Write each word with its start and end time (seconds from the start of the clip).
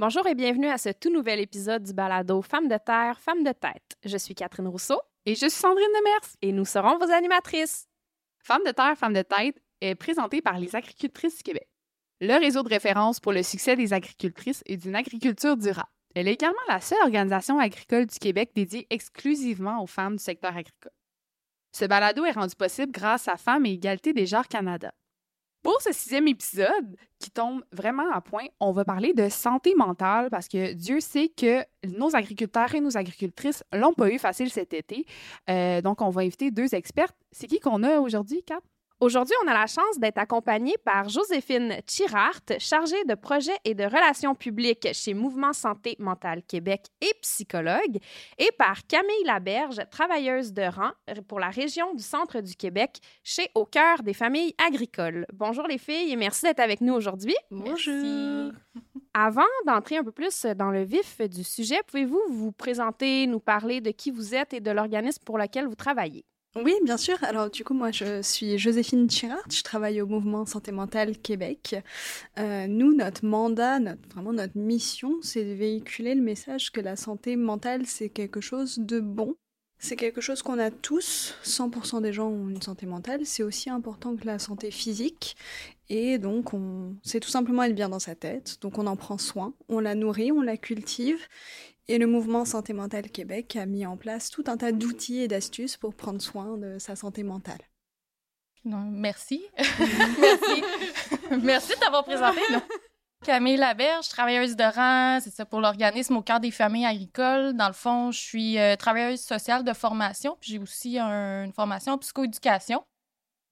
Bonjour 0.00 0.26
et 0.26 0.34
bienvenue 0.34 0.68
à 0.68 0.78
ce 0.78 0.88
tout 0.88 1.12
nouvel 1.12 1.40
épisode 1.40 1.82
du 1.82 1.92
balado 1.92 2.40
Femmes 2.40 2.68
de 2.68 2.78
terre, 2.78 3.20
Femmes 3.20 3.44
de 3.44 3.52
tête. 3.52 3.98
Je 4.02 4.16
suis 4.16 4.34
Catherine 4.34 4.66
Rousseau. 4.66 4.98
Et 5.26 5.34
je 5.34 5.40
suis 5.40 5.50
Sandrine 5.50 5.84
Demers. 5.98 6.36
Et 6.40 6.52
nous 6.52 6.64
serons 6.64 6.96
vos 6.96 7.10
animatrices. 7.12 7.86
Femmes 8.38 8.62
de 8.64 8.70
terre, 8.70 8.96
Femmes 8.96 9.12
de 9.12 9.20
tête 9.20 9.62
est 9.82 9.94
présenté 9.94 10.40
par 10.40 10.58
les 10.58 10.74
agricultrices 10.74 11.36
du 11.36 11.42
Québec, 11.42 11.68
le 12.22 12.40
réseau 12.40 12.62
de 12.62 12.70
référence 12.70 13.20
pour 13.20 13.32
le 13.32 13.42
succès 13.42 13.76
des 13.76 13.92
agricultrices 13.92 14.62
et 14.64 14.78
d'une 14.78 14.96
agriculture 14.96 15.58
durable. 15.58 15.90
Elle 16.14 16.28
est 16.28 16.32
également 16.32 16.56
la 16.66 16.80
seule 16.80 17.02
organisation 17.02 17.58
agricole 17.58 18.06
du 18.06 18.18
Québec 18.18 18.52
dédiée 18.54 18.86
exclusivement 18.88 19.82
aux 19.82 19.86
femmes 19.86 20.16
du 20.16 20.24
secteur 20.24 20.56
agricole. 20.56 20.92
Ce 21.76 21.84
balado 21.84 22.24
est 22.24 22.32
rendu 22.32 22.56
possible 22.56 22.90
grâce 22.90 23.28
à 23.28 23.36
Femmes 23.36 23.66
et 23.66 23.72
Égalité 23.72 24.14
des 24.14 24.24
genres 24.24 24.48
Canada. 24.48 24.94
Pour 25.62 25.80
ce 25.82 25.92
sixième 25.92 26.26
épisode, 26.26 26.96
qui 27.18 27.30
tombe 27.30 27.62
vraiment 27.70 28.10
à 28.12 28.22
point, 28.22 28.46
on 28.60 28.72
va 28.72 28.84
parler 28.84 29.12
de 29.12 29.28
santé 29.28 29.74
mentale 29.74 30.30
parce 30.30 30.48
que 30.48 30.72
Dieu 30.72 31.00
sait 31.00 31.28
que 31.28 31.62
nos 31.86 32.16
agriculteurs 32.16 32.74
et 32.74 32.80
nos 32.80 32.96
agricultrices 32.96 33.62
l'ont 33.72 33.92
pas 33.92 34.10
eu 34.10 34.18
facile 34.18 34.50
cet 34.50 34.72
été. 34.72 35.04
Euh, 35.50 35.82
donc, 35.82 36.00
on 36.00 36.08
va 36.08 36.22
inviter 36.22 36.50
deux 36.50 36.74
expertes. 36.74 37.16
C'est 37.30 37.46
qui 37.46 37.60
qu'on 37.60 37.82
a 37.82 37.98
aujourd'hui, 37.98 38.42
Kat? 38.42 38.60
Aujourd'hui, 39.02 39.34
on 39.42 39.48
a 39.48 39.54
la 39.54 39.66
chance 39.66 39.98
d'être 39.98 40.18
accompagnée 40.18 40.74
par 40.84 41.08
Joséphine 41.08 41.76
Chirart, 41.86 42.42
chargée 42.58 43.02
de 43.06 43.14
projets 43.14 43.56
et 43.64 43.74
de 43.74 43.84
relations 43.84 44.34
publiques 44.34 44.88
chez 44.92 45.14
Mouvement 45.14 45.54
Santé 45.54 45.96
Mentale 45.98 46.42
Québec 46.42 46.84
et 47.00 47.14
psychologue, 47.22 47.96
et 48.36 48.50
par 48.58 48.86
Camille 48.86 49.24
Laberge, 49.24 49.80
travailleuse 49.90 50.52
de 50.52 50.64
rang 50.64 50.90
pour 51.28 51.40
la 51.40 51.48
région 51.48 51.94
du 51.94 52.02
centre 52.02 52.42
du 52.42 52.54
Québec 52.54 52.98
chez 53.24 53.48
Au 53.54 53.64
cœur 53.64 54.02
des 54.02 54.12
familles 54.12 54.54
agricoles. 54.62 55.24
Bonjour 55.32 55.66
les 55.66 55.78
filles 55.78 56.12
et 56.12 56.16
merci 56.16 56.42
d'être 56.42 56.60
avec 56.60 56.82
nous 56.82 56.92
aujourd'hui. 56.92 57.36
Bonjour. 57.50 58.52
Avant 59.14 59.42
d'entrer 59.66 59.96
un 59.96 60.04
peu 60.04 60.12
plus 60.12 60.44
dans 60.44 60.70
le 60.70 60.82
vif 60.82 61.22
du 61.22 61.42
sujet, 61.42 61.80
pouvez-vous 61.86 62.20
vous 62.28 62.52
présenter, 62.52 63.26
nous 63.26 63.40
parler 63.40 63.80
de 63.80 63.92
qui 63.92 64.10
vous 64.10 64.34
êtes 64.34 64.52
et 64.52 64.60
de 64.60 64.70
l'organisme 64.70 65.22
pour 65.24 65.38
lequel 65.38 65.66
vous 65.66 65.74
travaillez? 65.74 66.26
Oui, 66.56 66.74
bien 66.84 66.96
sûr. 66.96 67.16
Alors, 67.22 67.48
du 67.48 67.62
coup, 67.62 67.74
moi, 67.74 67.92
je 67.92 68.22
suis 68.22 68.58
Joséphine 68.58 69.08
Chirard. 69.08 69.44
Je 69.48 69.62
travaille 69.62 70.00
au 70.00 70.06
mouvement 70.06 70.44
Santé 70.46 70.72
Mentale 70.72 71.16
Québec. 71.16 71.76
Euh, 72.38 72.66
nous, 72.66 72.92
notre 72.92 73.24
mandat, 73.24 73.78
notre, 73.78 74.02
vraiment 74.08 74.32
notre 74.32 74.58
mission, 74.58 75.14
c'est 75.22 75.44
de 75.44 75.52
véhiculer 75.52 76.16
le 76.16 76.22
message 76.22 76.72
que 76.72 76.80
la 76.80 76.96
santé 76.96 77.36
mentale, 77.36 77.86
c'est 77.86 78.08
quelque 78.08 78.40
chose 78.40 78.78
de 78.78 78.98
bon. 78.98 79.36
C'est 79.78 79.94
quelque 79.96 80.20
chose 80.20 80.42
qu'on 80.42 80.58
a 80.58 80.72
tous. 80.72 81.36
100% 81.44 82.00
des 82.02 82.12
gens 82.12 82.28
ont 82.28 82.48
une 82.48 82.62
santé 82.62 82.84
mentale. 82.84 83.24
C'est 83.24 83.44
aussi 83.44 83.70
important 83.70 84.16
que 84.16 84.26
la 84.26 84.40
santé 84.40 84.72
physique. 84.72 85.36
Et 85.88 86.18
donc, 86.18 86.52
on, 86.52 86.96
c'est 87.04 87.20
tout 87.20 87.30
simplement 87.30 87.62
être 87.62 87.76
bien 87.76 87.88
dans 87.88 88.00
sa 88.00 88.16
tête. 88.16 88.58
Donc, 88.60 88.76
on 88.78 88.88
en 88.88 88.96
prend 88.96 89.18
soin. 89.18 89.54
On 89.68 89.78
la 89.78 89.94
nourrit, 89.94 90.32
on 90.32 90.42
la 90.42 90.56
cultive. 90.56 91.20
Et 91.88 91.98
le 91.98 92.06
mouvement 92.06 92.44
Santé 92.44 92.72
Mentale 92.72 93.10
Québec 93.10 93.56
a 93.56 93.66
mis 93.66 93.84
en 93.84 93.96
place 93.96 94.30
tout 94.30 94.44
un 94.46 94.56
tas 94.56 94.72
d'outils 94.72 95.20
et 95.20 95.28
d'astuces 95.28 95.76
pour 95.76 95.94
prendre 95.94 96.20
soin 96.20 96.56
de 96.56 96.78
sa 96.78 96.96
santé 96.96 97.22
mentale. 97.22 97.60
merci. 98.64 99.42
merci. 100.20 100.62
merci 101.42 101.74
de 101.74 101.80
t'avoir 101.80 102.04
présenté. 102.04 102.40
Camille 103.22 103.58
Laberge, 103.58 104.08
travailleuse 104.08 104.56
de 104.56 104.64
rang, 104.64 105.20
c'est 105.20 105.30
ça 105.30 105.44
pour 105.44 105.60
l'organisme 105.60 106.16
au 106.16 106.22
cœur 106.22 106.40
des 106.40 106.50
familles 106.50 106.86
agricoles. 106.86 107.52
Dans 107.52 107.66
le 107.66 107.74
fond, 107.74 108.10
je 108.12 108.18
suis 108.18 108.58
euh, 108.58 108.76
travailleuse 108.76 109.20
sociale 109.20 109.62
de 109.62 109.74
formation, 109.74 110.38
puis 110.40 110.52
j'ai 110.52 110.58
aussi 110.58 110.98
une 110.98 111.52
formation 111.52 111.92
en 111.92 111.98
psychoéducation. 111.98 112.82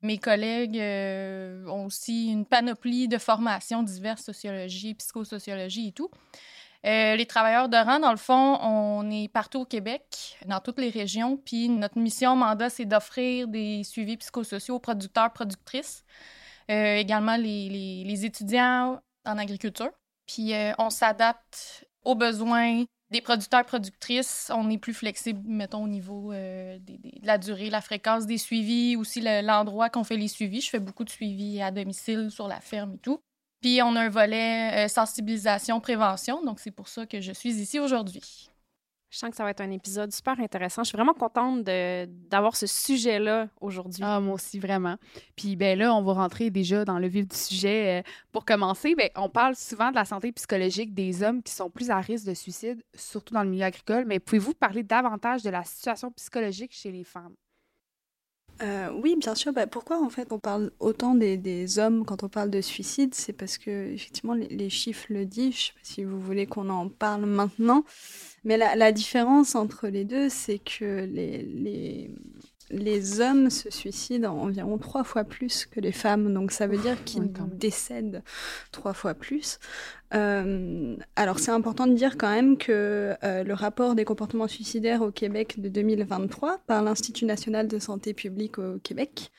Mes 0.00 0.16
collègues 0.16 0.78
euh, 0.78 1.66
ont 1.66 1.86
aussi 1.86 2.31
une 2.31 2.47
panoplie 2.47 3.08
de 3.08 3.19
formations 3.19 3.82
diverses, 3.82 4.22
sociologie, 4.22 4.94
psychosociologie 4.94 5.88
et 5.88 5.92
tout. 5.92 6.10
Euh, 6.86 7.16
les 7.16 7.26
travailleurs 7.26 7.68
de 7.68 7.76
rang, 7.76 7.98
dans 7.98 8.12
le 8.12 8.16
fond, 8.16 8.58
on 8.62 9.10
est 9.10 9.28
partout 9.28 9.60
au 9.60 9.64
Québec, 9.64 10.38
dans 10.46 10.60
toutes 10.60 10.78
les 10.78 10.90
régions. 10.90 11.36
Puis 11.36 11.68
notre 11.68 11.98
mission, 11.98 12.36
mandat, 12.36 12.70
c'est 12.70 12.84
d'offrir 12.84 13.48
des 13.48 13.82
suivis 13.82 14.16
psychosociaux 14.16 14.76
aux 14.76 14.80
producteurs, 14.80 15.32
productrices, 15.32 16.04
euh, 16.70 16.96
également 16.96 17.36
les, 17.36 18.04
les, 18.04 18.24
étudiants 18.24 19.00
en 19.24 19.38
agriculture. 19.38 19.90
Puis 20.26 20.54
euh, 20.54 20.72
on 20.78 20.90
s'adapte 20.90 21.84
aux 22.04 22.14
besoins 22.14 22.84
des 23.10 23.22
producteurs, 23.22 23.64
productrices. 23.64 24.52
On 24.54 24.70
est 24.70 24.78
plus 24.78 24.94
flexible, 24.94 25.40
mettons, 25.48 25.82
au 25.82 25.88
niveau 25.88 26.32
de 26.32 27.26
la 27.26 27.38
durée, 27.38 27.70
la 27.70 27.80
fréquence 27.80 28.26
des 28.26 28.38
suivis, 28.38 28.96
aussi 28.96 29.20
l'endroit 29.20 29.88
qu'on 29.90 30.04
fait 30.04 30.16
les 30.16 30.28
suivis. 30.28 30.60
Je 30.60 30.70
fais 30.70 30.78
beaucoup 30.78 31.04
de 31.04 31.10
suivis 31.10 31.60
à 31.60 31.72
domicile, 31.72 32.30
sur 32.30 32.46
la 32.46 32.60
ferme 32.60 32.94
et 32.94 32.98
tout. 32.98 33.20
Puis 33.60 33.80
on 33.82 33.96
a 33.96 34.02
un 34.02 34.08
volet 34.08 34.84
euh, 34.84 34.88
sensibilisation, 34.88 35.80
prévention. 35.80 36.44
Donc 36.44 36.60
c'est 36.60 36.70
pour 36.70 36.88
ça 36.88 37.06
que 37.06 37.20
je 37.20 37.32
suis 37.32 37.50
ici 37.50 37.80
aujourd'hui. 37.80 38.50
Je 39.10 39.16
sens 39.16 39.30
que 39.30 39.36
ça 39.36 39.44
va 39.44 39.50
être 39.50 39.62
un 39.62 39.70
épisode 39.70 40.12
super 40.12 40.38
intéressant. 40.38 40.84
Je 40.84 40.88
suis 40.88 40.96
vraiment 40.96 41.14
contente 41.14 41.62
d'avoir 41.62 42.56
ce 42.56 42.66
sujet-là 42.66 43.48
aujourd'hui. 43.58 44.02
Ah, 44.04 44.20
moi 44.20 44.34
aussi, 44.34 44.58
vraiment. 44.58 44.96
Puis 45.34 45.56
ben 45.56 45.78
là, 45.78 45.94
on 45.94 46.02
va 46.02 46.12
rentrer 46.12 46.50
déjà 46.50 46.84
dans 46.84 46.98
le 46.98 47.08
vif 47.08 47.26
du 47.26 47.36
sujet. 47.36 48.00
Euh, 48.00 48.10
pour 48.32 48.44
commencer, 48.44 48.94
ben, 48.94 49.08
on 49.16 49.30
parle 49.30 49.56
souvent 49.56 49.90
de 49.90 49.94
la 49.94 50.04
santé 50.04 50.30
psychologique 50.32 50.92
des 50.92 51.22
hommes 51.22 51.42
qui 51.42 51.52
sont 51.52 51.70
plus 51.70 51.88
à 51.90 52.00
risque 52.00 52.26
de 52.26 52.34
suicide, 52.34 52.82
surtout 52.94 53.32
dans 53.32 53.42
le 53.42 53.48
milieu 53.48 53.64
agricole. 53.64 54.04
Mais 54.06 54.20
pouvez-vous 54.20 54.52
parler 54.52 54.82
davantage 54.82 55.42
de 55.42 55.48
la 55.48 55.64
situation 55.64 56.10
psychologique 56.12 56.72
chez 56.75 56.92
les 56.92 57.04
femmes? 57.04 57.34
Euh, 58.62 58.91
oui, 59.02 59.16
bien 59.16 59.34
sûr. 59.34 59.52
Bah, 59.52 59.66
pourquoi 59.66 60.02
en 60.02 60.10
fait 60.10 60.32
on 60.32 60.38
parle 60.38 60.72
autant 60.80 61.14
des, 61.14 61.78
hommes 61.78 62.04
quand 62.04 62.22
on 62.22 62.28
parle 62.28 62.50
de 62.50 62.60
suicide? 62.60 63.14
C'est 63.14 63.32
parce 63.32 63.58
que 63.58 63.92
effectivement 63.92 64.34
les, 64.34 64.70
chiffres 64.70 65.06
le 65.10 65.24
disent. 65.24 65.54
Je 65.54 65.66
sais 65.66 65.72
pas 65.72 65.80
si 65.82 66.04
vous 66.04 66.20
voulez 66.20 66.46
qu'on 66.46 66.69
en 66.69 66.88
parle 66.88 67.26
maintenant, 67.26 67.84
mais 68.44 68.56
la, 68.56 68.92
différence 68.92 69.54
entre 69.54 69.88
les 69.88 70.04
deux, 70.04 70.28
c'est 70.28 70.58
que 70.58 71.04
les, 71.04 72.10
les 72.70 73.20
hommes 73.20 73.50
se 73.50 73.70
suicident 73.70 74.36
environ 74.36 74.78
trois 74.78 75.04
fois 75.04 75.24
plus 75.24 75.66
que 75.66 75.80
les 75.80 75.92
femmes, 75.92 76.32
donc 76.32 76.52
ça 76.52 76.66
veut 76.66 76.78
dire 76.78 77.02
qu'ils 77.04 77.30
décèdent 77.52 78.22
trois 78.72 78.92
fois 78.92 79.14
plus. 79.14 79.58
Euh, 80.14 80.96
alors 81.16 81.38
c'est 81.38 81.50
important 81.50 81.86
de 81.86 81.94
dire 81.94 82.16
quand 82.16 82.30
même 82.30 82.56
que 82.56 83.14
euh, 83.22 83.44
le 83.44 83.54
rapport 83.54 83.94
des 83.94 84.04
comportements 84.04 84.48
suicidaires 84.48 85.02
au 85.02 85.10
Québec 85.10 85.60
de 85.60 85.68
2023 85.68 86.58
par 86.66 86.82
l'Institut 86.82 87.26
national 87.26 87.68
de 87.68 87.78
santé 87.78 88.14
publique 88.14 88.58
au 88.58 88.78
Québec 88.78 89.30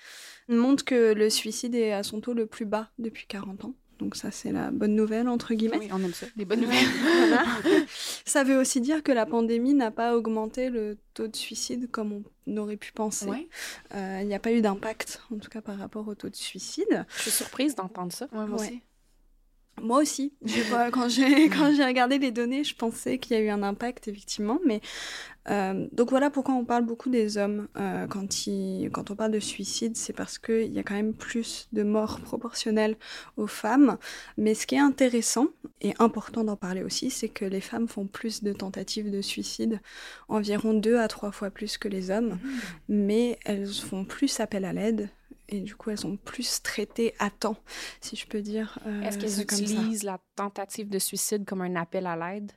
montre 0.47 0.84
que 0.84 1.13
le 1.13 1.29
suicide 1.29 1.75
est 1.75 1.94
à 1.94 2.03
son 2.03 2.22
taux 2.22 2.34
le 2.34 2.45
plus 2.45 2.66
bas 2.66 2.89
depuis 2.97 3.28
40 3.28 3.66
ans. 3.66 3.73
Donc 4.00 4.16
ça, 4.16 4.32
c'est 4.32 4.52
la 4.54 4.72
bonne 4.72 4.96
nouvelle, 4.96 5.28
entre 5.28 5.54
guillemets. 5.54 5.80
Oui, 5.80 5.90
on 5.92 6.02
aime 6.02 6.14
ça, 6.14 6.26
des 6.38 6.46
bonnes 6.46 6.62
nouvelles. 6.62 6.80
Ça 8.26 8.44
veut 8.44 8.58
aussi 8.58 8.80
dire 8.80 9.04
que 9.04 9.12
la 9.12 9.26
pandémie 9.26 9.74
n'a 9.74 9.92
pas 9.92 10.16
augmenté 10.16 10.70
le 10.70 10.98
taux 11.14 11.28
de 11.28 11.36
suicide 11.36 11.92
comme 11.92 12.24
on 12.48 12.58
aurait 12.58 12.78
pu 12.78 12.94
penser. 12.94 13.50
Euh, 13.94 14.20
il 14.22 14.28
n'y 14.28 14.36
a 14.36 14.40
pas 14.40 14.54
eu 14.54 14.62
d'impact, 14.62 15.22
en 15.34 15.38
tout 15.38 15.50
cas 15.50 15.62
par 15.62 15.78
rapport 15.78 16.08
au 16.08 16.16
taux 16.16 16.30
de 16.30 16.36
suicide. 16.36 17.06
Je 17.18 17.24
suis 17.24 17.32
surprise 17.32 17.76
d'entendre 17.76 18.14
ça. 18.14 18.28
moi 18.32 18.46
aussi. 18.46 18.82
Moi 19.82 20.00
aussi. 20.00 20.34
quand 20.92 21.10
j'ai 21.10 21.50
quand 21.50 21.74
j'ai 21.74 21.86
regardé 21.86 22.20
les 22.20 22.31
données, 22.31 22.64
je 22.64 22.76
pensais 22.76 23.18
qu'il 23.18 23.38
y 23.38 23.40
a 23.40 23.44
eu 23.44 23.50
un 23.50 23.64
impact 23.64 24.08
effectivement, 24.08 24.60
mais 24.66 24.81
euh, 25.50 25.88
donc 25.92 26.10
voilà 26.10 26.30
pourquoi 26.30 26.56
on 26.56 26.66
parle 26.66 26.86
beaucoup 26.86 27.10
des 27.10 27.38
hommes 27.38 27.68
euh, 27.78 28.08
quand 28.08 29.12
on 29.12 29.16
parle 29.16 29.32
de 29.32 29.40
suicide, 29.40 29.98
c'est 29.98 30.14
parce 30.14 30.38
qu'il 30.38 30.72
y 30.74 30.80
a 30.80 30.84
quand 30.84 30.96
même 30.96 31.14
plus 31.14 31.68
de 31.74 31.84
morts 31.84 32.20
proportionnelles 32.20 32.98
aux 33.38 33.48
femmes. 33.48 33.98
Mais 34.38 34.54
ce 34.54 34.68
qui 34.68 34.76
est 34.76 34.80
intéressant 34.80 35.48
et 35.81 35.94
important 36.00 36.44
d'en 36.44 36.56
parler 36.56 36.84
aussi, 36.84 37.10
c'est 37.10 37.30
que 37.30 37.46
les 37.46 37.62
femmes 37.62 37.88
font 37.88 38.06
plus 38.06 38.44
de 38.44 38.54
tentatives 38.54 39.12
de 39.12 39.22
suicide, 39.22 39.80
environ 40.28 40.74
deux 40.74 40.98
à 40.98 41.07
trois 41.07 41.31
fois 41.31 41.50
plus 41.50 41.78
que 41.78 41.88
les 41.88 42.12
hommes, 42.12 42.40
mmh. 42.42 42.50
mais 42.90 43.40
elles 43.45 43.68
font 43.68 44.06
plus 44.06 44.40
appel 44.40 44.66
à 44.66 44.74
l'aide 44.74 45.10
et 45.50 45.62
du 45.62 45.75
coup 45.75 45.90
elles 45.90 45.98
sont 45.98 46.18
plus 46.18 46.62
traitées 46.62 47.13
à 47.19 47.30
temps, 47.30 47.57
si 48.02 48.16
je 48.16 48.28
peux 48.28 48.42
dire. 48.42 48.80
Euh, 48.86 49.02
Est-ce 49.02 49.18
qu'elles 49.18 49.42
utilisent 49.42 50.04
la 50.04 50.19
tentative 50.36 50.90
de 50.90 51.00
suicide 51.00 51.45
comme 51.45 51.62
un 51.62 51.75
appel 51.75 52.06
à 52.06 52.16
l'aide? 52.16 52.52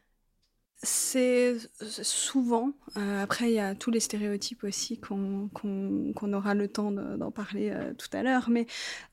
C'est 0.83 1.57
souvent. 1.79 2.73
Euh, 2.97 3.23
après, 3.23 3.51
il 3.51 3.55
y 3.55 3.59
a 3.59 3.75
tous 3.75 3.91
les 3.91 4.01
stéréotypes 4.01 4.65
aussi 4.65 4.99
qu'on 4.99 6.33
aura 6.33 6.55
le 6.55 6.69
temps 6.69 6.91
d'en 6.91 7.31
parler 7.31 7.71
euh, 7.71 7.95
tout 7.95 8.09
à 8.13 8.23
l'heure. 8.23 8.51
Mais 8.51 8.67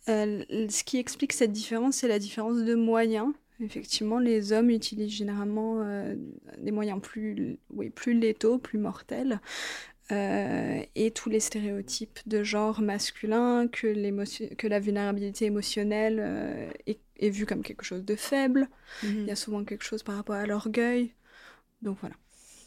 ce 0.08 0.84
qui 0.84 0.98
explique 0.98 1.34
cette 1.34 1.52
différence, 1.52 1.98
c'est 1.98 2.08
la 2.08 2.20
différence 2.20 2.58
de 2.64 2.76
moyens. 2.76 3.32
Effectivement, 3.62 4.20
les 4.20 4.54
hommes 4.54 4.70
utilisent 4.70 5.12
généralement 5.12 5.84
des 6.58 6.72
moyens 6.72 7.02
plus, 7.02 7.60
oui, 7.74 7.90
plus 7.90 8.14
létaux, 8.14 8.58
plus 8.58 8.80
mortels. 8.80 9.42
Euh, 10.12 10.82
et 10.96 11.12
tous 11.12 11.30
les 11.30 11.40
stéréotypes 11.40 12.20
de 12.26 12.44
genre 12.44 12.82
masculin, 12.82 13.68
que, 13.68 14.56
que 14.56 14.68
la 14.68 14.80
vulnérabilité 14.80 15.46
émotionnelle 15.46 16.18
euh, 16.20 16.70
est, 16.88 17.30
vue 17.30 17.46
comme 17.46 17.62
quelque 17.62 17.84
chose 17.84 18.04
de 18.04 18.16
faible. 18.16 18.70
Mhm. 19.04 19.20
Il 19.22 19.26
y 19.28 19.32
a 19.32 19.36
souvent 19.36 19.64
quelque 19.64 19.84
chose 19.84 20.02
par 20.02 20.16
rapport 20.16 20.36
à 20.36 20.48
l'orgueil. 20.48 21.14
Donc 21.82 21.98
voilà, 22.02 22.16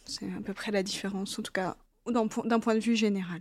c'est 0.05 0.27
à 0.33 0.41
peu 0.41 0.55
près 0.55 0.73
la 0.73 0.83
différence, 0.83 1.39
en 1.39 1.43
tout 1.43 1.53
cas 1.53 1.77
d'un 2.07 2.61
point 2.61 2.75
de 2.75 2.81
vue 2.81 2.97
général. 2.97 3.41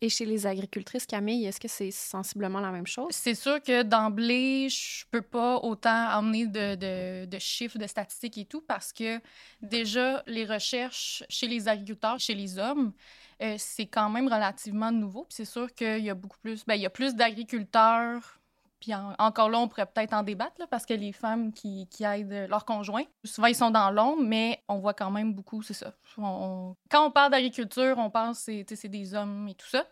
Et 0.00 0.08
chez 0.10 0.26
les 0.26 0.46
agricultrices, 0.46 1.06
Camille, 1.06 1.46
est-ce 1.46 1.58
que 1.58 1.68
c'est 1.68 1.90
sensiblement 1.90 2.60
la 2.60 2.70
même 2.70 2.86
chose? 2.86 3.12
C'est 3.12 3.34
sûr 3.34 3.62
que 3.62 3.82
d'emblée, 3.82 4.68
je 4.68 5.04
peux 5.10 5.22
pas 5.22 5.56
autant 5.56 6.10
emmener 6.18 6.46
de, 6.46 6.74
de, 6.74 7.24
de, 7.24 7.38
chiffres, 7.38 7.78
de 7.78 7.86
statistiques 7.86 8.36
et 8.36 8.44
tout, 8.44 8.60
parce 8.60 8.92
que 8.92 9.18
déjà, 9.62 10.22
les 10.26 10.44
recherches 10.44 11.22
chez 11.30 11.46
les 11.46 11.68
agriculteurs, 11.68 12.18
chez 12.18 12.34
les 12.34 12.58
hommes, 12.58 12.92
euh, 13.40 13.54
c'est 13.58 13.86
quand 13.86 14.10
même 14.10 14.26
relativement 14.26 14.92
nouveau. 14.92 15.24
Puis 15.24 15.36
c'est 15.36 15.44
sûr 15.46 15.72
qu'il 15.72 16.04
y 16.04 16.10
a 16.10 16.14
beaucoup 16.14 16.38
plus, 16.42 16.66
ben, 16.66 16.74
il 16.74 16.82
y 16.82 16.86
a 16.86 16.90
plus 16.90 17.14
d'agriculteurs 17.14 18.40
puis 18.84 18.92
encore 19.18 19.48
là, 19.48 19.60
on 19.60 19.66
pourrait 19.66 19.86
peut-être 19.86 20.12
en 20.12 20.22
débattre, 20.22 20.56
là, 20.58 20.66
parce 20.66 20.84
que 20.84 20.92
les 20.92 21.12
femmes 21.12 21.54
qui, 21.54 21.88
aident 22.00 22.46
leurs 22.50 22.66
conjoints, 22.66 23.04
souvent, 23.24 23.46
ils 23.46 23.54
sont 23.54 23.70
dans 23.70 23.90
l'ombre, 23.90 24.22
mais 24.22 24.62
on 24.68 24.78
voit 24.78 24.92
quand 24.92 25.10
même 25.10 25.32
beaucoup, 25.32 25.62
c'est 25.62 25.72
ça. 25.72 25.94
Quand 26.16 26.76
on 26.92 27.10
parle 27.10 27.30
d'agriculture, 27.30 27.96
on 27.96 28.10
pense 28.10 28.40
c'est 28.40 28.66
c'est 28.68 28.90
des 28.90 29.14
hommes 29.14 29.48
et 29.48 29.54
tout 29.54 29.66
ça. 29.66 29.86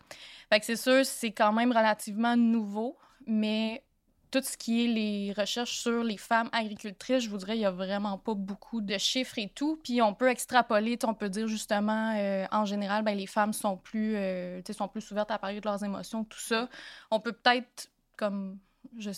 Fait 0.51 0.59
que 0.59 0.65
c'est 0.67 0.75
sûr, 0.75 1.03
c'est 1.07 1.31
quand 1.31 1.51
même 1.53 1.71
relativement 1.71 2.37
nouveau, 2.37 2.95
mais 3.25 3.83
tout 4.29 4.43
ce 4.43 4.55
qui 4.57 4.85
est 4.85 4.87
les 4.87 5.33
recherches 5.35 5.79
sur 5.79 6.03
les 6.03 6.17
femmes 6.17 6.49
agricultrices, 6.51 7.23
je 7.23 7.31
vous 7.31 7.37
dirais, 7.37 7.55
il 7.55 7.61
n'y 7.61 7.65
a 7.65 7.71
vraiment 7.71 8.19
pas 8.19 8.35
beaucoup 8.35 8.79
de 8.79 8.99
chiffres 8.99 9.39
et 9.39 9.49
tout. 9.49 9.79
Puis 9.83 10.03
on 10.03 10.13
peut 10.13 10.29
extrapoler, 10.29 10.99
on 11.03 11.15
peut 11.15 11.29
dire 11.29 11.47
justement, 11.47 12.13
euh, 12.15 12.45
en 12.51 12.65
général, 12.65 13.03
ben, 13.03 13.17
les 13.17 13.25
femmes 13.25 13.53
sont 13.53 13.75
plus, 13.75 14.15
euh, 14.17 14.61
sont 14.71 14.87
plus 14.87 15.09
ouvertes 15.09 15.31
à 15.31 15.39
parler 15.39 15.61
de 15.61 15.65
leurs 15.65 15.83
émotions, 15.83 16.25
tout 16.25 16.39
ça. 16.39 16.69
On 17.09 17.19
peut 17.19 17.33
peut-être, 17.33 17.89
comme 18.17 18.59
je, 18.97 19.11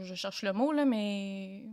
je 0.00 0.14
cherche 0.14 0.42
le 0.42 0.52
mot, 0.52 0.72
là, 0.72 0.84
mais 0.84 1.64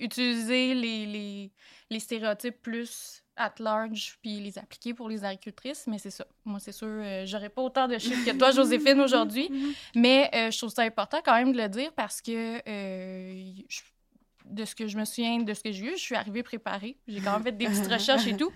utiliser 0.00 0.74
les, 0.74 1.06
les, 1.06 1.50
les, 1.90 1.98
stéréotypes 1.98 2.60
plus 2.62 3.22
at 3.36 3.54
large 3.58 4.18
puis 4.22 4.40
les 4.40 4.58
appliquer 4.58 4.94
pour 4.94 5.08
les 5.08 5.24
agricultrices, 5.24 5.86
mais 5.86 5.98
c'est 5.98 6.10
ça. 6.10 6.26
Moi, 6.44 6.60
c'est 6.60 6.72
sûr, 6.72 6.88
euh, 6.88 7.24
j'aurais 7.26 7.48
pas 7.48 7.62
autant 7.62 7.88
de 7.88 7.98
chiffres 7.98 8.24
que 8.24 8.36
toi, 8.36 8.50
Joséphine, 8.52 9.00
aujourd'hui, 9.00 9.50
mais 9.94 10.30
euh, 10.34 10.50
je 10.50 10.58
trouve 10.58 10.70
ça 10.70 10.82
important 10.82 11.18
quand 11.24 11.34
même 11.34 11.52
de 11.52 11.58
le 11.58 11.68
dire 11.68 11.92
parce 11.94 12.20
que 12.20 12.60
euh, 12.68 13.52
de 14.44 14.64
ce 14.64 14.74
que 14.74 14.86
je 14.86 14.98
me 14.98 15.04
souviens, 15.04 15.38
de 15.38 15.54
ce 15.54 15.62
que 15.62 15.72
j'ai 15.72 15.86
eu, 15.86 15.92
je 15.92 16.02
suis 16.02 16.14
arrivée 16.14 16.42
préparée. 16.42 16.96
J'ai 17.08 17.20
quand 17.20 17.32
même 17.32 17.42
fait 17.42 17.52
des 17.52 17.66
petites 17.66 17.86
recherches 17.92 18.26
et 18.26 18.36
tout. 18.36 18.52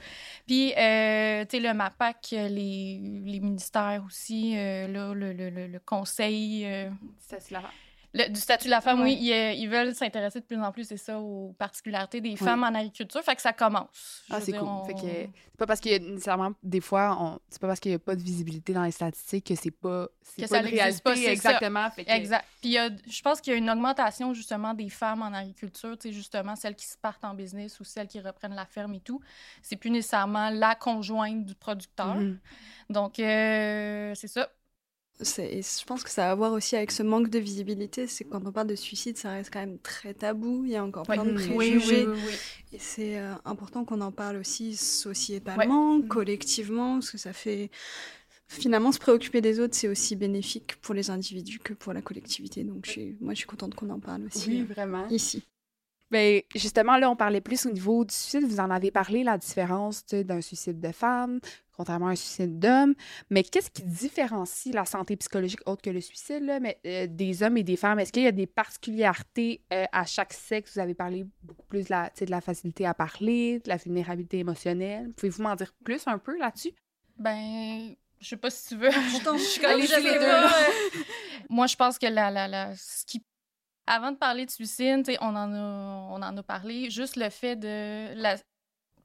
Puis, 0.46 0.68
tu 0.68 0.74
sais, 0.74 1.46
le 1.60 1.72
MAPAC, 1.72 2.28
les, 2.32 3.00
les 3.24 3.40
ministères 3.40 4.02
aussi, 4.06 4.54
là, 4.54 5.14
le, 5.14 5.32
le, 5.32 5.48
le, 5.48 5.78
conseil... 5.78 6.66
ça, 7.18 7.38
c'est 7.40 7.54
du 8.14 8.40
statut 8.40 8.66
de 8.66 8.70
la 8.70 8.80
femme, 8.80 9.02
oui, 9.02 9.30
euh, 9.32 9.52
ils, 9.52 9.68
veulent 9.68 9.94
s'intéresser 9.94 10.40
de 10.40 10.44
plus 10.44 10.60
en 10.60 10.72
plus, 10.72 10.84
c'est 10.84 10.96
ça, 10.96 11.18
aux 11.18 11.54
particularités 11.58 12.20
des 12.20 12.36
femmes 12.36 12.62
en 12.62 12.74
agriculture. 12.74 13.22
Fait 13.22 13.36
que 13.36 13.42
ça 13.42 13.52
commence. 13.52 14.22
Ah, 14.30 14.40
c'est 14.40 14.52
cool. 14.52 14.68
Fait 14.86 14.94
que 14.94 15.00
c'est 15.00 15.58
pas 15.58 15.66
parce 15.66 15.80
qu'il 15.80 15.92
y 15.92 15.94
a 15.94 15.98
nécessairement, 15.98 16.52
des 16.62 16.80
fois, 16.80 17.38
c'est 17.48 17.60
pas 17.60 17.66
parce 17.66 17.80
qu'il 17.80 17.92
y 17.92 17.94
a 17.94 17.98
pas 17.98 18.14
de 18.14 18.22
visibilité 18.22 18.72
dans 18.72 18.84
les 18.84 18.90
statistiques 18.90 19.46
que 19.46 19.54
c'est 19.54 19.70
pas, 19.70 20.08
que 20.36 20.42
pas 20.42 20.46
ça 20.46 20.60
réalité. 20.60 21.02
Pas, 21.02 21.16
exactement. 21.16 21.90
Fait 21.90 22.04
que... 22.04 22.10
Exact. 22.10 22.44
Puis 22.60 22.76
je 22.76 23.22
pense 23.22 23.40
qu'il 23.40 23.52
y 23.52 23.56
a 23.56 23.58
une 23.58 23.70
augmentation, 23.70 24.34
justement, 24.34 24.74
des 24.74 24.88
femmes 24.88 25.22
en 25.22 25.32
agriculture, 25.32 25.96
tu 25.98 26.08
sais, 26.08 26.14
justement, 26.14 26.56
celles 26.56 26.76
qui 26.76 26.86
se 26.86 26.96
partent 26.96 27.24
en 27.24 27.34
business 27.34 27.78
ou 27.80 27.84
celles 27.84 28.08
qui 28.08 28.20
reprennent 28.20 28.54
la 28.54 28.66
ferme 28.66 28.94
et 28.94 29.00
tout. 29.00 29.20
C'est 29.62 29.76
plus 29.76 29.90
nécessairement 29.90 30.50
la 30.50 30.74
conjointe 30.74 31.44
du 31.44 31.54
producteur. 31.54 32.16
Mm-hmm. 32.16 32.38
Donc, 32.90 33.18
euh, 33.18 34.14
c'est 34.14 34.28
ça 34.28 34.48
je 35.20 35.84
pense 35.84 36.02
que 36.02 36.10
ça 36.10 36.28
a 36.28 36.32
à 36.32 36.34
voir 36.34 36.52
aussi 36.52 36.76
avec 36.76 36.90
ce 36.90 37.02
manque 37.02 37.30
de 37.30 37.38
visibilité. 37.38 38.06
C'est 38.06 38.24
quand 38.24 38.46
on 38.46 38.52
parle 38.52 38.66
de 38.66 38.74
suicide, 38.74 39.16
ça 39.16 39.30
reste 39.30 39.52
quand 39.52 39.60
même 39.60 39.78
très 39.78 40.14
tabou. 40.14 40.62
Il 40.64 40.72
y 40.72 40.76
a 40.76 40.84
encore 40.84 41.04
plein 41.04 41.24
de 41.24 41.32
préjugés. 41.32 42.06
et 42.72 42.78
c'est 42.78 43.18
euh, 43.18 43.34
important 43.44 43.84
qu'on 43.84 44.00
en 44.00 44.12
parle 44.12 44.36
aussi 44.36 44.76
sociétalement, 44.76 46.02
collectivement, 46.02 46.94
parce 46.94 47.10
que 47.10 47.18
ça 47.18 47.32
fait. 47.32 47.70
Finalement, 48.48 48.92
se 48.92 49.00
préoccuper 49.00 49.40
des 49.40 49.58
autres, 49.58 49.74
c'est 49.74 49.88
aussi 49.88 50.14
bénéfique 50.14 50.76
pour 50.76 50.94
les 50.94 51.10
individus 51.10 51.58
que 51.58 51.72
pour 51.72 51.92
la 51.92 52.00
collectivité. 52.00 52.62
Donc, 52.62 52.86
je 52.86 53.00
moi, 53.20 53.34
je 53.34 53.38
suis 53.38 53.46
contente 53.46 53.74
qu'on 53.74 53.90
en 53.90 53.98
parle 53.98 54.26
aussi. 54.26 54.60
Euh, 54.60 54.64
vraiment. 54.64 55.08
Ici. 55.08 55.42
Ben, 56.12 56.42
justement, 56.54 56.96
là, 56.96 57.10
on 57.10 57.16
parlait 57.16 57.40
plus 57.40 57.66
au 57.66 57.70
niveau 57.70 58.04
du 58.04 58.14
suicide. 58.14 58.48
Vous 58.48 58.60
en 58.60 58.70
avez 58.70 58.92
parlé, 58.92 59.24
la 59.24 59.38
différence 59.38 60.06
d'un 60.06 60.40
suicide 60.40 60.80
de 60.80 60.92
femme, 60.92 61.40
contrairement 61.76 62.08
à 62.08 62.10
un 62.10 62.16
suicide 62.16 62.58
d'homme. 62.58 62.94
Mais 63.30 63.42
qu'est-ce 63.42 63.70
qui 63.70 63.82
différencie 63.82 64.74
la 64.74 64.84
santé 64.84 65.16
psychologique 65.16 65.60
autre 65.66 65.82
que 65.82 65.90
le 65.90 66.00
suicide, 66.00 66.42
là, 66.42 66.60
mais, 66.60 66.78
euh, 66.86 67.06
des 67.08 67.42
hommes 67.42 67.56
et 67.56 67.62
des 67.62 67.76
femmes? 67.76 67.98
Est-ce 67.98 68.12
qu'il 68.12 68.22
y 68.22 68.26
a 68.26 68.32
des 68.32 68.46
particularités 68.46 69.62
euh, 69.72 69.84
à 69.92 70.04
chaque 70.04 70.32
sexe? 70.32 70.74
Vous 70.74 70.80
avez 70.80 70.94
parlé 70.94 71.26
beaucoup 71.42 71.66
plus 71.66 71.84
de 71.84 71.90
la, 71.90 72.10
de 72.18 72.30
la 72.30 72.40
facilité 72.40 72.86
à 72.86 72.94
parler, 72.94 73.60
de 73.60 73.68
la 73.68 73.76
vulnérabilité 73.76 74.38
émotionnelle. 74.38 75.12
Pouvez-vous 75.16 75.42
m'en 75.42 75.54
dire 75.54 75.72
plus 75.84 76.06
un 76.06 76.18
peu 76.18 76.36
là-dessus? 76.38 76.72
Ben, 77.18 77.94
je 78.20 78.28
sais 78.28 78.36
pas 78.36 78.50
si 78.50 78.68
tu 78.68 78.76
veux. 78.76 78.90
Je 78.90 79.24
t'en 79.24 79.38
suis 79.38 79.60
les 80.02 80.18
deux. 80.18 81.04
Moi, 81.48 81.66
je 81.66 81.76
pense 81.76 81.98
que 81.98 82.06
la, 82.06 82.30
la, 82.30 82.48
la, 82.48 82.74
ce 82.76 83.04
qui 83.04 83.22
avant 83.86 84.10
de 84.10 84.16
parler 84.16 84.46
de 84.46 84.50
suicide, 84.50 85.08
on 85.20 85.36
en, 85.36 85.52
a, 85.52 86.08
on 86.10 86.20
en 86.22 86.36
a 86.36 86.42
parlé, 86.42 86.90
juste 86.90 87.16
le 87.16 87.30
fait 87.30 87.56
de 87.56 88.14
la, 88.20 88.36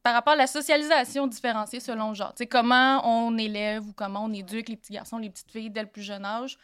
par 0.03 0.13
rapport 0.13 0.33
à 0.33 0.37
la 0.37 0.47
socialisation 0.47 1.27
différenciée 1.27 1.79
selon 1.79 2.09
le 2.09 2.15
genre. 2.15 2.33
comment 2.49 3.01
on 3.05 3.37
élève 3.37 3.85
ou 3.87 3.93
comment 3.93 4.25
on 4.25 4.33
éduque 4.33 4.69
les 4.69 4.77
petits 4.77 4.93
garçons, 4.93 5.17
les 5.17 5.29
petites 5.29 5.51
filles 5.51 5.69
dès 5.69 5.81
le 5.81 5.87
plus 5.89 6.01
jeune 6.01 6.25
âge, 6.25 6.57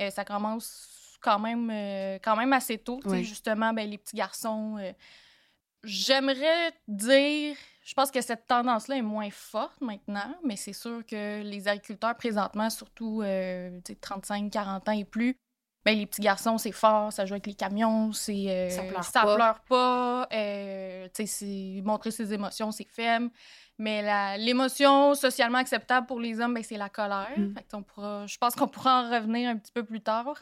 euh, 0.00 0.10
ça 0.10 0.24
commence 0.24 1.18
quand 1.20 1.38
même, 1.38 1.70
euh, 1.70 2.18
quand 2.22 2.36
même 2.36 2.52
assez 2.52 2.78
tôt. 2.78 3.00
Justement, 3.22 3.72
ben, 3.72 3.88
les 3.88 3.98
petits 3.98 4.16
garçons. 4.16 4.76
Euh, 4.78 4.92
j'aimerais 5.84 6.72
dire, 6.86 7.56
je 7.84 7.94
pense 7.94 8.10
que 8.10 8.20
cette 8.20 8.46
tendance-là 8.46 8.96
est 8.96 9.02
moins 9.02 9.30
forte 9.30 9.80
maintenant, 9.80 10.34
mais 10.44 10.56
c'est 10.56 10.72
sûr 10.72 11.04
que 11.04 11.42
les 11.42 11.68
agriculteurs 11.68 12.16
présentement, 12.16 12.70
surtout 12.70 13.22
35, 14.00 14.50
40 14.50 14.88
ans 14.88 14.92
et 14.92 15.04
plus, 15.04 15.36
ben, 15.88 15.98
les 15.98 16.06
petits 16.06 16.20
garçons, 16.20 16.58
c'est 16.58 16.72
fort, 16.72 17.10
ça 17.12 17.24
joue 17.24 17.32
avec 17.32 17.46
les 17.46 17.54
camions, 17.54 18.12
c'est 18.12 18.46
euh, 18.48 18.68
ça 18.68 18.82
pleure 18.82 19.04
ça 19.04 19.22
pas, 19.22 19.34
pleure 19.36 19.60
pas 19.60 20.28
euh, 20.34 21.08
montrer 21.82 22.10
ses 22.10 22.34
émotions, 22.34 22.70
c'est 22.72 22.86
faible. 22.90 23.30
Mais 23.78 24.36
l'émotion 24.38 25.14
socialement 25.14 25.58
acceptable 25.58 26.06
pour 26.06 26.20
les 26.20 26.40
hommes, 26.40 26.52
ben, 26.52 26.64
c'est 26.64 26.76
la 26.76 26.88
colère. 26.88 27.30
Mm. 27.36 27.54
Fait 27.54 27.74
on 27.74 27.82
pourra, 27.82 28.26
je 28.26 28.36
pense 28.36 28.54
qu'on 28.56 28.66
pourra 28.66 29.02
en 29.02 29.10
revenir 29.10 29.48
un 29.48 29.56
petit 29.56 29.70
peu 29.72 29.84
plus 29.84 30.00
tard. 30.00 30.34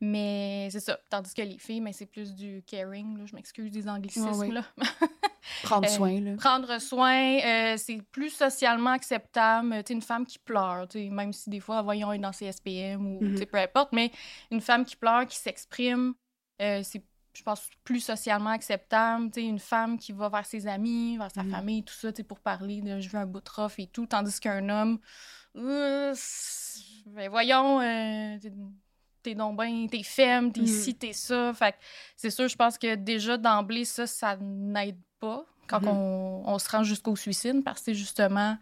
Mais 0.00 0.68
c'est 0.70 0.80
ça. 0.80 0.98
Tandis 1.10 1.34
que 1.34 1.42
les 1.42 1.58
filles, 1.58 1.80
ben, 1.80 1.92
c'est 1.92 2.06
plus 2.06 2.32
du 2.32 2.62
caring. 2.64 3.18
Là, 3.18 3.24
je 3.26 3.34
m'excuse 3.34 3.72
des 3.72 3.88
anglicismes. 3.88 4.52
Là. 4.52 4.62
prendre 5.62 5.88
soin. 5.88 6.20
Là. 6.20 6.36
prendre 6.36 6.80
soin, 6.80 7.38
euh, 7.38 7.76
c'est 7.76 8.02
plus 8.12 8.30
socialement 8.30 8.90
acceptable. 8.90 9.82
Tu 9.84 9.92
une 9.92 10.02
femme 10.02 10.26
qui 10.26 10.38
pleure, 10.38 10.86
même 10.94 11.32
si 11.32 11.50
des 11.50 11.60
fois, 11.60 11.82
voyons, 11.82 12.12
elle 12.12 12.20
est 12.20 12.22
dans 12.22 12.32
CSPM 12.32 13.06
ou 13.06 13.20
mm-hmm. 13.22 13.46
peu 13.46 13.58
importe, 13.58 13.92
mais 13.92 14.10
une 14.50 14.60
femme 14.60 14.84
qui 14.84 14.96
pleure, 14.96 15.26
qui 15.26 15.36
s'exprime, 15.36 16.14
euh, 16.60 16.80
c'est 16.82 17.02
je 17.36 17.42
pense, 17.42 17.68
plus 17.84 18.00
socialement 18.00 18.50
acceptable. 18.50 19.30
sais, 19.34 19.42
une 19.42 19.58
femme 19.58 19.98
qui 19.98 20.12
va 20.12 20.28
vers 20.28 20.46
ses 20.46 20.66
amis, 20.66 21.18
vers 21.18 21.30
sa 21.30 21.42
mm. 21.42 21.50
famille, 21.50 21.84
tout 21.84 21.94
ça, 21.94 22.10
pour 22.26 22.40
parler 22.40 22.80
de 22.80 22.98
je 22.98 23.10
veux 23.10 23.18
un 23.18 23.26
bout 23.26 23.42
de 23.42 23.50
rough 23.54 23.78
et 23.78 23.86
tout. 23.86 24.06
Tandis 24.06 24.40
qu'un 24.40 24.68
homme, 24.70 24.98
euh, 25.56 26.14
ben 27.06 27.28
voyons, 27.28 27.80
euh, 27.80 28.38
t'es 29.26 29.34
donc 29.34 29.60
bien, 29.60 29.86
t'es 29.90 30.04
femme, 30.04 30.52
t'es 30.52 30.60
mm. 30.60 30.66
ci, 30.66 30.94
t'es 30.94 31.12
ça. 31.12 31.52
Fait 31.52 31.74
c'est 32.16 32.30
sûr, 32.30 32.46
je 32.46 32.56
pense 32.56 32.78
que 32.78 32.94
déjà 32.94 33.36
d'emblée, 33.36 33.84
ça, 33.84 34.06
ça 34.06 34.36
n'aide 34.40 35.00
pas 35.18 35.44
quand 35.66 35.80
mm-hmm. 35.80 35.88
on, 35.88 36.42
on, 36.46 36.58
se 36.60 36.68
rend 36.68 36.84
jusqu'au 36.84 37.16
suicide 37.16 37.64
parce 37.64 37.82
que 37.82 37.92
justement, 37.92 38.56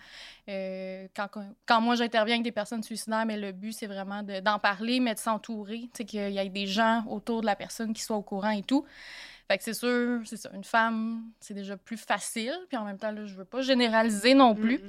euh, 0.48 1.06
quand, 1.14 1.28
quand, 1.66 1.80
moi 1.82 1.96
j'interviens 1.96 2.36
avec 2.36 2.44
des 2.44 2.52
personnes 2.52 2.82
suicidaires, 2.82 3.26
mais 3.26 3.36
le 3.36 3.52
but 3.52 3.72
c'est 3.72 3.86
vraiment 3.86 4.22
d'en 4.22 4.58
parler, 4.58 5.00
mais 5.00 5.12
de 5.12 5.18
s'entourer, 5.18 5.90
qu'il 5.92 6.32
y 6.32 6.38
ait 6.38 6.48
des 6.48 6.66
gens 6.66 7.04
autour 7.10 7.42
de 7.42 7.46
la 7.46 7.56
personne 7.56 7.92
qui 7.92 8.00
soient 8.00 8.16
au 8.16 8.22
courant 8.22 8.50
et 8.50 8.62
tout. 8.62 8.86
Fait 9.46 9.58
que 9.58 9.64
c'est 9.64 9.74
sûr, 9.74 10.22
c'est 10.24 10.38
ça, 10.38 10.48
une 10.54 10.64
femme, 10.64 11.24
c'est 11.40 11.52
déjà 11.52 11.76
plus 11.76 11.98
facile, 11.98 12.58
puis 12.68 12.78
en 12.78 12.86
même 12.86 12.96
temps, 12.96 13.12
là, 13.12 13.26
je 13.26 13.34
veux 13.34 13.44
pas 13.44 13.60
généraliser 13.60 14.32
non 14.32 14.54
plus, 14.54 14.80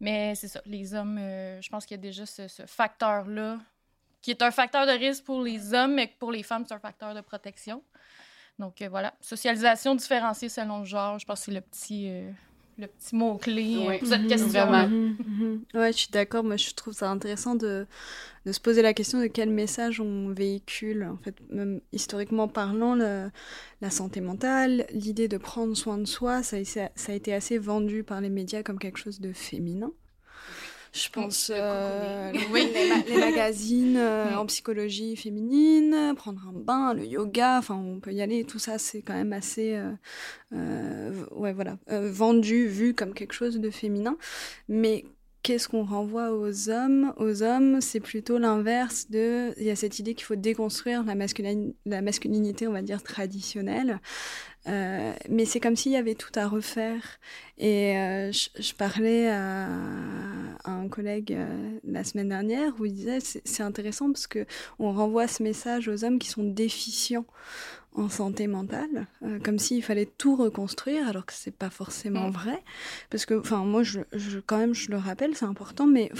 mais 0.00 0.34
c'est 0.34 0.48
ça, 0.48 0.60
les 0.66 0.92
hommes, 0.92 1.18
euh, 1.20 1.62
je 1.62 1.68
pense 1.68 1.86
qu'il 1.86 1.96
y 1.96 2.00
a 2.00 2.02
déjà 2.02 2.26
ce, 2.26 2.48
ce 2.48 2.66
facteur-là 2.66 3.60
qui 4.22 4.30
est 4.30 4.40
un 4.42 4.50
facteur 4.50 4.86
de 4.86 4.92
risque 4.92 5.24
pour 5.24 5.42
les 5.42 5.74
hommes, 5.74 5.94
mais 5.94 6.14
pour 6.18 6.32
les 6.32 6.42
femmes, 6.42 6.64
c'est 6.66 6.74
un 6.74 6.78
facteur 6.78 7.14
de 7.14 7.20
protection. 7.20 7.82
Donc 8.58 8.80
euh, 8.80 8.88
voilà, 8.88 9.14
socialisation 9.20 9.94
différenciée 9.94 10.48
selon 10.48 10.80
le 10.80 10.84
genre, 10.84 11.18
je 11.18 11.26
pense 11.26 11.40
que 11.40 11.44
c'est 11.46 11.52
le 11.52 11.60
petit, 11.60 12.08
euh, 12.08 12.30
le 12.78 12.86
petit 12.86 13.16
mot-clé 13.16 13.76
euh, 13.76 13.98
pour 13.98 14.06
cette 14.06 14.22
mhm. 14.22 14.28
question. 14.28 14.70
Mhm. 14.70 15.16
Mhm. 15.26 15.64
Ouais, 15.74 15.92
je 15.92 15.98
suis 15.98 16.10
d'accord. 16.12 16.44
Moi, 16.44 16.56
je 16.56 16.70
trouve 16.72 16.94
ça 16.94 17.10
intéressant 17.10 17.56
de, 17.56 17.86
de, 18.46 18.52
se 18.52 18.60
poser 18.60 18.82
la 18.82 18.94
question 18.94 19.20
de 19.20 19.26
quel 19.26 19.50
message 19.50 20.00
on 20.00 20.32
véhicule. 20.32 21.08
En 21.12 21.16
fait, 21.16 21.34
même 21.50 21.80
historiquement 21.92 22.46
parlant, 22.46 22.94
la 22.94 23.90
santé 23.90 24.20
mentale, 24.20 24.86
l'idée 24.90 25.26
de 25.26 25.38
prendre 25.38 25.74
soin 25.76 25.98
de 25.98 26.04
soi, 26.04 26.44
ça, 26.44 26.58
ça 26.64 27.12
a 27.12 27.14
été 27.14 27.34
assez 27.34 27.58
vendu 27.58 28.04
par 28.04 28.20
les 28.20 28.30
médias 28.30 28.62
comme 28.62 28.78
quelque 28.78 28.98
chose 28.98 29.20
de 29.20 29.32
féminin. 29.32 29.90
Je 30.92 31.08
pense 31.08 31.50
euh, 31.54 32.32
oui. 32.50 32.70
les, 33.08 33.16
magazines 33.18 33.96
euh, 33.96 34.36
en 34.36 34.44
psychologie 34.44 35.16
féminine, 35.16 36.12
prendre 36.16 36.42
un 36.46 36.52
bain, 36.52 36.92
le 36.92 37.06
yoga, 37.06 37.56
enfin 37.58 37.76
on 37.76 37.98
peut 37.98 38.12
y 38.12 38.20
aller, 38.20 38.44
tout 38.44 38.58
ça 38.58 38.76
c'est 38.76 39.00
quand 39.00 39.14
même 39.14 39.32
assez 39.32 39.80
euh, 40.52 41.24
ouais 41.30 41.54
voilà 41.54 41.78
vendu, 41.88 42.66
vu 42.66 42.94
comme 42.94 43.14
quelque 43.14 43.32
chose 43.32 43.58
de 43.58 43.70
féminin. 43.70 44.18
Mais 44.68 45.06
qu'est-ce 45.42 45.68
qu'on 45.68 45.84
renvoie 45.84 46.32
aux 46.32 46.70
hommes? 46.70 47.12
Aux 47.16 47.42
hommes, 47.42 47.80
c'est 47.80 48.00
plutôt 48.00 48.38
l'inverse 48.38 49.10
de. 49.10 49.52
Il 49.58 49.64
y 49.64 49.70
a 49.70 49.76
cette 49.76 49.98
idée 49.98 50.14
qu'il 50.14 50.24
faut 50.24 50.36
déconstruire 50.36 51.04
la, 51.04 51.14
masculinité, 51.14 52.68
on 52.68 52.72
va 52.72 52.82
dire, 52.82 53.02
traditionnelle. 53.02 54.00
Euh, 54.68 55.12
mais 55.28 55.44
c'est 55.44 55.58
comme 55.58 55.74
s'il 55.74 55.92
y 55.92 55.96
avait 55.96 56.14
tout 56.14 56.30
à 56.36 56.46
refaire. 56.46 57.18
Et 57.58 57.96
euh, 57.98 58.30
je, 58.32 58.74
parlais 58.74 59.28
à, 59.28 59.66
un 60.64 60.88
collègue 60.88 61.32
euh, 61.32 61.78
la 61.84 62.04
semaine 62.04 62.28
dernière 62.28 62.72
où 62.78 62.84
il 62.84 62.92
disait 62.92 63.18
c'est 63.20 63.62
intéressant 63.62 64.12
parce 64.12 64.28
que 64.28 64.46
on 64.78 64.92
renvoie 64.92 65.26
ce 65.26 65.42
message 65.42 65.88
aux 65.88 66.04
hommes 66.04 66.18
qui 66.18 66.28
sont 66.28 66.44
déficients 66.44 67.26
en 67.94 68.08
santé 68.08 68.46
mentale, 68.46 69.06
euh, 69.22 69.38
comme 69.38 69.58
s'il 69.58 69.82
fallait 69.82 70.06
tout 70.06 70.36
reconstruire, 70.36 71.06
alors 71.08 71.26
que 71.26 71.32
c'est 71.32 71.54
pas 71.54 71.70
forcément 71.70 72.28
mm. 72.28 72.32
vrai. 72.32 72.62
Parce 73.10 73.26
que, 73.26 73.34
enfin, 73.34 73.64
moi, 73.64 73.82
je, 73.82 74.00
je, 74.12 74.38
quand 74.38 74.58
même, 74.58 74.74
je 74.74 74.90
le 74.90 74.96
rappelle, 74.96 75.36
c'est 75.36 75.44
important, 75.44 75.86
mais 75.86 76.10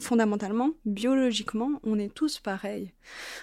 fondamentalement, 0.00 0.70
biologiquement, 0.84 1.80
on 1.84 1.98
est 1.98 2.12
tous 2.12 2.38
pareils. 2.38 2.92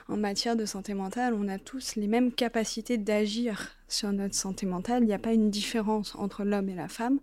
En 0.08 0.18
matière 0.18 0.56
de 0.56 0.66
santé 0.66 0.94
mentale, 0.94 1.34
on 1.34 1.48
a 1.48 1.60
tous 1.60 1.96
les 1.96 2.08
mêmes 2.08 2.32
capacités 2.32 2.98
d'agir 2.98 3.76
sur 3.88 4.12
notre 4.12 4.36
santé 4.36 4.66
mentale. 4.66 5.04
Il 5.04 5.08
n'y 5.08 5.14
a 5.14 5.20
pas 5.20 5.34
une 5.34 5.50
différence 5.50 6.16
entre 6.16 6.44
l'homme 6.44 6.70
et 6.70 6.76
la 6.76 6.88
femme. 6.88 7.20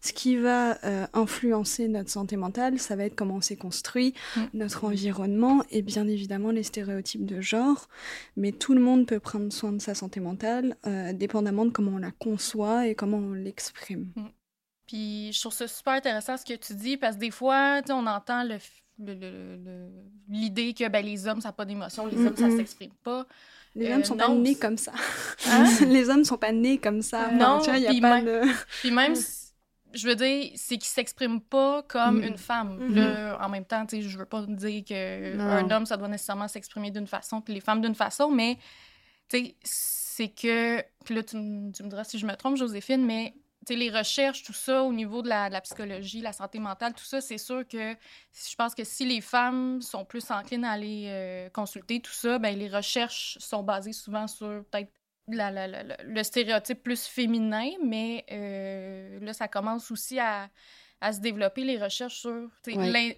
Ce 0.00 0.12
qui 0.12 0.36
va 0.36 0.78
euh, 0.84 1.06
influencer 1.12 1.88
notre 1.88 2.10
santé 2.10 2.36
mentale, 2.36 2.78
ça 2.78 2.96
va 2.96 3.04
être 3.04 3.14
comment 3.14 3.36
on 3.36 3.40
s'est 3.40 3.56
construit, 3.56 4.14
mm. 4.36 4.40
notre 4.54 4.84
environnement 4.84 5.62
et 5.70 5.82
bien 5.82 6.08
évidemment 6.08 6.50
les 6.50 6.62
stéréotypes 6.62 7.26
de 7.26 7.40
genre. 7.40 7.88
Mais 8.36 8.52
tout 8.52 8.74
le 8.74 8.80
monde 8.80 9.06
peut 9.06 9.20
prendre 9.20 9.52
soin 9.52 9.72
de 9.72 9.80
sa 9.80 9.94
santé 9.94 10.20
mentale, 10.20 10.76
euh, 10.86 11.12
dépendamment 11.12 11.64
de 11.64 11.70
comment 11.70 11.92
on 11.92 11.98
la 11.98 12.12
conçoit 12.12 12.86
et 12.86 12.94
comment 12.94 13.18
on 13.18 13.32
l'exprime. 13.32 14.12
Mm. 14.16 14.26
Puis 14.86 15.32
je 15.32 15.38
trouve 15.38 15.52
ça 15.52 15.68
super 15.68 15.92
intéressant 15.92 16.36
ce 16.36 16.44
que 16.44 16.54
tu 16.54 16.74
dis, 16.74 16.96
parce 16.96 17.14
que 17.14 17.20
des 17.20 17.30
fois, 17.30 17.80
on 17.90 18.06
entend 18.08 18.42
le 18.42 18.58
l'idée 20.28 20.74
que 20.74 20.88
ben, 20.88 21.04
les 21.04 21.26
hommes, 21.26 21.40
ça 21.40 21.48
n'a 21.48 21.52
pas 21.52 21.64
d'émotion, 21.64 22.06
les 22.06 22.18
hommes, 22.18 22.36
ça 22.36 22.50
s'exprime 22.50 22.92
pas. 23.02 23.26
Les 23.74 23.92
hommes 23.92 24.04
sont 24.04 24.16
pas 24.16 24.28
nés 24.28 24.56
comme 24.56 24.76
ça. 24.76 24.92
Hein? 25.46 25.64
les 25.86 26.10
hommes 26.10 26.24
sont 26.24 26.38
pas 26.38 26.52
nés 26.52 26.78
comme 26.78 27.02
ça. 27.02 27.30
non, 27.30 27.60
tu 27.60 27.70
vois, 27.70 27.78
y 27.78 27.86
a 27.86 28.00
pas 28.00 28.20
même, 28.20 28.24
de... 28.24 28.42
puis 28.80 28.90
même, 28.90 29.14
je 29.92 30.08
veux 30.08 30.16
dire, 30.16 30.50
c'est 30.56 30.76
qu'ils 30.76 30.88
s'expriment 30.88 31.40
pas 31.40 31.82
comme 31.84 32.20
mm. 32.20 32.24
une 32.24 32.38
femme. 32.38 32.78
Mm-hmm. 32.78 33.42
en 33.44 33.48
même 33.48 33.64
temps, 33.64 33.86
tu 33.86 33.96
sais, 33.96 34.02
je 34.02 34.18
veux 34.18 34.24
pas 34.24 34.44
dire 34.46 34.84
qu'un 34.84 35.70
homme, 35.70 35.86
ça 35.86 35.96
doit 35.96 36.08
nécessairement 36.08 36.48
s'exprimer 36.48 36.90
d'une 36.90 37.06
façon, 37.06 37.40
puis 37.40 37.54
les 37.54 37.60
femmes 37.60 37.80
d'une 37.80 37.94
façon, 37.94 38.30
mais, 38.30 38.58
tu 39.28 39.38
sais, 39.38 39.56
c'est 39.62 40.28
que... 40.28 40.82
Puis 41.04 41.14
là, 41.14 41.22
tu, 41.22 41.36
tu 41.72 41.82
me 41.82 41.88
diras 41.88 42.04
si 42.04 42.18
je 42.18 42.26
me 42.26 42.34
trompe, 42.34 42.56
Joséphine, 42.56 43.04
mais 43.06 43.34
les 43.68 43.90
recherches, 43.90 44.42
tout 44.42 44.52
ça, 44.52 44.82
au 44.82 44.92
niveau 44.92 45.22
de 45.22 45.28
la, 45.28 45.60
psychologie, 45.60 46.20
la 46.20 46.32
santé 46.32 46.58
mentale, 46.58 46.94
tout 46.94 47.04
ça, 47.04 47.20
c'est 47.20 47.38
sûr 47.38 47.66
que 47.66 47.94
je 48.32 48.54
pense 48.56 48.74
que 48.74 48.84
si 48.84 49.04
les 49.04 49.20
femmes 49.20 49.80
sont 49.82 50.04
plus 50.04 50.30
enclines 50.30 50.64
à 50.64 50.72
aller 50.72 51.04
euh, 51.08 51.50
consulter 51.50 52.00
tout 52.00 52.12
ça, 52.12 52.38
ben 52.38 52.58
les 52.58 52.68
recherches 52.68 53.38
sont 53.38 53.62
basées 53.62 53.92
souvent 53.92 54.26
sur 54.26 54.64
peut-être 54.70 54.92
le 55.28 56.22
stéréotype 56.22 56.82
plus 56.82 57.06
féminin, 57.06 57.70
mais 57.84 58.24
euh, 58.32 59.20
là, 59.20 59.32
ça 59.32 59.46
commence 59.46 59.90
aussi 59.90 60.18
à, 60.18 60.48
à 61.02 61.12
se 61.14 61.20
développer 61.20 61.64
les 61.64 61.78
recherches 61.78 62.20
sur 62.20 62.48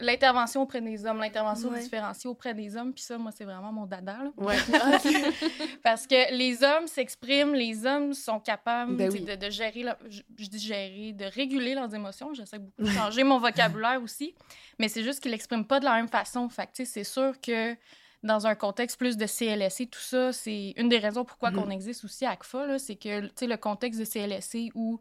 l'intervention 0.00 0.62
auprès 0.62 0.80
des 0.80 1.04
hommes, 1.04 1.18
l'intervention 1.18 1.72
différenciée 1.72 2.30
auprès 2.30 2.54
des 2.54 2.76
hommes. 2.76 2.92
Puis 2.92 3.02
ça, 3.02 3.18
moi, 3.18 3.32
c'est 3.32 3.44
vraiment 3.44 3.72
mon 3.72 3.86
dada. 3.86 4.18
Parce 5.82 6.06
que 6.06 6.32
les 6.36 6.62
hommes 6.62 6.86
s'expriment, 6.86 7.54
les 7.54 7.84
hommes 7.84 8.14
sont 8.14 8.38
capables 8.38 8.94
ben 8.94 9.10
de, 9.10 9.50
gérer, 9.50 9.84
je, 10.08 10.46
dis 10.46 10.58
gérer, 10.60 11.12
de 11.12 11.24
réguler 11.24 11.74
leurs 11.74 11.92
émotions. 11.92 12.32
J'essaie 12.34 12.60
beaucoup 12.60 12.82
de 12.82 12.88
changer 12.88 13.24
mon 13.24 13.40
vocabulaire 13.40 14.00
aussi. 14.02 14.34
Mais 14.78 14.86
c'est 14.88 15.02
juste 15.02 15.20
qu'ils 15.20 15.32
l'expriment 15.32 15.66
pas 15.66 15.80
de 15.80 15.84
la 15.84 15.94
même 15.96 16.08
façon. 16.08 16.48
Fait 16.48 16.68
c'est 16.72 17.04
sûr 17.04 17.40
que 17.40 17.76
dans 18.22 18.46
un 18.46 18.54
contexte 18.54 18.96
plus 18.96 19.16
de 19.16 19.26
CLSC, 19.26 19.90
tout 19.90 19.98
ça, 19.98 20.32
c'est 20.32 20.74
une 20.76 20.88
des 20.88 20.98
raisons 20.98 21.24
pourquoi 21.24 21.50
mm-hmm. 21.50 21.64
qu'on 21.64 21.70
existe 21.70 22.04
aussi 22.04 22.24
à 22.24 22.30
ACFA, 22.30 22.78
c'est 22.78 22.94
que 22.94 23.28
le 23.44 23.56
contexte 23.56 23.98
de 23.98 24.04
CLSC 24.04 24.70
où 24.76 25.00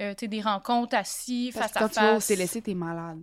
euh, 0.00 0.14
des 0.14 0.40
rencontres 0.40 0.96
assis, 0.96 1.52
face 1.52 1.64
à 1.64 1.68
face. 1.68 1.82
Quand 1.82 1.88
tu 1.88 2.00
vas 2.00 2.16
au 2.16 2.20
CLSC, 2.20 2.62
t'es 2.62 2.74
malade. 2.74 3.22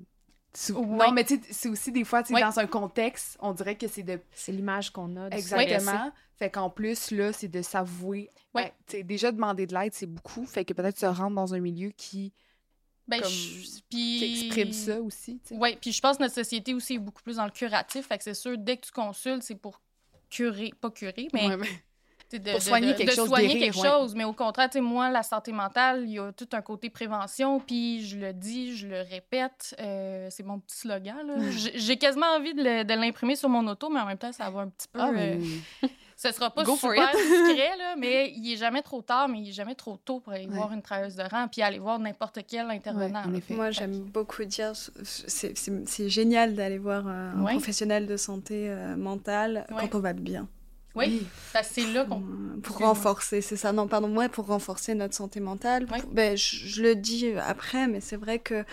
Non, 0.69 1.11
mais 1.11 1.25
c'est 1.49 1.69
aussi 1.69 1.91
des 1.91 2.03
fois, 2.03 2.21
tu 2.21 2.33
dans 2.33 2.59
un 2.59 2.67
contexte, 2.67 3.37
on 3.39 3.53
dirait 3.53 3.75
que 3.75 3.87
c'est 3.87 4.03
de... 4.03 4.19
C'est 4.31 4.51
l'image 4.51 4.91
qu'on 4.91 5.15
a. 5.17 5.29
Exactement. 5.29 6.11
Fait 6.37 6.49
qu'en 6.49 6.69
plus, 6.69 7.11
là, 7.11 7.33
c'est 7.33 7.47
de 7.47 7.61
s'avouer. 7.61 8.29
Ouais. 8.53 8.71
Ben, 8.91 9.05
déjà, 9.05 9.31
demander 9.31 9.65
de 9.65 9.73
l'aide, 9.73 9.93
c'est 9.93 10.05
beaucoup. 10.05 10.45
Fait 10.45 10.63
que 10.65 10.73
peut-être 10.73 10.97
tu 10.97 11.05
rentres 11.05 11.35
dans 11.35 11.53
un 11.53 11.59
milieu 11.59 11.89
qui... 11.89 12.33
Ben, 13.07 13.21
qui 13.89 14.43
exprime 14.45 14.71
ça 14.71 15.01
aussi. 15.01 15.41
Oui, 15.51 15.75
puis 15.81 15.91
je 15.91 15.99
pense 15.99 16.17
que 16.17 16.23
notre 16.23 16.35
société 16.35 16.73
aussi 16.73 16.93
est 16.93 16.99
beaucoup 16.99 17.21
plus 17.21 17.35
dans 17.35 17.45
le 17.45 17.51
curatif. 17.51 18.07
Fait 18.07 18.17
que 18.17 18.23
c'est 18.23 18.33
sûr, 18.33 18.57
dès 18.57 18.77
que 18.77 18.85
tu 18.85 18.91
consultes, 18.91 19.43
c'est 19.43 19.55
pour 19.55 19.81
curer, 20.29 20.71
pas 20.79 20.89
curer, 20.89 21.27
mais 21.33 21.49
de, 22.39 22.51
pour 22.51 22.61
soigner 22.61 22.95
quelque, 22.95 23.13
chose, 23.13 23.27
soigner 23.27 23.59
quelque 23.59 23.75
chose. 23.75 24.15
Mais 24.15 24.23
au 24.23 24.33
contraire, 24.33 24.69
moi, 24.81 25.09
la 25.09 25.23
santé 25.23 25.51
mentale, 25.51 26.03
il 26.05 26.13
y 26.13 26.19
a 26.19 26.31
tout 26.31 26.47
un 26.53 26.61
côté 26.61 26.89
prévention. 26.89 27.59
Puis 27.59 28.05
je 28.05 28.17
le 28.17 28.33
dis, 28.33 28.75
je 28.75 28.87
le 28.87 29.01
répète, 29.01 29.75
euh, 29.79 30.27
c'est 30.29 30.43
mon 30.43 30.59
petit 30.59 30.77
slogan. 30.77 31.51
J'ai 31.75 31.97
quasiment 31.97 32.27
envie 32.37 32.53
de 32.53 32.93
l'imprimer 32.93 33.35
sur 33.35 33.49
mon 33.49 33.65
auto, 33.67 33.89
mais 33.89 33.99
en 33.99 34.05
même 34.05 34.17
temps, 34.17 34.31
ça 34.31 34.49
va 34.49 34.61
un 34.61 34.69
petit 34.69 34.87
peu. 34.91 34.99
Ah, 34.99 35.11
euh, 35.15 35.39
ce 36.15 36.31
sera 36.31 36.49
pas 36.49 36.65
super 36.65 37.11
discret, 37.11 37.77
là, 37.77 37.95
mais 37.97 38.33
il 38.35 38.53
est 38.53 38.57
jamais 38.57 38.81
trop 38.81 39.01
tard, 39.01 39.27
mais 39.27 39.39
il 39.39 39.49
est 39.49 39.53
jamais 39.53 39.75
trop 39.75 39.97
tôt 39.97 40.19
pour 40.19 40.33
aller 40.33 40.47
voir 40.47 40.71
une 40.71 40.81
travailleuse 40.81 41.15
de 41.15 41.23
rang 41.23 41.47
puis 41.47 41.61
aller 41.61 41.79
voir 41.79 41.99
n'importe 41.99 42.39
quel 42.47 42.69
intervenant. 42.69 43.23
Moi, 43.49 43.71
j'aime 43.71 43.99
beaucoup 43.99 44.43
dire, 44.45 44.73
c'est 45.03 46.09
génial 46.09 46.55
d'aller 46.55 46.77
voir 46.77 47.07
un 47.07 47.43
professionnel 47.45 48.07
de 48.07 48.17
santé 48.17 48.69
euh, 48.69 48.95
mentale 48.95 49.65
quand 49.69 49.95
on 49.97 49.99
va 49.99 50.13
bien. 50.13 50.47
Oui, 50.95 51.25
c'est 51.63 51.91
là 51.91 52.05
qu'on... 52.05 52.21
Pour 52.61 52.77
renforcer, 52.77 53.41
c'est 53.41 53.55
ça. 53.55 53.73
Non, 53.73 53.87
pardon, 53.87 54.07
moi, 54.07 54.29
pour 54.29 54.45
renforcer 54.45 54.93
notre 54.93 55.15
santé 55.15 55.39
mentale. 55.39 55.87
Ben, 56.11 56.37
je, 56.37 56.83
le 56.83 56.95
dis 56.95 57.29
après, 57.47 57.87
mais 57.87 57.99
c'est 57.99 58.15
vrai 58.15 58.37
que 58.37 58.63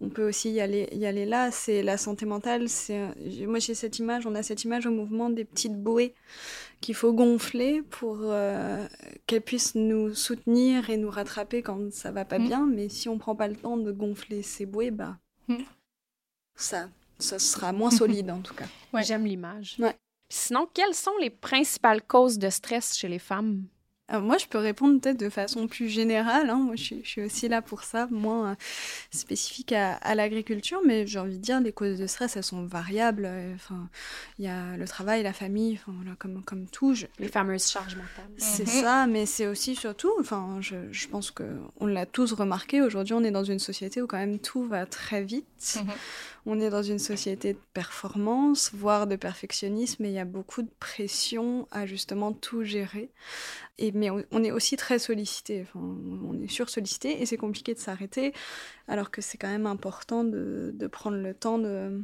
on 0.00 0.08
peut 0.08 0.28
aussi 0.28 0.50
y 0.50 0.60
aller, 0.60 0.88
y 0.92 1.06
aller 1.06 1.24
là. 1.24 1.52
C'est 1.52 1.82
la 1.82 1.96
santé 1.96 2.26
mentale. 2.26 2.68
C'est 2.68 3.00
moi 3.46 3.60
j'ai 3.60 3.74
cette 3.74 3.98
image, 4.00 4.26
on 4.26 4.34
a 4.34 4.42
cette 4.42 4.64
image 4.64 4.86
au 4.86 4.90
mouvement 4.90 5.30
des 5.30 5.44
petites 5.44 5.80
bouées 5.80 6.14
qu'il 6.80 6.94
faut 6.94 7.12
gonfler 7.12 7.82
pour 7.82 8.18
euh, 8.22 8.86
qu'elles 9.26 9.42
puissent 9.42 9.74
nous 9.74 10.14
soutenir 10.14 10.90
et 10.90 10.96
nous 10.96 11.10
rattraper 11.10 11.62
quand 11.62 11.92
ça 11.92 12.10
va 12.10 12.24
pas 12.24 12.38
mm. 12.40 12.46
bien. 12.46 12.66
Mais 12.66 12.88
si 12.88 13.08
on 13.08 13.18
prend 13.18 13.36
pas 13.36 13.48
le 13.48 13.56
temps 13.56 13.76
de 13.76 13.92
gonfler 13.92 14.42
ces 14.42 14.66
bouées, 14.66 14.90
bah 14.90 15.16
mm. 15.46 15.58
ça, 16.56 16.88
ça 17.20 17.38
sera 17.38 17.72
moins 17.72 17.92
solide 17.92 18.30
en 18.30 18.40
tout 18.40 18.54
cas. 18.54 18.66
Ouais. 18.92 19.04
J'aime 19.04 19.26
l'image. 19.26 19.76
Ouais. 19.78 19.96
Sinon, 20.28 20.68
quelles 20.72 20.94
sont 20.94 21.16
les 21.20 21.30
principales 21.30 22.02
causes 22.02 22.38
de 22.38 22.50
stress 22.50 22.96
chez 22.96 23.08
les 23.08 23.18
femmes? 23.18 23.64
moi, 24.10 24.38
je 24.38 24.46
peux 24.46 24.58
répondre 24.58 25.00
peut-être 25.00 25.18
de 25.18 25.28
façon 25.28 25.66
plus 25.66 25.88
générale. 25.88 26.48
Hein. 26.48 26.56
Moi, 26.56 26.76
je 26.76 26.94
suis, 27.04 27.22
aussi 27.22 27.46
là 27.48 27.60
pour 27.60 27.82
ça, 27.82 28.06
moins 28.10 28.52
euh, 28.52 28.54
spécifique 29.10 29.72
à, 29.72 30.14
l'agriculture, 30.14 30.80
mais 30.84 31.06
j'ai 31.06 31.18
envie 31.18 31.36
de 31.36 31.42
dire, 31.42 31.60
les 31.60 31.72
causes 31.72 31.98
de 31.98 32.06
stress, 32.06 32.36
elles 32.36 32.42
sont 32.42 32.64
variables. 32.64 33.26
Euh, 33.26 33.54
enfin, 33.54 33.88
il 34.38 34.46
y 34.46 34.48
a 34.48 34.78
le 34.78 34.88
travail, 34.88 35.22
la 35.22 35.34
famille, 35.34 35.78
enfin, 35.86 35.92
comme, 36.18 36.42
comme 36.42 36.66
tout. 36.68 36.94
Les 37.18 37.28
fameuses 37.28 37.68
charges 37.68 37.96
mentales. 37.96 38.30
C'est 38.38 38.66
mhm. 38.66 38.82
ça, 38.82 39.06
mais 39.06 39.26
c'est 39.26 39.46
aussi 39.46 39.76
surtout, 39.76 40.12
enfin, 40.18 40.56
je, 40.60 40.76
je 40.90 41.06
pense 41.08 41.30
qu'on 41.30 41.86
l'a 41.86 42.06
tous 42.06 42.32
remarqué, 42.32 42.80
aujourd'hui, 42.80 43.12
on 43.12 43.22
est 43.24 43.30
dans 43.30 43.44
une 43.44 43.58
société 43.58 44.00
où 44.00 44.06
quand 44.06 44.16
même 44.16 44.38
tout 44.38 44.64
va 44.64 44.86
très 44.86 45.22
vite. 45.22 45.76
Mhm. 45.76 45.92
On 46.46 46.60
est 46.60 46.70
dans 46.70 46.82
une 46.82 46.98
société 46.98 47.54
de 47.54 47.58
performance, 47.74 48.70
voire 48.72 49.06
de 49.06 49.16
perfectionnisme, 49.16 50.04
et 50.04 50.08
il 50.08 50.14
y 50.14 50.18
a 50.18 50.24
beaucoup 50.24 50.62
de 50.62 50.70
pression 50.80 51.68
à 51.70 51.86
justement 51.86 52.32
tout 52.32 52.64
gérer. 52.64 53.10
Mais 53.80 54.10
on 54.10 54.44
est 54.44 54.50
aussi 54.50 54.76
très 54.76 54.98
sollicité, 54.98 55.66
on 55.74 56.40
est 56.40 56.48
sur-sollicité, 56.48 57.20
et 57.20 57.26
c'est 57.26 57.36
compliqué 57.36 57.74
de 57.74 57.78
s'arrêter, 57.78 58.32
alors 58.86 59.10
que 59.10 59.20
c'est 59.20 59.38
quand 59.38 59.48
même 59.48 59.66
important 59.66 60.24
de, 60.24 60.70
de 60.74 60.86
prendre 60.86 61.16
le 61.16 61.34
temps 61.34 61.58
de... 61.58 62.02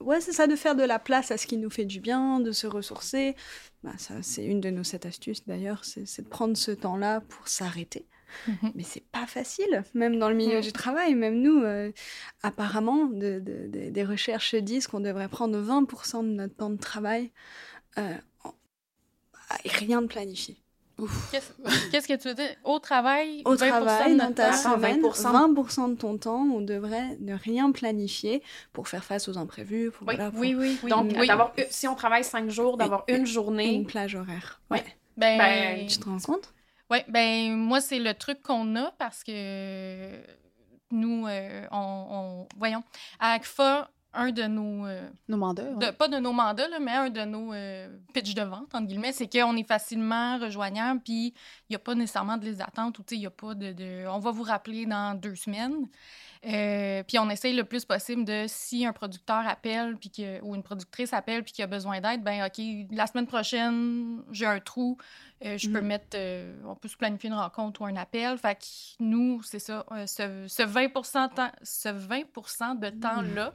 Ouais, 0.00 0.20
c'est 0.20 0.32
ça, 0.32 0.46
de 0.46 0.54
faire 0.54 0.76
de 0.76 0.84
la 0.84 1.00
place 1.00 1.32
à 1.32 1.36
ce 1.36 1.46
qui 1.46 1.56
nous 1.56 1.70
fait 1.70 1.84
du 1.84 2.00
bien, 2.00 2.38
de 2.38 2.52
se 2.52 2.68
ressourcer. 2.68 3.34
Bah, 3.82 3.94
ça, 3.98 4.14
c'est 4.22 4.44
une 4.44 4.60
de 4.60 4.70
nos 4.70 4.84
sept 4.84 5.06
astuces 5.06 5.44
d'ailleurs, 5.46 5.84
c'est 5.84 6.22
de 6.22 6.28
prendre 6.28 6.56
ce 6.56 6.70
temps-là 6.70 7.20
pour 7.20 7.48
s'arrêter 7.48 8.06
Mhm. 8.46 8.72
Mais 8.74 8.82
c'est 8.82 9.04
pas 9.10 9.26
facile, 9.26 9.84
même 9.94 10.18
dans 10.18 10.28
le 10.28 10.34
milieu 10.34 10.60
du 10.60 10.72
travail. 10.72 11.14
Même 11.14 11.40
nous, 11.40 11.62
euh, 11.62 11.92
apparemment, 12.42 13.06
des 13.06 14.04
recherches 14.04 14.54
disent 14.54 14.86
qu'on 14.86 15.00
devrait 15.00 15.28
prendre 15.28 15.58
20% 15.58 16.22
de 16.22 16.28
notre 16.28 16.54
temps 16.54 16.70
de 16.70 16.78
travail 16.78 17.30
euh, 17.98 18.14
et 19.64 19.68
rien 19.68 20.02
de 20.02 20.06
planifié. 20.06 20.56
Qu'est-ce 21.30 22.08
que 22.08 22.16
tu 22.16 22.28
veux 22.28 22.34
dire? 22.34 22.56
Au 22.64 22.80
travail, 22.80 23.42
Au 23.44 23.54
travail, 23.54 24.16
dans 24.16 24.32
ta 24.32 24.52
semaine, 24.52 25.00
20%, 25.00 25.90
de 25.92 25.94
ton 25.94 26.18
temps, 26.18 26.42
on 26.42 26.60
devrait 26.60 27.16
ne 27.20 27.34
rien 27.34 27.70
planifier 27.70 28.42
pour 28.72 28.88
faire 28.88 29.04
face 29.04 29.28
aux 29.28 29.38
imprévus. 29.38 29.92
oui, 30.02 30.54
oui, 30.54 30.78
oui, 30.82 30.90
Donc, 30.90 31.12
si 31.70 31.86
on 31.86 31.94
travaille 31.94 32.24
cinq 32.24 32.50
jours, 32.50 32.76
d'avoir 32.76 33.04
une 33.08 33.26
journée... 33.26 33.74
Une 33.74 33.86
plage 33.86 34.16
horaire. 34.16 34.60
Oui. 34.70 34.78
Ben, 35.16 35.38
ben, 35.38 35.86
tu 35.86 35.98
te 35.98 36.04
rends 36.04 36.18
compte? 36.18 36.52
Oui, 36.90 36.98
ben 37.08 37.54
moi, 37.56 37.80
c'est 37.80 37.98
le 37.98 38.14
truc 38.14 38.42
qu'on 38.42 38.74
a 38.76 38.90
parce 38.98 39.22
que 39.24 40.20
nous, 40.90 41.26
euh, 41.26 41.66
on, 41.70 42.06
on- 42.10 42.48
voyons, 42.56 42.82
à 43.20 43.32
ACFA, 43.32 43.90
un 44.14 44.32
de 44.32 44.44
nos, 44.44 44.86
euh, 44.86 45.06
Nos 45.28 45.36
mandats. 45.36 45.64
de- 45.64 45.84
ouais. 45.86 45.92
pas 45.92 46.08
de 46.08 46.16
nos 46.16 46.32
mandats, 46.32 46.66
là, 46.68 46.78
mais 46.80 46.92
un 46.92 47.10
de 47.10 47.20
nos 47.26 47.52
euh, 47.52 47.88
pitchs 48.14 48.34
de 48.34 48.42
vente, 48.42 48.74
entre 48.74 48.86
guillemets, 48.86 49.12
c'est 49.12 49.30
qu'on 49.30 49.54
est 49.56 49.68
facilement 49.68 50.38
rejoignable, 50.38 51.00
puis 51.04 51.26
il 51.28 51.70
n'y 51.70 51.76
a 51.76 51.78
pas 51.78 51.94
nécessairement 51.94 52.38
de 52.38 52.46
liste 52.46 52.58
d'attente, 52.58 52.98
ou 52.98 53.02
tu 53.02 53.10
sais, 53.10 53.16
il 53.16 53.20
n'y 53.20 53.26
a 53.26 53.30
pas 53.30 53.54
de, 53.54 53.72
de- 53.72 54.06
On 54.08 54.18
va 54.18 54.30
vous 54.30 54.42
rappeler 54.44 54.86
dans 54.86 55.14
deux 55.14 55.34
semaines. 55.36 55.86
Euh, 56.46 57.02
puis 57.02 57.18
on 57.18 57.28
essaye 57.30 57.54
le 57.54 57.64
plus 57.64 57.84
possible 57.84 58.24
de, 58.24 58.44
si 58.46 58.86
un 58.86 58.92
producteur 58.92 59.46
appelle, 59.46 59.96
puis 59.96 60.10
que, 60.10 60.40
ou 60.42 60.54
une 60.54 60.62
productrice 60.62 61.12
appelle, 61.12 61.42
puis 61.42 61.52
qu'il 61.52 61.64
a 61.64 61.66
besoin 61.66 62.00
d'aide, 62.00 62.22
ben 62.22 62.46
OK, 62.46 62.64
la 62.90 63.06
semaine 63.06 63.26
prochaine, 63.26 64.22
j'ai 64.30 64.46
un 64.46 64.60
trou, 64.60 64.96
euh, 65.44 65.58
je 65.58 65.68
peux 65.68 65.80
Mhm. 65.80 65.86
mettre... 65.86 66.06
euh, 66.16 66.54
on 66.66 66.74
peut 66.76 66.88
se 66.88 66.96
planifier 66.96 67.28
une 67.28 67.34
rencontre 67.36 67.80
ou 67.82 67.86
un 67.86 67.96
appel. 67.96 68.38
Fait 68.38 68.54
que 68.54 68.64
nous, 69.00 69.42
c'est 69.42 69.58
ça, 69.58 69.84
euh, 69.92 70.06
ce, 70.06 70.46
ce 70.48 70.62
20 70.62 70.88
temps- 71.34 71.52
ce 71.62 71.88
20 71.88 72.76
de 72.80 72.90
temps-là, 72.90 73.52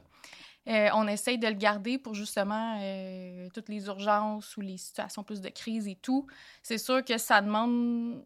euh, 0.66 0.88
on 0.94 1.06
essaye 1.08 1.38
de 1.38 1.46
le 1.46 1.54
garder 1.54 1.98
pour 1.98 2.14
justement 2.14 2.78
toutes 3.52 3.68
les 3.68 3.86
urgences 3.86 4.56
ou 4.56 4.62
les 4.62 4.78
situations 4.78 5.22
plus 5.22 5.40
de 5.42 5.50
crise 5.50 5.86
et 5.88 5.96
tout. 5.96 6.26
C'est 6.62 6.78
sûr 6.78 7.04
que 7.04 7.18
ça 7.18 7.40
demande 7.42 8.24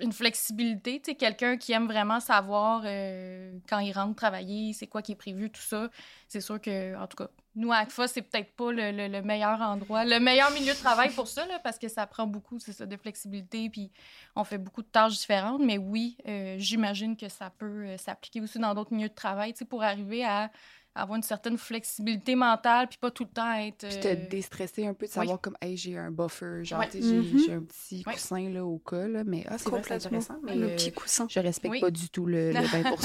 une 0.00 0.12
flexibilité. 0.12 1.00
Tu 1.00 1.14
quelqu'un 1.14 1.56
qui 1.56 1.72
aime 1.72 1.86
vraiment 1.86 2.20
savoir 2.20 2.82
euh, 2.84 3.52
quand 3.68 3.78
il 3.78 3.92
rentre 3.92 4.14
travailler, 4.16 4.72
c'est 4.72 4.86
quoi 4.86 5.02
qui 5.02 5.12
est 5.12 5.16
prévu, 5.16 5.50
tout 5.50 5.60
ça. 5.60 5.88
C'est 6.28 6.40
sûr 6.40 6.60
que, 6.60 6.96
en 6.96 7.06
tout 7.06 7.16
cas, 7.16 7.28
nous, 7.56 7.72
à 7.72 7.78
ACFA, 7.78 8.06
c'est 8.06 8.22
peut-être 8.22 8.52
pas 8.54 8.70
le, 8.70 8.92
le- 8.92 9.08
le 9.08 9.22
meilleur 9.22 9.60
endroit, 9.60 10.04
le 10.04 10.20
meilleur 10.20 10.52
milieu 10.52 10.72
de 10.72 10.78
travail 10.78 11.10
pour 11.10 11.26
ça, 11.26 11.44
là, 11.46 11.58
parce 11.58 11.78
que 11.78 11.88
ça 11.88 12.06
prend 12.06 12.26
beaucoup, 12.26 12.58
c'est 12.60 12.72
ça, 12.72 12.86
de 12.86 12.96
flexibilité, 12.96 13.68
puis 13.68 13.90
on 14.36 14.44
fait 14.44 14.58
beaucoup 14.58 14.82
de 14.82 14.86
tâches 14.88 15.18
différentes. 15.18 15.60
Mais 15.60 15.76
oui, 15.76 16.16
euh, 16.28 16.54
j'imagine 16.58 17.16
que 17.16 17.28
ça 17.28 17.50
peut 17.50 17.86
euh, 17.86 17.96
s'appliquer 17.96 18.40
aussi 18.40 18.58
dans 18.60 18.72
d'autres 18.74 18.92
milieux 18.94 19.08
de 19.08 19.14
travail, 19.14 19.52
tu 19.52 19.58
sais, 19.60 19.64
pour 19.64 19.82
arriver 19.82 20.24
à 20.24 20.50
avoir 20.94 21.16
une 21.16 21.22
certaine 21.22 21.56
flexibilité 21.56 22.34
mentale, 22.34 22.88
puis 22.88 22.98
pas 22.98 23.10
tout 23.10 23.22
le 23.24 23.30
temps 23.30 23.52
être... 23.54 23.86
Puis 23.86 24.00
te 24.00 24.08
euh, 24.08 24.28
déstresser 24.28 24.86
un 24.86 24.94
peu, 24.94 25.06
de 25.06 25.10
savoir 25.10 25.40
comme, 25.40 25.56
hey, 25.62 25.76
j'ai 25.76 25.96
un 25.96 26.10
buffer, 26.10 26.64
genre, 26.64 26.80
Ouais. 26.80 26.88
j'ai 26.92 27.00
Mhm. 27.00 27.38
j'ai 27.46 27.52
un 27.54 27.62
petit 27.62 28.02
Ouais. 28.06 28.12
coussin 28.14 28.48
là, 28.50 28.64
au 28.64 28.78
cas, 28.78 29.06
là, 29.06 29.22
mais 29.24 29.44
ah, 29.48 29.56
c'est 29.58 29.72
intéressant, 29.72 30.36
mais 30.42 30.54
le 30.56 30.66
euh, 30.70 30.76
petit 30.76 30.92
coussin. 30.92 31.26
je 31.30 31.38
respecte 31.40 31.72
Oui. 31.72 31.80
pas 31.80 31.90
du 31.90 32.08
tout 32.10 32.26
le, 32.26 32.52
le 32.52 32.60
20 32.60 32.82
Ben, 32.82 32.90
moi, 32.90 32.98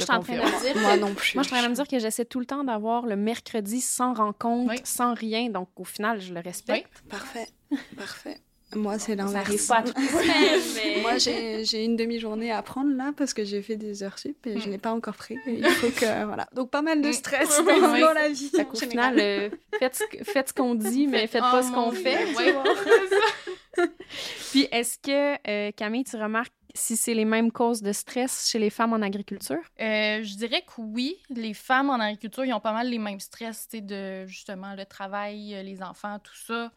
je 0.00 0.04
suis 0.04 0.12
en 0.12 0.20
train 0.20 0.34
de 0.34 0.40
me 0.40 0.72
dire 0.72 0.82
Moi 0.82 0.96
non 0.96 1.14
plus. 1.14 1.34
Moi, 1.36 1.42
je 1.42 1.48
suis 1.48 1.56
en 1.56 1.58
train 1.58 1.62
de 1.62 1.68
me 1.70 1.74
dire 1.76 1.88
que 1.88 1.98
j'essaie 1.98 2.24
tout 2.24 2.40
le 2.40 2.46
temps 2.46 2.64
d'avoir 2.64 3.06
le 3.06 3.16
mercredi 3.16 3.80
sans 3.80 4.14
rencontre, 4.14 4.70
Oui. 4.72 4.80
sans 4.84 5.14
rien. 5.14 5.48
Donc, 5.48 5.68
au 5.76 5.84
final, 5.84 6.20
je 6.20 6.34
le 6.34 6.40
respecte. 6.40 7.02
Parfait, 7.08 7.48
parfait. 7.96 8.40
Moi, 8.74 8.98
c'est 8.98 9.12
Ça 9.16 9.22
l'inverse. 9.24 9.46
arrive 9.48 9.66
pas 9.66 9.76
à 9.76 9.82
toutes 9.82 9.98
les 9.98 10.08
semaines, 10.08 10.60
mais... 10.96 11.00
Moi, 11.02 11.18
j'ai 11.18 11.64
j'ai 11.64 11.84
une 11.84 11.96
demi-journée 11.96 12.50
à 12.52 12.62
prendre 12.62 12.94
là 12.94 13.12
parce 13.16 13.34
que 13.34 13.44
j'ai 13.44 13.60
fait 13.62 13.76
des 13.76 14.02
heures 14.02 14.18
sup 14.18 14.46
et 14.46 14.58
je 14.58 14.68
Mm. 14.68 14.70
l'ai 14.72 14.78
pas 14.78 14.92
encore 14.92 15.16
pris. 15.16 15.36
Il 15.46 15.64
faut 15.64 15.88
que 15.90 16.24
voilà. 16.26 16.46
Donc 16.54 16.70
pas 16.70 16.82
mal 16.82 17.02
de 17.02 17.08
Mm. 17.08 17.12
stress 17.12 17.48
dans, 17.64 17.92
oui. 17.92 18.00
dans 18.00 18.12
la 18.12 18.28
vie. 18.28 18.50
Général. 18.50 18.88
final, 18.90 19.16
euh, 19.20 19.50
faites, 19.78 19.96
ce 19.96 20.04
que- 20.04 20.24
faites 20.24 20.48
ce 20.48 20.54
qu'on 20.54 20.74
dit, 20.74 21.06
mais 21.06 21.26
faites 21.26 21.42
pas 21.42 21.60
Oh 21.60 21.66
ce 21.66 21.72
qu'on 21.72 21.86
mon 21.86 21.92
fait. 21.92 22.24
Ouais. 22.34 22.54
Puis, 24.50 24.68
est-ce 24.70 24.98
que, 24.98 25.36
euh, 25.48 25.70
Camille, 25.72 26.04
tu 26.04 26.16
remarques 26.16 26.52
si 26.74 26.96
c'est 26.96 27.14
les 27.14 27.24
mêmes 27.24 27.50
causes 27.52 27.82
de 27.82 27.92
stress 27.92 28.48
chez 28.50 28.58
les 28.58 28.70
femmes 28.70 28.92
en 28.92 29.00
agriculture? 29.02 29.60
Euh, 29.80 30.22
je 30.22 30.36
dirais 30.36 30.62
que 30.62 30.72
oui, 30.80 31.16
les 31.30 31.54
femmes 31.54 31.90
en 31.90 32.00
agriculture, 32.00 32.44
ils 32.44 32.52
ont 32.52 32.60
pas 32.60 32.72
mal 32.72 32.88
les 32.88 32.98
mêmes 32.98 33.20
stress, 33.20 33.66
tu 33.70 33.78
sais, 33.78 33.82
de 33.82 34.26
justement 34.26 34.74
le 34.74 34.84
travail, 34.84 35.56
les 35.64 35.82
enfants, 35.82 36.18
tout 36.18 36.36
ça. 36.46 36.70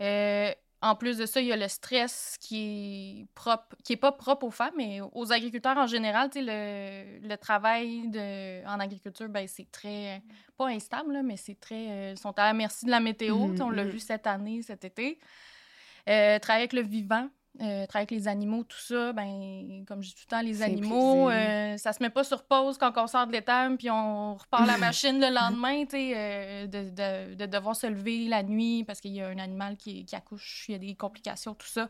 Euh, 0.00 0.50
en 0.80 0.94
plus 0.94 1.18
de 1.18 1.26
ça, 1.26 1.40
il 1.40 1.48
y 1.48 1.52
a 1.52 1.56
le 1.56 1.66
stress 1.68 2.36
qui 2.40 3.22
est 3.22 3.34
propre, 3.34 3.76
qui 3.84 3.94
est 3.94 3.96
pas 3.96 4.12
propre 4.12 4.46
aux 4.46 4.50
femmes, 4.50 4.74
mais 4.76 5.00
aux 5.12 5.32
agriculteurs 5.32 5.76
en 5.76 5.86
général, 5.86 6.30
le, 6.34 7.26
le 7.26 7.36
travail 7.36 8.08
de, 8.08 8.64
en 8.66 8.78
agriculture, 8.78 9.28
ben 9.28 9.46
c'est 9.48 9.70
très, 9.72 10.22
pas 10.56 10.66
instable, 10.68 11.14
là, 11.14 11.22
mais 11.22 11.36
c'est 11.36 11.58
très, 11.58 11.90
euh, 11.90 12.10
ils 12.12 12.18
sont 12.18 12.38
à 12.38 12.44
la 12.44 12.52
merci 12.52 12.86
de 12.86 12.90
la 12.90 13.00
météo, 13.00 13.48
Mhm, 13.48 13.56
sais, 13.56 13.62
on 13.62 13.70
l'a 13.70 13.84
mhm. 13.84 13.90
vu 13.90 13.98
cette 13.98 14.26
année, 14.26 14.62
cet 14.62 14.84
été. 14.84 15.18
Euh, 16.08 16.38
travailler 16.38 16.62
avec 16.62 16.72
le 16.72 16.82
vivant, 16.82 17.28
euh, 17.60 17.86
travailler 17.86 18.06
avec 18.08 18.10
les 18.12 18.28
animaux, 18.28 18.62
tout 18.64 18.78
ça, 18.78 19.12
ben, 19.12 19.84
comme 19.86 20.02
je 20.02 20.08
dis 20.10 20.14
tout 20.14 20.22
le 20.26 20.30
temps, 20.30 20.40
les 20.42 20.62
animaux, 20.62 21.28
euh, 21.30 21.76
ça 21.76 21.92
se 21.92 22.02
met 22.02 22.10
pas 22.10 22.22
sur 22.24 22.44
pause 22.44 22.78
quand 22.78 22.92
on 22.96 23.06
sort 23.06 23.26
de 23.26 23.32
l'étable 23.32 23.76
puis 23.76 23.90
on 23.90 24.34
repart 24.34 24.66
la 24.66 24.76
machine 24.86 25.20
le 25.20 25.34
lendemain, 25.34 25.84
tu 25.84 25.90
sais, 25.96 26.12
euh, 26.16 26.66
de, 26.66 26.90
de- 26.90 27.34
de 27.34 27.46
devoir 27.46 27.74
se 27.74 27.86
lever 27.86 28.28
la 28.28 28.42
nuit 28.42 28.84
parce 28.84 29.00
qu'il 29.00 29.12
y 29.12 29.20
a 29.20 29.28
un 29.28 29.38
animal 29.38 29.76
qui, 29.76 30.04
qui 30.04 30.14
accouche, 30.14 30.66
il 30.68 30.72
y 30.72 30.74
a 30.74 30.78
des 30.78 30.94
complications, 30.94 31.54
tout 31.54 31.66
ça. 31.66 31.88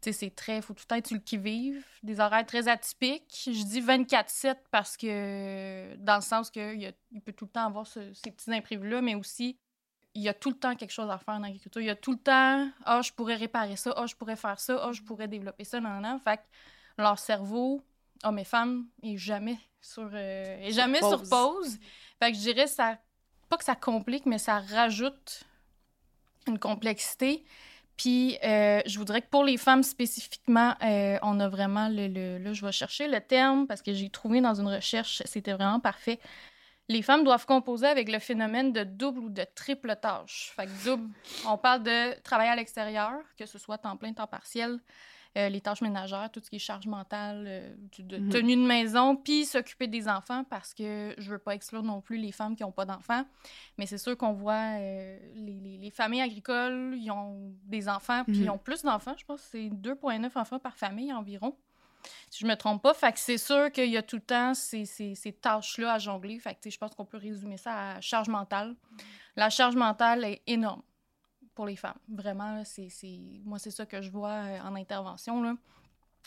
Tu 0.00 0.10
sais, 0.10 0.12
c'est 0.12 0.34
très, 0.34 0.60
faut 0.62 0.74
tout 0.74 0.82
le 0.84 0.88
temps 0.88 0.96
être 0.96 1.06
sur 1.06 1.16
le 1.16 1.22
qui-vive, 1.22 1.84
des 2.02 2.18
horaires 2.18 2.44
très 2.46 2.66
atypiques. 2.66 3.42
Je 3.46 3.64
dis 3.64 3.80
24-7 3.80 4.56
parce 4.70 4.96
que, 4.96 5.94
dans 5.96 6.16
le 6.16 6.22
sens 6.22 6.50
qu'il 6.50 6.92
il 7.12 7.20
peut 7.20 7.32
tout 7.32 7.44
le 7.44 7.50
temps 7.50 7.66
avoir 7.66 7.86
ce- 7.86 8.12
ces 8.14 8.30
petits 8.30 8.52
imprévus-là, 8.52 9.00
mais 9.02 9.14
aussi, 9.14 9.58
il 10.14 10.22
y 10.22 10.28
a 10.28 10.34
tout 10.34 10.50
le 10.50 10.56
temps 10.56 10.74
quelque 10.76 10.90
chose 10.92 11.10
à 11.10 11.18
faire 11.18 11.34
en 11.34 11.42
agriculture. 11.42 11.80
Il 11.80 11.86
y 11.86 11.90
a 11.90 11.96
tout 11.96 12.12
le 12.12 12.18
temps, 12.18 12.68
ah, 12.84 13.00
je 13.02 13.12
pourrais 13.12 13.36
réparer 13.36 13.76
ça, 13.76 13.94
ah, 13.96 14.06
je 14.06 14.14
pourrais 14.14 14.36
faire 14.36 14.60
ça, 14.60 14.78
ah, 14.82 14.92
je 14.92 15.02
pourrais 15.02 15.28
développer 15.28 15.64
ça, 15.64 15.80
non, 15.80 16.00
non. 16.00 16.18
Fait 16.18 16.36
que 16.36 16.42
leur 17.02 17.18
cerveau, 17.18 17.82
hommes 18.22 18.38
et 18.38 18.44
femmes, 18.44 18.86
est 19.02 19.16
jamais 19.16 19.58
sur, 19.80 20.10
euh, 20.12 20.60
est 20.60 20.72
jamais 20.72 20.98
sur 20.98 21.18
pause. 21.18 21.28
pause. 21.28 21.78
Fait 22.20 22.30
que 22.30 22.36
je 22.36 22.42
dirais, 22.42 22.66
ça, 22.66 22.98
pas 23.48 23.56
que 23.56 23.64
ça 23.64 23.74
complique, 23.74 24.26
mais 24.26 24.38
ça 24.38 24.60
rajoute 24.60 25.44
une 26.46 26.58
complexité. 26.58 27.44
Puis, 27.96 28.38
euh, 28.42 28.80
je 28.86 28.98
voudrais 28.98 29.22
que 29.22 29.28
pour 29.28 29.44
les 29.44 29.56
femmes 29.56 29.82
spécifiquement, 29.82 30.74
euh, 30.82 31.18
on 31.22 31.38
a 31.40 31.48
vraiment 31.48 31.88
le, 31.88 32.08
le- 32.08 32.38
Là, 32.38 32.52
je 32.52 32.64
vais 32.64 32.72
chercher 32.72 33.06
le 33.06 33.20
terme 33.20 33.66
parce 33.66 33.82
que 33.82 33.92
j'ai 33.92 34.08
trouvé 34.10 34.40
dans 34.40 34.54
une 34.60 34.66
recherche, 34.68 35.22
c'était 35.26 35.52
vraiment 35.52 35.78
parfait. 35.78 36.18
Les 36.92 37.00
femmes 37.02 37.24
doivent 37.24 37.46
composer 37.46 37.86
avec 37.86 38.10
le 38.10 38.18
phénomène 38.18 38.72
de 38.72 38.84
double 38.84 39.20
ou 39.20 39.30
de 39.30 39.44
triple 39.54 39.96
tâche. 39.96 40.52
Fait 40.54 40.66
que 40.66 40.84
double, 40.84 41.08
on 41.48 41.56
parle 41.56 41.82
de 41.82 42.20
travailler 42.20 42.50
à 42.50 42.56
l'extérieur, 42.56 43.12
que 43.38 43.46
ce 43.46 43.58
soit 43.58 43.78
temps 43.78 43.96
plein, 43.96 44.12
temps 44.12 44.26
partiel, 44.26 44.78
euh, 45.38 45.48
les 45.48 45.62
tâches 45.62 45.80
ménagères, 45.80 46.28
tout 46.30 46.40
ce 46.44 46.50
qui 46.50 46.56
est 46.56 46.58
charge 46.58 46.86
mentale, 46.86 47.44
euh, 47.48 47.74
Mhm. 48.18 48.28
tenue 48.28 48.56
de 48.56 48.66
maison, 48.66 49.16
puis 49.16 49.46
s'occuper 49.46 49.86
des 49.86 50.06
enfants 50.06 50.44
parce 50.44 50.74
que 50.74 51.14
je 51.16 51.30
veux 51.30 51.38
pas 51.38 51.54
exclure 51.54 51.82
non 51.82 52.02
plus 52.02 52.18
les 52.18 52.32
femmes 52.32 52.54
qui 52.56 52.62
n'ont 52.62 52.72
pas 52.72 52.84
d'enfants. 52.84 53.24
Mais 53.78 53.86
c'est 53.86 53.96
sûr 53.96 54.14
qu'on 54.18 54.34
voit 54.34 54.76
euh, 54.78 55.18
les, 55.34 55.60
les- 55.60 55.78
les 55.78 55.90
familles 55.90 56.20
agricoles, 56.20 56.94
ils 56.98 57.10
ont 57.10 57.54
des 57.64 57.88
enfants, 57.88 58.24
puis 58.24 58.36
Mhm. 58.40 58.44
ils 58.44 58.50
ont 58.50 58.58
plus 58.58 58.82
d'enfants. 58.82 59.14
Je 59.16 59.24
pense 59.24 59.40
que 59.40 59.48
c'est 59.52 59.70
2,9 59.70 60.36
enfants 60.36 60.58
par 60.58 60.76
famille 60.76 61.10
environ. 61.14 61.56
Si 62.30 62.40
je 62.40 62.46
me 62.46 62.54
trompe 62.54 62.82
pas. 62.82 62.94
C'est 63.16 63.38
sûr 63.38 63.70
qu'il 63.70 63.90
y 63.90 63.96
a 63.96 64.02
tout 64.02 64.16
le 64.16 64.22
temps 64.22 64.54
ces, 64.54 65.38
tâches-là 65.40 65.94
à 65.94 65.98
jongler. 65.98 66.40
Je 66.40 66.78
pense 66.78 66.94
qu'on 66.94 67.04
peut 67.04 67.18
résumer 67.18 67.56
ça 67.56 67.92
à 67.92 68.00
charge 68.00 68.28
mentale. 68.28 68.74
La 69.36 69.50
charge 69.50 69.76
mentale 69.76 70.24
est 70.24 70.42
énorme 70.46 70.82
pour 71.54 71.66
les 71.66 71.76
femmes. 71.76 71.98
Vraiment, 72.08 72.62
moi, 73.44 73.58
c'est 73.58 73.70
ça 73.70 73.86
que 73.86 74.00
je 74.00 74.10
vois 74.10 74.30
euh, 74.30 74.60
en 74.60 74.74
intervention. 74.74 75.42
Là. 75.42 75.54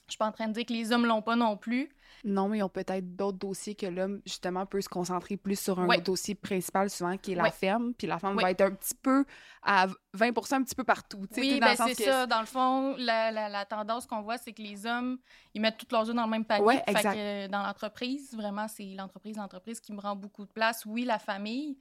Je 0.08 0.12
suis 0.14 0.18
pas 0.20 0.28
en 0.28 0.32
train 0.32 0.48
de 0.48 0.54
dire 0.54 0.66
que 0.66 0.74
les 0.74 0.92
hommes 0.92 1.06
l'ont 1.06 1.22
pas 1.24 1.36
non 1.36 1.58
plus. 1.58 1.90
Non, 2.24 2.48
mais 2.48 2.60
ils 2.60 2.64
ont 2.64 2.70
peut-être 2.70 3.16
d'autres 3.16 3.38
dossiers 3.40 3.76
que 3.76 3.86
l'homme, 3.88 4.22
justement, 4.26 4.66
peut 4.66 4.82
se 4.82 4.90
concentrer 4.90 5.36
plus 5.38 5.60
sur 5.60 5.80
un 5.80 5.88
Ouais. 5.88 6.00
dossier 6.00 6.34
principal, 6.36 6.90
souvent, 6.90 7.18
qui 7.18 7.32
est 7.34 7.36
la 7.36 7.44
Ouais. 7.44 7.52
ferme. 7.52 7.94
Puis 7.94 8.08
la 8.08 8.20
femme 8.20 8.36
Ouais. 8.36 8.44
va 8.44 8.52
être 8.52 8.62
un 8.62 8.72
petit 8.72 8.94
peu 8.96 9.26
à 9.64 9.88
20 10.14 10.54
un 10.54 10.64
petit 10.64 10.76
peu 10.76 10.84
partout. 10.84 11.22
Oui, 11.38 11.60
ben 11.60 11.76
c'est 11.76 11.96
que 11.96 12.04
ça. 12.04 12.26
Dans 12.28 12.40
le 12.40 12.46
fond, 12.46 12.96
la, 12.98 13.32
la- 13.32 13.50
la 13.50 13.66
tendance 13.66 14.06
qu'on 14.08 14.22
voit, 14.22 14.38
c'est 14.38 14.54
que 14.54 14.62
les 14.62 14.86
hommes, 14.86 15.18
ils 15.54 15.62
mettent 15.62 15.78
toutes 15.78 15.92
leurs 15.92 16.08
œufs 16.10 16.16
dans 16.16 16.26
le 16.26 16.30
même 16.32 16.46
panier. 16.46 16.80
Fait 16.88 16.94
que, 16.94 17.08
euh, 17.16 17.48
dans 17.48 17.64
l'entreprise, 17.64 18.34
vraiment, 18.36 18.68
c'est 18.68 18.94
l'entreprise, 18.96 19.38
l'entreprise 19.38 19.80
qui 19.80 19.92
me 19.92 20.00
rend 20.00 20.16
beaucoup 20.16 20.46
de 20.46 20.52
place. 20.52 20.84
Oui, 20.86 21.04
la 21.04 21.20
famille, 21.20 21.78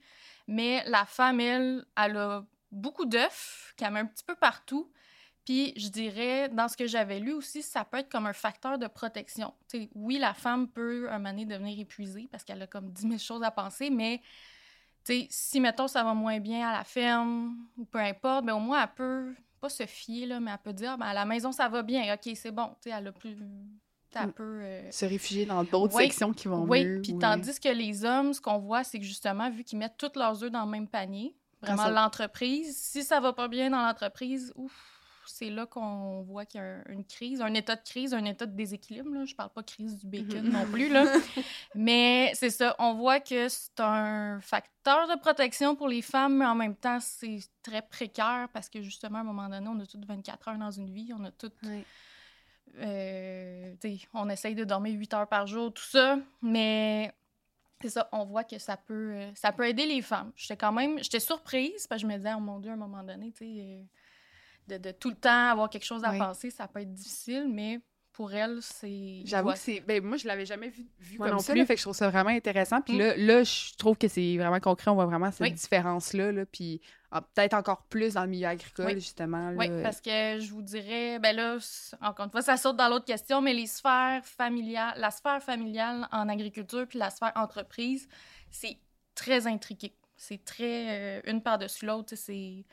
mais 0.47 0.83
la 0.87 1.05
femme, 1.05 1.39
elle, 1.39 1.85
elle 1.95 2.17
a 2.17 2.43
beaucoup 2.71 3.05
d'œufs 3.05 3.73
qu'elle 3.77 3.93
met 3.93 3.99
un 4.01 4.05
petit 4.07 4.23
peu 4.23 4.35
partout. 4.35 4.91
Puis, 5.45 5.73
je 5.77 5.89
dirais, 5.89 6.49
dans 6.49 6.67
ce 6.67 6.75
que 6.75 6.87
j'avais 6.87 7.19
lu 7.19 7.31
aussi, 7.31 7.61
ça 7.61 7.85
peut 7.85 7.97
être 7.97 8.09
comme 8.09 8.25
un 8.25 8.33
facteur 8.33 8.79
de 8.79 8.87
protection. 8.87 9.53
Oui, 9.93 10.17
la 10.17 10.33
femme 10.33 10.67
peut, 10.67 11.07
un 11.09 11.19
moment 11.19 11.29
donné, 11.29 11.45
devenir 11.45 11.79
épuisée 11.79 12.27
parce 12.31 12.43
qu'elle 12.43 12.61
a 12.63 12.67
comme 12.67 12.89
10 12.91 13.01
000 13.03 13.17
choses 13.19 13.43
à 13.43 13.51
penser, 13.51 13.89
mais 13.91 14.21
si, 15.29 15.59
mettons, 15.59 15.87
ça 15.87 16.03
va 16.03 16.13
moins 16.13 16.39
bien 16.39 16.67
à 16.67 16.77
la 16.77 16.83
ferme, 16.83 17.55
ou 17.77 17.85
peu 17.85 17.99
importe, 17.99 18.45
ben, 18.45 18.53
au 18.55 18.59
moins, 18.59 18.81
elle 18.83 18.93
peut, 18.95 19.35
pas 19.61 19.69
se 19.69 19.85
fier, 19.85 20.25
là, 20.25 20.39
mais 20.39 20.49
elle 20.51 20.57
peut 20.57 20.73
dire, 20.73 20.91
Ah, 20.93 20.97
ben, 20.97 21.05
à 21.05 21.13
la 21.13 21.25
maison, 21.25 21.51
ça 21.51 21.69
va 21.69 21.83
bien, 21.83 22.11
OK, 22.13 22.31
c'est 22.35 22.51
bon. 22.51 22.75
Elle 22.85 23.07
a 23.07 23.11
plus... 23.11 23.37
Elle 24.17 24.27
Mm. 24.27 24.31
peut... 24.31 24.59
euh, 24.63 24.91
se 24.91 25.05
réfugier 25.05 25.45
dans 25.45 25.61
d'autres 25.65 25.93
Oui. 25.97 26.03
sections 26.05 26.31
qui 26.31 26.47
vont 26.47 26.63
oui, 26.63 26.85
mieux. 26.85 27.01
puis 27.01 27.11
ouais. 27.13 27.19
tandis 27.19 27.59
que 27.59 27.67
les 27.67 28.05
hommes, 28.05 28.33
ce 28.33 28.39
qu'on 28.39 28.59
voit, 28.59 28.85
c'est 28.85 28.97
que 28.97 29.03
justement, 29.05 29.49
vu 29.51 29.65
qu'ils 29.65 29.77
mettent 29.77 29.97
tous 29.97 30.17
leurs 30.17 30.41
œufs 30.41 30.49
dans 30.51 30.63
le 30.63 30.71
même 30.71 30.87
panier, 30.87 31.35
vraiment 31.61 31.83
ça- 31.83 31.91
l'entreprise, 31.91 32.77
si 32.77 33.03
ça 33.03 33.19
va 33.19 33.33
pas 33.33 33.49
bien 33.49 33.69
dans 33.69 33.85
l'entreprise, 33.85 34.53
ouf, 34.55 34.94
c'est 35.27 35.49
là 35.49 35.65
qu'on 35.65 36.21
voit 36.21 36.45
qu'il 36.45 36.59
y 36.59 36.63
a 36.63 36.67
un- 36.67 36.83
une 36.89 37.03
crise, 37.05 37.41
un 37.41 37.53
état 37.53 37.75
de 37.75 37.81
crise, 37.83 38.13
un 38.13 38.25
état 38.25 38.45
de 38.45 38.55
déséquilibre. 38.55 39.09
Là. 39.13 39.25
Je 39.25 39.35
parle 39.35 39.49
pas 39.49 39.63
crise 39.63 39.97
du 39.97 40.07
bacon 40.07 40.43
Mhm. 40.45 40.51
non 40.51 40.65
plus, 40.65 40.89
là. 40.89 41.03
mais 41.75 42.31
c'est 42.35 42.49
ça, 42.49 42.75
on 42.79 42.93
voit 42.93 43.19
que 43.19 43.47
c'est 43.49 43.79
un 43.79 44.39
facteur 44.41 45.07
de 45.07 45.19
protection 45.19 45.75
pour 45.75 45.87
les 45.87 46.01
femmes, 46.01 46.37
mais 46.37 46.45
en 46.45 46.55
même 46.55 46.75
temps, 46.75 46.99
c'est 46.99 47.39
très 47.63 47.81
précaire 47.81 48.47
parce 48.53 48.69
que 48.69 48.81
justement, 48.81 49.17
à 49.19 49.21
un 49.21 49.25
moment 49.25 49.49
donné, 49.49 49.67
on 49.67 49.79
a 49.79 49.85
toutes 49.85 50.05
24 50.05 50.47
heures 50.49 50.57
dans 50.57 50.71
une 50.71 50.89
vie, 50.91 51.11
on 51.17 51.23
a 51.25 51.31
toutes. 51.31 51.53
Euh, 52.77 53.73
on 54.13 54.29
essaye 54.29 54.55
de 54.55 54.63
dormir 54.63 54.93
8 54.99 55.13
heures 55.13 55.27
par 55.27 55.47
jour, 55.47 55.73
tout 55.73 55.83
ça, 55.83 56.17
mais 56.41 57.13
c'est 57.81 57.89
ça, 57.89 58.09
on 58.11 58.25
voit 58.25 58.43
que 58.43 58.57
ça 58.57 58.75
peut, 58.75 59.13
euh, 59.13 59.31
ça 59.35 59.51
peut 59.51 59.67
aider 59.67 59.85
les 59.85 60.01
femmes. 60.01 60.31
J'étais 60.35 60.57
quand 60.57 60.71
même, 60.71 61.01
j'étais 61.01 61.19
surprise 61.19 61.87
parce 61.87 62.01
que 62.01 62.07
je 62.07 62.11
me 62.13 62.17
disais, 62.17 62.33
oh 62.35 62.39
mon 62.41 62.59
Dieu, 62.59 62.71
à 62.71 62.73
un 62.73 62.77
moment 62.77 63.03
donné, 63.03 63.31
tu 63.31 63.37
sais, 63.39 63.45
euh, 63.61 63.81
de, 64.67 64.77
de 64.77 64.91
tout 64.91 65.09
le 65.09 65.15
temps 65.15 65.49
avoir 65.49 65.69
quelque 65.69 65.85
chose 65.85 66.03
à 66.03 66.11
Oui. 66.11 66.17
penser, 66.19 66.49
ça 66.49 66.67
peut 66.67 66.81
être 66.81 66.93
difficile, 66.93 67.47
mais 67.51 67.79
pour 68.11 68.33
elle, 68.33 68.59
c'est. 68.61 69.21
J'avoue 69.25 69.51
que 69.51 69.57
c'est. 69.57 69.81
Ben, 69.81 70.01
moi, 70.01 70.15
je 70.15 70.25
l'avais 70.25 70.45
jamais 70.45 70.69
vu, 70.69 70.87
vu 70.99 71.17
Moi 71.17 71.27
comme 71.27 71.35
non 71.35 71.41
ça. 71.41 71.51
plus. 71.51 71.59
là, 71.59 71.65
fait 71.65 71.73
que 71.75 71.79
je 71.79 71.83
trouve 71.85 71.95
ça 71.95 72.09
vraiment 72.09 72.29
intéressant. 72.29 72.81
Puis 72.81 72.95
Mm. 72.95 72.99
là, 72.99 73.17
là, 73.17 73.43
je 73.43 73.75
trouve 73.75 73.97
que 73.97 74.07
c'est 74.07 74.37
vraiment 74.37 74.61
concret. 74.61 74.89
On 74.89 74.95
voit 74.95 75.05
vraiment 75.05 75.31
cette 75.31 75.41
Oui. 75.41 75.51
différence-là. 75.51 76.31
Là, 76.31 76.45
puis 76.45 76.79
ah, 77.11 77.19
peut-être 77.21 77.53
encore 77.53 77.83
plus 77.83 78.13
dans 78.13 78.23
le 78.23 78.29
milieu 78.29 78.47
agricole, 78.47 78.85
Oui. 78.85 78.93
justement. 78.95 79.51
Oui, 79.57 79.67
parce 79.83 79.99
que 79.99 80.39
je 80.39 80.49
vous 80.49 80.61
dirais, 80.61 81.19
ben 81.19 81.35
là, 81.35 81.57
encore 82.01 82.25
une 82.25 82.31
fois, 82.31 82.41
ça 82.41 82.55
saute 82.55 82.77
dans 82.77 82.87
l'autre 82.87 83.05
question, 83.05 83.41
mais 83.41 83.53
les 83.53 83.67
sphères 83.67 84.25
familiales, 84.25 84.93
la 84.97 85.11
sphère 85.11 85.43
familiale 85.43 86.07
en 86.13 86.29
agriculture 86.29 86.87
puis 86.87 86.97
la 86.99 87.09
sphère 87.09 87.33
entreprise, 87.35 88.07
c'est 88.49 88.77
très 89.13 89.45
intriqué. 89.45 89.93
C'est 90.15 90.43
très 90.45 91.17
euh, 91.19 91.21
une 91.25 91.41
par-dessus 91.41 91.85
l'autre. 91.85 92.09
tu 92.09 92.15
sais, 92.15 92.21
C'est 92.23 92.65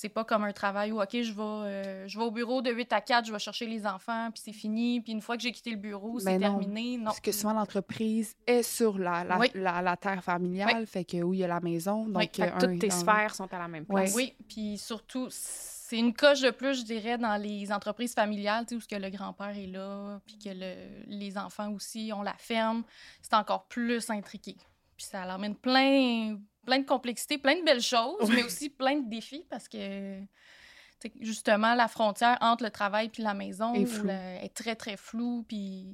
c'est 0.00 0.08
pas 0.08 0.24
comme 0.24 0.44
un 0.44 0.52
travail 0.52 0.92
où, 0.92 1.02
OK, 1.02 1.10
je 1.12 1.32
vais, 1.32 1.42
euh, 1.42 2.08
je 2.08 2.18
vais 2.18 2.24
au 2.24 2.30
bureau 2.30 2.62
de 2.62 2.70
8 2.70 2.90
à 2.94 3.02
4, 3.02 3.26
je 3.26 3.32
vais 3.32 3.38
chercher 3.38 3.66
les 3.66 3.86
enfants, 3.86 4.30
puis 4.32 4.40
c'est 4.42 4.52
fini. 4.54 5.02
Puis 5.02 5.12
une 5.12 5.20
fois 5.20 5.36
que 5.36 5.42
j'ai 5.42 5.52
quitté 5.52 5.70
le 5.70 5.76
bureau, 5.76 6.18
c'est 6.18 6.24
Ben 6.24 6.40
terminé. 6.40 6.96
Non. 6.96 7.04
Parce 7.04 7.20
que 7.20 7.32
souvent, 7.32 7.52
l'entreprise 7.52 8.34
est 8.46 8.62
sur 8.62 8.98
la, 8.98 9.24
la, 9.24 9.38
Oui. 9.38 9.50
la, 9.54 9.82
la 9.82 9.96
terre 9.98 10.24
familiale. 10.24 10.86
Fait 10.86 11.04
que 11.04 11.18
oui, 11.22 11.36
il 11.36 11.40
y 11.40 11.44
a 11.44 11.48
la 11.48 11.60
maison. 11.60 12.06
Donc, 12.06 12.16
Oui, 12.16 12.30
Fait 12.34 12.42
que 12.42 12.42
euh, 12.48 12.54
un 12.54 12.58
toutes 12.58 12.78
tes 12.80 12.88
sphères 12.90 13.34
sont 13.34 13.52
à 13.52 13.58
la 13.58 13.68
même 13.68 13.84
place. 13.84 14.14
Oui, 14.14 14.34
puis 14.48 14.78
surtout, 14.78 15.28
c'est 15.30 15.98
une 15.98 16.14
coche 16.14 16.40
de 16.40 16.50
plus, 16.50 16.80
je 16.80 16.84
dirais, 16.84 17.18
dans 17.18 17.36
les 17.36 17.70
entreprises 17.70 18.14
familiales, 18.14 18.64
où 18.72 18.80
ce 18.80 18.88
que 18.88 18.96
le 18.96 19.10
grand-père 19.10 19.56
est 19.58 19.66
là, 19.66 20.18
puis 20.24 20.38
que 20.38 20.48
le- 20.50 21.04
les 21.08 21.36
enfants 21.36 21.70
aussi 21.72 22.10
ont 22.14 22.22
la 22.22 22.34
ferme. 22.38 22.84
C'est 23.20 23.34
encore 23.34 23.64
plus 23.66 24.08
intriqué. 24.08 24.56
Puis 25.00 25.06
ça 25.06 25.22
amène 25.22 25.56
plein, 25.56 26.38
plein 26.66 26.80
de 26.80 26.84
complexités, 26.84 27.38
plein 27.38 27.58
de 27.58 27.64
belles 27.64 27.80
choses, 27.80 28.28
mais 28.28 28.42
aussi 28.42 28.68
plein 28.68 28.96
de 28.96 29.08
défis 29.08 29.46
parce 29.48 29.66
que, 29.66 30.20
justement, 31.20 31.74
la 31.74 31.88
frontière 31.88 32.36
entre 32.42 32.64
le 32.64 32.70
travail 32.70 33.08
puis 33.08 33.22
la 33.22 33.32
maison 33.32 33.72
Est 34.44 34.54
très, 34.54 34.76
très 34.76 34.98
floue, 34.98 35.42
puis 35.48 35.86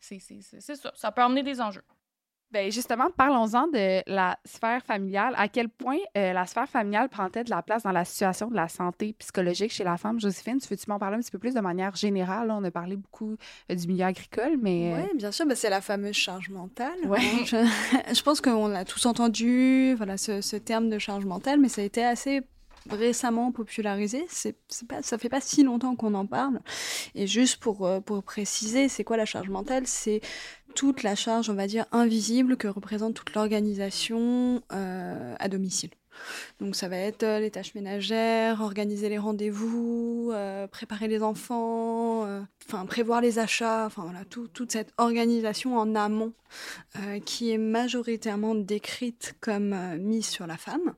c'est 0.00 0.18
ça. 0.18 0.92
Ça 0.94 1.12
peut 1.12 1.20
amener 1.20 1.42
des 1.42 1.60
enjeux. 1.60 1.84
Ben 2.52 2.70
justement, 2.70 3.08
parlons-en 3.16 3.66
de 3.66 4.02
la 4.08 4.38
sphère 4.44 4.80
familiale. 4.84 5.34
À 5.36 5.48
quel 5.48 5.68
point 5.68 5.96
euh, 6.16 6.32
la 6.32 6.46
sphère 6.46 6.68
familiale 6.68 7.08
prend-elle 7.08 7.44
de 7.46 7.50
la 7.50 7.62
place 7.62 7.82
dans 7.82 7.90
la 7.90 8.04
situation 8.04 8.46
de 8.46 8.54
la 8.54 8.68
santé 8.68 9.12
psychologique 9.18 9.72
chez 9.72 9.82
la 9.82 9.96
femme? 9.96 10.20
Joséphine, 10.20 10.60
tu 10.60 10.68
veux-tu 10.68 10.88
m'en 10.88 11.00
parler 11.00 11.16
un 11.16 11.20
petit 11.20 11.32
peu 11.32 11.40
plus 11.40 11.54
de 11.54 11.60
manière 11.60 11.96
générale? 11.96 12.46
Là, 12.46 12.56
on 12.56 12.62
a 12.62 12.70
parlé 12.70 12.94
beaucoup 12.96 13.34
euh, 13.72 13.74
du 13.74 13.88
milieu 13.88 14.04
agricole, 14.04 14.56
mais... 14.62 14.94
euh, 14.94 15.02
Oui, 15.02 15.08
bien 15.18 15.32
sûr, 15.32 15.46
c'est 15.56 15.68
la 15.70 15.80
fameuse 15.80 16.14
charge 16.14 16.48
mentale. 16.50 16.94
Ouais. 17.06 17.18
hein. 17.18 17.44
Je, 17.44 18.14
je 18.14 18.22
pense 18.22 18.40
qu'on 18.40 18.68
l'a 18.68 18.84
tous 18.84 19.04
entendu, 19.06 19.94
voilà, 19.96 20.16
ce, 20.16 20.40
ce 20.40 20.54
terme 20.54 20.88
de 20.90 20.98
charge 21.00 21.24
mentale, 21.24 21.58
mais 21.58 21.68
ça 21.68 21.80
a 21.82 21.84
été 21.84 22.04
assez 22.04 22.42
récemment 22.90 23.50
popularisé. 23.50 24.26
C'est, 24.28 24.54
pas, 24.86 25.02
ça 25.02 25.16
fait 25.18 25.30
pas 25.30 25.40
si 25.40 25.62
longtemps 25.62 25.96
qu'on 25.96 26.12
en 26.14 26.26
parle. 26.26 26.60
Et 27.14 27.26
juste 27.26 27.56
pour, 27.56 27.88
pour 28.04 28.22
préciser, 28.22 28.88
c'est 28.88 29.02
quoi 29.04 29.16
la 29.16 29.24
charge 29.24 29.48
mentale? 29.48 29.86
C'est 29.86 30.20
toute 30.74 31.02
la 31.02 31.14
charge, 31.14 31.48
on 31.50 31.54
va 31.54 31.66
dire, 31.66 31.86
invisible 31.92 32.56
que 32.56 32.68
représente 32.68 33.14
toute 33.14 33.34
l'organisation 33.34 34.62
euh, 34.72 35.34
à 35.38 35.48
domicile. 35.48 35.90
Donc 36.60 36.76
ça 36.76 36.86
va 36.88 36.96
être 36.96 37.24
euh, 37.24 37.40
les 37.40 37.50
tâches 37.50 37.74
ménagères, 37.74 38.60
organiser 38.60 39.08
les 39.08 39.18
rendez-vous, 39.18 40.30
euh, 40.32 40.68
préparer 40.68 41.08
les 41.08 41.22
enfants, 41.24 42.24
euh, 42.24 42.40
enfin 42.68 42.86
prévoir 42.86 43.20
les 43.20 43.40
achats, 43.40 43.86
enfin 43.86 44.02
voilà, 44.04 44.24
tout- 44.24 44.46
toute 44.46 44.70
cette 44.70 44.92
organisation 44.96 45.76
en 45.76 45.96
amont 45.96 46.32
euh, 47.00 47.18
qui 47.18 47.50
est 47.50 47.58
majoritairement 47.58 48.54
décrite 48.54 49.34
comme 49.40 49.74
mise 49.98 50.26
sur 50.26 50.46
la 50.46 50.56
femme. 50.56 50.94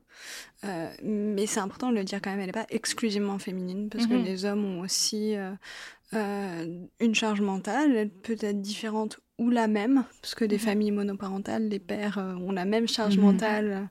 Mais 1.03 1.45
c'est 1.47 1.59
important 1.59 1.89
de 1.91 1.95
le 1.95 2.03
dire 2.03 2.19
quand 2.21 2.29
même, 2.31 2.39
elle 2.39 2.47
n'est 2.47 2.51
pas 2.51 2.65
exclusivement 2.69 3.39
féminine 3.39 3.89
parce 3.89 4.05
que 4.05 4.13
Mhm. 4.15 4.23
les 4.23 4.45
hommes 4.45 4.65
ont 4.65 4.81
aussi 4.81 5.35
une 6.13 7.15
charge 7.15 7.41
mentale, 7.41 7.95
elle 7.95 8.09
peut 8.09 8.37
être 8.39 8.61
différente 8.61 9.19
ou 9.37 9.49
la 9.51 9.67
même, 9.67 10.03
parce 10.21 10.33
que 10.35 10.45
des 10.45 10.57
familles 10.57 10.91
monoparentales, 10.91 11.67
les 11.69 11.79
pères 11.79 12.17
euh, 12.17 12.33
ont 12.35 12.51
la 12.51 12.65
même 12.65 12.87
charge 12.87 13.17
Mhm. 13.17 13.23
mentale 13.23 13.71
euh, 13.71 13.83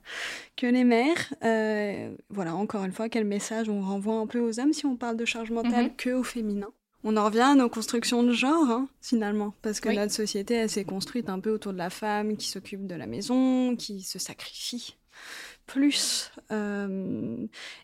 que 0.57 0.67
les 0.67 0.83
mères. 0.83 1.33
Euh, 1.43 2.13
voilà, 2.29 2.55
encore 2.55 2.83
une 2.83 2.91
fois, 2.91 3.07
quel 3.09 3.23
message 3.25 3.69
on 3.69 3.81
renvoie 3.81 4.15
un 4.15 4.27
peu 4.27 4.39
aux 4.39 4.59
hommes 4.59 4.73
si 4.73 4.85
on 4.85 4.97
parle 4.97 5.15
de 5.17 5.25
charge 5.25 5.51
mentale 5.51 5.85
Mhm. 5.85 5.95
que 5.95 6.09
au 6.11 6.23
féminin? 6.23 6.67
On 7.03 7.15
en 7.15 7.25
revient 7.25 7.39
à 7.41 7.55
nos 7.55 7.69
constructions 7.69 8.23
de 8.23 8.33
genre, 8.33 8.69
hein, 8.69 8.89
finalement, 9.01 9.53
parce 9.61 9.79
que 9.79 9.87
Oui. 9.89 9.95
notre 9.95 10.11
société, 10.11 10.55
elle 10.55 10.69
s'est 10.69 10.83
construite 10.83 11.29
un 11.29 11.39
peu 11.39 11.51
autour 11.51 11.71
de 11.71 11.77
la 11.77 11.89
femme 11.89 12.35
qui 12.35 12.49
s'occupe 12.49 12.85
de 12.85 12.95
la 12.95 13.05
maison, 13.07 13.75
qui 13.77 14.01
se 14.01 14.19
sacrifie 14.19 14.97
plus, 15.65 16.31
euh, 16.51 17.37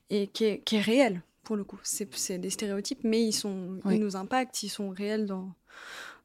et 0.09 0.27
qui 0.27 0.45
est, 0.45 0.59
qui 0.65 0.75
est 0.77 0.81
réelle, 0.81 1.21
pour 1.43 1.55
le 1.55 1.63
coup. 1.63 1.79
C'est 1.83 2.13
c'est 2.15 2.37
des 2.37 2.49
stéréotypes, 2.49 3.03
mais 3.03 3.23
ils, 3.23 3.33
sont, 3.33 3.79
Oui. 3.85 3.95
ils 3.95 4.01
nous 4.01 4.15
impactent, 4.15 4.63
ils 4.63 4.69
sont 4.69 4.89
réels 4.89 5.25
dans, 5.25 5.51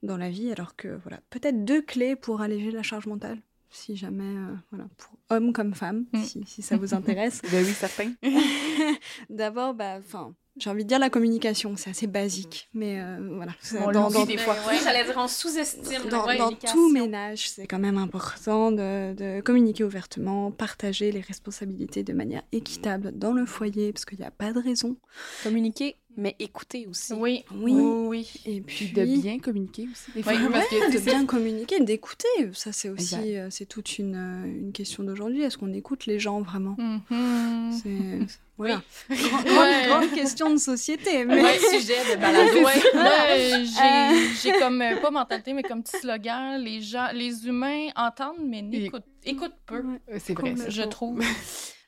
dans 0.02 0.16
la 0.16 0.30
vie, 0.30 0.50
alors 0.52 0.76
que, 0.76 0.88
voilà, 1.02 1.20
peut-être 1.30 1.64
deux 1.64 1.82
clés 1.82 2.16
pour 2.16 2.40
alléger 2.40 2.70
la 2.70 2.82
charge 2.82 3.06
mentale, 3.06 3.38
si 3.70 3.96
jamais, 3.96 4.24
euh, 4.24 4.54
voilà, 4.70 4.86
pour 4.96 5.18
hommes 5.30 5.52
comme 5.52 5.74
femmes, 5.74 6.04
Mm. 6.12 6.22
si, 6.22 6.44
si 6.46 6.62
ça 6.62 6.76
vous 6.76 6.94
intéresse. 6.94 7.42
Ben 7.50 7.64
oui, 7.64 7.72
certain. 7.72 8.12
D'abord, 9.30 9.74
bah, 9.74 9.96
enfin, 9.98 10.34
j'ai 10.58 10.70
envie 10.70 10.84
de 10.84 10.88
dire 10.88 10.98
la 10.98 11.10
communication, 11.10 11.74
c'est 11.76 11.90
assez 11.90 12.06
basique, 12.06 12.68
mais 12.74 13.00
euh, 13.00 13.18
voilà. 13.34 13.52
c'est 13.60 13.78
On 13.80 13.90
dans, 13.92 14.10
dans- 14.10 14.24
des 14.24 14.36
fois. 14.38 14.54
Ouais. 14.66 14.76
J'allais 14.82 15.04
dire, 15.04 15.14
on 15.16 15.28
sous-estime 15.28 16.08
dans, 16.10 16.26
tout 16.52 16.90
ménage, 16.92 17.48
c'est 17.50 17.66
quand 17.66 17.78
même 17.78 17.98
important 17.98 18.72
de, 18.72 19.14
de 19.14 19.40
communiquer 19.40 19.84
ouvertement, 19.84 20.50
partager 20.50 21.12
les 21.12 21.20
responsabilités 21.20 22.02
de 22.02 22.12
manière 22.12 22.42
équitable 22.52 23.12
dans 23.14 23.32
le 23.32 23.46
foyer, 23.46 23.92
parce 23.92 24.04
qu'il 24.04 24.18
n'y 24.18 24.24
a 24.24 24.30
pas 24.30 24.52
de 24.52 24.58
raison. 24.60 24.96
Communiquer, 25.42 25.96
mais 26.16 26.34
écouter 26.38 26.86
aussi. 26.90 27.12
Oui, 27.12 27.44
Oui. 27.54 27.72
oui. 27.74 28.30
Et 28.44 28.60
Puis 28.60 28.86
puis, 28.86 28.92
de 28.92 29.04
bien 29.20 29.38
communiquer 29.38 29.86
aussi. 29.92 30.10
Des 30.12 30.22
fois, 30.22 30.32
Oui, 30.34 30.48
parce 30.52 30.68
que 30.68 30.92
de 30.94 30.98
bien 30.98 31.24
communiquer, 31.26 31.80
d'écouter. 31.80 32.26
Ça, 32.52 32.72
c'est 32.72 32.88
aussi, 32.88 33.36
euh, 33.36 33.48
c'est 33.50 33.66
toute 33.66 33.98
une, 33.98 34.16
euh, 34.16 34.44
une 34.46 34.72
question 34.72 35.04
d'aujourd'hui. 35.04 35.42
Est-ce 35.42 35.56
qu'on 35.58 35.72
écoute 35.72 36.06
les 36.06 36.18
gens 36.18 36.40
vraiment? 36.40 36.76
Mhm. 36.78 37.72
C'est 37.72 38.26
voilà, 38.58 38.82
Oui. 39.08 39.16
grande, 39.16 39.44
Ouais. 39.46 39.86
grande 39.86 40.10
question 40.12 40.50
de 40.50 40.56
société. 40.58 41.24
Mais... 41.24 41.42
Ouais, 41.42 41.58
sujet 41.58 41.94
de 42.14 42.20
balado. 42.20 42.50
Ouais, 42.64 42.82
Euh. 42.94 43.64
j'ai, 43.64 44.50
j'ai 44.50 44.58
comme, 44.58 44.82
euh, 44.82 44.96
pas 45.00 45.10
mentalité, 45.10 45.52
mais 45.54 45.62
comme 45.62 45.82
petit 45.82 45.98
slogan, 45.98 46.60
les 46.60 46.80
gens, 46.82 47.08
les 47.14 47.46
humains 47.46 47.88
entendent, 47.96 48.44
mais 48.44 48.60
n'écoutent, 48.62 49.04
écoutent 49.24 49.54
peu, 49.64 49.78
Ouais. 49.80 50.00
Euh, 50.12 50.18
C'est 50.20 50.34
vrai. 50.34 50.56
ça. 50.56 50.68
je 50.68 50.82
trouve. 50.82 51.20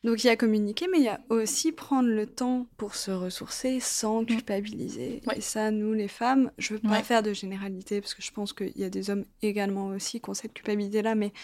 Donc 0.03 0.25
il 0.25 0.29
y 0.29 0.31
a 0.31 0.37
communiquer, 0.37 0.87
mais 0.91 0.97
il 0.97 1.05
y 1.05 1.09
a 1.09 1.21
aussi 1.29 1.73
prendre 1.73 2.09
le 2.09 2.25
temps 2.27 2.67
pour 2.79 2.95
se 2.95 3.11
ressourcer 3.11 3.81
sans 3.81 4.25
culpabiliser. 4.25 5.21
Ouais. 5.27 5.35
Et 5.37 5.41
ça, 5.43 5.71
nous 5.71 5.93
les 5.93 6.09
femmes, 6.09 6.51
je 6.57 6.73
veux 6.73 6.81
pas 6.81 6.89
Ouais. 6.89 7.03
faire 7.03 7.23
de 7.23 7.35
généralité 7.35 8.01
parce 8.01 8.15
que 8.15 8.23
je 8.23 8.31
pense 8.33 8.55
qu'il 8.55 8.73
y 8.77 8.85
a 8.85 8.89
des 8.89 9.11
hommes 9.11 9.27
également 9.43 9.89
aussi 9.89 10.19
qui 10.23 10.31
ont 10.31 10.35
cette 10.35 10.55
culpabilité-là, 10.55 11.15
mais 11.15 11.35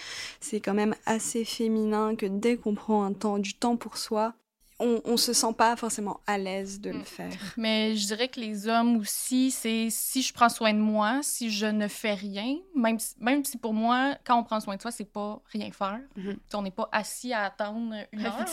c'est 0.40 0.60
quand 0.60 0.72
même 0.72 0.94
assez 1.04 1.44
féminin 1.44 2.16
que 2.16 2.24
dès 2.24 2.56
qu'on 2.56 2.74
prend 2.74 3.04
un 3.04 3.12
temps, 3.12 3.38
du 3.38 3.52
temps 3.52 3.76
pour 3.76 3.98
soi, 3.98 4.32
on, 4.78 5.00
on 5.04 5.16
se 5.16 5.32
sent 5.32 5.52
pas 5.56 5.74
forcément 5.76 6.20
à 6.26 6.36
l'aise 6.38 6.80
de 6.80 6.90
le 6.90 6.98
Mm. 6.98 7.04
faire. 7.04 7.32
Mais 7.56 7.96
je 7.96 8.06
dirais 8.06 8.28
que 8.28 8.38
les 8.40 8.68
hommes 8.68 8.96
aussi, 8.98 9.50
c'est 9.50 9.88
si 9.90 10.22
je 10.22 10.32
prends 10.32 10.48
soin 10.50 10.74
de 10.74 10.78
moi, 10.78 11.20
si 11.22 11.50
je 11.50 11.66
ne 11.66 11.88
fais 11.88 12.14
rien, 12.14 12.56
même 12.74 12.98
si, 12.98 13.14
même 13.18 13.44
si 13.44 13.56
pour 13.56 13.72
moi, 13.72 14.16
quand 14.24 14.38
on 14.38 14.44
prend 14.44 14.60
soin 14.60 14.76
de 14.76 14.82
soi, 14.82 14.90
c'est 14.90 15.10
pas 15.10 15.40
rien 15.52 15.70
faire. 15.72 16.00
Mhm. 16.16 16.36
Sais, 16.48 16.56
On 16.56 16.62
n'est 16.62 16.70
pas 16.70 16.88
assis 16.92 17.32
à 17.32 17.44
attendre 17.44 17.94
une 18.12 18.26
heure. 18.26 18.48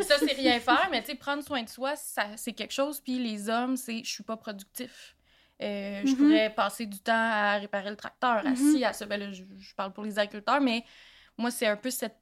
Ça, 0.00 0.14
c'est 0.18 0.32
rien 0.32 0.58
faire, 0.60 0.88
mais 0.90 1.02
prendre 1.16 1.42
soin 1.44 1.62
de 1.62 1.68
soi, 1.68 1.96
ça, 1.96 2.28
c'est 2.36 2.52
quelque 2.54 2.72
chose. 2.72 3.00
Puis 3.00 3.18
les 3.18 3.48
hommes, 3.48 3.76
c'est 3.76 4.02
je 4.04 4.10
suis 4.10 4.24
pas 4.24 4.36
productif. 4.36 5.14
Euh, 5.60 6.00
Je 6.04 6.10
Mhm. 6.12 6.16
pourrais 6.18 6.50
passer 6.54 6.86
du 6.86 6.98
temps 6.98 7.12
à 7.14 7.56
réparer 7.58 7.90
le 7.90 7.96
tracteur, 7.96 8.42
Mhm. 8.44 8.52
assis 8.52 8.84
à 8.84 8.92
ce. 8.92 9.04
Ben 9.04 9.20
là, 9.20 9.30
je, 9.30 9.44
je 9.58 9.74
parle 9.74 9.92
pour 9.92 10.02
les 10.04 10.18
agriculteurs, 10.18 10.60
mais 10.60 10.82
moi, 11.38 11.50
c'est 11.50 11.66
un 11.66 11.76
peu 11.76 11.90
cette, 11.90 12.16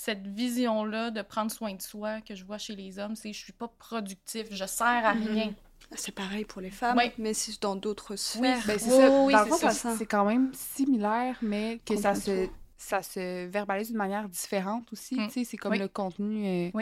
cette 0.00 0.26
vision-là 0.26 1.10
de 1.10 1.20
prendre 1.20 1.50
soin 1.50 1.74
de 1.74 1.82
soi 1.82 2.22
que 2.22 2.34
je 2.34 2.42
vois 2.44 2.56
chez 2.56 2.74
les 2.74 2.98
hommes. 2.98 3.14
C'est 3.16 3.34
je 3.34 3.38
suis 3.44 3.52
pas 3.52 3.68
productif, 3.68 4.46
je 4.50 4.64
sers 4.64 5.04
à 5.04 5.12
Mhm. 5.14 5.28
rien. 5.28 5.54
C'est 5.94 6.14
pareil 6.14 6.46
pour 6.46 6.62
les 6.62 6.70
femmes, 6.70 6.98
mais 7.18 7.34
c'est 7.34 7.60
dans 7.60 7.76
d'autres 7.76 8.16
sphères. 8.16 8.62
Ben, 8.66 8.78
c'est 8.78 9.08
Oui, 9.24 9.34
oui, 9.34 9.34
c'est 9.58 9.70
ça. 9.74 9.94
quand 10.08 10.24
même 10.24 10.54
similaire, 10.54 11.36
mais 11.42 11.80
que 11.84 11.96
ça 11.96 12.14
se, 12.14 12.30
Complètement. 12.30 12.56
ça 12.78 13.02
se 13.02 13.46
verbalise 13.46 13.88
d'une 13.88 13.98
manière 13.98 14.26
différente 14.28 14.90
aussi. 14.92 15.16
Mm. 15.16 15.26
Tu 15.26 15.30
sais, 15.32 15.44
c'est 15.44 15.56
comme 15.58 15.72
Oui. 15.72 15.78
le 15.78 15.88
contenu. 15.88 16.46
euh, 16.46 16.80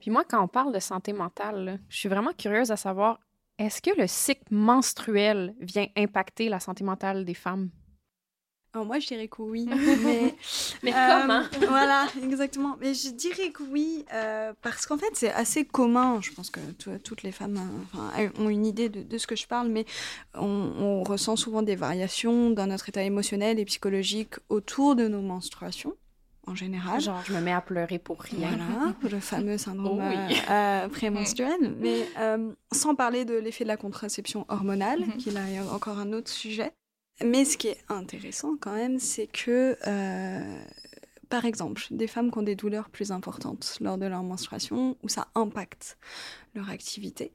Puis 0.00 0.10
moi, 0.10 0.24
quand 0.28 0.42
on 0.42 0.48
parle 0.48 0.72
de 0.74 0.80
santé 0.80 1.12
mentale, 1.12 1.80
je 1.88 1.96
suis 1.96 2.08
vraiment 2.08 2.32
curieuse 2.32 2.70
à 2.72 2.76
savoir, 2.76 3.20
est-ce 3.58 3.80
que 3.80 3.90
le 3.98 4.06
cycle 4.08 4.42
menstruel 4.52 5.54
vient 5.60 5.86
impacter 5.96 6.48
la 6.48 6.58
santé 6.58 6.82
mentale 6.82 7.24
des 7.24 7.34
femmes? 7.34 7.70
Moi, 8.84 8.98
je 8.98 9.06
dirais 9.06 9.28
que 9.28 9.42
oui. 9.42 9.66
mais 10.04 10.34
mais 10.82 10.92
euh, 10.92 11.20
comment 11.22 11.42
Voilà, 11.68 12.06
exactement. 12.22 12.76
Mais 12.80 12.94
je 12.94 13.10
dirais 13.10 13.50
que 13.50 13.62
oui, 13.62 14.04
euh, 14.12 14.52
parce 14.62 14.86
qu'en 14.86 14.98
fait, 14.98 15.10
c'est 15.14 15.32
assez 15.32 15.64
commun. 15.64 16.20
Je 16.22 16.32
pense 16.32 16.50
que 16.50 16.60
toutes 17.02 17.22
les 17.22 17.32
femmes 17.32 17.56
euh, 17.56 17.98
enfin, 17.98 18.30
ont 18.38 18.48
une 18.48 18.66
idée 18.66 18.88
de, 18.88 19.02
de, 19.02 19.18
ce 19.18 19.26
que 19.26 19.36
je 19.36 19.46
parle, 19.46 19.68
mais 19.68 19.84
on, 20.34 20.44
on 20.44 21.02
ressent 21.02 21.36
souvent 21.36 21.62
des 21.62 21.76
variations 21.76 22.50
dans 22.50 22.66
notre 22.66 22.88
état 22.88 23.02
émotionnel 23.02 23.58
et 23.58 23.64
psychologique 23.64 24.34
autour 24.48 24.96
de 24.96 25.08
nos 25.08 25.22
menstruations 25.22 25.94
en 26.48 26.54
général. 26.54 27.00
Genre, 27.00 27.20
je 27.26 27.32
me 27.32 27.40
mets 27.40 27.52
à 27.52 27.60
pleurer 27.60 27.98
pour 27.98 28.20
rien. 28.22 28.50
Voilà, 28.56 28.94
le 29.10 29.18
fameux 29.18 29.58
syndrome 29.58 30.00
Oh 30.00 30.08
oui. 30.28 30.36
euh, 30.48 30.84
euh, 30.84 30.88
prémenstruel. 30.88 31.74
Mais 31.80 32.06
euh, 32.20 32.52
sans 32.72 32.94
parler 32.94 33.24
de 33.24 33.34
l'effet 33.34 33.64
de 33.64 33.68
la 33.68 33.76
contraception 33.76 34.44
hormonale, 34.48 35.00
Mhm. 35.00 35.16
qui 35.16 35.30
là 35.32 35.40
est 35.50 35.58
encore 35.58 35.98
un 35.98 36.12
autre 36.12 36.30
sujet. 36.30 36.70
Mais 37.24 37.44
ce 37.44 37.56
qui 37.56 37.68
est 37.68 37.78
intéressant 37.88 38.56
quand 38.60 38.72
même, 38.74 38.98
c'est 38.98 39.26
que, 39.26 39.76
euh, 39.86 40.60
par 41.28 41.44
exemple, 41.44 41.82
des 41.90 42.06
femmes 42.06 42.30
qui 42.30 42.38
ont 42.38 42.42
des 42.42 42.56
douleurs 42.56 42.90
plus 42.90 43.10
importantes 43.10 43.78
lors 43.80 43.96
de 43.98 44.06
leur 44.06 44.22
menstruation, 44.22 44.96
où 45.02 45.08
ça 45.08 45.28
impacte 45.34 45.96
leur 46.54 46.68
activité, 46.70 47.32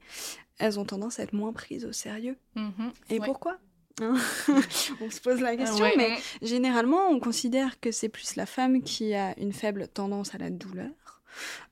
elles 0.58 0.78
ont 0.78 0.84
tendance 0.84 1.18
à 1.18 1.24
être 1.24 1.32
moins 1.32 1.52
prises 1.52 1.84
au 1.84 1.92
sérieux. 1.92 2.36
Mhm. 2.54 2.92
Et 3.10 3.18
Ouais. 3.18 3.26
pourquoi 3.26 3.58
Hein 4.00 4.14
On 5.02 5.10
se 5.10 5.20
pose 5.20 5.40
la 5.40 5.54
question, 5.56 5.84
Ouais. 5.84 5.92
mais 5.98 6.16
Généralement, 6.40 7.08
on 7.10 7.20
considère 7.20 7.78
que 7.78 7.92
c'est 7.92 8.08
plus 8.08 8.36
la 8.36 8.46
femme 8.46 8.82
qui 8.82 9.12
a 9.14 9.38
une 9.38 9.52
faible 9.52 9.86
tendance 9.88 10.34
à 10.34 10.38
la 10.38 10.48
douleur, 10.48 10.88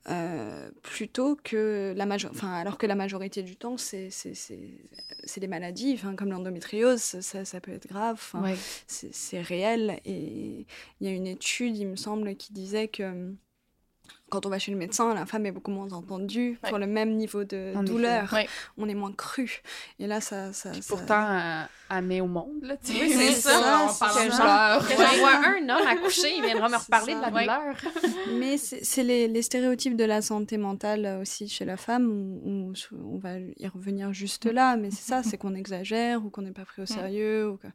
euh, 0.08 0.70
plutôt 0.82 1.36
que 1.42 1.92
la 1.96 2.06
major... 2.06 2.30
enfin, 2.32 2.52
alors 2.52 2.78
que 2.78 2.86
la 2.86 2.94
majorité 2.94 3.42
du 3.42 3.56
temps, 3.56 3.76
c'est 3.76 4.08
des 5.38 5.46
maladies, 5.48 5.92
enfin, 5.94 6.14
comme 6.16 6.30
l'endométriose, 6.30 7.00
ça, 7.00 7.44
ça 7.44 7.60
peut 7.60 7.72
être 7.72 7.88
grave, 7.88 8.20
Ouais. 8.34 8.56
c'est 8.86 9.40
réel. 9.40 10.00
Et 10.04 10.66
il 11.00 11.06
y 11.06 11.10
a 11.10 11.12
une 11.12 11.26
étude, 11.26 11.76
il 11.76 11.86
me 11.88 11.96
semble, 11.96 12.34
qui 12.36 12.52
disait 12.52 12.88
que 12.88 13.34
quand 14.30 14.46
on 14.46 14.48
va 14.48 14.58
chez 14.58 14.72
le 14.72 14.78
médecin, 14.78 15.12
la 15.14 15.26
femme 15.26 15.44
est 15.46 15.52
beaucoup 15.52 15.70
moins 15.70 15.90
entendue 15.92 16.58
Ouais. 16.62 16.68
pour 16.70 16.78
le 16.78 16.86
même 16.86 17.16
niveau 17.16 17.44
de 17.44 17.72
En 17.76 17.82
douleur. 17.82 18.32
Ouais. 18.32 18.48
On 18.78 18.88
est 18.88 18.94
moins 18.94 19.12
cru. 19.12 19.60
Et 19.98 20.06
là, 20.06 20.20
ça... 20.20 20.52
ça, 20.52 20.72
ça- 20.72 20.80
Pourtant, 20.88 21.26
euh, 21.30 21.62
elle 21.90 22.04
met 22.04 22.20
au 22.20 22.26
monde, 22.26 22.62
là, 22.62 22.76
tu 22.76 22.92
sais. 22.92 23.00
Oui, 23.02 23.10
c'est 23.12 23.32
ça, 23.32 23.50
ça, 23.50 24.06
parlant 24.06 24.30
ça. 24.30 24.78
de 24.80 24.86
Que 24.86 24.92
j'envoie 24.96 25.36
un 25.46 25.68
homme 25.68 25.86
à 25.86 25.96
coucher, 25.96 26.34
il 26.36 26.42
viendra 26.44 26.68
me 26.68 26.76
reparler 26.76 27.14
de 27.14 27.20
la. 27.20 27.30
Ouais. 27.30 27.42
douleur. 27.42 27.76
Mais 28.38 28.56
c'est 28.56 29.02
les, 29.02 29.28
les 29.28 29.42
stéréotypes 29.42 29.96
de 29.96 30.04
la 30.04 30.22
santé 30.22 30.56
mentale 30.56 31.04
euh, 31.04 31.20
aussi 31.22 31.48
chez 31.48 31.64
la 31.64 31.76
femme. 31.76 32.10
On, 32.44 32.70
on- 32.70 32.72
on 33.04 33.18
va 33.18 33.38
y 33.38 33.66
revenir 33.68 34.12
juste 34.12 34.46
là, 34.46 34.76
mais 34.76 34.90
c'est 34.90 35.02
ça, 35.08 35.22
c'est 35.22 35.36
qu'on 35.36 35.54
exagère 35.54 36.24
ou 36.24 36.30
qu'on 36.30 36.42
n'est 36.42 36.52
pas 36.52 36.64
pris 36.64 36.82
au 36.82 36.86
sérieux. 36.86 37.50
Ou 37.50 37.56
que... 37.56 37.66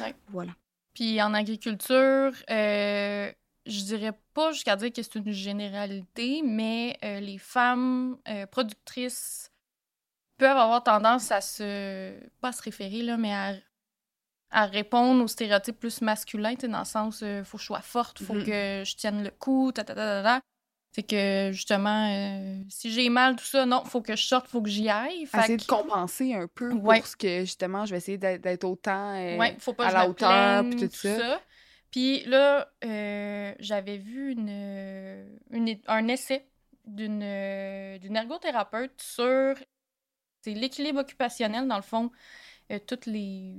Ouais. 0.00 0.14
Voilà. 0.32 0.52
Puis 0.94 1.20
en 1.22 1.34
agriculture, 1.34 2.32
euh, 2.50 3.30
je 3.66 3.80
dirais 3.82 4.12
pas 4.34 4.52
jusqu'à 4.52 4.76
dire 4.76 4.92
que 4.92 5.02
c'est 5.02 5.14
une 5.16 5.32
généralité, 5.32 6.42
mais 6.44 6.96
euh, 7.04 7.20
les 7.20 7.38
femmes 7.38 8.16
euh, 8.28 8.46
productrices 8.46 9.50
peuvent 10.38 10.56
avoir 10.56 10.82
tendance 10.82 11.30
à 11.32 11.40
se. 11.40 12.12
pas 12.40 12.48
à 12.48 12.52
se 12.52 12.62
référer, 12.62 13.02
là, 13.02 13.16
mais 13.16 13.32
à, 13.32 13.54
à 14.50 14.66
répondre 14.66 15.22
aux 15.24 15.28
stéréotypes 15.28 15.78
plus 15.78 16.00
masculins, 16.00 16.54
dans 16.54 16.78
le 16.80 16.84
sens 16.84 17.22
euh, 17.22 17.42
faut 17.44 17.56
que 17.56 17.62
je 17.62 17.66
sois 17.66 17.80
forte, 17.80 18.22
faut 18.22 18.34
Mhm. 18.34 18.44
que 18.44 18.82
je 18.84 18.96
tienne 18.96 19.22
le 19.24 19.30
coup, 19.30 19.72
ta 19.72 19.84
ta 19.84 19.94
ta 19.94 20.22
ta 20.22 20.22
ta. 20.22 20.40
C'est 20.92 21.02
que 21.02 21.50
justement, 21.52 22.08
euh, 22.08 22.62
si 22.68 22.92
j'ai 22.92 23.08
mal, 23.08 23.34
tout 23.34 23.44
ça, 23.44 23.66
non, 23.66 23.84
faut 23.84 24.00
que 24.00 24.14
je 24.14 24.24
sorte, 24.24 24.46
faut 24.46 24.62
que 24.62 24.68
j'y 24.70 24.88
aille. 24.88 25.26
Fait 25.26 25.38
Essayer 25.40 25.56
de 25.56 25.62
que- 25.62 25.66
compenser 25.66 26.34
un 26.34 26.46
peu 26.46 26.72
Ouais. 26.72 26.98
pour 26.98 27.06
ce 27.08 27.16
que, 27.16 27.40
justement, 27.40 27.84
je 27.84 27.90
vais 27.90 27.96
essayer 27.96 28.16
d'être 28.16 28.62
autant 28.62 29.12
euh, 29.16 29.36
Ouais, 29.36 29.56
faut 29.58 29.72
pas 29.72 29.86
à 29.86 29.88
que 29.88 29.94
la 29.94 30.08
hauteur, 30.08 30.64
puis 30.70 30.88
tout 30.88 30.94
ça. 30.94 31.40
Puis 31.94 32.24
là, 32.24 32.72
euh, 32.84 33.54
j'avais 33.60 33.98
vu 33.98 34.32
une, 34.32 34.48
une 35.52 35.68
é- 35.68 35.80
un 35.86 36.08
essai 36.08 36.44
d'une 36.84 37.22
ergothérapeute 37.22 39.00
sur 39.00 39.54
c'est 40.42 40.54
l'équilibre 40.54 41.02
occupationnel, 41.02 41.68
dans 41.68 41.76
le 41.76 41.82
fond, 41.82 42.10
euh, 42.72 42.80
toutes 42.84 43.06
les 43.06 43.54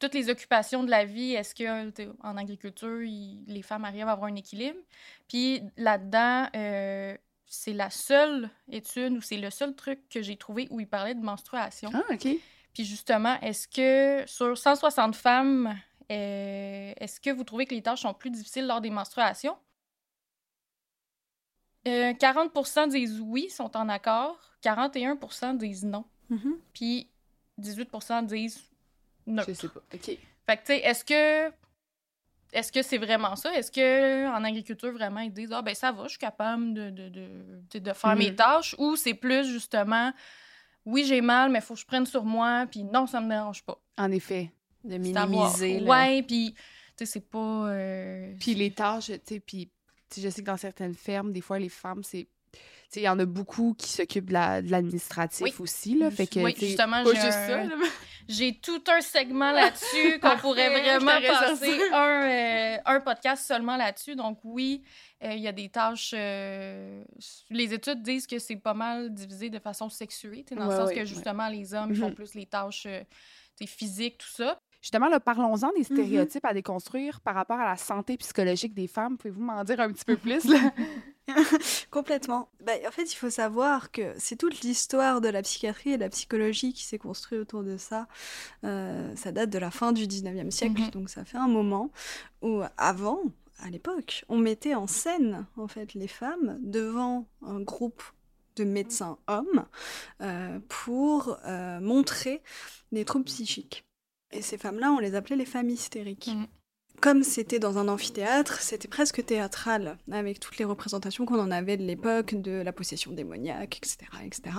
toutes 0.00 0.14
les 0.14 0.28
occupations 0.28 0.82
de 0.82 0.90
la 0.90 1.04
vie, 1.04 1.34
est-ce 1.34 1.54
que 1.54 1.90
t'sais, 1.90 2.08
en 2.24 2.36
agriculture, 2.36 3.00
il- 3.00 3.44
les 3.46 3.62
femmes 3.62 3.84
arrivent 3.84 4.08
à 4.08 4.12
avoir 4.12 4.28
un 4.28 4.34
équilibre? 4.34 4.80
Puis 5.28 5.62
là-dedans, 5.76 6.48
euh, 6.56 7.16
c'est 7.46 7.74
la 7.74 7.90
seule 7.90 8.50
étude 8.72 9.12
ou 9.12 9.20
c'est 9.20 9.36
le 9.36 9.50
seul 9.50 9.76
truc 9.76 10.00
que 10.08 10.20
j'ai 10.20 10.36
trouvé 10.36 10.66
où 10.70 10.80
il 10.80 10.88
parlait 10.88 11.14
de 11.14 11.22
menstruation. 11.22 11.90
Ah, 11.94 12.02
OK. 12.12 12.26
Puis 12.74 12.84
justement, 12.84 13.38
est-ce 13.40 13.68
que 13.68 14.28
sur 14.28 14.58
160 14.58 15.14
femmes, 15.14 15.78
euh, 16.10 16.92
est-ce 16.96 17.20
que 17.20 17.30
vous 17.30 17.44
trouvez 17.44 17.66
que 17.66 17.74
les 17.74 17.82
tâches 17.82 18.02
sont 18.02 18.14
plus 18.14 18.30
difficiles 18.30 18.66
lors 18.66 18.80
des 18.80 18.90
menstruations? 18.90 19.56
Euh, 21.86 22.12
40% 22.14 22.88
disent 22.88 23.20
oui, 23.20 23.48
sont 23.50 23.76
en 23.76 23.88
accord. 23.88 24.38
41% 24.62 25.56
disent 25.56 25.84
non. 25.84 26.04
Mhm. 26.28 26.58
Puis 26.74 27.08
18% 27.60 28.22
disent 28.26 28.60
non. 29.26 29.42
Je 29.46 29.52
sais 29.52 29.68
pas. 29.68 29.80
OK. 29.94 30.04
Fait 30.46 30.56
que, 30.56 30.60
tu 30.60 30.66
sais, 30.66 30.78
est-ce 30.78 31.04
que. 31.04 31.52
Est-ce 32.50 32.72
que 32.72 32.80
c'est 32.80 32.96
vraiment 32.96 33.36
ça? 33.36 33.52
Est-ce 33.54 33.70
que 33.70 34.26
en 34.34 34.42
agriculture, 34.42 34.90
vraiment, 34.92 35.20
ils 35.20 35.32
disent 35.32 35.52
Ah, 35.52 35.60
ben 35.60 35.74
ça 35.74 35.92
va, 35.92 36.04
je 36.04 36.10
suis 36.10 36.18
capable 36.18 36.72
de, 36.72 36.88
de, 36.90 37.78
de, 37.78 37.92
faire 37.92 38.16
mes 38.16 38.30
Mhm. 38.30 38.36
tâches? 38.36 38.74
Ou 38.78 38.96
c'est 38.96 39.12
plus 39.14 39.46
justement 39.46 40.12
Oui, 40.86 41.04
j'ai 41.04 41.20
mal, 41.20 41.50
mais 41.50 41.58
il 41.58 41.62
faut 41.62 41.74
que 41.74 41.80
je 41.80 41.86
prenne 41.86 42.06
sur 42.06 42.24
moi, 42.24 42.64
puis 42.70 42.84
non, 42.84 43.06
ça 43.06 43.20
me 43.20 43.28
dérange 43.28 43.62
pas. 43.62 43.78
En 43.98 44.10
effet. 44.10 44.50
De 44.88 44.98
minimiser. 44.98 45.80
le- 45.80 45.86
Ouais, 45.86 46.22
puis, 46.22 46.54
tu 46.54 46.62
sais, 46.96 47.06
c'est 47.06 47.28
pas. 47.28 47.68
euh, 47.68 48.32
Puis 48.40 48.54
les 48.54 48.70
tâches, 48.72 49.06
tu 49.06 49.20
sais, 49.24 49.40
puis 49.40 49.70
je 50.16 50.28
sais 50.28 50.40
que 50.40 50.46
dans 50.46 50.56
certaines 50.56 50.94
fermes, 50.94 51.32
des 51.32 51.40
fois, 51.42 51.58
les 51.58 51.68
femmes, 51.68 52.02
c'est... 52.02 52.26
Tu 52.90 52.94
sais, 52.94 53.00
il 53.00 53.04
y 53.04 53.08
en 53.10 53.18
a 53.18 53.26
beaucoup 53.26 53.74
qui 53.76 53.90
s'occupent 53.90 54.28
de 54.28 54.32
la- 54.32 54.62
de 54.62 54.70
l'administratif 54.70 55.42
Oui. 55.42 55.52
aussi, 55.58 55.98
là. 55.98 56.10
Fait 56.10 56.26
que, 56.26 56.40
Oui, 56.40 56.54
justement, 56.58 57.04
j'ai 57.04 57.10
juste 57.16 57.26
un- 57.26 57.46
ça, 57.46 57.64
là, 57.64 57.76
mais- 57.78 57.86
J'ai 58.30 58.58
tout 58.58 58.82
un 58.88 59.00
segment 59.00 59.52
là-dessus 59.52 60.18
qu'on 60.20 60.36
pourrait 60.38 60.68
vraiment 60.68 61.18
passer 61.20 61.78
un, 61.92 62.22
euh, 62.22 62.76
un 62.84 63.00
podcast 63.00 63.46
seulement 63.46 63.76
là-dessus. 63.78 64.16
Donc 64.16 64.38
oui, 64.44 64.82
euh, 65.24 65.32
il 65.32 65.40
y 65.40 65.48
a 65.48 65.52
des 65.52 65.68
tâches... 65.70 66.12
euh, 66.16 67.02
les 67.50 67.72
études 67.74 68.02
disent 68.02 68.26
que 68.26 68.38
c'est 68.38 68.56
pas 68.56 68.74
mal 68.74 69.12
divisé 69.14 69.48
de 69.50 69.58
façon 69.58 69.88
sexuée, 69.90 70.44
tu 70.46 70.54
sais, 70.54 70.60
dans 70.60 70.66
le 70.66 70.76
sens 70.76 70.88
ouais, 70.88 70.94
que 70.94 71.00
ouais. 71.00 71.06
justement, 71.06 71.48
les 71.48 71.72
hommes 71.74 71.90
ils 71.92 71.96
font 71.98 72.08
Mhm. 72.08 72.14
plus 72.14 72.34
les 72.34 72.46
tâches 72.46 72.86
physiques, 73.66 74.18
tout 74.18 74.28
ça. 74.30 74.60
Justement, 74.80 75.08
là, 75.08 75.18
parlons-en 75.18 75.72
des 75.76 75.82
stéréotypes 75.84 76.44
à 76.44 76.54
déconstruire 76.54 77.20
par 77.20 77.34
rapport 77.34 77.58
à 77.58 77.64
la 77.64 77.76
santé 77.76 78.16
psychologique 78.16 78.74
des 78.74 78.86
femmes. 78.86 79.18
Pouvez-vous 79.18 79.42
m'en 79.42 79.64
dire 79.64 79.80
un 79.80 79.90
petit 79.92 80.04
peu 80.04 80.16
plus, 80.16 80.44
là? 80.44 80.72
Complètement. 81.90 82.48
Bah, 82.64 82.72
en 82.86 82.90
fait, 82.90 83.12
il 83.12 83.16
faut 83.16 83.30
savoir 83.30 83.90
que 83.90 84.14
c'est 84.18 84.36
toute 84.36 84.60
l'histoire 84.60 85.20
de 85.20 85.28
la 85.28 85.42
psychiatrie 85.42 85.90
et 85.90 85.96
de 85.96 86.02
la 86.02 86.08
psychologie 86.08 86.72
qui 86.72 86.84
s'est 86.84 86.98
construite 86.98 87.40
autour 87.40 87.62
de 87.64 87.76
ça. 87.76 88.06
Euh, 88.64 89.14
ça 89.16 89.32
date 89.32 89.50
de 89.50 89.58
la 89.58 89.70
fin 89.70 89.92
du 89.92 90.06
19e 90.06 90.50
siècle, 90.50 90.80
Mhm. 90.80 90.90
donc 90.90 91.10
ça 91.10 91.24
fait 91.24 91.38
un 91.38 91.48
moment 91.48 91.90
où, 92.42 92.62
avant, 92.76 93.20
à 93.58 93.70
l'époque, 93.70 94.24
on 94.28 94.38
mettait 94.38 94.74
en 94.74 94.86
scène, 94.86 95.46
en 95.56 95.68
fait, 95.68 95.94
les 95.94 96.08
femmes 96.08 96.58
devant 96.62 97.26
un 97.42 97.60
groupe 97.60 98.02
de 98.56 98.64
médecins 98.64 99.18
hommes 99.26 99.66
euh, 100.20 100.58
pour 100.68 101.36
euh, 101.46 101.80
montrer 101.80 102.42
des 102.92 103.04
troubles 103.04 103.24
psychiques. 103.26 103.84
Et 104.30 104.42
ces 104.42 104.58
femmes-là, 104.58 104.92
on 104.92 104.98
les 104.98 105.14
appelait 105.14 105.36
les 105.36 105.46
femmes 105.46 105.70
hystériques. 105.70 106.28
Mhm. 106.28 106.46
Comme 107.00 107.22
c'était 107.22 107.60
dans 107.60 107.78
un 107.78 107.86
amphithéâtre, 107.86 108.60
c'était 108.60 108.88
presque 108.88 109.24
théâtral, 109.24 109.98
avec 110.10 110.40
toutes 110.40 110.58
les 110.58 110.64
représentations 110.64 111.26
qu'on 111.26 111.38
en 111.38 111.52
avait 111.52 111.76
de 111.76 111.84
l'époque, 111.84 112.34
de 112.34 112.60
la 112.60 112.72
possession 112.72 113.12
démoniaque, 113.12 113.76
etc., 113.76 113.98
etc. 114.24 114.56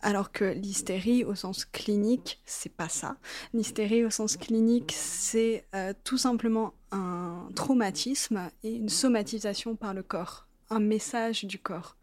Alors 0.00 0.30
que 0.30 0.44
l'hystérie, 0.44 1.24
au 1.24 1.34
sens 1.34 1.64
clinique, 1.64 2.40
c'est 2.46 2.72
pas 2.72 2.88
ça. 2.88 3.16
L'hystérie, 3.54 4.04
au 4.04 4.10
sens 4.10 4.36
clinique, 4.36 4.92
c'est 4.96 5.66
euh, 5.74 5.92
tout 6.04 6.18
simplement 6.18 6.74
un 6.92 7.48
traumatisme 7.56 8.50
et 8.62 8.70
une 8.70 8.88
somatisation 8.88 9.74
par 9.74 9.94
le 9.94 10.04
corps, 10.04 10.43
un 10.70 10.80
message 10.80 11.44
du 11.44 11.58
corps. 11.58 11.96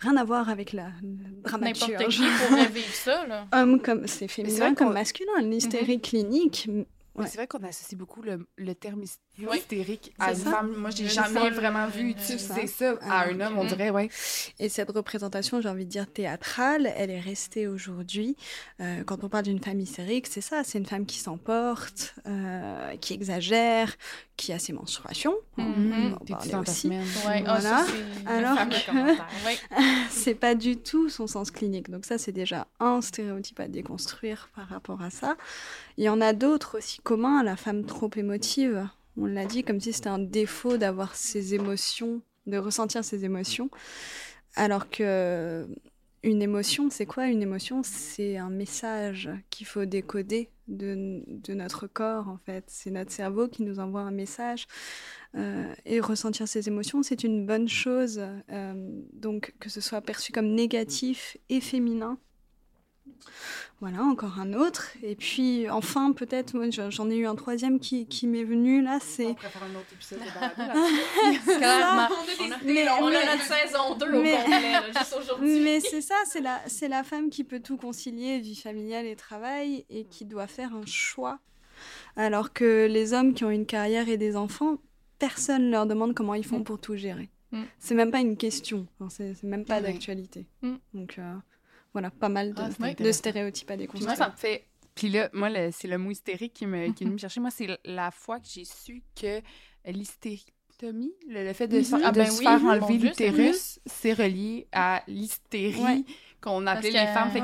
Rien 0.00 0.16
à 0.16 0.24
voir 0.24 0.48
avec 0.48 0.72
la 0.72 0.88
N'importe 1.02 1.42
dramaturge. 1.44 2.16
qui 2.18 2.26
pourrait 2.48 2.66
vivre 2.68 2.94
ça, 2.94 3.26
là. 3.26 3.46
Homme 3.52 3.80
comme 3.80 4.06
c'est 4.06 4.28
féminin 4.28 4.74
comme 4.74 4.92
masculin. 4.92 5.40
L'hystérie 5.42 6.00
clinique, 6.00 6.66
Mais 6.70 6.84
Ouais. 7.22 7.26
C'est 7.28 7.38
vrai 7.38 7.46
qu'on 7.46 7.62
associe 7.66 7.96
beaucoup 7.98 8.20
le, 8.20 8.46
le 8.58 8.74
terme 8.74 9.02
Oui. 9.38 9.56
hystérique 9.56 10.12
à 10.18 10.32
une 10.32 10.36
ça. 10.36 10.50
femme. 10.50 10.74
Moi, 10.76 10.90
j'ai 10.90 11.08
jamais 11.08 11.48
vraiment 11.48 11.86
vu 11.86 12.10
utiliser 12.10 12.36
C'est 12.54 12.66
ça, 12.66 12.94
à 13.00 13.20
Alors 13.20 13.34
un 13.34 13.40
homme, 13.46 13.58
on 13.58 13.64
dirait, 13.64 13.88
ouais. 13.88 14.10
Et 14.58 14.68
cette 14.68 14.90
représentation, 14.90 15.62
j'ai 15.62 15.70
envie 15.70 15.86
de 15.86 15.90
dire 15.90 16.06
théâtrale, 16.12 16.92
elle 16.94 17.08
est 17.10 17.18
restée 17.20 17.68
aujourd'hui. 17.68 18.36
Euh, 18.82 19.02
quand 19.04 19.24
on 19.24 19.30
parle 19.30 19.44
d'une 19.44 19.62
femme 19.64 19.80
hystérique, 19.80 20.26
c'est 20.26 20.42
ça, 20.42 20.62
c'est 20.62 20.76
une 20.76 20.84
femme 20.84 21.06
qui 21.06 21.16
s'emporte, 21.18 22.14
euh, 22.26 22.94
qui 22.98 23.14
exagère, 23.14 23.96
qui 24.36 24.52
a 24.52 24.58
ses 24.58 24.72
menstruations. 24.72 25.34
Mhm. 25.56 26.16
On 26.20 26.24
va 26.32 26.38
en 26.38 26.46
ta 26.48 26.60
aussi. 26.60 26.88
Ouais, 26.88 27.02
ça, 27.06 27.42
Voilà. 27.44 27.86
c'est 27.86 28.26
Alors 28.30 28.58
que- 28.68 29.22
c'est 30.10 30.34
pas 30.34 30.54
du 30.54 30.76
tout 30.76 31.08
son 31.08 31.26
sens 31.26 31.50
clinique. 31.50 31.90
Donc 31.90 32.04
ça, 32.04 32.18
c'est 32.18 32.32
déjà 32.32 32.66
un 32.80 33.00
stéréotype 33.00 33.60
à 33.60 33.68
déconstruire 33.68 34.50
par 34.54 34.68
rapport 34.68 35.00
à 35.02 35.10
ça. 35.10 35.36
Il 35.96 36.04
y 36.04 36.08
en 36.08 36.20
a 36.20 36.32
d'autres 36.32 36.78
aussi 36.78 36.98
communs, 37.00 37.42
la 37.42 37.56
femme 37.56 37.84
trop 37.84 38.10
émotive. 38.16 38.86
on 39.18 39.24
l'a 39.26 39.46
dit, 39.46 39.64
comme 39.64 39.80
si 39.80 39.94
c'était 39.94 40.08
un 40.10 40.18
défaut 40.18 40.76
d'avoir 40.76 41.14
ses 41.16 41.54
émotions, 41.54 42.20
de 42.46 42.58
ressentir 42.58 43.02
ses 43.02 43.24
émotions. 43.24 43.70
Alors 44.54 44.90
que 44.90 45.66
une 46.26 46.42
émotion, 46.42 46.90
c'est 46.90 47.06
quoi 47.06 47.28
une 47.28 47.42
émotion? 47.42 47.82
C'est 47.84 48.36
un 48.36 48.50
message 48.50 49.30
qu'il 49.50 49.66
faut 49.66 49.84
décoder 49.84 50.50
de, 50.66 51.22
notre 51.54 51.86
corps, 51.86 52.28
en 52.28 52.38
fait. 52.38 52.64
C'est 52.66 52.90
notre 52.90 53.12
cerveau 53.12 53.46
qui 53.46 53.62
nous 53.62 53.78
envoie 53.78 54.00
un 54.00 54.10
message. 54.10 54.66
Euh, 55.36 55.72
et 55.84 56.00
ressentir 56.00 56.48
ses 56.48 56.66
émotions, 56.66 57.02
c'est 57.02 57.22
une 57.22 57.46
bonne 57.46 57.68
chose. 57.68 58.20
Euh, 58.50 59.02
donc, 59.12 59.54
que 59.60 59.68
ce 59.68 59.80
soit 59.80 60.00
perçu 60.00 60.32
comme 60.32 60.48
négatif 60.48 61.36
et 61.48 61.60
féminin, 61.60 62.18
voilà, 63.80 64.02
encore 64.02 64.38
un 64.40 64.52
autre. 64.54 64.88
Et 65.02 65.16
puis, 65.16 65.68
enfin, 65.68 66.12
peut-être, 66.12 66.54
moi, 66.54 66.70
j'en 66.70 67.10
ai 67.10 67.16
eu 67.16 67.26
un 67.26 67.34
troisième 67.34 67.78
qui, 67.78 68.06
qui 68.06 68.26
m'est 68.26 68.44
venu, 68.44 68.80
là, 68.80 69.00
c'est... 69.02 69.26
On 69.26 69.34
préfère 69.34 69.64
un 69.64 69.74
autre 69.74 69.88
épisode 69.92 70.20
de. 70.20 70.24
Mais, 72.64 72.88
on 72.88 73.08
a 73.08 73.10
notre 73.10 73.42
saison 73.42 73.96
2 73.96 74.06
au 74.06 74.12
complet, 74.12 74.38
juste 74.94 75.14
aujourd'hui. 75.20 75.60
Mais 75.62 75.80
c'est 75.80 76.00
ça, 76.00 76.14
c'est 76.24 76.40
la, 76.40 76.62
c'est 76.66 76.88
la 76.88 77.04
femme 77.04 77.28
qui 77.28 77.44
peut 77.44 77.60
tout 77.60 77.76
concilier, 77.76 78.40
vie 78.40 78.56
familiale 78.56 79.04
et 79.04 79.14
travail, 79.14 79.84
et 79.90 80.04
qui 80.04 80.24
doit 80.24 80.46
faire 80.46 80.74
un 80.74 80.86
choix. 80.86 81.38
Alors 82.16 82.54
que 82.54 82.86
les 82.86 83.12
hommes 83.12 83.34
qui 83.34 83.44
ont 83.44 83.50
une 83.50 83.66
carrière 83.66 84.08
et 84.08 84.16
des 84.16 84.36
enfants, 84.36 84.78
personne 85.18 85.70
leur 85.70 85.84
demande 85.84 86.14
comment 86.14 86.32
ils 86.32 86.46
font 86.46 86.60
mm. 86.60 86.64
pour 86.64 86.80
tout 86.80 86.96
gérer. 86.96 87.28
Mm. 87.52 87.64
C'est 87.78 87.94
même 87.94 88.10
pas 88.10 88.20
une 88.20 88.38
question, 88.38 88.86
c'est 89.10 89.42
même 89.42 89.66
pas 89.66 89.82
d'actualité. 89.82 90.46
Mm. 90.62 90.76
Donc... 90.94 91.18
Euh, 91.18 91.34
voilà, 91.96 92.10
pas 92.10 92.28
mal 92.28 92.52
de, 92.52 92.60
ah, 92.60 93.12
stéréotypes 93.12 93.70
à 93.70 93.76
déconstruire. 93.78 94.06
Moi, 94.06 94.16
ça 94.16 94.30
me 94.30 94.36
fait. 94.36 94.66
Puis 94.94 95.08
là, 95.08 95.30
moi, 95.32 95.48
c'est 95.72 95.88
le 95.88 95.96
mot 95.96 96.10
hystérique 96.10 96.52
qui, 96.52 96.66
me, 96.66 96.92
qui 96.92 97.04
est 97.04 97.06
venu 97.06 97.14
me 97.14 97.18
chercher. 97.18 97.40
Moi, 97.40 97.50
c'est 97.50 97.68
la 97.86 98.10
fois 98.10 98.38
que 98.38 98.46
j'ai 98.46 98.66
su 98.66 99.02
que 99.18 99.40
l'hystérectomie, 99.86 101.14
le, 101.26 101.54
fait 101.54 101.68
de, 101.68 101.80
se, 101.80 101.94
ah, 102.04 102.12
ben 102.12 102.26
faire 102.26 102.62
enlever 102.66 102.98
l'utérus, 102.98 103.80
c'est 103.86 104.12
relié 104.12 104.68
à 104.72 105.04
l'hystérie 105.06 106.04
qu'on 106.42 106.66
appelait 106.66 106.90
les 106.90 107.06
femmes. 107.06 107.30
Fait 107.30 107.40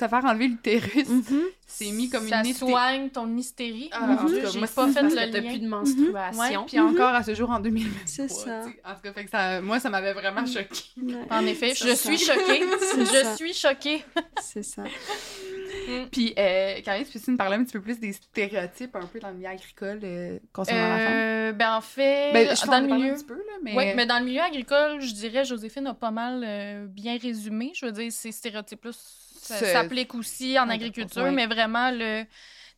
se 0.00 0.08
faire 0.08 0.24
enlever 0.24 0.48
l'utérus, 0.48 1.08
mm 1.08 1.22
c'est 1.70 1.92
mis 1.92 2.10
comme 2.10 2.28
ça 2.28 2.42
une 2.44 2.52
Ça 2.52 2.66
soigne 2.66 3.10
ton 3.10 3.36
hystérie. 3.36 3.90
Ah, 3.92 4.00
mm 4.00 4.16
-hmm. 4.16 4.52
J'ai 4.52 4.60
pas 4.60 4.88
fait 4.88 5.02
le 5.02 5.40
lien. 5.40 5.48
Plus 5.48 5.60
de 5.60 5.68
menstruation. 5.68 6.60
Ouais. 6.60 6.66
Puis 6.66 6.80
encore 6.80 7.14
à 7.14 7.22
ce 7.22 7.34
jour, 7.34 7.48
en 7.48 7.60
2023. 7.60 8.02
C'est 8.06 8.28
ça. 8.28 8.62
En 8.84 8.94
tout 8.94 9.02
cas, 9.04 9.12
fait 9.12 9.24
que 9.24 9.30
ça, 9.30 9.60
moi, 9.60 9.78
ça 9.78 9.88
m'avait 9.88 10.12
vraiment 10.12 10.44
choquée. 10.44 10.90
En 11.30 11.46
effet, 11.46 11.72
je 11.74 11.94
suis 11.94 12.18
choquée. 12.18 12.60
je 13.14 13.36
suis 13.36 13.54
choquée. 13.54 14.04
C'est 14.40 14.64
ça. 14.64 14.82
Mm. 14.82 16.06
Puis, 16.10 16.34
euh, 16.36 16.80
Karine, 16.84 17.04
tu 17.04 17.18
peux 17.18 17.30
nous 17.30 17.38
parler 17.38 17.56
un 17.56 17.64
petit 17.64 17.76
peu 17.78 17.80
plus 17.80 17.98
des 17.98 18.12
stéréotypes 18.12 18.94
un 18.96 19.06
peu 19.06 19.18
dans 19.20 19.28
le 19.28 19.36
milieu 19.36 19.48
agricole 19.48 20.00
euh, 20.02 20.38
concernant 20.52 20.88
la 20.88 20.98
femme? 20.98 21.12
Euh, 21.14 21.52
ben, 21.52 21.70
en 21.74 21.80
fait, 21.80 22.32
ben, 22.32 22.56
je 22.56 22.66
dans 22.66 22.80
le 22.80 22.94
milieu... 22.94 23.12
Un 23.12 23.14
petit 23.14 23.24
peu, 23.24 23.34
là, 23.34 23.56
mais... 23.62 23.74
Oui, 23.76 23.84
mais 23.94 24.06
dans 24.06 24.18
le 24.18 24.24
milieu 24.24 24.42
agricole, 24.42 25.00
je 25.00 25.14
dirais, 25.14 25.44
Joséphine 25.44 25.86
a 25.86 25.94
pas 25.94 26.10
mal 26.10 26.44
euh, 26.44 26.86
bien 26.86 27.16
résumé. 27.16 27.72
Je 27.74 27.86
veux 27.86 27.92
dire, 27.92 28.10
ces 28.10 28.32
stéréotypes-là 28.32 28.92
s'applique 29.40 30.14
aussi 30.14 30.58
en 30.58 30.68
agriculture, 30.68 31.30
mais 31.32 31.46
vraiment, 31.46 31.90
le, 31.90 32.24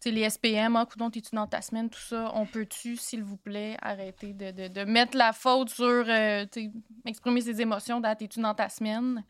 les 0.04 0.28
SPM, 0.28 0.76
ah, 0.76 0.86
coudon, 0.86 1.10
t'es-tu 1.10 1.34
dans 1.34 1.46
ta 1.46 1.62
semaine, 1.62 1.88
tout 1.88 2.00
ça, 2.00 2.32
on 2.34 2.46
peut-tu, 2.46 2.96
s'il 2.96 3.22
vous 3.22 3.36
plaît, 3.36 3.76
arrêter 3.80 4.32
de, 4.32 4.50
de, 4.50 4.68
de, 4.68 4.84
mettre 4.84 5.16
la 5.16 5.32
faute 5.32 5.70
sur 5.70 5.84
euh, 5.84 6.44
exprimer 7.06 7.40
ses 7.40 7.60
émotions 7.60 8.00
dans 8.00 8.14
t'es-tu 8.14 8.40
dans 8.40 8.54
ta 8.54 8.68
semaine? 8.68 9.24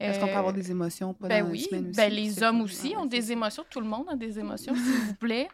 Est-ce 0.00 0.20
qu'on 0.20 0.26
peut 0.26 0.32
avoir 0.32 0.52
des 0.52 0.70
émotions 0.70 1.12
pendant 1.12 1.28
ben 1.28 1.48
oui, 1.50 1.62
semaine 1.62 1.88
aussi? 1.88 1.96
Ben 1.96 2.12
les 2.12 2.42
hommes 2.42 2.60
aussi 2.60 2.94
ont 2.96 3.06
des 3.06 3.32
émotions. 3.32 3.64
Tout 3.68 3.80
le 3.80 3.88
monde 3.88 4.06
a 4.08 4.14
des 4.14 4.38
émotions, 4.38 4.74
s'il 4.74 4.92
vous 4.92 5.14
plaît. 5.14 5.48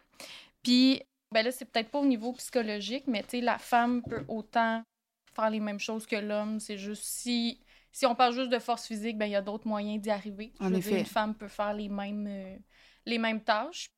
Puis, 0.61 1.01
ben 1.31 1.43
là, 1.43 1.51
c'est 1.51 1.65
peut-être 1.65 1.89
pas 1.89 1.99
au 1.99 2.05
niveau 2.05 2.31
psychologique, 2.33 3.05
mais 3.07 3.23
la 3.41 3.57
femme 3.57 4.03
peut 4.03 4.23
autant 4.27 4.83
faire 5.35 5.49
les 5.49 5.59
mêmes 5.59 5.79
choses 5.79 6.05
que 6.05 6.15
l'homme. 6.15 6.59
C'est 6.59 6.77
juste 6.77 7.03
si 7.03 7.59
si 7.95 8.05
on 8.05 8.13
parle 8.13 8.33
juste 8.33 8.49
de 8.49 8.59
force 8.59 8.87
physique, 8.87 9.17
ben 9.17 9.25
il 9.25 9.31
y 9.31 9.37
a 9.37 9.41
d'autres 9.41 9.69
moyens 9.69 10.01
d'y 10.01 10.09
arriver. 10.09 10.51
En 10.59 10.73
effet. 10.73 10.99
une 10.99 11.05
femme 11.05 11.33
peut 11.33 11.47
faire 11.47 11.73
les 11.73 11.87
mêmes, 11.87 12.27
euh, 12.27 12.57
les 13.05 13.17
mêmes 13.17 13.41
tâches. 13.41 13.89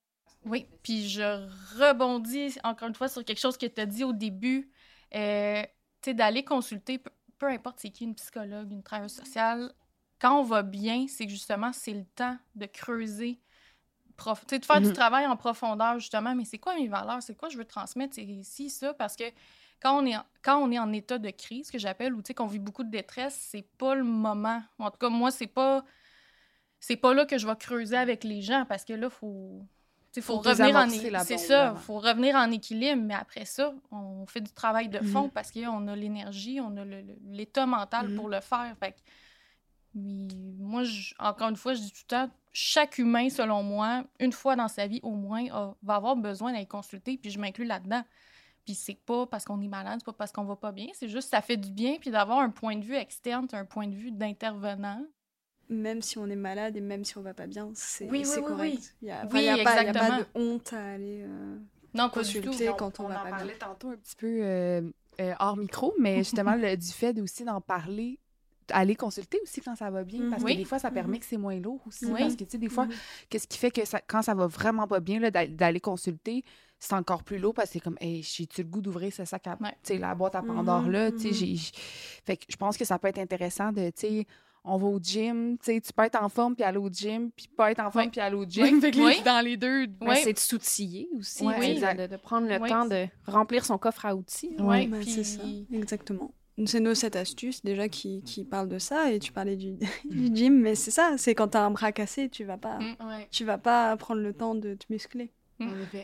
Oui, 0.45 0.67
puis 0.83 1.09
je 1.09 1.47
rebondis 1.79 2.59
encore 2.63 2.89
une 2.89 2.93
fois 2.93 3.07
sur 3.07 3.25
quelque 3.25 3.39
chose 3.39 3.57
que 3.57 3.65
tu 3.65 3.81
as 3.81 3.87
dit 3.87 4.03
au 4.03 4.13
début. 4.13 4.69
Euh, 5.15 5.63
tu 6.03 6.11
sais, 6.11 6.13
d'aller 6.13 6.43
consulter, 6.43 6.99
peu, 7.39 7.47
importe 7.47 7.79
c'est 7.79 7.89
qui, 7.89 8.03
une 8.03 8.13
psychologue, 8.13 8.71
une 8.71 8.83
travailleuse 8.83 9.15
sociale, 9.15 9.73
quand 10.19 10.41
on 10.41 10.43
va 10.43 10.61
bien, 10.61 11.07
c'est 11.07 11.27
justement, 11.27 11.73
c'est 11.73 11.93
le 11.93 12.05
temps 12.05 12.37
de 12.53 12.67
creuser 12.67 13.41
prof... 14.15 14.45
de 14.45 14.63
faire 14.63 14.79
du 14.79 14.89
mhm. 14.89 14.93
travail 14.93 15.25
en 15.25 15.37
profondeur, 15.37 15.97
justement, 15.97 16.35
mais 16.35 16.45
c'est 16.45 16.59
quoi 16.59 16.75
mes 16.75 16.87
valeurs, 16.87 17.23
c'est 17.23 17.35
quoi 17.35 17.49
je 17.49 17.57
veux 17.57 17.65
transmettre, 17.65 18.13
c'est 18.13 18.23
ici, 18.23 18.69
ça, 18.69 18.93
parce 18.93 19.15
que 19.15 19.23
quand 19.81 20.01
on 20.01 20.05
est 20.05 20.15
en, 20.15 20.23
quand 20.41 20.57
on 20.57 20.71
est 20.71 20.79
en 20.79 20.91
état 20.93 21.17
de 21.17 21.29
crise, 21.29 21.71
que 21.71 21.77
j'appelle, 21.77 22.13
ou 22.13 22.21
qu'on 22.35 22.47
vit 22.47 22.59
beaucoup 22.59 22.83
de 22.83 22.89
détresse, 22.89 23.37
c'est 23.51 23.67
pas 23.77 23.95
le 23.95 24.03
moment. 24.03 24.61
En 24.79 24.91
tout 24.91 24.97
cas, 24.97 25.09
moi, 25.09 25.31
c'est 25.31 25.47
pas 25.47 25.83
c'est 26.79 26.95
pas 26.95 27.13
là 27.13 27.25
que 27.25 27.37
je 27.37 27.47
vais 27.47 27.55
creuser 27.55 27.97
avec 27.97 28.23
les 28.23 28.41
gens 28.41 28.65
parce 28.67 28.85
que 28.85 28.93
là, 28.93 29.09
faut 29.09 29.61
faut, 30.21 30.37
revenir 30.37 30.75
en 30.75 30.89
c'est 31.23 31.37
ça, 31.37 31.75
faut 31.75 31.99
revenir 31.99 32.35
en 32.35 32.49
équilibre, 32.51 33.01
mais 33.03 33.13
après 33.13 33.45
ça, 33.45 33.73
on 33.91 34.25
fait 34.25 34.41
du 34.41 34.51
travail 34.51 34.89
de 34.89 34.99
fond 34.99 35.27
mm-hmm. 35.27 35.31
parce 35.31 35.51
qu'on 35.51 35.87
a 35.87 35.95
l'énergie, 35.95 36.59
on 36.59 36.75
a 36.77 36.83
l'état 37.29 37.65
mental 37.65 38.13
pour 38.15 38.27
mm-hmm. 38.27 38.35
le 38.35 38.41
faire. 38.41 38.75
Fait 38.79 38.95
moi, 39.93 40.83
encore 41.19 41.49
une 41.49 41.55
fois, 41.55 41.73
je 41.73 41.81
dis 41.81 41.91
tout 41.91 42.03
le 42.03 42.07
temps, 42.07 42.29
chaque 42.53 42.97
humain, 42.97 43.29
selon 43.29 43.63
moi, 43.63 44.03
une 44.19 44.31
fois 44.31 44.55
dans 44.55 44.67
sa 44.67 44.87
vie 44.87 44.99
au 45.03 45.11
moins, 45.11 45.45
va 45.81 45.95
avoir 45.95 46.15
besoin 46.15 46.53
d'être 46.53 46.67
consulté, 46.67 47.17
puis 47.17 47.31
je 47.31 47.39
m'inclus 47.39 47.65
là-dedans. 47.65 48.03
Puis 48.67 48.75
c'est 48.75 48.97
pas 49.05 49.25
parce 49.25 49.45
qu'on 49.45 49.61
est 49.61 49.69
malade, 49.69 49.99
c'est 49.99 50.05
pas 50.05 50.11
parce 50.11 50.33
qu'on 50.33 50.43
va 50.43 50.57
pas 50.57 50.73
bien, 50.73 50.87
c'est 50.93 51.07
juste 51.07 51.29
ça 51.29 51.41
fait 51.41 51.55
du 51.55 51.71
bien, 51.71 51.95
puis 52.01 52.11
d'avoir 52.11 52.39
un 52.39 52.49
point 52.49 52.75
de 52.75 52.83
vue 52.83 52.95
externe, 52.95 53.47
un 53.53 53.63
point 53.63 53.87
de 53.87 53.95
vue 53.95 54.11
d'intervenant. 54.11 55.05
Même 55.69 56.01
si 56.01 56.17
on 56.17 56.27
est 56.27 56.35
malade 56.35 56.75
et 56.75 56.81
même 56.81 57.05
si 57.05 57.17
on 57.17 57.21
va 57.21 57.33
pas 57.33 57.47
bien, 57.47 57.71
c'est 57.75 58.09
oui, 58.09 58.25
oui, 58.25 58.43
correct. 58.43 58.95
Il 59.01 59.05
n'y 59.05 59.11
a, 59.11 59.21
a, 59.21 59.25
pas 59.25 59.83
de 59.83 60.25
honte 60.35 60.73
à 60.73 60.85
aller 60.85 61.23
euh, 61.23 61.57
non, 61.93 62.09
consulter 62.09 62.69
quand 62.77 62.99
on, 62.99 63.05
on 63.05 63.07
va 63.07 63.15
pas 63.15 63.23
bien. 63.23 63.31
On 63.31 63.35
en 63.35 63.37
parlait 63.37 63.57
tantôt 63.57 63.89
un 63.91 63.95
petit 63.95 64.15
peu 64.17 64.39
euh, 64.43 64.81
euh, 65.21 65.33
hors 65.39 65.55
micro, 65.55 65.93
mais 65.97 66.17
justement 66.25 66.57
du 66.57 66.91
fait 66.91 67.17
aussi 67.21 67.45
d'en 67.45 67.61
parler 67.61 68.19
aller 68.69 68.97
consulter 68.97 69.39
aussi 69.43 69.61
quand 69.61 69.77
ça 69.77 69.89
va 69.89 70.03
bien 70.03 70.29
parce 70.29 70.43
que 70.43 70.53
des 70.53 70.65
fois 70.65 70.77
ça 70.77 70.91
permet 70.91 71.15
mm-hmm. 71.15 71.19
que 71.21 71.25
c'est 71.25 71.37
moins 71.37 71.57
lourd 71.57 71.79
aussi 71.87 72.05
parce 72.05 72.35
que 72.35 72.43
tu 72.43 72.49
sais 72.49 72.57
des 72.57 72.67
fois 72.67 72.85
mm-hmm. 72.85 73.27
qu'est-ce 73.29 73.47
qui 73.47 73.57
fait 73.57 73.71
que 73.71 73.85
ça, 73.85 74.01
quand 74.05 74.21
ça 74.21 74.33
va 74.33 74.47
vraiment 74.47 74.87
pas 74.87 74.99
bien 74.99 75.21
d'aller 75.21 75.79
consulter 75.79 76.43
c'est 76.79 76.93
encore 76.93 77.23
plus 77.23 77.39
lourd 77.39 77.53
parce 77.53 77.69
que 77.69 77.73
c'est 77.73 77.79
comme, 77.79 77.97
hey, 77.99 78.21
j'ai-tu 78.21 78.63
le 78.63 78.67
goût 78.69 78.81
d'ouvrir 78.81 79.11
ce 79.11 79.25
sac 79.25 79.47
à, 79.47 79.57
la 79.89 80.15
boîte 80.15 80.35
à 80.35 80.41
Pandore 80.41 80.83
mm-hmm, 80.83 80.91
là, 80.91 81.11
tu 81.11 81.33
sais, 81.33 81.45
mm-hmm. 81.45 81.71
fait 82.25 82.37
que 82.37 82.45
je 82.49 82.55
pense 82.55 82.77
que 82.77 82.85
ça 82.85 82.99
peut 82.99 83.07
être 83.07 83.19
intéressant 83.19 83.71
de, 83.71 83.89
tu 83.89 84.07
sais, 84.07 84.27
on 84.63 84.77
va 84.77 84.87
au 84.87 84.99
gym, 84.99 85.57
tu 85.57 85.73
sais, 85.73 85.81
tu 85.81 85.93
peux 85.93 86.03
être 86.03 86.21
en 86.21 86.29
forme 86.29 86.55
puis 86.55 86.63
aller 86.63 86.77
au 86.77 86.89
gym, 86.89 87.31
puis 87.31 87.47
pas 87.47 87.71
être 87.71 87.79
en 87.79 87.89
forme 87.89 88.11
puis 88.11 88.19
aller 88.19 88.35
au 88.35 88.45
gym. 88.45 88.81
fait 88.81 88.91
que 88.91 89.23
dans 89.23 89.43
les 89.43 89.55
deux, 89.57 89.87
c'est 90.15 90.33
de 90.33 90.39
s'outiller 90.39 91.09
aussi, 91.17 91.45
de, 91.45 92.07
de, 92.07 92.17
prendre 92.17 92.47
le 92.47 92.59
temps 92.67 92.85
de 92.85 93.07
remplir 93.25 93.65
son 93.65 93.77
coffre 93.77 94.05
à 94.05 94.15
outils. 94.15 94.55
Oui, 94.59 94.87
puis... 94.87 95.09
c'est 95.09 95.23
ça, 95.23 95.41
exactement. 95.71 96.31
C'est 96.65 96.79
nos 96.79 96.95
cette 96.95 97.15
astuce 97.15 97.63
déjà 97.63 97.87
qui, 97.87 98.23
qui 98.23 98.43
parle 98.43 98.67
de 98.67 98.79
ça 98.79 99.11
et 99.11 99.19
tu 99.19 99.31
parlais 99.31 99.55
du, 99.55 99.77
du 100.05 100.35
gym, 100.35 100.59
mais 100.59 100.73
c'est 100.73 100.91
ça, 100.91 101.13
c'est 101.17 101.35
quand 101.35 101.49
t'as 101.49 101.63
un 101.63 101.71
bras 101.71 101.91
cassé, 101.91 102.29
tu 102.29 102.43
vas 102.43 102.57
pas, 102.57 102.79
mm, 102.79 102.95
tu 103.29 103.45
vas 103.45 103.59
pas 103.59 103.95
prendre 103.95 104.21
le 104.21 104.33
temps 104.33 104.55
de 104.55 104.73
te 104.73 104.85
muscler. 104.89 105.31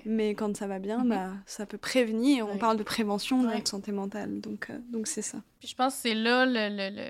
Mais 0.05 0.35
quand 0.35 0.55
ça 0.55 0.67
va 0.67 0.79
bien, 0.79 0.99
mhm. 0.99 1.09
bah, 1.09 1.31
ça 1.45 1.65
peut 1.65 1.77
prévenir. 1.77 2.47
On 2.47 2.57
parle 2.57 2.77
de 2.77 2.83
prévention 2.83 3.43
de 3.43 3.67
santé 3.67 3.91
mentale. 3.91 4.41
Donc, 4.41 4.69
euh, 4.69 4.79
donc 4.89 5.07
c'est 5.07 5.21
ça. 5.21 5.39
Puis 5.59 5.69
je 5.69 5.75
pense 5.75 5.95
que 5.95 6.01
c'est 6.01 6.15
là, 6.15 6.45
le, 6.45 6.69
le, 6.69 6.95
le, 6.95 7.09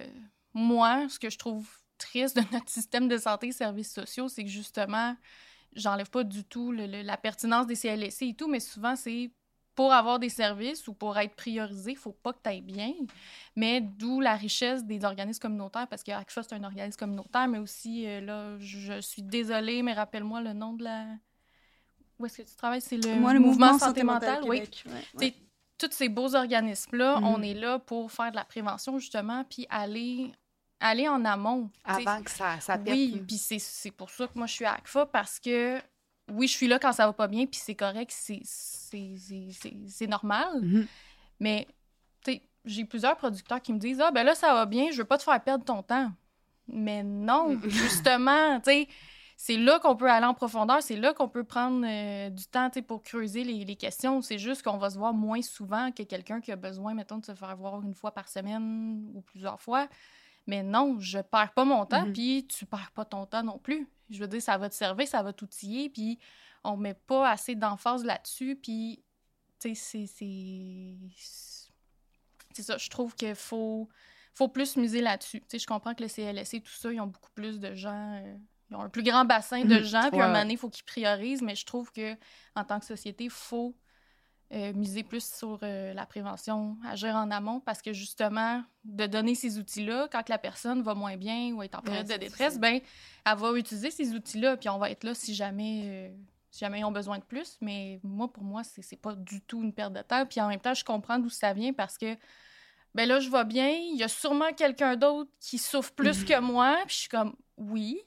moi, 0.53 1.08
ce 1.10 1.19
que 1.19 1.29
je 1.29 1.38
trouve 1.38 1.67
triste 1.97 2.36
de 2.36 2.43
notre 2.51 2.69
système 2.69 3.08
de 3.08 3.17
santé 3.17 3.47
et 3.47 3.51
services 3.51 3.93
sociaux, 3.93 4.27
c'est 4.27 4.43
que 4.43 4.49
justement, 4.49 5.15
j'enlève 5.75 6.10
pas 6.10 6.23
du 6.23 6.43
tout 6.43 6.71
la 6.71 7.17
pertinence 7.17 7.67
des 7.67 7.75
CLSC 7.75 8.23
et 8.23 8.34
tout, 8.34 8.47
mais 8.47 8.60
souvent, 8.60 8.95
c'est 8.95 9.32
pour 9.75 9.91
avoir 9.91 10.19
des 10.19 10.29
services 10.29 10.88
ou 10.88 10.93
pour 10.93 11.17
être 11.17 11.36
priorisé, 11.36 11.91
il 11.91 11.97
faut 11.97 12.12
pas 12.12 12.32
que 12.34 12.39
tu 12.43 12.49
ailles 12.49 12.62
bien. 12.62 12.93
Mais 13.56 13.82
d'où 13.82 14.19
la 14.19 14.36
richesse 14.36 14.86
des 14.86 15.03
organismes 15.03 15.41
communautaires, 15.41 15.88
parce 15.88 16.03
que 16.03 16.12
ACFA, 16.12 16.43
c'est 16.43 16.53
un 16.53 16.63
organisme 16.63 16.99
communautaire, 16.99 17.48
mais 17.48 17.58
aussi, 17.58 18.06
euh, 18.06 18.21
là, 18.21 18.58
je 18.60 19.02
suis 19.02 19.23
désolée, 19.23 19.81
mais 19.81 19.94
rappelle-moi 19.94 20.41
le 20.41 20.54
nom 20.54 20.73
de 20.73 20.83
la 20.83 21.08
où 22.20 22.26
est-ce 22.26 22.38
que 22.42 22.48
tu 22.48 22.56
travailles? 22.56 22.82
C'est 22.82 22.98
le, 22.98 23.40
mouvement, 23.40 23.78
santé, 23.78 24.04
mentale, 24.04 24.44
oui. 24.46 24.64
Tous 25.78 25.90
ces 25.92 26.08
beaux 26.08 26.36
organismes-là, 26.36 27.20
on 27.24 27.40
mm. 27.40 27.44
est 27.44 27.54
là 27.56 27.80
pour 27.80 28.12
faire 28.12 28.32
de 28.32 28.36
la 28.36 28.46
prévention, 28.46 29.00
justement, 29.00 29.44
puis 29.44 29.66
aller 29.70 30.32
aller 30.80 31.08
en 31.08 31.24
amont. 31.26 31.70
Avant 31.84 32.22
que 32.22 32.30
ça, 32.30 32.60
ça 32.60 32.78
Oui, 32.86 33.24
puis 33.26 33.38
c'est 33.38 33.92
pour 33.92 34.10
ça 34.10 34.28
que 34.28 34.34
moi, 34.36 34.48
je 34.48 34.54
suis 34.54 34.66
à 34.66 34.74
ACFA, 34.74 35.06
parce 35.06 35.40
que, 35.40 35.80
oui, 36.32 36.48
je 36.48 36.54
suis 36.54 36.68
là 36.68 36.78
quand 36.78 36.92
ça 36.92 37.08
va 37.08 37.14
pas 37.14 37.28
bien, 37.28 37.46
puis 37.46 37.60
c'est 37.62 37.76
correct, 37.76 38.12
c'est 38.12 40.08
normal. 40.08 40.62
Mm-hmm. 40.62 40.88
Mais, 41.40 41.68
tu 42.24 42.40
j'ai 42.66 42.86
plusieurs 42.86 43.18
producteurs 43.18 43.62
qui 43.62 43.74
me 43.74 43.80
disent 43.80 44.00
«Ah, 44.02 44.12
ben 44.12 44.24
là, 44.24 44.36
ça 44.36 44.54
va 44.54 44.66
bien, 44.66 44.92
je 44.92 44.98
veux 44.98 45.06
pas 45.06 45.18
te 45.18 45.24
faire 45.24 45.42
perdre 45.44 45.66
ton 45.66 45.84
temps.» 45.84 46.12
Mais 46.68 47.04
non, 47.04 47.60
justement, 47.68 48.60
tu 48.60 48.72
sais 48.72 48.88
c'est 49.46 49.58
là 49.58 49.77
qu'on 49.79 49.98
peut 49.98 50.10
aller 50.10 50.25
en 50.25 50.33
profondeur, 50.33 50.81
c'est 50.81 50.96
là 50.96 51.13
qu'on 51.13 51.27
peut 51.27 51.44
prendre 51.44 51.85
euh, 51.85 52.29
du 52.29 52.46
temps 52.46 52.69
pour 52.87 53.04
creuser 53.04 53.44
les, 53.44 53.65
les 53.65 53.75
questions. 53.75 54.21
C'est 54.21 54.37
juste 54.37 54.63
qu'on 54.63 54.77
va 54.77 54.89
se 54.89 54.98
voir 54.98 55.13
moins 55.13 55.41
souvent 55.41 55.91
que 55.91 56.02
quelqu'un 56.04 56.39
qui 56.39 56.54
a 56.54 56.56
besoin, 56.56 56.94
mettons, 56.94 57.17
de 57.17 57.25
se 57.25 57.35
faire 57.35 57.54
voir 57.58 57.81
une 57.81 57.94
fois 57.94 58.13
par 58.13 58.29
semaine 58.29 59.12
ou 59.13 59.19
plusieurs 59.21 59.60
fois. 59.60 59.89
Mais 60.48 60.63
non, 60.63 60.98
je 60.98 61.19
perds 61.19 61.52
pas 61.54 61.65
mon 61.65 61.85
temps, 61.85 62.06
Mhm. 62.06 62.13
puis 62.13 62.48
tu 62.48 62.65
perds 62.65 62.91
pas 62.96 63.04
ton 63.04 63.25
temps 63.25 63.44
non 63.44 63.58
plus. 63.60 63.85
Je 64.10 64.19
veux 64.19 64.29
dire, 64.29 64.41
ça 64.41 64.58
va 64.58 64.69
te 64.69 64.75
servir, 64.75 65.06
ça 65.10 65.21
va 65.21 65.33
t'outiller, 65.33 65.89
puis 65.89 66.19
on 66.63 66.77
met 66.77 66.94
pas 66.94 67.29
assez 67.29 67.56
d'emphase 67.56 68.06
là-dessus, 68.06 68.56
puis, 68.56 69.04
tu 69.60 69.75
sais, 69.75 69.75
c'est- 69.75 70.08
c'est... 70.08 70.96
C'est 72.54 72.63
ça, 72.63 72.77
je 72.77 72.89
trouve 72.89 73.13
qu'il 73.15 73.35
faut, 73.35 73.89
faut 74.33 74.48
plus 74.48 74.77
miser 74.77 75.02
là-dessus. 75.02 75.41
Tu 75.41 75.46
sais, 75.50 75.60
je 75.60 75.67
comprends 75.67 75.94
que 75.96 76.04
le 76.04 76.08
CLSC, 76.08 76.62
tout 76.62 76.71
ça, 76.71 76.94
ils 76.94 77.02
ont 77.02 77.08
beaucoup 77.08 77.31
plus 77.35 77.60
de 77.60 77.73
gens... 77.75 78.21
euh, 78.23 78.37
ils 78.70 78.76
ont 78.76 78.82
un 78.82 78.90
plus 78.90 79.04
grand 79.04 79.26
bassin 79.26 79.64
de 79.66 79.76
Mhm. 79.76 79.84
gens, 79.84 80.10
puis 80.10 80.20
Ouais, 80.20 80.24
un 80.24 80.28
moment 80.28 80.40
donné, 80.40 80.54
il 80.54 80.58
faut 80.60 80.70
qu'ils 80.70 80.86
priorisent, 80.86 81.42
mais 81.42 81.56
je 81.56 81.66
trouve 81.66 81.92
que 81.92 82.16
en 82.56 82.64
tant 82.64 82.80
que 82.80 82.86
société, 82.86 83.26
il 83.26 83.30
faut 83.30 83.76
euh, 84.52 84.72
miser 84.74 85.04
plus 85.04 85.26
sur 85.34 85.60
euh, 85.64 85.94
la 85.94 86.06
prévention, 86.06 86.78
agir 86.86 87.16
en 87.16 87.32
amont, 87.32 87.60
parce 87.60 87.82
que 87.82 87.92
justement, 87.92 88.64
de 88.84 89.08
donner 89.08 89.34
ces 89.34 89.58
outils-là, 89.58 90.08
quand 90.12 90.30
la 90.30 90.38
personne 90.38 90.84
va 90.84 90.94
moins 90.94 91.18
bien 91.18 91.54
ou 91.54 91.64
est 91.64 91.74
en 91.74 91.82
période 91.82 92.06
Ouais, 92.08 92.14
de 92.14 92.20
détresse, 92.20 92.60
ben, 92.60 92.80
elle 93.26 93.38
va 93.38 93.52
utiliser 93.58 93.90
ces 93.90 94.14
outils-là, 94.14 94.58
puis 94.58 94.70
on 94.70 94.78
va 94.78 94.92
être 94.92 95.04
là 95.06 95.16
si 95.16 95.34
jamais, 95.34 95.84
euh, 95.86 96.16
si 96.52 96.60
jamais 96.60 96.80
ils 96.82 96.86
ont 96.86 96.92
besoin 96.92 97.18
de 97.18 97.24
plus. 97.24 97.58
Mais 97.62 98.00
moi, 98.04 98.32
pour 98.32 98.44
moi, 98.44 98.64
c'est 98.64 98.96
pas 99.02 99.16
du 99.16 99.42
tout 99.42 99.64
une 99.64 99.74
perte 99.74 99.94
de 99.94 100.02
temps. 100.04 100.24
Puis 100.28 100.40
en 100.40 100.48
même 100.50 100.60
temps, 100.60 100.76
je 100.76 100.84
comprends 100.86 101.18
d'où 101.18 101.30
ça 101.30 101.54
vient 101.54 101.74
parce 101.74 101.98
que, 101.98 102.16
ben 102.94 103.08
là, 103.08 103.20
je 103.20 103.32
vais 103.32 103.46
bien, 103.46 103.70
il 103.70 103.98
y 103.98 104.04
a 104.04 104.08
sûrement 104.08 104.54
quelqu'un 104.54 104.96
d'autre 104.98 105.32
qui 105.40 105.58
souffre 105.58 105.94
plus 105.94 106.24
que 106.24 106.40
moi, 106.40 106.78
puis 106.86 106.94
je 106.96 107.00
suis 107.02 107.10
comme, 107.10 107.36
oui, 107.58 108.00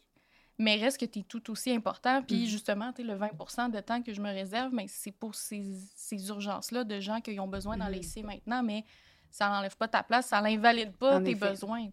mais 0.58 0.76
reste 0.76 0.98
que 0.98 1.06
tu 1.06 1.20
es 1.20 1.22
tout 1.22 1.50
aussi 1.50 1.70
important. 1.72 2.22
Puis 2.22 2.42
Mhm. 2.42 2.46
justement, 2.46 2.92
tu 2.92 3.02
le 3.02 3.14
20% 3.14 3.68
de 3.68 3.80
temps 3.80 4.02
que 4.02 4.12
je 4.14 4.20
me 4.20 4.30
réserve, 4.30 4.72
mais 4.72 4.86
c'est 4.88 5.12
pour 5.12 5.34
ces, 5.34 5.74
ces 5.94 6.28
urgences-là 6.28 6.84
de 6.84 7.00
gens 7.00 7.20
qui 7.20 7.38
ont 7.40 7.48
besoin 7.48 7.76
d'en 7.76 7.88
laisser 7.88 8.22
maintenant, 8.22 8.62
mais 8.62 8.84
ça 9.30 9.48
n'enlève 9.48 9.76
pas 9.76 9.88
ta 9.88 10.02
place, 10.02 10.26
ça 10.28 10.40
n'invalide 10.40 10.92
pas 10.92 11.16
En 11.18 11.22
tes 11.22 11.32
effet. 11.32 11.50
besoins. 11.50 11.88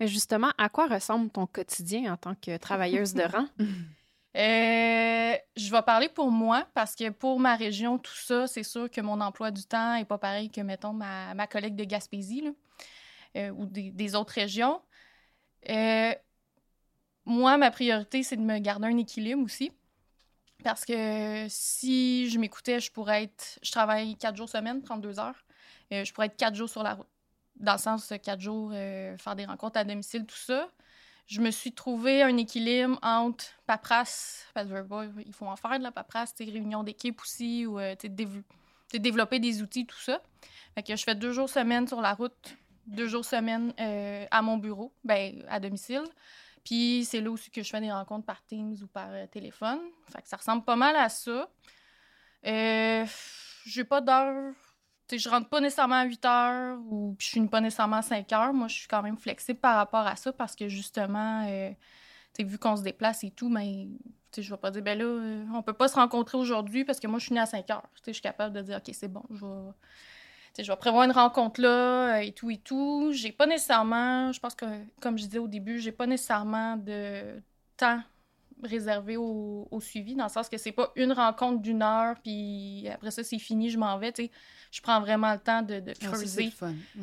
Mais 0.00 0.06
justement, 0.08 0.50
à 0.58 0.68
quoi 0.68 0.86
ressemble 0.86 1.30
ton 1.30 1.46
quotidien 1.46 2.12
en 2.12 2.16
tant 2.16 2.34
que 2.34 2.56
travailleuse 2.56 3.14
de 3.14 3.22
rang? 3.22 3.46
Euh, 4.36 5.34
je 5.56 5.70
vais 5.70 5.80
parler 5.80 6.10
pour 6.10 6.30
moi 6.30 6.68
parce 6.74 6.94
que 6.94 7.08
pour 7.08 7.40
ma 7.40 7.56
région, 7.56 7.96
tout 7.98 8.12
ça, 8.14 8.46
c'est 8.46 8.64
sûr 8.64 8.90
que 8.90 9.00
mon 9.00 9.18
emploi 9.22 9.50
du 9.50 9.64
temps 9.64 9.94
est 9.94 10.04
pas 10.04 10.18
pareil 10.18 10.50
que, 10.50 10.60
mettons, 10.60 10.92
ma, 10.92 11.32
ma 11.32 11.46
collègue 11.46 11.74
de 11.74 11.84
Gaspésie 11.84 12.42
là, 12.42 12.50
euh, 13.38 13.50
ou 13.52 13.64
des, 13.64 13.90
des 13.92 14.14
autres 14.14 14.34
régions. 14.34 14.82
Euh, 15.70 16.12
moi, 17.26 17.58
ma 17.58 17.70
priorité, 17.70 18.22
c'est 18.22 18.36
de 18.36 18.42
me 18.42 18.58
garder 18.58 18.86
un 18.86 18.96
équilibre 18.96 19.42
aussi. 19.42 19.72
Parce 20.64 20.84
que 20.84 21.46
si 21.48 22.30
je 22.30 22.38
m'écoutais, 22.38 22.80
je 22.80 22.90
pourrais 22.90 23.24
être. 23.24 23.58
Je 23.62 23.70
travaille 23.70 24.16
quatre 24.16 24.36
jours 24.36 24.48
semaine, 24.48 24.82
32 24.82 25.18
heures. 25.18 25.44
Euh, 25.92 26.04
je 26.04 26.12
pourrais 26.12 26.26
être 26.26 26.36
quatre 26.36 26.54
jours 26.54 26.68
sur 26.68 26.82
la 26.82 26.94
route. 26.94 27.06
Dans 27.56 27.72
le 27.72 27.78
sens, 27.78 28.10
euh, 28.12 28.16
quatre 28.16 28.40
jours, 28.40 28.70
euh, 28.72 29.16
faire 29.18 29.36
des 29.36 29.44
rencontres 29.44 29.78
à 29.78 29.84
domicile, 29.84 30.24
tout 30.26 30.36
ça 30.36 30.68
je 31.28 31.40
me 31.40 31.50
suis 31.50 31.72
trouvé 31.72 32.22
un 32.22 32.36
équilibre 32.36 33.00
entre 33.02 33.46
paperasse, 33.66 34.44
parce 34.54 34.68
que 34.68 34.80
pas, 34.82 35.06
il 35.26 35.32
faut 35.32 35.46
en 35.46 35.56
faire 35.56 35.76
de 35.76 35.82
la 35.82 35.90
paperasse, 35.90 36.32
réunion 36.38 36.84
d'équipe 36.84 37.20
aussi, 37.20 37.66
ou 37.66 37.80
dév- 37.80 38.44
développer 38.92 39.40
des 39.40 39.60
outils, 39.60 39.86
tout 39.86 39.98
ça. 39.98 40.22
Fait 40.76 40.84
que 40.84 40.94
je 40.94 41.02
fais 41.02 41.16
deux 41.16 41.32
jours 41.32 41.48
semaine 41.48 41.88
sur 41.88 42.00
la 42.00 42.14
route, 42.14 42.56
deux 42.86 43.08
jours 43.08 43.24
semaine 43.24 43.74
à 44.30 44.40
mon 44.40 44.56
bureau, 44.56 44.92
ben 45.02 45.44
à 45.48 45.58
domicile. 45.58 46.04
Puis 46.66 47.06
c'est 47.08 47.22
là 47.22 47.30
aussi 47.30 47.50
que 47.50 47.62
je 47.62 47.70
fais 47.70 47.80
des 47.80 47.90
rencontres 47.90 48.26
par 48.26 48.44
Teams 48.44 48.76
ou 48.82 48.86
par 48.88 49.08
euh, 49.10 49.26
téléphone. 49.26 49.78
Fait 50.12 50.20
que 50.20 50.28
ça 50.28 50.36
ressemble 50.36 50.64
pas 50.64 50.76
mal 50.76 50.94
à 50.96 51.08
ça. 51.08 51.48
Euh, 52.46 53.06
j'ai 53.64 53.84
pas 53.84 54.02
d'heure. 54.02 54.52
Je 55.10 55.28
rentre 55.28 55.48
pas 55.48 55.60
nécessairement 55.60 56.00
à 56.00 56.04
8 56.04 56.24
heures 56.24 56.78
ou 56.90 57.16
je 57.18 57.28
finis 57.28 57.48
pas 57.48 57.60
nécessairement 57.60 57.98
à 57.98 58.02
5 58.02 58.30
heures. 58.32 58.52
Moi, 58.52 58.66
je 58.66 58.74
suis 58.74 58.88
quand 58.88 59.02
même 59.02 59.16
flexible 59.16 59.60
par 59.60 59.76
rapport 59.76 60.06
à 60.06 60.16
ça 60.16 60.32
parce 60.32 60.56
que 60.56 60.68
justement, 60.68 61.46
euh, 61.48 61.70
vu 62.40 62.58
qu'on 62.58 62.76
se 62.76 62.82
déplace 62.82 63.22
et 63.22 63.30
tout, 63.30 63.48
mais 63.48 63.86
sais, 64.36 64.42
je 64.42 64.50
vais 64.50 64.60
pas 64.60 64.70
dire, 64.70 64.82
ben 64.82 64.98
là, 64.98 65.04
euh, 65.04 65.44
on 65.54 65.62
peut 65.62 65.72
pas 65.72 65.88
se 65.88 65.96
rencontrer 65.96 66.38
aujourd'hui 66.38 66.84
parce 66.84 67.00
que 67.00 67.06
moi, 67.06 67.18
je 67.18 67.26
finis 67.26 67.38
à 67.38 67.46
5 67.46 67.68
heures. 67.70 67.88
Je 68.06 68.12
suis 68.12 68.22
capable 68.22 68.54
de 68.54 68.62
dire, 68.62 68.76
OK, 68.76 68.94
c'est 68.94 69.08
bon, 69.08 69.22
je 69.30 69.44
vais. 69.44 69.70
Je 70.62 70.70
vais 70.72 70.76
prévoir 70.76 71.04
une 71.04 71.12
rencontre 71.12 71.60
là 71.60 72.16
euh, 72.16 72.20
et 72.20 72.32
tout 72.32 72.50
et 72.50 72.58
tout. 72.58 73.10
J'ai 73.12 73.32
pas 73.32 73.46
nécessairement, 73.46 74.32
je 74.32 74.40
pense 74.40 74.54
que, 74.54 74.66
comme 75.00 75.18
je 75.18 75.24
disais 75.24 75.38
au 75.38 75.48
début, 75.48 75.80
j'ai 75.80 75.92
pas 75.92 76.06
nécessairement 76.06 76.76
de 76.76 77.40
temps 77.76 78.00
réservé 78.62 79.16
au, 79.16 79.68
au 79.70 79.80
suivi, 79.80 80.14
dans 80.14 80.24
le 80.24 80.30
sens 80.30 80.48
que 80.48 80.56
c'est 80.58 80.72
pas 80.72 80.90
une 80.96 81.12
rencontre 81.12 81.60
d'une 81.62 81.82
heure, 81.82 82.16
puis 82.22 82.88
après 82.92 83.10
ça, 83.10 83.22
c'est 83.22 83.38
fini, 83.38 83.70
je 83.70 83.78
m'en 83.78 83.98
vais. 83.98 84.12
tu 84.12 84.24
sais. 84.24 84.30
Je 84.72 84.80
prends 84.80 85.00
vraiment 85.00 85.32
le 85.32 85.38
temps 85.38 85.62
de, 85.62 85.80
de 85.80 85.92
Ah, 86.02 86.06
creuser. 86.06 86.52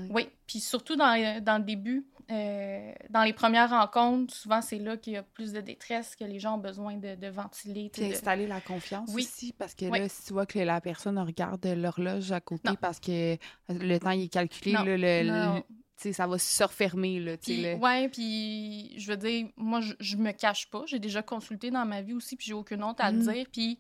Oui, 0.09 0.27
puis 0.45 0.59
surtout 0.59 0.95
dans, 0.95 1.15
le- 1.15 1.39
dans 1.39 1.57
le 1.57 1.63
début, 1.63 2.05
euh, 2.31 2.91
dans 3.09 3.23
les 3.23 3.33
premières 3.33 3.69
rencontres, 3.69 4.33
souvent 4.33 4.61
c'est 4.61 4.79
là 4.79 4.97
qu'il 4.97 5.13
y 5.13 5.17
a 5.17 5.23
plus 5.23 5.53
de 5.53 5.61
détresse, 5.61 6.15
que 6.15 6.23
les 6.23 6.39
gens 6.39 6.55
ont 6.55 6.59
besoin 6.61 6.97
de, 6.97 7.15
de 7.15 7.27
ventiler. 7.27 7.89
Puis 7.91 8.07
de- 8.07 8.13
installer 8.13 8.47
la 8.47 8.61
confiance 8.61 9.09
Oui. 9.13 9.23
aussi, 9.23 9.53
parce 9.53 9.73
que 9.75 9.85
Oui. 9.85 9.99
là, 9.99 10.09
si 10.09 10.25
tu 10.25 10.33
vois 10.33 10.45
que 10.45 10.59
la 10.59 10.81
personne 10.81 11.17
regarde 11.19 11.65
l'horloge 11.65 12.31
à 12.31 12.41
côté 12.41 12.69
Non. 12.69 12.75
parce 12.79 12.99
que 12.99 13.37
le 13.69 13.97
temps 13.97 14.11
il 14.11 14.23
est 14.25 14.29
calculé, 14.33 14.73
Non. 14.73 14.83
là, 14.83 14.97
le- 14.97 15.29
Non. 15.29 15.63
Ça 15.97 16.27
va 16.27 16.37
se 16.37 16.63
refermer. 16.63 17.19
Là, 17.19 17.37
Puis, 17.37 17.61
le- 17.61 17.75
ouais, 17.75 18.09
puis 18.09 18.93
je 18.99 19.07
veux 19.11 19.17
dire, 19.17 19.47
moi, 19.55 19.79
je, 19.81 19.93
je 19.99 20.17
me 20.17 20.31
cache 20.31 20.69
pas. 20.69 20.83
J'ai 20.85 20.99
déjà 20.99 21.21
consulté 21.21 21.71
dans 21.71 21.85
ma 21.85 22.01
vie 22.01 22.13
aussi, 22.13 22.35
puis 22.35 22.47
j'ai 22.47 22.53
aucune 22.53 22.83
honte 22.83 22.99
à 22.99 23.11
le 23.11 23.19
dire. 23.33 23.45
Puis 23.51 23.79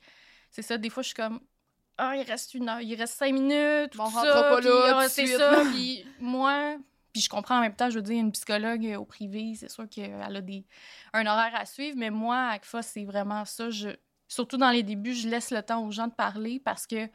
c'est 0.51 0.61
ça, 0.61 0.77
des 0.77 0.89
fois, 0.89 1.03
je 1.03 1.07
suis 1.07 1.15
comme, 1.15 1.39
ah, 1.97 2.15
il 2.15 2.23
reste 2.23 2.53
une 2.53 2.69
heure, 2.69 2.81
il 2.81 2.95
reste 2.95 3.15
cinq 3.15 3.33
minutes, 3.33 3.95
Bon, 3.97 4.05
on 4.05 4.09
ça, 4.09 4.21
pas 4.49 4.61
là 4.61 4.99
ah, 4.99 5.09
c'est 5.09 5.27
ça. 5.27 5.51
là. 5.51 5.69
Puis 5.71 6.05
moi, 6.19 6.77
puis 7.11 7.21
je 7.21 7.29
comprends 7.29 7.57
en 7.57 7.61
même 7.61 7.75
temps, 7.75 7.89
je 7.89 7.95
veux 7.95 8.01
dire, 8.01 8.19
une 8.19 8.31
psychologue 8.31 8.85
euh, 8.85 8.95
au 8.97 9.05
privé, 9.05 9.53
c'est 9.55 9.69
sûr 9.69 9.87
qu'elle 9.89 10.19
a 10.21 10.41
des, 10.41 10.65
un 11.13 11.25
horaire 11.27 11.53
à 11.55 11.65
suivre, 11.65 11.95
mais 11.97 12.09
moi, 12.09 12.35
à 12.37 12.51
ACFA, 12.53 12.81
c'est 12.81 13.05
vraiment 13.05 13.45
ça. 13.45 13.69
Je, 13.69 13.89
surtout 14.27 14.57
dans 14.57 14.71
les 14.71 14.81
débuts, 14.81 15.13
je 15.13 15.27
laisse 15.27 15.51
le 15.51 15.61
temps 15.61 15.85
aux 15.85 15.91
gens 15.91 16.07
de 16.07 16.13
parler 16.13 16.59
parce 16.59 16.87
que 16.87 17.07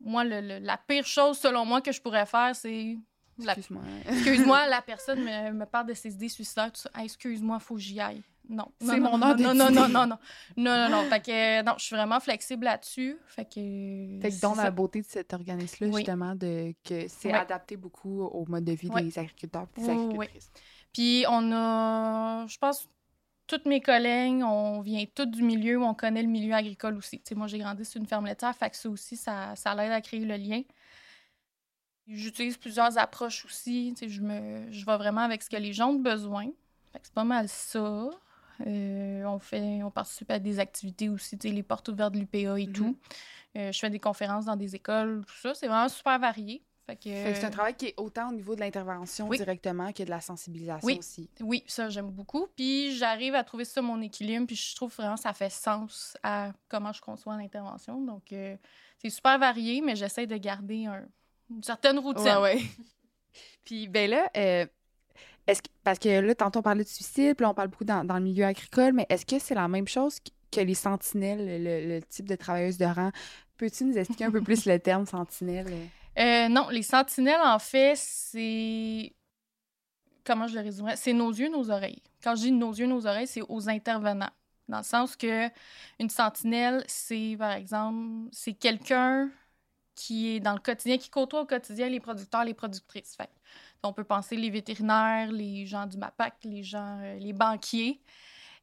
moi, 0.00 0.24
le- 0.24 0.40
le- 0.40 0.58
la 0.58 0.76
pire 0.76 1.06
chose, 1.06 1.38
selon 1.38 1.64
moi, 1.64 1.80
que 1.80 1.92
je 1.92 2.00
pourrais 2.00 2.26
faire, 2.26 2.54
c'est 2.54 2.98
Excuse-moi. 3.44 3.82
Excuse-moi, 4.08 4.66
la 4.68 4.82
personne 4.82 5.20
me, 5.20 5.52
me 5.52 5.66
parle 5.66 5.86
de 5.86 5.94
ses 5.94 6.12
idées 6.12 6.28
suicidaires, 6.28 6.72
tout 6.72 6.80
ça. 6.80 6.90
Hey, 6.94 7.04
excuse-moi, 7.04 7.58
faut 7.60 7.74
que 7.74 7.80
j'y 7.80 8.00
aille. 8.00 8.22
Non. 8.48 8.66
C'est 8.80 8.98
mon 8.98 9.22
heure 9.22 9.36
non, 9.38 9.54
non, 9.54 9.70
non, 9.70 9.88
non, 9.88 10.06
non. 10.06 10.18
Non, 10.56 10.76
non, 10.76 10.88
non. 10.90 11.02
Fait 11.08 11.20
que, 11.24 11.60
euh, 11.60 11.62
non, 11.62 11.74
je 11.78 11.84
suis 11.84 11.94
vraiment 11.94 12.18
flexible 12.18 12.64
là-dessus. 12.64 13.16
Fait 13.28 13.44
que. 13.44 14.18
Fait 14.20 14.30
que 14.30 14.40
dans 14.40 14.54
ça. 14.56 14.64
la 14.64 14.70
beauté 14.72 15.02
de 15.02 15.06
cet 15.06 15.32
organisme-là, 15.32 15.88
Oui. 15.92 15.96
justement, 16.00 16.34
de, 16.34 16.74
que 16.84 17.06
c'est 17.06 17.28
Oui. 17.28 17.34
adapté 17.38 17.76
beaucoup 17.76 18.22
au 18.22 18.44
mode 18.48 18.64
de 18.64 18.72
vie 18.72 18.88
Oui. 18.92 19.04
des 19.04 19.18
agriculteurs 19.20 19.68
et 19.76 19.80
des 19.80 19.88
agricultrices. 19.88 20.50
Puis 20.92 21.24
on 21.28 21.52
a, 21.52 22.44
je 22.48 22.58
pense, 22.58 22.88
toutes 23.46 23.66
mes 23.66 23.80
collègues, 23.80 24.42
on 24.44 24.80
vient 24.80 25.04
toutes 25.14 25.30
du 25.30 25.44
milieu 25.44 25.76
où 25.78 25.84
on 25.84 25.94
connaît 25.94 26.22
le 26.22 26.28
milieu 26.28 26.54
agricole 26.54 26.96
aussi. 26.96 27.18
Tu 27.18 27.28
sais, 27.28 27.34
moi, 27.36 27.46
j'ai 27.46 27.58
grandi 27.58 27.84
sur 27.84 28.00
une 28.00 28.06
ferme 28.08 28.26
laitière, 28.26 28.54
fait 28.56 28.70
que 28.70 28.76
ça 28.76 28.88
aussi, 28.88 29.16
ça, 29.16 29.54
ça 29.54 29.74
l'aide 29.76 29.92
à 29.92 30.00
créer 30.00 30.24
le 30.24 30.36
lien. 30.36 30.62
J'utilise 32.10 32.56
plusieurs 32.56 32.98
approches 32.98 33.44
aussi. 33.44 33.94
Je, 34.00 34.20
me, 34.20 34.70
je 34.70 34.84
vais 34.84 34.96
vraiment 34.96 35.20
avec 35.22 35.42
ce 35.42 35.48
que 35.50 35.56
les 35.56 35.72
gens 35.72 35.90
ont 35.90 35.98
besoin. 36.00 36.48
C'est 37.02 37.12
pas 37.14 37.24
mal 37.24 37.48
ça. 37.48 38.10
Euh, 38.66 39.24
on, 39.24 39.38
fait, 39.38 39.82
on 39.82 39.90
participe 39.90 40.30
à 40.30 40.38
des 40.38 40.58
activités 40.58 41.08
aussi, 41.08 41.36
les 41.44 41.62
portes 41.62 41.88
ouvertes 41.88 42.12
de 42.14 42.18
l'UPA 42.18 42.58
et 42.58 42.66
Mhm. 42.66 42.72
tout. 42.72 42.96
Euh, 43.56 43.72
je 43.72 43.78
fais 43.78 43.90
des 43.90 43.98
conférences 44.00 44.44
dans 44.44 44.56
des 44.56 44.74
écoles, 44.76 45.24
tout 45.26 45.34
ça. 45.36 45.54
C'est 45.54 45.66
vraiment 45.66 45.88
super 45.88 46.18
varié. 46.18 46.62
Fait 46.86 46.96
que, 46.96 47.02
Fait 47.10 47.32
que 47.32 47.38
c'est 47.38 47.44
un 47.46 47.50
travail 47.50 47.74
qui 47.74 47.86
est 47.86 47.94
autant 47.96 48.30
au 48.30 48.32
niveau 48.32 48.54
de 48.56 48.60
l'intervention 48.60 49.28
Oui. 49.28 49.36
directement 49.38 49.92
que 49.92 50.02
de 50.02 50.10
la 50.10 50.20
sensibilisation 50.20 50.86
Oui. 50.86 50.96
aussi. 50.98 51.30
Oui, 51.40 51.62
ça, 51.68 51.88
j'aime 51.88 52.10
beaucoup. 52.10 52.48
Puis 52.56 52.96
j'arrive 52.96 53.34
à 53.36 53.44
trouver 53.44 53.64
ça 53.64 53.80
mon 53.80 54.00
équilibre. 54.02 54.46
Puis 54.46 54.56
je 54.56 54.74
trouve 54.76 54.92
vraiment 54.94 55.14
que 55.14 55.20
ça 55.20 55.32
fait 55.32 55.50
sens 55.50 56.16
à 56.24 56.52
comment 56.68 56.92
je 56.92 57.00
conçois 57.00 57.36
l'intervention. 57.36 58.00
Donc, 58.00 58.32
euh, 58.32 58.56
c'est 58.98 59.10
super 59.10 59.38
varié, 59.38 59.80
mais 59.80 59.94
j'essaie 59.94 60.26
de 60.26 60.36
garder 60.36 60.86
un- 60.86 61.06
une 61.50 61.62
certaine 61.62 61.98
routine. 61.98 62.24
Ouais, 62.24 62.36
ouais. 62.36 62.62
Puis, 63.64 63.88
ben 63.88 64.10
là, 64.10 64.30
euh, 64.36 64.66
est-ce 65.46 65.62
que, 65.62 65.68
parce 65.84 65.98
que 65.98 66.08
là, 66.08 66.34
tantôt, 66.34 66.60
on 66.60 66.62
parlait 66.62 66.84
de 66.84 66.88
suicide, 66.88 67.36
puis 67.36 67.44
là, 67.44 67.50
on 67.50 67.54
parle 67.54 67.68
beaucoup 67.68 67.84
dans, 67.84 68.04
dans 68.04 68.16
le 68.16 68.24
milieu 68.24 68.44
agricole, 68.44 68.92
mais 68.92 69.06
est-ce 69.08 69.26
que 69.26 69.38
c'est 69.38 69.54
la 69.54 69.68
même 69.68 69.88
chose 69.88 70.18
que, 70.52 70.60
les 70.60 70.74
sentinelles, 70.74 71.62
le, 71.62 71.96
le 71.96 72.02
type 72.02 72.28
de 72.28 72.36
travailleuse 72.36 72.78
de 72.78 72.84
rang? 72.84 73.10
Peux-tu 73.56 73.84
nous 73.84 73.96
expliquer 73.96 74.24
un 74.24 74.30
peu 74.30 74.42
plus 74.42 74.66
le 74.66 74.78
terme 74.78 75.06
sentinelle? 75.06 75.72
Euh, 76.18 76.48
non, 76.48 76.68
les 76.70 76.82
sentinelles, 76.82 77.40
en 77.42 77.58
fait, 77.58 77.94
c'est. 77.96 79.12
Comment 80.24 80.46
je 80.46 80.54
le 80.54 80.62
résumerais? 80.62 80.96
C'est 80.96 81.12
nos 81.12 81.32
yeux, 81.32 81.48
nos 81.48 81.70
oreilles. 81.70 82.02
Quand 82.22 82.36
je 82.36 82.42
dis 82.42 82.52
nos 82.52 82.72
yeux, 82.72 82.86
nos 82.86 83.06
oreilles, 83.06 83.26
c'est 83.26 83.42
aux 83.48 83.68
intervenants. 83.68 84.30
Dans 84.68 84.78
le 84.78 84.84
sens 84.84 85.16
que 85.16 85.48
une 85.98 86.10
sentinelle, 86.10 86.84
c'est, 86.86 87.36
par 87.38 87.52
exemple, 87.52 88.28
c'est 88.30 88.52
quelqu'un 88.52 89.30
qui 90.00 90.36
est 90.36 90.40
dans 90.40 90.54
le 90.54 90.60
quotidien, 90.60 90.96
qui 90.98 91.10
côtoie 91.10 91.42
au 91.42 91.46
quotidien 91.46 91.88
les 91.88 92.00
producteurs, 92.00 92.44
les 92.44 92.54
productrices. 92.54 93.14
Fait 93.16 93.28
on 93.82 93.92
peut 93.92 94.04
penser 94.04 94.36
les 94.36 94.50
vétérinaires, 94.50 95.30
les 95.32 95.66
gens 95.66 95.86
du 95.86 95.96
MAPAC, 95.96 96.34
les 96.44 96.62
gens, 96.62 96.98
euh, 97.02 97.18
les 97.18 97.32
banquiers. 97.32 98.00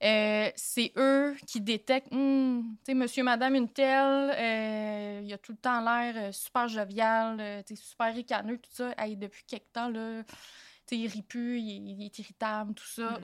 Euh, 0.03 0.51
c'est 0.55 0.91
eux 0.95 1.35
qui 1.47 1.59
détectent, 1.59 2.11
Hum, 2.13 2.75
tu 2.85 2.91
sais, 2.91 2.93
monsieur, 2.93 3.23
madame, 3.23 3.55
une 3.55 3.67
telle, 3.69 4.31
euh, 4.35 5.21
il 5.23 5.33
a 5.33 5.37
tout 5.39 5.53
le 5.53 5.57
temps 5.57 5.81
l'air 5.81 6.13
euh, 6.17 6.31
super 6.31 6.67
jovial, 6.67 7.63
super 7.75 8.13
ricaneux, 8.13 8.57
tout 8.59 8.69
ça. 8.71 8.93
Hey, 8.97 9.17
depuis 9.17 9.43
quelque 9.47 9.71
temps, 9.73 9.89
là, 9.89 10.21
il 10.91 11.07
rit 11.07 11.23
plus, 11.23 11.59
il, 11.59 11.71
est- 11.71 11.93
il 11.95 12.05
est 12.05 12.19
irritable, 12.19 12.75
tout 12.75 12.85
ça. 12.85 13.17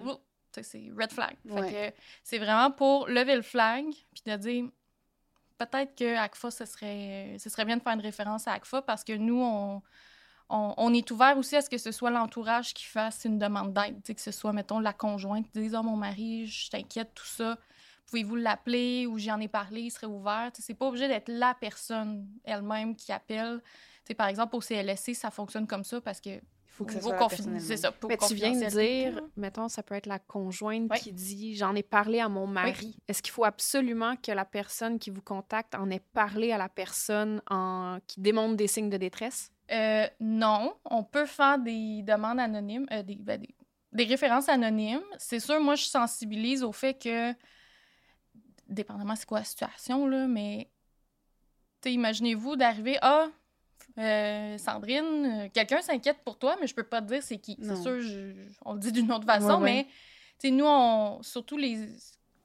Tu 0.51 0.63
sais, 0.63 0.63
c'est 0.63 0.91
red 0.99 1.11
flag. 1.11 1.35
Ouais. 1.45 1.93
c'est 2.23 2.39
vraiment 2.39 2.71
pour 2.71 3.07
lever 3.07 3.35
le 3.35 3.41
flag, 3.43 3.85
puis 4.13 4.23
de 4.25 4.35
dire, 4.37 4.65
peut-être 5.57 5.95
que 5.95 6.15
ACFA, 6.17 6.51
ce 6.51 6.65
serait, 6.65 7.37
ce 7.39 7.49
serait 7.49 7.65
bien 7.65 7.77
de 7.77 7.81
faire 7.81 7.93
une 7.93 8.01
référence 8.01 8.47
à 8.47 8.53
ACFA 8.53 8.81
parce 8.81 9.03
que 9.03 9.13
nous, 9.13 9.41
on, 9.41 9.81
on, 10.49 10.93
est 10.93 11.09
ouvert 11.11 11.37
aussi 11.37 11.55
à 11.55 11.61
ce 11.61 11.69
que 11.69 11.77
ce 11.77 11.91
soit 11.91 12.11
l'entourage 12.11 12.73
qui 12.73 12.85
fasse 12.85 13.25
une 13.25 13.39
demande 13.39 13.73
d'aide. 13.73 14.01
Que 14.03 14.21
ce 14.21 14.31
soit, 14.31 14.53
mettons, 14.53 14.79
la 14.79 14.93
conjointe 14.93 15.47
dise 15.53 15.75
Oh, 15.77 15.83
mon 15.83 15.95
mari, 15.95 16.47
je 16.47 16.69
t'inquiète, 16.69 17.13
tout 17.15 17.25
ça. 17.25 17.57
Pouvez-vous 18.07 18.35
l'appeler 18.35 19.07
ou 19.07 19.17
j'en 19.17 19.39
ai 19.39 19.47
parlé, 19.47 19.81
il 19.81 19.91
serait 19.91 20.07
ouvert. 20.07 20.51
C'est 20.53 20.75
pas 20.75 20.87
obligé 20.87 21.07
d'être 21.07 21.29
la 21.29 21.55
personne 21.55 22.27
elle-même 22.43 22.95
qui 22.95 23.11
appelle. 23.11 23.61
Tu 23.63 24.09
sais, 24.09 24.13
par 24.13 24.27
exemple, 24.27 24.55
au 24.55 24.59
CLSC, 24.59 25.15
ça 25.15 25.31
fonctionne 25.31 25.67
comme 25.67 25.83
ça 25.83 26.01
parce 26.01 26.21
que. 26.21 26.39
Il 26.73 26.77
faut 26.77 26.85
que 26.85 26.93
ça 26.93 27.01
soit 27.01 27.29
C'est 27.59 27.77
ça. 27.77 27.91
pour 27.91 28.09
Mais 28.09 28.17
tu 28.17 28.33
viens 28.33 28.51
de 28.51 28.65
dire, 28.65 29.21
mettons, 29.37 29.69
ça 29.69 29.83
peut 29.83 29.93
être 29.93 30.07
la 30.07 30.17
conjointe 30.17 30.89
Oui. 30.91 30.99
qui 30.99 31.13
dit 31.13 31.55
J'en 31.55 31.75
ai 31.75 31.83
parlé 31.83 32.19
à 32.19 32.29
mon 32.29 32.47
mari. 32.47 32.97
Est-ce 33.07 33.21
qu'il 33.21 33.31
faut 33.31 33.45
absolument 33.45 34.15
que 34.15 34.31
la 34.31 34.43
personne 34.43 34.97
qui 34.97 35.11
vous 35.11 35.21
contacte 35.21 35.75
en 35.75 35.91
ait 35.91 36.01
parlé 36.13 36.51
à 36.51 36.57
la 36.57 36.69
personne 36.69 37.43
en... 37.47 37.99
qui 38.07 38.21
démontre 38.21 38.55
des 38.55 38.65
signes 38.65 38.89
de 38.89 38.97
détresse? 38.97 39.51
Euh, 39.71 40.07
non, 40.19 40.75
on 40.85 41.03
peut 41.03 41.27
faire 41.27 41.59
des 41.59 42.01
demandes 42.01 42.39
anonymes, 42.39 42.87
euh, 42.91 43.03
des, 43.03 43.15
ben, 43.17 43.39
des, 43.39 43.55
des 43.91 44.03
références 44.05 44.49
anonymes. 44.49 45.03
C'est 45.17 45.39
sûr, 45.39 45.59
moi, 45.61 45.75
je 45.75 45.85
sensibilise 45.85 46.63
au 46.63 46.71
fait 46.71 46.95
que, 46.95 47.33
dépendamment 48.67 49.15
c'est 49.15 49.27
quoi 49.27 49.39
la 49.39 49.45
situation, 49.45 50.07
là, 50.07 50.27
mais, 50.27 50.69
imaginez-vous 51.85 52.55
d'arriver, 52.55 52.97
ah, 53.01 53.27
euh, 53.97 54.57
Sandrine, 54.57 55.25
euh, 55.45 55.49
quelqu'un 55.53 55.81
s'inquiète 55.81 56.17
pour 56.25 56.37
toi, 56.37 56.55
mais 56.59 56.67
je 56.67 56.73
peux 56.75 56.83
pas 56.83 57.01
te 57.01 57.07
dire 57.07 57.21
c'est 57.23 57.37
qui. 57.37 57.57
C'est 57.61 57.75
sûr, 57.75 58.01
je- 58.01 58.33
on 58.65 58.73
le 58.73 58.79
dit 58.79 58.91
d'une 58.91 59.11
autre 59.11 59.25
façon, 59.25 59.47
Ouais, 59.59 59.63
ouais. 59.63 59.87
mais, 60.43 60.51
nous, 60.51 60.65
on, 60.65 61.21
surtout 61.21 61.57
les, 61.57 61.87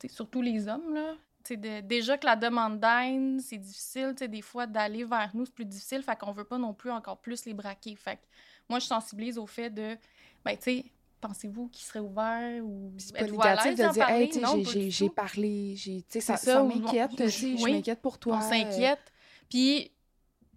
surtout 0.09 0.43
les 0.43 0.69
hommes, 0.69 0.95
là, 0.95 1.15
de- 1.51 1.81
déjà 1.81 2.19
que 2.19 2.27
la 2.27 2.37
demande 2.37 2.79
d'aide, 2.79 3.41
c'est 3.41 3.57
difficile, 3.57 4.15
des 4.15 4.43
fois, 4.43 4.67
d'aller 4.67 5.05
vers 5.05 5.31
nous, 5.35 5.47
c'est 5.47 5.55
plus 5.55 5.65
difficile, 5.65 6.03
fait 6.03 6.19
qu'on 6.19 6.33
veut 6.33 6.45
pas 6.45 6.59
non 6.59 6.75
plus 6.75 6.91
encore 6.91 7.19
plus 7.19 7.47
les 7.47 7.55
braquer. 7.55 7.97
Fait 7.97 8.17
que 8.17 8.23
moi, 8.69 8.79
je 8.81 8.85
sensibilise 8.87 9.39
au 9.39 9.47
fait 9.47 9.71
de, 9.71 9.97
ben, 10.45 10.55
tu 10.57 10.63
sais, 10.63 10.85
pensez-vous 11.23 11.69
qu'il 11.69 11.85
serait 11.87 11.99
ouvert 12.01 12.63
ou 12.65 12.93
c'est 12.99 13.13
pas 13.17 13.23
négatif 13.23 13.65
l'aise 13.65 13.79
de 13.89 13.93
dire, 13.95 14.09
hey, 14.11 14.31
j'ai- 14.65 14.91
j'ai 14.91 15.09
parlé, 15.11 15.75
j'ai- 15.77 16.05
ça, 16.11 16.21
ça, 16.21 16.37
ça 16.37 16.63
m'inquiète, 16.63 17.11
sais, 17.17 17.57
je 17.57 17.65
m'inquiète 17.73 18.01
pour 18.03 18.19
toi. 18.19 18.37
On 18.37 18.41
euh, 18.41 18.49
s'inquiète. 18.49 19.01
Puis, 19.49 19.91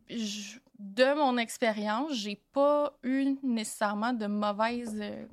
je- 0.10 0.58
de 0.82 1.14
mon 1.16 1.38
expérience, 1.38 2.14
j'ai 2.14 2.42
pas 2.54 2.98
eu 3.04 3.36
nécessairement 3.44 4.14
de 4.14 4.28
mauvaises. 4.28 4.98
euh, 5.00 5.26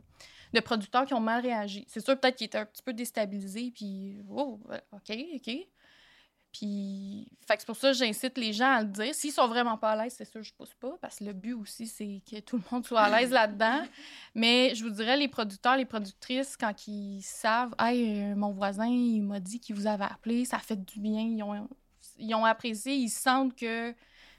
de 0.53 0.61
producteurs 0.61 1.05
qui 1.05 1.15
ont 1.15 1.21
mal 1.21 1.43
réagi. 1.43 1.85
C'est 1.89 2.05
sûr, 2.05 2.19
peut-être 2.19 2.37
qu'ils 2.37 2.47
étaient 2.47 2.59
un 2.59 2.67
petit 2.67 2.83
peu 2.83 2.93
déstabilisés, 2.93 3.71
puis, 3.75 4.19
oh, 4.31 4.61
OK, 4.93 5.17
OK. 5.35 5.57
Puis, 6.51 7.31
c'est 7.47 7.67
pour 7.67 7.77
ça 7.77 7.93
que 7.93 7.99
j'incite 7.99 8.39
les 8.39 8.55
gens 8.55 8.71
à 8.71 8.83
le 8.83 8.89
dire. 8.89 9.15
S'ils 9.15 9.33
sont 9.33 9.47
vraiment 9.47 9.77
pas 9.77 9.91
à 9.91 10.05
l'aise, 10.05 10.15
c'est 10.17 10.25
sûr, 10.25 10.43
je 10.43 10.53
pousse 10.55 10.75
pas, 10.75 10.97
parce 11.01 11.19
que 11.19 11.25
le 11.25 11.35
but 11.35 11.53
aussi, 11.53 11.87
c'est 11.87 12.23
que 12.29 12.41
tout 12.41 12.57
le 12.57 12.63
monde 12.73 12.87
soit 12.87 13.03
à 13.03 13.21
l'aise 13.21 13.31
là-dedans. 13.31 13.83
Mais 14.35 14.75
je 14.75 14.83
vous 14.83 14.91
dirais, 14.91 15.17
les 15.17 15.29
producteurs, 15.29 15.77
les 15.77 15.85
productrices, 15.85 16.57
quand 16.57 16.89
ils 16.89 17.21
savent, 17.23 17.75
hey, 17.79 18.23
euh, 18.23 18.35
mon 18.35 18.53
voisin, 18.53 18.87
il 18.87 19.21
m'a 19.23 19.41
dit 19.41 19.61
qu'il 19.61 19.77
vous 19.77 19.87
avait 19.87 20.05
appelé, 20.05 20.47
ça 20.47 20.59
fait 20.59 20.83
du 20.83 21.01
bien, 21.01 21.21
ils 21.21 21.43
ont, 21.43 21.69
ils 22.19 22.35
ont 22.35 22.47
apprécié, 22.47 22.95
ils 22.95 23.11
sentent 23.11 23.55
que 23.55 23.95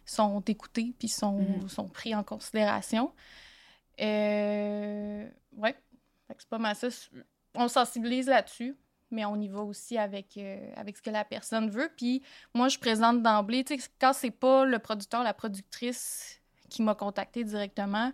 sont 0.10 0.42
écoutés 0.42 0.94
puis 0.98 1.08
sont, 1.08 1.34
Mhm. 1.40 1.70
sont 1.70 1.88
pris 1.88 2.14
en 2.16 2.24
considération. 2.24 3.12
Euh, 4.02 5.28
ouais, 5.58 5.76
c'est 6.38 6.50
pas 6.50 6.58
mal 6.58 6.76
ça. 6.76 6.88
On 7.56 7.68
sensibilise 7.68 8.28
là-dessus, 8.28 8.76
mais 9.12 9.26
on 9.26 9.36
y 9.36 9.48
va 9.48 9.62
aussi 9.62 9.98
avec, 9.98 10.38
euh, 10.38 10.72
avec 10.76 10.98
ce 10.98 11.02
que 11.02 11.10
la 11.10 11.26
personne 11.26 11.70
veut. 11.70 11.90
Puis 11.98 12.22
moi, 12.54 12.68
je 12.70 12.78
présente 12.80 13.22
d'emblée, 13.22 13.64
tu 13.64 13.78
sais, 13.78 13.90
quand 14.00 14.14
c'est 14.14 14.32
pas 14.32 14.66
le 14.66 14.80
producteur, 14.80 15.24
la 15.24 15.34
productrice 15.34 16.40
qui 16.70 16.84
m'a 16.84 16.96
contacté 16.96 17.44
directement, 17.44 18.14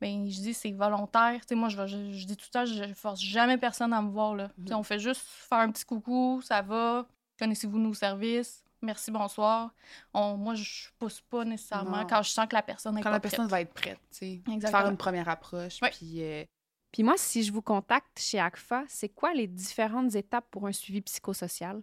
ben 0.00 0.28
je 0.28 0.40
dis 0.40 0.54
c'est 0.54 0.72
volontaire. 0.72 1.40
Tu 1.42 1.48
sais, 1.48 1.54
moi, 1.54 1.68
je, 1.68 1.86
je, 1.86 2.12
je 2.12 2.26
dis 2.26 2.36
tout 2.36 2.46
le 2.48 2.52
temps, 2.52 2.66
je 2.66 2.92
force 2.94 3.20
jamais 3.20 3.56
personne 3.58 3.92
à 3.92 4.02
me 4.02 4.10
voir. 4.10 4.34
Là. 4.34 4.50
Tu 4.58 4.68
sais, 4.68 4.74
On 4.74 4.82
fait 4.82 4.98
juste 4.98 5.22
faire 5.22 5.58
un 5.58 5.70
petit 5.72 5.84
coucou, 5.84 6.40
ça 6.42 6.60
va, 6.62 7.06
connaissez-vous 7.38 7.78
nos 7.78 7.94
services, 7.94 8.63
merci, 8.84 9.10
bonsoir. 9.10 9.70
On, 10.12 10.36
moi, 10.36 10.54
je 10.54 10.88
pousse 10.98 11.20
pas 11.22 11.44
nécessairement 11.44 11.98
Non. 12.02 12.06
quand 12.06 12.22
je 12.22 12.30
sens 12.30 12.46
que 12.46 12.54
la 12.54 12.62
personne 12.62 12.96
est 12.98 13.02
Quand 13.02 13.10
pas 13.10 13.16
la 13.16 13.20
personne 13.20 13.46
prête. 13.48 13.50
va 13.50 13.60
être 13.62 13.72
prête, 13.74 13.98
tu 14.10 14.18
sais. 14.18 14.42
Exactement. 14.52 14.82
Faire 14.82 14.90
une 14.90 14.96
première 14.96 15.28
approche, 15.28 15.80
puis... 15.80 16.22
euh, 16.22 16.44
Puis 16.92 17.02
moi, 17.02 17.14
si 17.16 17.42
je 17.42 17.52
vous 17.52 17.62
contacte 17.62 18.18
chez 18.20 18.38
ACFA, 18.38 18.84
c'est 18.88 19.08
quoi 19.08 19.32
les 19.34 19.46
différentes 19.48 20.14
étapes 20.14 20.46
pour 20.50 20.66
un 20.66 20.72
suivi 20.72 21.00
psychosocial? 21.00 21.82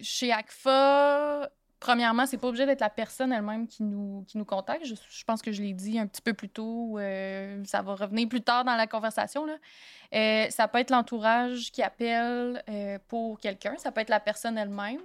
Chez 0.00 0.32
ACFA, 0.32 1.50
premièrement, 1.80 2.24
c'est 2.26 2.38
pas 2.38 2.48
obligé 2.48 2.64
d'être 2.66 2.80
la 2.80 2.88
personne 2.90 3.32
elle-même 3.32 3.66
qui 3.68 3.82
nous, 3.82 4.24
qui 4.26 4.38
nous 4.38 4.44
contacte. 4.44 4.84
Je, 4.86 4.94
je 4.94 5.24
pense 5.24 5.42
que 5.42 5.52
je 5.52 5.60
l'ai 5.62 5.72
dit 5.74 5.98
un 5.98 6.06
petit 6.06 6.22
peu 6.22 6.32
plus 6.34 6.48
tôt. 6.48 6.98
euh, 6.98 7.62
ça 7.64 7.82
va 7.82 7.94
revenir 7.94 8.28
plus 8.28 8.40
tard 8.42 8.64
dans 8.64 8.74
la 8.76 8.86
conversation. 8.86 9.44
Là. 9.44 9.56
Euh, 10.14 10.46
ça 10.50 10.66
peut 10.68 10.78
être 10.78 10.90
l'entourage 10.90 11.70
qui 11.72 11.82
appelle 11.82 12.62
euh, 12.68 12.98
pour 13.08 13.38
quelqu'un. 13.38 13.76
Ça 13.78 13.92
peut 13.92 14.00
être 14.00 14.08
la 14.08 14.20
personne 14.20 14.56
elle-même. 14.56 15.00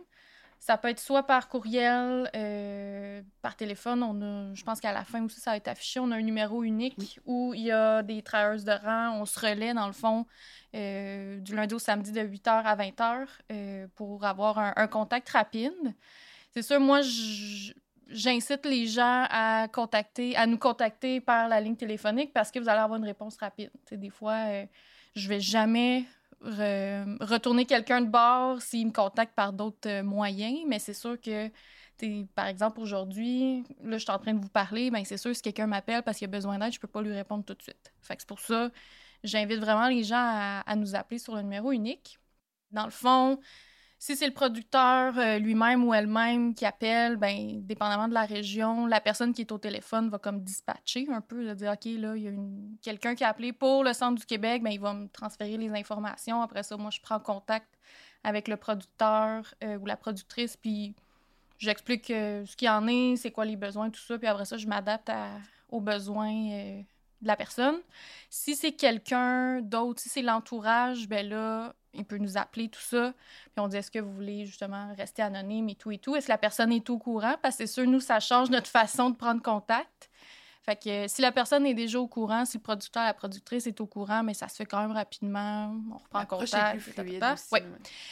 Ça 0.59 0.77
peut 0.77 0.89
être 0.89 0.99
soit 0.99 1.23
par 1.23 1.47
courriel, 1.47 2.29
euh, 2.35 3.21
par 3.41 3.55
téléphone. 3.55 4.03
On 4.03 4.21
a, 4.21 4.53
je 4.53 4.63
pense 4.63 4.81
qu'à 4.81 4.91
la 4.91 5.05
fin 5.05 5.23
aussi, 5.23 5.39
ça 5.39 5.51
va 5.51 5.57
être 5.57 5.69
affiché. 5.69 6.01
On 6.01 6.11
a 6.11 6.17
un 6.17 6.21
numéro 6.21 6.63
unique 6.63 7.19
où 7.25 7.53
il 7.55 7.61
y 7.61 7.71
a 7.71 8.03
des 8.03 8.21
travailleurs 8.21 8.61
de 8.63 8.85
rang. 8.85 9.21
On 9.21 9.25
se 9.25 9.39
relaie, 9.39 9.73
dans 9.73 9.87
le 9.87 9.93
fond, 9.93 10.25
euh, 10.75 11.39
du 11.39 11.55
lundi 11.55 11.73
au 11.73 11.79
samedi 11.79 12.11
de 12.11 12.19
8h 12.19 12.49
à 12.49 12.75
20h 12.75 13.25
euh, 13.51 13.87
pour 13.95 14.25
avoir 14.25 14.59
un, 14.59 14.73
un 14.75 14.87
contact 14.87 15.29
rapide. 15.29 15.71
C'est 16.51 16.61
sûr, 16.61 16.79
moi, 16.81 16.99
j'incite 18.09 18.65
les 18.65 18.85
gens 18.85 19.27
à 19.29 19.69
contacter, 19.71 20.35
à 20.35 20.45
nous 20.45 20.57
contacter 20.57 21.21
par 21.21 21.47
la 21.47 21.61
ligne 21.61 21.77
téléphonique 21.77 22.33
parce 22.33 22.51
que 22.51 22.59
vous 22.59 22.67
allez 22.67 22.81
avoir 22.81 22.99
une 22.99 23.05
réponse 23.05 23.37
rapide. 23.37 23.71
Des 23.91 24.09
fois, 24.09 24.45
je 25.15 25.29
vais 25.29 25.39
jamais 25.39 26.05
re- 26.43 27.23
retourner 27.23 27.65
quelqu'un 27.65 28.01
de 28.01 28.07
bord 28.09 28.61
s'il 28.61 28.87
me 28.87 28.91
contacte 28.91 29.33
par 29.35 29.53
d'autres 29.53 29.89
euh, 29.89 30.03
moyens, 30.03 30.59
mais 30.67 30.79
c'est 30.79 30.93
sûr 30.93 31.19
que, 31.19 31.49
par 32.35 32.47
exemple, 32.47 32.79
aujourd'hui, 32.79 33.63
là, 33.83 33.97
je 33.97 34.03
suis 34.03 34.11
en 34.11 34.19
train 34.19 34.33
de 34.33 34.41
vous 34.41 34.49
parler, 34.49 34.89
ben 34.91 35.03
c'est 35.05 35.17
sûr, 35.17 35.35
si 35.35 35.41
quelqu'un 35.41 35.67
m'appelle 35.67 36.03
parce 36.03 36.17
qu'il 36.17 36.25
a 36.25 36.31
besoin 36.31 36.57
d'aide, 36.57 36.73
je 36.73 36.79
peux 36.79 36.87
pas 36.87 37.01
lui 37.01 37.13
répondre 37.13 37.43
tout 37.43 37.53
de 37.53 37.61
suite. 37.61 37.93
Fait 38.01 38.15
que 38.15 38.21
c'est 38.21 38.27
pour 38.27 38.39
ça, 38.39 38.71
j'invite 39.23 39.59
vraiment 39.59 39.87
les 39.89 40.03
gens 40.03 40.15
à, 40.17 40.61
à 40.65 40.75
nous 40.75 40.95
appeler 40.95 41.19
sur 41.19 41.35
le 41.35 41.41
numéro 41.41 41.71
unique. 41.71 42.19
Dans 42.71 42.85
le 42.85 42.91
fond, 42.91 43.39
si 44.01 44.15
c'est 44.15 44.27
le 44.27 44.33
producteur 44.33 45.17
euh, 45.17 45.39
lui-même 45.39 45.83
ou 45.83 45.93
elle-même 45.93 46.55
qui 46.55 46.65
appelle, 46.65 47.17
ben 47.17 47.61
dépendamment 47.65 48.07
de 48.07 48.13
la 48.13 48.23
région, 48.23 48.85
la 48.85 49.01
personne 49.01 49.33
qui 49.33 49.41
est 49.41 49.51
au 49.51 49.57
téléphone 49.57 50.09
va 50.09 50.17
comme 50.17 50.41
dispatcher 50.41 51.05
un 51.11 51.19
peu, 51.19 51.45
de 51.45 51.53
dire 51.53 51.73
OK, 51.73 51.83
là, 51.99 52.15
il 52.15 52.23
y 52.23 52.27
a 52.29 52.31
quelqu'un 52.81 53.13
qui 53.13 53.25
a 53.25 53.27
appelé 53.27 53.51
pour 53.51 53.83
le 53.83 53.91
centre 53.91 54.17
du 54.17 54.25
Québec, 54.25 54.63
ben 54.63 54.71
il 54.71 54.79
va 54.79 54.93
me 54.93 55.09
transférer 55.09 55.57
les 55.57 55.73
informations. 55.73 56.41
Après 56.41 56.63
ça, 56.63 56.77
moi, 56.77 56.91
je 56.91 57.01
prends 57.01 57.19
contact 57.19 57.67
avec 58.23 58.47
le 58.47 58.55
producteur 58.55 59.53
euh, 59.65 59.77
ou 59.77 59.85
la 59.85 59.97
productrice, 59.97 60.55
puis 60.55 60.95
j'explique 61.57 62.09
euh, 62.09 62.45
ce 62.45 62.55
qu'il 62.55 62.67
y 62.67 62.69
en 62.69 62.87
est, 62.87 63.17
c'est 63.17 63.31
quoi 63.31 63.43
les 63.43 63.57
besoins, 63.57 63.89
tout 63.89 63.99
ça, 63.99 64.17
puis 64.17 64.27
après 64.27 64.45
ça, 64.45 64.55
je 64.55 64.65
m'adapte 64.65 65.11
aux 65.69 65.81
besoins 65.81 66.83
de 67.21 67.27
la 67.27 67.35
personne. 67.35 67.79
Si 68.29 68.55
c'est 68.55 68.71
quelqu'un 68.71 69.59
d'autre, 69.59 70.01
si 70.01 70.07
c'est 70.07 70.21
l'entourage, 70.21 71.09
ben 71.09 71.27
là, 71.27 71.73
il 71.93 72.05
peut 72.05 72.17
nous 72.17 72.37
appeler, 72.37 72.69
tout 72.69 72.81
ça. 72.81 73.13
Puis 73.45 73.59
on 73.59 73.67
dit, 73.67 73.77
est-ce 73.77 73.91
que 73.91 73.99
vous 73.99 74.13
voulez 74.13 74.45
justement 74.45 74.93
rester 74.95 75.21
anonyme 75.21 75.69
et 75.69 75.75
tout 75.75 75.91
et 75.91 75.97
tout? 75.97 76.15
Est-ce 76.15 76.27
que 76.27 76.31
la 76.31 76.37
personne 76.37 76.71
est 76.71 76.89
au 76.89 76.97
courant? 76.97 77.35
Parce 77.41 77.55
que 77.57 77.65
c'est 77.65 77.73
sûr, 77.73 77.85
nous, 77.89 77.99
ça 77.99 78.19
change 78.19 78.49
notre 78.49 78.67
façon 78.69 79.09
de 79.09 79.15
prendre 79.15 79.41
contact. 79.41 80.09
Fait 80.61 80.75
que 80.75 80.89
euh, 80.89 81.05
si 81.07 81.21
la 81.21 81.31
personne 81.31 81.65
est 81.65 81.73
déjà 81.73 81.99
au 81.99 82.07
courant, 82.07 82.45
si 82.45 82.57
le 82.57 82.61
producteur, 82.61 83.03
la 83.03 83.13
productrice 83.13 83.65
est 83.65 83.79
au 83.81 83.87
courant, 83.87 84.23
mais 84.23 84.33
ça 84.33 84.47
se 84.49 84.55
fait 84.57 84.65
quand 84.65 84.81
même 84.81 84.91
rapidement. 84.91 85.73
On 85.91 85.97
reprend 85.97 86.25
contact. 86.25 86.75
est 86.75 86.79
plus 86.79 86.91
ta, 86.91 86.95
ta, 86.95 87.03
fluide 87.03 87.19
ta. 87.19 87.33
aussi, 87.33 87.53
Ouais. 87.53 87.63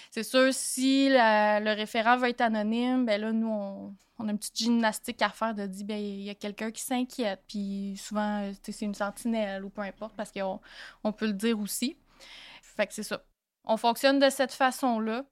C'est 0.09 0.23
sûr, 0.23 0.47
si 0.53 1.09
la- 1.09 1.59
le 1.59 1.71
référent 1.71 2.17
veut 2.17 2.29
être 2.29 2.41
anonyme, 2.41 3.05
ben 3.05 3.19
là, 3.21 3.31
nous, 3.33 3.49
on, 3.49 3.93
on 4.17 4.27
a 4.27 4.31
une 4.31 4.37
petite 4.39 4.57
gymnastique 4.57 5.21
à 5.21 5.29
faire 5.29 5.53
de 5.53 5.67
dire, 5.67 5.85
ben 5.85 5.99
il 5.99 6.21
y 6.23 6.29
a 6.29 6.35
quelqu'un 6.35 6.71
qui 6.71 6.81
s'inquiète, 6.81 7.43
puis 7.47 7.95
souvent, 8.01 8.41
euh, 8.43 8.53
c'est 8.63 8.85
une 8.85 8.95
sentinelle 8.95 9.63
ou 9.63 9.69
peu 9.69 9.81
importe, 9.81 10.15
parce 10.15 10.31
qu'on 10.31 10.59
on 11.03 11.11
peut 11.11 11.27
le 11.27 11.33
dire 11.33 11.59
aussi. 11.59 11.95
Fait 12.61 12.87
que 12.87 12.93
c'est 12.93 13.03
ça. 13.03 13.21
On 13.67 13.77
fonctionne 13.77 14.17
de 14.17 14.29
cette 14.29 14.53
façon-là. 14.53 15.23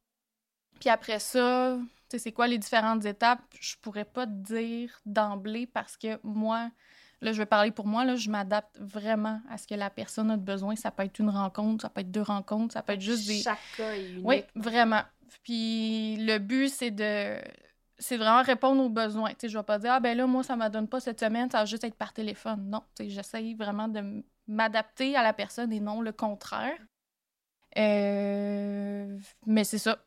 Puis 0.80 0.90
après 0.90 1.20
ça, 1.20 1.78
tu 1.78 1.88
sais, 2.12 2.20
c'est 2.20 2.32
quoi 2.32 2.48
les 2.48 2.58
différentes 2.58 3.06
étapes? 3.06 3.40
Je 3.60 3.76
pourrais 3.82 4.06
pas 4.06 4.28
te 4.28 4.32
dire 4.32 5.00
d'emblée 5.06 5.66
parce 5.66 5.96
que 5.96 6.20
moi, 6.22 6.70
là, 7.22 7.32
je 7.32 7.38
vais 7.38 7.46
parler 7.46 7.72
pour 7.72 7.88
moi, 7.88 8.04
là, 8.04 8.18
je 8.18 8.30
m'adapte 8.30 8.78
vraiment 8.80 9.42
à 9.50 9.58
ce 9.58 9.66
que 9.66 9.74
la 9.74 9.90
personne 9.90 10.30
a 10.30 10.38
de 10.38 10.44
besoin. 10.44 10.76
Ça 10.76 10.92
peut 10.92 11.04
être 11.04 11.18
une 11.18 11.30
rencontre, 11.30 11.84
ça 11.84 11.90
peut 11.90 12.02
être 12.02 12.12
deux 12.12 12.22
rencontres, 12.22 12.74
ça 12.74 12.84
peut 12.84 12.94
être 12.94 13.02
juste 13.02 13.26
des... 13.26 13.42
Chaque 13.42 13.58
cas 13.78 13.94
est 13.94 14.12
unique. 14.12 14.26
Oui, 14.26 14.44
vraiment. 14.54 15.02
Puis 15.44 16.18
le 16.18 16.38
but, 16.38 16.70
c'est 16.70 16.92
de 16.92 17.40
c'est 17.98 18.18
vraiment 18.18 18.42
répondre 18.42 18.84
aux 18.84 18.90
besoins. 18.90 19.30
Tu 19.30 19.36
sais, 19.42 19.50
je 19.50 19.58
vais 19.58 19.64
pas 19.64 19.80
dire, 19.80 19.94
ah 19.94 20.00
ben 20.02 20.18
là, 20.18 20.28
moi, 20.28 20.44
ça 20.44 20.58
ne 20.58 20.68
donne 20.68 20.88
pas 20.88 21.00
cette 21.00 21.20
semaine, 21.20 21.50
ça 21.50 21.60
va 21.60 21.66
juste 21.66 21.86
être 21.86 21.96
par 21.96 22.12
téléphone. 22.12 22.70
Non, 22.70 22.82
tu 22.96 23.06
sais, 23.06 23.10
j'essaye 23.10 23.54
vraiment 23.56 23.88
de 23.88 24.24
m'adapter 24.48 25.16
à 25.16 25.24
la 25.24 25.32
personne 25.32 25.72
et 25.72 25.80
non 25.80 26.02
le 26.02 26.12
contraire. 26.12 26.78
Euh, 27.78 29.20
mais 29.46 29.64
c'est 29.64 29.78
ça. 29.78 30.00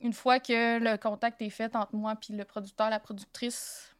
Une 0.00 0.12
fois 0.12 0.40
que 0.40 0.78
le 0.78 0.96
contact 0.96 1.42
est 1.42 1.50
fait 1.50 1.74
entre 1.76 1.94
moi 1.94 2.18
et 2.28 2.32
le 2.32 2.44
producteur, 2.44 2.90
la 2.90 3.00
productrice, 3.00 3.94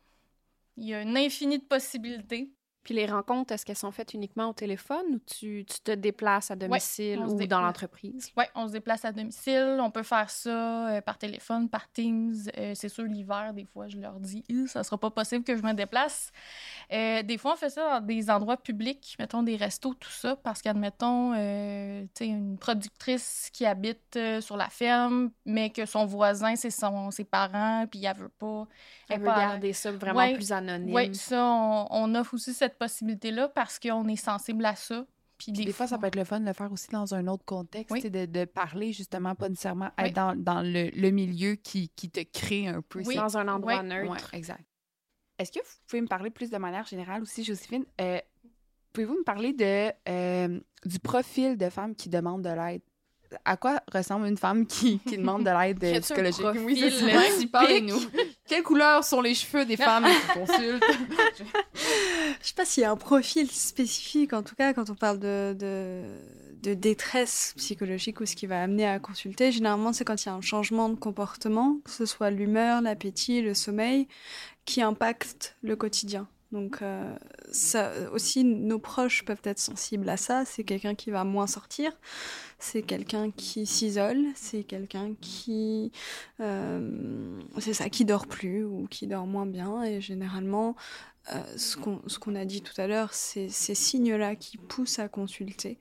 il 0.77 0.87
y 0.87 0.95
a 0.95 1.03
une 1.03 1.17
infinie 1.17 1.59
de 1.59 1.65
possibilités. 1.65 2.53
Puis 2.91 2.97
les 2.97 3.07
rencontres, 3.07 3.55
est-ce 3.55 3.65
qu'elles 3.65 3.77
sont 3.77 3.93
faites 3.93 4.15
uniquement 4.15 4.49
au 4.49 4.53
téléphone 4.53 5.05
ou 5.13 5.19
tu, 5.21 5.65
tu 5.65 5.81
te 5.81 5.93
déplaces 5.93 6.51
à 6.51 6.57
domicile 6.57 7.21
ou 7.21 7.47
dans 7.47 7.61
l'entreprise? 7.61 8.33
Oui, 8.37 8.43
on 8.57 8.67
se 8.67 8.73
déplace 8.73 9.05
à 9.05 9.13
domicile. 9.13 9.79
On 9.81 9.93
peut 9.93 10.03
faire 10.03 10.29
ça 10.29 10.89
euh, 10.89 11.01
par 11.01 11.17
téléphone, 11.17 11.69
par 11.69 11.89
Teams. 11.93 12.35
Euh, 12.59 12.73
c'est 12.75 12.89
sûr, 12.89 13.05
l'hiver, 13.05 13.55
des 13.55 13.65
fois, 13.65 13.87
je 13.87 13.97
leur 13.97 14.19
dis, 14.19 14.45
ça 14.67 14.83
sera 14.83 14.99
pas 14.99 15.11
possible 15.11 15.45
que 15.45 15.57
je 15.57 15.63
me 15.63 15.73
déplace. 15.73 16.33
Euh, 16.93 17.23
des 17.23 17.39
fois, 17.39 17.53
on 17.53 17.57
fait 17.57 17.71
ça 17.71 18.01
dans 18.01 18.05
des 18.05 18.29
endroits 18.29 18.57
publics, 18.57 19.15
mettons 19.21 19.45
des 19.45 19.55
restos, 19.55 19.95
tout 19.95 20.11
ça, 20.11 20.35
parce 20.35 20.61
qu'admettons, 20.61 21.31
tu 21.35 22.09
sais, 22.15 22.27
une 22.27 22.59
productrice 22.59 23.51
qui 23.53 23.67
habite 23.67 24.19
sur 24.41 24.57
la 24.57 24.69
ferme, 24.69 25.31
mais 25.47 25.71
que 25.71 25.87
son 25.87 26.07
voisin, 26.07 26.57
c'est 26.57 26.71
ses 26.71 27.25
parents, 27.25 27.87
puis 27.89 28.05
elle 28.05 28.17
veut 28.17 28.29
pas. 28.29 28.67
Elle, 29.09 29.21
veut 29.21 29.27
garder 29.27 29.73
ça 29.73 29.93
vraiment 29.93 30.35
plus 30.35 30.51
anonyme. 30.51 30.93
Oui, 30.93 31.15
ça, 31.15 31.45
on, 31.45 31.87
on 31.91 32.15
offre 32.17 32.35
aussi 32.35 32.53
cette 32.53 32.80
possibilité-là 32.81 33.49
parce 33.49 33.79
qu'on 33.79 34.09
est 34.09 34.17
sensible 34.17 34.65
à 34.65 34.75
ça. 34.75 35.07
Puis 35.39 35.53
des, 35.53 35.73
fois, 35.73 35.87
ça 35.87 35.97
peut 35.97 36.07
être 36.07 36.17
le 36.17 36.25
fun 36.25 36.41
de 36.41 36.47
le 36.47 36.53
faire 36.53 36.71
aussi 36.71 36.89
dans 36.91 37.15
un 37.15 37.27
autre 37.27 37.45
contexte, 37.47 38.07
de, 38.07 38.27
de, 38.27 38.45
parler 38.45 38.93
justement, 38.93 39.35
pas 39.35 39.49
nécessairement 39.49 39.91
être 39.97 40.15
dans, 40.15 40.37
dans 40.37 40.61
le, 40.61 40.91
le, 40.91 41.11
milieu 41.11 41.55
qui, 41.55 41.89
qui, 41.97 42.11
te 42.11 42.21
crée 42.21 42.67
un 42.67 42.83
peu. 42.83 43.03
Oui. 43.07 43.17
Dans 43.17 43.39
un 43.39 43.49
endroit 43.49 43.83
neutre. 43.83 44.11
Ouais, 44.11 44.39
exact. 44.39 44.65
Est-ce 45.39 45.53
que 45.53 45.61
vous 45.61 45.73
pouvez 45.87 46.03
me 46.03 46.09
parler 46.09 46.29
plus 46.29 46.51
de 46.51 46.59
manière 46.59 46.85
générale 46.85 47.23
aussi, 47.23 47.43
Joséphine? 47.43 47.87
Euh, 48.03 48.21
pouvez-vous 48.93 49.15
me 49.15 49.25
parler 49.25 49.55
de, 49.55 49.91
euh, 50.07 50.61
du 50.85 50.99
profil 50.99 51.57
de 51.57 51.71
femmes 51.71 51.95
qui 51.95 52.11
demandent 52.11 52.45
de 52.45 52.51
l'aide? 52.51 52.83
À 53.45 53.57
quoi 53.57 53.81
ressemble 53.93 54.27
une 54.27 54.37
femme 54.37 54.67
qui, 54.67 54.99
qui 55.01 55.17
demande 55.17 55.45
de 55.45 55.51
l'aide 55.51 56.03
psychologique? 56.03 56.47
Oui, 56.65 56.83
c'est 56.91 57.47
Parlez-nous. 57.47 58.01
Quelles 58.47 58.63
couleurs 58.63 59.05
sont 59.05 59.21
les 59.21 59.35
cheveux 59.35 59.65
des 59.65 59.77
femmes 59.77 60.07
qui 60.07 60.39
consultent? 60.39 60.85
Je 62.43 62.47
sais 62.47 62.55
pas 62.55 62.65
s'il 62.65 62.83
y 62.83 62.87
a 62.87 62.91
un 62.91 62.97
profil 62.97 63.51
spécifique, 63.51 64.33
en 64.33 64.43
tout 64.43 64.55
cas, 64.55 64.73
quand 64.73 64.91
on 64.91 64.95
parle 64.95 65.19
de, 65.19 65.55
de, 65.59 66.03
de 66.63 66.75
détresse 66.75 67.55
psychologique 67.57 68.21
ou 68.21 68.27
ce 68.27 68.37
qui 68.37 68.47
va 68.47 68.63
amener 68.63 68.87
à 68.87 68.99
consulter. 68.99 69.53
Généralement, 69.53 69.93
c'est 69.93 70.05
quand 70.05 70.23
il 70.25 70.27
y 70.27 70.31
a 70.31 70.35
un 70.35 70.41
changement 70.41 70.89
de 70.89 70.97
comportement, 70.97 71.79
que 71.85 71.91
ce 71.91 72.07
soit 72.07 72.31
l'humeur, 72.31 72.83
l'appétit, 72.83 73.43
le 73.43 73.55
sommeil, 73.55 74.09
qui 74.65 74.83
impacte 74.83 75.57
le 75.63 75.77
quotidien. 75.77 76.29
Donc 76.53 76.83
euh, 76.83 77.17
ça 77.53 77.93
aussi, 78.13 78.43
nos 78.43 78.79
proches 78.79 79.25
peuvent 79.25 79.43
être 79.45 79.59
sensibles 79.59 80.09
à 80.09 80.17
ça. 80.17 80.45
C'est 80.45 80.65
quelqu'un 80.65 80.95
qui 80.95 81.11
va 81.11 81.25
moins 81.25 81.47
sortir, 81.47 81.93
c'est 82.59 82.83
quelqu'un 82.83 83.31
qui 83.31 83.67
s'isole, 83.67 84.19
c'est 84.35 84.65
quelqu'un 84.65 85.15
qui, 85.21 85.93
euh, 86.41 87.41
c'est 87.59 87.75
ça, 87.75 87.89
qui 87.89 88.05
dort 88.05 88.27
plus 88.27 88.65
ou 88.65 88.89
qui 88.91 89.07
dort 89.07 89.27
moins 89.27 89.47
bien. 89.47 89.83
Et 89.85 90.01
généralement, 90.01 90.75
euh, 91.33 91.43
ce 91.57 91.77
qu'on 91.77 92.35
a 92.35 92.45
dit 92.45 92.63
tout 92.63 92.79
à 92.81 92.87
l'heure, 92.87 93.15
c'est 93.15 93.49
ces 93.49 93.75
signes-là 93.75 94.35
qui 94.35 94.57
poussent 94.57 94.99
à 94.99 95.09
consulter. 95.09 95.79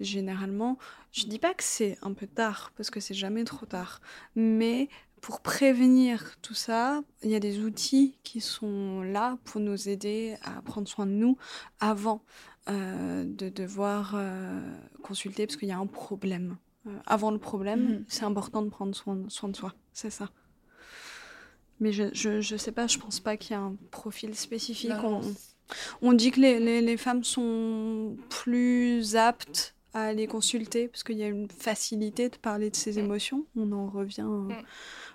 Généralement, 0.00 0.78
je 1.12 1.24
dis 1.24 1.38
pas 1.38 1.54
que 1.54 1.64
c'est 1.64 1.96
un 2.02 2.12
peu 2.12 2.26
tard 2.26 2.72
parce 2.76 2.90
que 2.90 3.00
c'est 3.00 3.14
jamais 3.14 3.44
trop 3.44 3.66
tard, 3.66 4.00
mais 4.34 4.88
pour 5.20 5.40
prévenir 5.40 6.36
tout 6.42 6.54
ça, 6.54 7.02
il 7.22 7.30
y 7.30 7.34
a 7.34 7.40
des 7.40 7.60
outils 7.60 8.16
qui 8.22 8.40
sont 8.40 9.02
là 9.02 9.38
pour 9.44 9.60
nous 9.60 9.88
aider 9.88 10.36
à 10.42 10.62
prendre 10.62 10.88
soin 10.88 11.06
de 11.06 11.12
nous 11.12 11.36
avant 11.78 12.22
euh, 12.68 13.24
de 13.26 13.48
devoir 13.48 14.12
euh, 14.14 14.60
consulter 15.02 15.46
parce 15.46 15.56
qu'il 15.56 15.68
y 15.68 15.72
a 15.72 15.78
un 15.78 15.86
problème. 15.86 16.56
Euh, 16.86 16.90
avant 17.06 17.30
le 17.30 17.38
problème, 17.38 17.80
mhm. 17.80 18.04
c'est 18.08 18.24
important 18.24 18.62
de 18.62 18.70
prendre 18.70 18.94
soin, 18.94 19.18
soin 19.28 19.48
de 19.50 19.56
soi, 19.56 19.74
c'est 19.92 20.10
ça. 20.10 20.30
Mais 21.80 21.92
je, 21.92 22.04
je, 22.12 22.40
je, 22.40 22.56
sais 22.56 22.72
pas, 22.72 22.86
je 22.86 22.98
pense 22.98 23.20
pas 23.20 23.36
qu'il 23.36 23.52
y 23.52 23.54
a 23.54 23.60
un 23.60 23.76
profil 23.90 24.34
spécifique. 24.34 24.92
On, 25.02 25.22
on, 26.02 26.12
dit 26.12 26.30
que 26.30 26.40
les, 26.40 26.60
les, 26.60 26.80
les, 26.80 26.96
femmes 26.96 27.24
sont 27.24 28.16
plus 28.28 29.16
aptes 29.16 29.74
à 29.94 30.02
aller 30.04 30.26
consulter 30.26 30.88
parce 30.88 31.02
qu'il 31.02 31.16
y 31.16 31.22
a 31.22 31.28
une 31.28 31.48
facilité 31.50 32.28
de 32.28 32.36
parler 32.36 32.70
de 32.70 32.76
ses 32.76 32.92
mm. 32.92 33.04
émotions. 33.04 33.46
On 33.56 33.72
en 33.72 33.88
revient. 33.88 34.22
Mm 34.22 34.52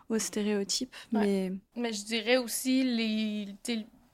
aux 0.09 0.19
stéréotypes. 0.19 0.95
Mais... 1.11 1.51
mais 1.75 1.93
je 1.93 2.03
dirais 2.03 2.37
aussi 2.37 2.83
les, 2.83 3.55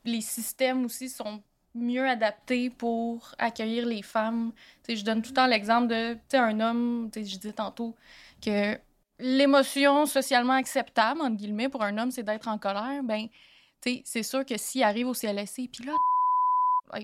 les 0.05 0.21
systèmes 0.21 0.85
aussi 0.85 1.09
sont 1.09 1.41
mieux 1.73 2.07
adaptés 2.07 2.69
pour 2.69 3.33
accueillir 3.37 3.85
les 3.85 4.01
femmes. 4.01 4.51
je 4.87 5.03
donne 5.03 5.21
tout 5.21 5.29
le 5.29 5.35
temps 5.35 5.47
l'exemple 5.47 5.87
de 5.87 6.17
un 6.33 6.59
homme, 6.59 7.09
je 7.15 7.21
disais 7.21 7.53
tantôt 7.53 7.95
que 8.43 8.77
l'émotion 9.19 10.05
socialement 10.05 10.53
acceptable, 10.53 11.21
entre 11.21 11.37
guillemets, 11.37 11.69
pour 11.69 11.83
un 11.83 11.97
homme, 11.97 12.11
c'est 12.11 12.23
d'être 12.23 12.47
en 12.47 12.57
colère. 12.57 13.03
Ben, 13.03 13.27
c'est 14.03 14.23
sûr 14.23 14.45
que 14.45 14.57
s'il 14.57 14.83
arrive 14.83 15.07
au 15.07 15.13
CLSC, 15.13 15.69
puis 15.71 15.85
là, 15.85 15.93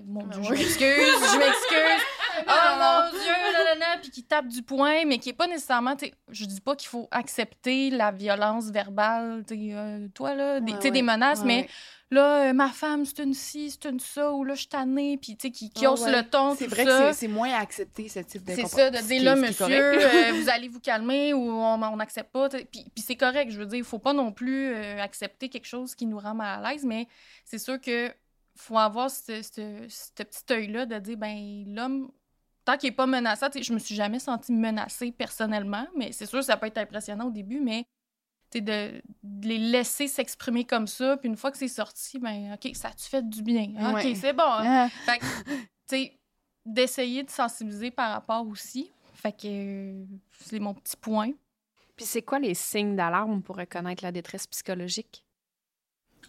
mon 0.06 0.26
Dieu, 0.26 0.42
je 0.42 0.50
m'excuse, 0.50 0.78
je 0.80 1.38
m'excuse. 1.38 2.04
oh 2.46 2.78
mon 2.78 3.10
Dieu, 3.10 3.78
là, 3.78 3.98
puis 4.00 4.10
qui 4.10 4.22
tape 4.22 4.48
du 4.48 4.62
poing, 4.62 5.04
mais 5.06 5.18
qui 5.18 5.30
est 5.30 5.34
pas 5.34 5.46
nécessairement. 5.46 5.96
Je 6.30 6.44
dis 6.44 6.60
pas 6.60 6.76
qu'il 6.76 6.88
faut 6.88 7.08
accepter 7.10 7.90
la 7.90 8.10
violence 8.10 8.70
verbale, 8.70 9.44
euh, 9.50 10.08
toi, 10.14 10.34
là, 10.34 10.60
des, 10.60 10.90
des 10.90 11.02
menaces, 11.02 11.44
mais 11.44 11.68
là, 12.10 12.48
euh, 12.48 12.52
ma 12.52 12.68
femme, 12.68 13.04
c'est 13.04 13.22
une 13.22 13.34
ci, 13.34 13.70
c'est 13.70 13.88
une 13.88 14.00
ça, 14.00 14.32
ou 14.32 14.44
là, 14.44 14.54
je 14.54 14.60
suis 14.60 14.68
tannée, 14.68 15.16
puis 15.16 15.36
tu 15.36 15.48
sais, 15.48 15.50
qui, 15.50 15.70
qui 15.70 15.86
hausse 15.86 16.06
le 16.06 16.22
ton, 16.22 16.54
C'est 16.54 16.66
vrai 16.66 16.84
que 16.84 17.12
c'est 17.12 17.28
moins 17.28 17.50
à 17.50 17.60
accepter 17.60 18.08
ce 18.08 18.20
type 18.20 18.44
de 18.44 18.52
C'est 18.52 18.66
ça, 18.66 18.90
de 18.90 18.98
dire 18.98 19.22
là, 19.22 19.36
monsieur, 19.36 19.66
euh, 19.68 20.32
vous 20.40 20.48
allez 20.48 20.68
vous 20.68 20.80
calmer 20.80 21.34
ou 21.34 21.40
on 21.40 21.96
n'accepte 21.96 22.30
pas. 22.32 22.48
Puis, 22.48 22.64
puis 22.70 23.04
c'est 23.06 23.16
correct, 23.16 23.50
je 23.50 23.58
veux 23.58 23.66
dire, 23.66 23.78
il 23.78 23.84
faut 23.84 23.98
pas 23.98 24.12
non 24.12 24.32
plus 24.32 24.74
accepter 25.00 25.48
quelque 25.48 25.66
chose 25.66 25.94
qui 25.94 26.06
nous 26.06 26.18
rend 26.18 26.34
mal 26.34 26.64
à 26.64 26.70
l'aise, 26.70 26.84
mais 26.84 27.06
c'est 27.44 27.58
sûr 27.58 27.80
que 27.80 28.12
faut 28.58 28.78
avoir 28.78 29.10
ce, 29.10 29.42
ce, 29.42 30.22
petit 30.22 30.52
œil-là 30.52 30.86
de 30.86 30.98
dire, 30.98 31.16
ben 31.16 31.64
l'homme, 31.68 32.10
tant 32.68 32.76
qu'il 32.76 32.90
n'est 32.90 32.96
pas 32.96 33.06
menaçant, 33.06 33.46
je 33.58 33.72
me 33.72 33.78
suis 33.78 33.94
jamais 33.94 34.18
sentie 34.18 34.52
menacée 34.52 35.10
personnellement, 35.10 35.86
mais 35.96 36.12
c'est 36.12 36.26
sûr, 36.26 36.44
ça 36.44 36.58
peut 36.58 36.66
être 36.66 36.76
impressionnant 36.76 37.28
au 37.28 37.30
début, 37.30 37.60
mais 37.60 37.86
de, 38.52 38.60
de, 38.60 39.02
les 39.48 39.56
laisser 39.56 40.06
s'exprimer 40.06 40.66
comme 40.66 40.86
ça, 40.86 41.16
puis 41.16 41.30
une 41.30 41.36
fois 41.38 41.50
que 41.50 41.56
c'est 41.56 41.66
sorti, 41.66 42.18
ben 42.18 42.52
OK, 42.52 42.70
ça 42.76 42.90
tu 42.90 43.08
fait 43.08 43.26
du 43.26 43.42
bien. 43.42 43.72
OK, 43.94 44.14
c'est 44.14 44.34
bon. 44.34 44.42
Hein? 44.44 44.90
Fait 45.06 45.18
tu 45.88 46.10
d'essayer 46.66 47.22
de 47.22 47.30
sensibiliser 47.30 47.90
par 47.90 48.12
rapport 48.12 48.46
aussi. 48.46 48.92
Fait 49.14 49.32
que 49.32 50.04
c'est 50.38 50.58
mon 50.58 50.74
petit 50.74 50.96
point. 50.98 51.30
Puis 51.96 52.04
c'est 52.04 52.20
quoi 52.20 52.38
les 52.38 52.52
signes 52.52 52.96
d'alarme 52.96 53.40
pour 53.42 53.56
reconnaître 53.56 54.04
la 54.04 54.12
détresse 54.12 54.46
psychologique? 54.46 55.24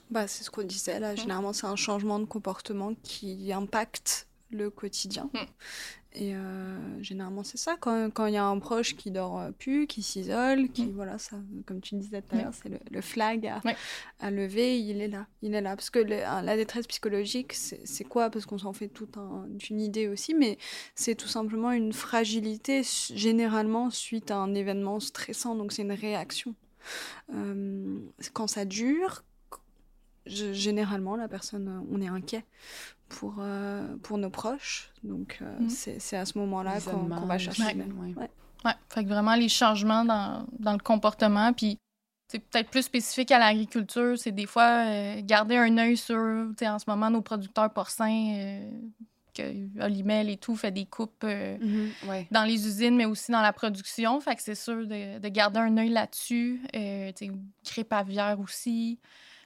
Bah, 0.10 0.26
c'est 0.26 0.46
ce 0.46 0.50
qu'on 0.50 0.64
disait 0.64 1.02
là. 1.02 1.12
Mmh. 1.12 1.18
Généralement, 1.18 1.52
c'est 1.52 1.68
un 1.68 1.76
changement 1.76 2.18
de 2.18 2.26
comportement 2.26 2.94
qui 3.04 3.52
impacte 3.52 4.30
le 4.52 4.70
quotidien. 4.70 5.30
Mmh. 5.34 5.40
Et 6.14 6.34
euh, 6.34 7.04
généralement, 7.04 7.44
c'est 7.44 7.58
ça. 7.58 7.78
Quand 7.80 8.26
il 8.26 8.34
y 8.34 8.38
a 8.38 8.46
un 8.46 8.58
proche 8.58 8.96
qui 8.96 9.12
dort 9.12 9.40
euh, 9.40 9.52
plus, 9.52 9.86
qui 9.86 10.02
s'isole, 10.02 10.70
qui, 10.70 10.88
mmh. 10.88 10.92
voilà, 10.96 11.20
ça, 11.20 11.38
comme 11.68 11.82
tu 11.82 11.96
disais 11.96 12.24
tout 12.24 12.36
à 12.36 12.42
l'heure, 12.42 12.54
c'est 12.54 12.70
le, 12.90 13.02
flag 13.02 13.46
à, 13.46 13.62
à, 14.20 14.32
lever, 14.32 14.80
il 14.80 15.02
est 15.02 15.08
là. 15.08 15.28
Il 15.44 15.54
est 15.54 15.62
là. 15.62 15.76
Parce 15.76 15.92
que 15.92 16.00
la 16.00 16.56
détresse 16.56 16.88
psychologique, 16.88 17.54
c'est 17.54 18.04
quoi? 18.06 18.32
Parce 18.32 18.48
qu'on 18.48 18.58
s'en 18.58 18.74
fait 18.74 18.88
toute 18.88 19.18
une 19.70 19.82
idée 19.82 20.08
aussi, 20.08 20.34
mais 20.34 20.58
c'est 20.96 21.16
tout 21.16 21.28
simplement 21.28 21.72
une 21.72 21.94
fragilité, 21.94 22.82
généralement, 23.14 23.92
suite 23.92 24.32
à 24.32 24.38
un 24.38 24.56
événement 24.56 25.00
stressant. 25.00 25.56
Donc, 25.56 25.72
c'est 25.72 25.84
une 25.84 25.92
réaction. 25.92 26.56
Euh, 27.36 28.00
quand 28.34 28.48
ça 28.48 28.66
dure, 28.66 29.24
généralement, 30.26 31.16
la 31.16 31.28
personne, 31.28 31.86
on 31.92 32.02
est 32.02 32.08
inquiet 32.08 32.46
pour, 33.10 33.36
euh, 33.40 33.96
pour 34.04 34.18
nos 34.18 34.30
proches. 34.30 34.92
Donc, 35.04 35.40
euh, 35.42 35.60
mhm. 35.60 35.70
c'est 35.70 36.18
à 36.18 36.26
ce 36.26 36.38
moment-là 36.38 36.80
qu'on 36.80 37.26
va 37.26 37.38
chercher. 37.38 37.64
Ouais. 37.64 37.76
Ouais. 37.76 38.30
ouais. 38.66 38.72
Fait 38.90 39.04
que 39.04 39.10
vraiment, 39.10 39.36
les 39.36 39.50
changements 39.50 40.06
dans, 40.06 40.46
dans 40.58 40.74
le 40.74 40.80
comportement, 40.80 41.52
puis 41.52 41.78
c'est 42.28 42.40
peut-être 42.40 42.70
plus 42.70 42.84
spécifique 42.84 43.32
à 43.32 43.40
l'agriculture, 43.40 44.18
c'est 44.18 44.32
des 44.32 44.46
fois 44.46 45.20
garder 45.22 45.58
un 45.58 45.78
œil 45.80 45.98
sur, 45.98 46.16
en 46.16 46.80
ce 46.80 46.86
moment, 46.88 47.10
nos 47.10 47.22
producteurs 47.22 47.74
porcins, 47.74 48.62
que 49.34 49.84
Olimel 49.84 50.30
et 50.30 50.38
tout 50.38 50.56
fait 50.56 50.72
des 50.72 50.86
coupes 50.86 51.24
mhm, 51.24 51.92
dans 52.30 52.44
les 52.44 52.68
usines, 52.68 52.96
mais 52.96 53.06
aussi 53.06 53.32
dans 53.32 53.42
la 53.42 53.54
production. 53.54 54.22
Fait 54.22 54.36
que 54.36 54.44
c'est 54.44 54.54
sûr 54.54 54.86
de, 54.86 55.18
de, 55.18 55.28
garder 55.30 55.60
un 55.60 55.76
œil 55.78 55.90
là-dessus. 55.90 56.62
grippe 57.66 57.94
aviaire 57.94 58.40
aussi. 58.40 59.00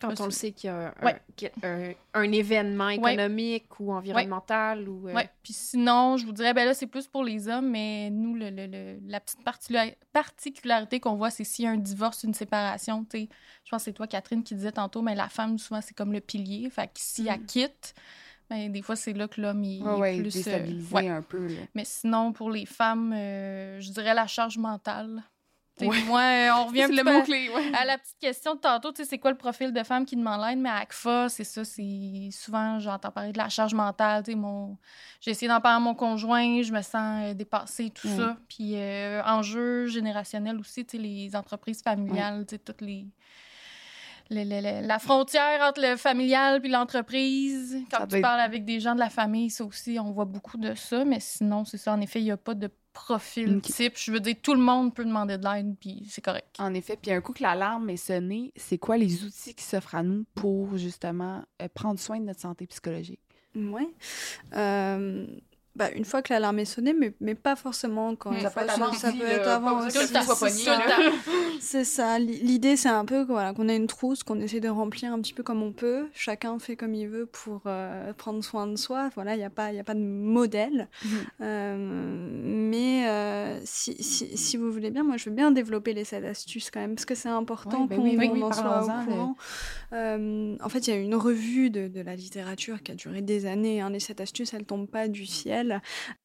Quand 0.09 0.21
on 0.21 0.25
le 0.25 0.31
sait 0.31 0.51
qu'il 0.51 0.67
y 0.67 0.71
a 0.71 0.93
un, 1.01 1.05
Ouais. 1.05 1.21
a 1.63 1.67
un- 1.67 1.93
un 2.13 2.31
événement 2.31 2.89
économique 2.89 3.79
ou 3.79 3.91
environnemental 3.93 4.87
ou... 4.87 5.07
euh, 5.09 5.13
Ouais. 5.13 5.29
Puis 5.43 5.53
sinon, 5.53 6.17
je 6.17 6.25
vous 6.25 6.31
dirais, 6.31 6.53
ben 6.53 6.65
là, 6.65 6.73
c'est 6.73 6.87
plus 6.87 7.07
pour 7.07 7.23
les 7.23 7.47
hommes, 7.47 7.69
mais 7.69 8.09
nous, 8.09 8.35
le, 8.35 8.49
le- 8.49 8.67
le- 8.67 8.99
la 9.07 9.19
petite 9.19 9.43
particula- 9.43 9.95
particularité 10.11 10.99
qu'on 10.99 11.15
voit, 11.15 11.29
c'est 11.29 11.43
s'il 11.43 11.65
y 11.65 11.67
a 11.67 11.71
un 11.71 11.77
divorce, 11.77 12.23
une 12.23 12.33
séparation. 12.33 13.05
tu 13.05 13.19
sais. 13.21 13.29
Je 13.63 13.69
pense 13.71 13.81
que 13.81 13.85
c'est 13.85 13.93
toi, 13.93 14.07
Catherine, 14.07 14.43
qui 14.43 14.55
disais 14.55 14.71
tantôt, 14.71 15.01
mais 15.01 15.15
la 15.15 15.29
femme, 15.29 15.57
souvent, 15.57 15.81
c'est 15.81 15.93
comme 15.95 16.13
le 16.13 16.19
pilier. 16.21 16.69
Fait 16.69 16.87
que 16.87 16.91
si 16.95 17.27
elle 17.27 17.43
quitte, 17.45 17.93
ben, 18.49 18.71
des 18.71 18.81
fois, 18.81 18.95
c'est 18.95 19.13
là 19.13 19.27
que 19.27 19.39
l'homme 19.39 19.63
est 19.63 19.79
plus. 19.79 19.87
euh, 20.19 20.21
déstabilisé 20.23 20.93
ouais. 20.93 21.07
un 21.07 21.21
peu. 21.21 21.47
Là. 21.47 21.61
Mais 21.75 21.85
sinon, 21.85 22.33
pour 22.33 22.51
les 22.51 22.65
femmes, 22.65 23.13
euh, 23.15 23.79
je 23.79 23.89
dirais 23.91 24.13
la 24.13 24.27
charge 24.27 24.57
mentale. 24.57 25.23
Ouais. 25.81 26.03
Moi, 26.03 26.21
euh, 26.21 26.49
on 26.59 26.65
revient 26.67 26.85
le 26.89 27.03
mot-clé, 27.03 27.49
ouais. 27.49 27.71
à 27.75 27.83
la 27.83 27.97
petite 27.97 28.19
question 28.19 28.53
de 28.53 28.59
tantôt, 28.59 28.91
tu 28.91 29.01
sais, 29.03 29.09
c'est 29.09 29.17
quoi 29.17 29.31
le 29.31 29.37
profil 29.37 29.73
de 29.73 29.83
femme 29.83 30.05
qui 30.05 30.15
demande 30.15 30.39
l'aide, 30.45 30.59
mais 30.59 30.69
à 30.69 30.75
ACFA, 30.77 31.29
c'est 31.29 31.43
ça, 31.43 31.65
c'est 31.65 32.29
souvent, 32.31 32.79
j'entends 32.79 33.09
parler 33.11 33.31
de 33.31 33.37
la 33.39 33.49
charge 33.49 33.73
mentale, 33.73 34.21
tu 34.23 34.31
sais, 34.31 34.37
mon... 34.37 34.77
j'ai 35.19 35.31
essayé 35.31 35.47
d'en 35.49 35.59
parler 35.59 35.77
à 35.77 35.79
mon 35.79 35.95
conjoint, 35.95 36.61
je 36.61 36.71
me 36.71 36.81
sens 36.83 37.23
euh, 37.23 37.33
dépassée, 37.33 37.89
tout 37.89 38.07
Mm. 38.07 38.17
ça, 38.17 38.37
puis 38.47 38.73
euh, 38.75 39.23
enjeu 39.25 39.87
générationnel 39.87 40.59
aussi, 40.59 40.85
tu 40.85 40.97
sais, 40.97 41.01
les 41.03 41.35
entreprises 41.35 41.81
familiales, 41.81 42.45
tu 42.45 42.55
sais, 42.55 42.59
toutes 42.59 42.81
les... 42.81 43.07
le- 44.29 44.43
le- 44.43 44.61
le- 44.81 44.87
la 44.87 44.99
frontière 44.99 45.59
entre 45.67 45.81
le 45.81 45.95
familial 45.97 46.61
puis 46.61 46.69
l'entreprise, 46.69 47.77
quand 47.91 48.05
tu 48.07 48.17
être- 48.17 48.21
parles 48.21 48.41
avec 48.41 48.63
des 48.63 48.79
gens 48.79 48.93
de 48.93 48.99
la 48.99 49.09
famille, 49.09 49.49
ça 49.49 49.65
aussi, 49.65 49.97
on 49.99 50.11
voit 50.11 50.25
beaucoup 50.25 50.57
de 50.57 50.75
ça, 50.75 51.03
mais 51.03 51.19
sinon, 51.19 51.65
c'est 51.65 51.77
ça, 51.77 51.93
en 51.93 51.99
effet, 52.01 52.19
il 52.21 52.25
n'y 52.25 52.31
a 52.31 52.37
pas 52.37 52.53
de 52.53 52.69
profil 52.93 53.59
type. 53.61 53.97
Je 53.97 54.11
veux 54.11 54.19
dire, 54.19 54.35
tout 54.41 54.53
le 54.53 54.59
monde 54.59 54.93
peut 54.93 55.03
demander 55.03 55.37
de 55.37 55.43
l'aide, 55.43 55.75
puis 55.79 56.05
c'est 56.09 56.21
correct. 56.21 56.55
En 56.59 56.73
effet, 56.73 56.97
puis 57.01 57.11
un 57.11 57.21
coup 57.21 57.33
que 57.33 57.43
l'alarme 57.43 57.89
est 57.89 57.97
sonnée, 57.97 58.53
c'est 58.55 58.77
quoi 58.77 58.97
les 58.97 59.23
outils 59.25 59.53
qui 59.55 59.63
s'offrent 59.63 59.95
à 59.95 60.03
nous 60.03 60.25
pour 60.35 60.77
justement 60.77 61.43
euh, 61.61 61.67
prendre 61.73 61.99
soin 61.99 62.19
de 62.19 62.25
notre 62.25 62.41
santé 62.41 62.67
psychologique? 62.67 63.19
Ouais. 63.55 63.87
Euh, 64.55 65.27
bah, 65.75 65.89
une 65.95 66.05
fois 66.05 66.21
que 66.21 66.31
l'alarme 66.33 66.59
est 66.59 66.65
sonnée, 66.65 66.93
mais, 66.93 67.13
mais 67.19 67.35
pas 67.35 67.55
forcément 67.55 68.15
quand 68.15 68.31
Ça 68.41 68.51
avant 68.55 68.93
ça 68.93 69.09
aussi, 69.09 69.17
peut 69.17 69.25
être 69.25 69.43
pas 69.43 69.55
avant 69.55 69.83
besoin 69.83 70.01
aussi. 70.01 70.65
temps. 70.65 70.71
C'est 71.59 71.83
ça. 71.85 72.19
L'idée, 72.19 72.75
c'est 72.75 72.89
un 72.89 73.05
peu 73.05 73.23
voilà, 73.23 73.53
qu'on 73.53 73.69
a 73.69 73.73
une 73.73 73.87
trousse, 73.87 74.21
qu'on 74.23 74.39
essaie 74.39 74.59
de 74.59 74.67
remplir 74.69 75.13
un 75.13 75.19
petit 75.21 75.33
peu 75.33 75.43
comme 75.43 75.63
on 75.63 75.71
peut. 75.71 76.07
Chacun 76.13 76.59
fait 76.59 76.75
comme 76.75 76.93
il 76.93 77.07
veut 77.07 77.25
pour 77.25 77.61
euh, 77.67 78.11
prendre 78.13 78.43
soin 78.43 78.67
de 78.67 78.75
soi. 78.75 79.09
Voilà, 79.15 79.35
il 79.35 79.37
n'y 79.39 79.43
a, 79.45 79.49
pas- 79.49 79.71
il 79.71 79.77
y 79.77 79.79
a 79.79 79.83
pas 79.83 79.93
de 79.93 79.99
modèle. 80.01 80.89
Mhm. 81.05 81.11
Euh, 81.41 81.75
mais 82.69 83.07
euh, 83.07 83.59
si, 83.63 83.95
si, 84.03 84.37
si 84.37 84.57
vous 84.57 84.71
voulez 84.71 84.91
bien, 84.91 85.03
moi, 85.03 85.17
je 85.17 85.29
veux 85.29 85.35
bien 85.35 85.51
développer 85.51 85.93
les 85.93 86.03
7 86.03 86.23
astuces 86.25 86.69
quand 86.71 86.81
même, 86.81 86.95
parce 86.95 87.05
que 87.05 87.15
c'est 87.15 87.29
important 87.29 87.81
Ouais, 87.83 87.87
ben 87.87 87.95
qu'on 87.97 88.03
oui, 88.03 88.15
oui, 88.19 88.29
oui, 88.33 88.43
en 88.43 88.51
soit 88.51 88.83
au 88.83 89.05
courant. 89.05 89.35
Euh, 89.93 90.55
en 90.61 90.69
fait, 90.69 90.87
il 90.87 90.93
y 90.93 90.97
a 90.97 90.99
une 90.99 91.15
revue 91.15 91.69
de, 91.69 91.87
de 91.87 92.01
la 92.01 92.15
littérature 92.15 92.81
qui 92.83 92.91
a 92.91 92.95
duré 92.95 93.21
des 93.21 93.45
années. 93.45 93.81
hein. 93.81 93.89
Les 93.89 93.99
7 93.99 94.21
astuces, 94.21 94.53
elles 94.53 94.65
tombent 94.65 94.87
pas 94.89 95.07
du 95.07 95.25
ciel 95.25 95.62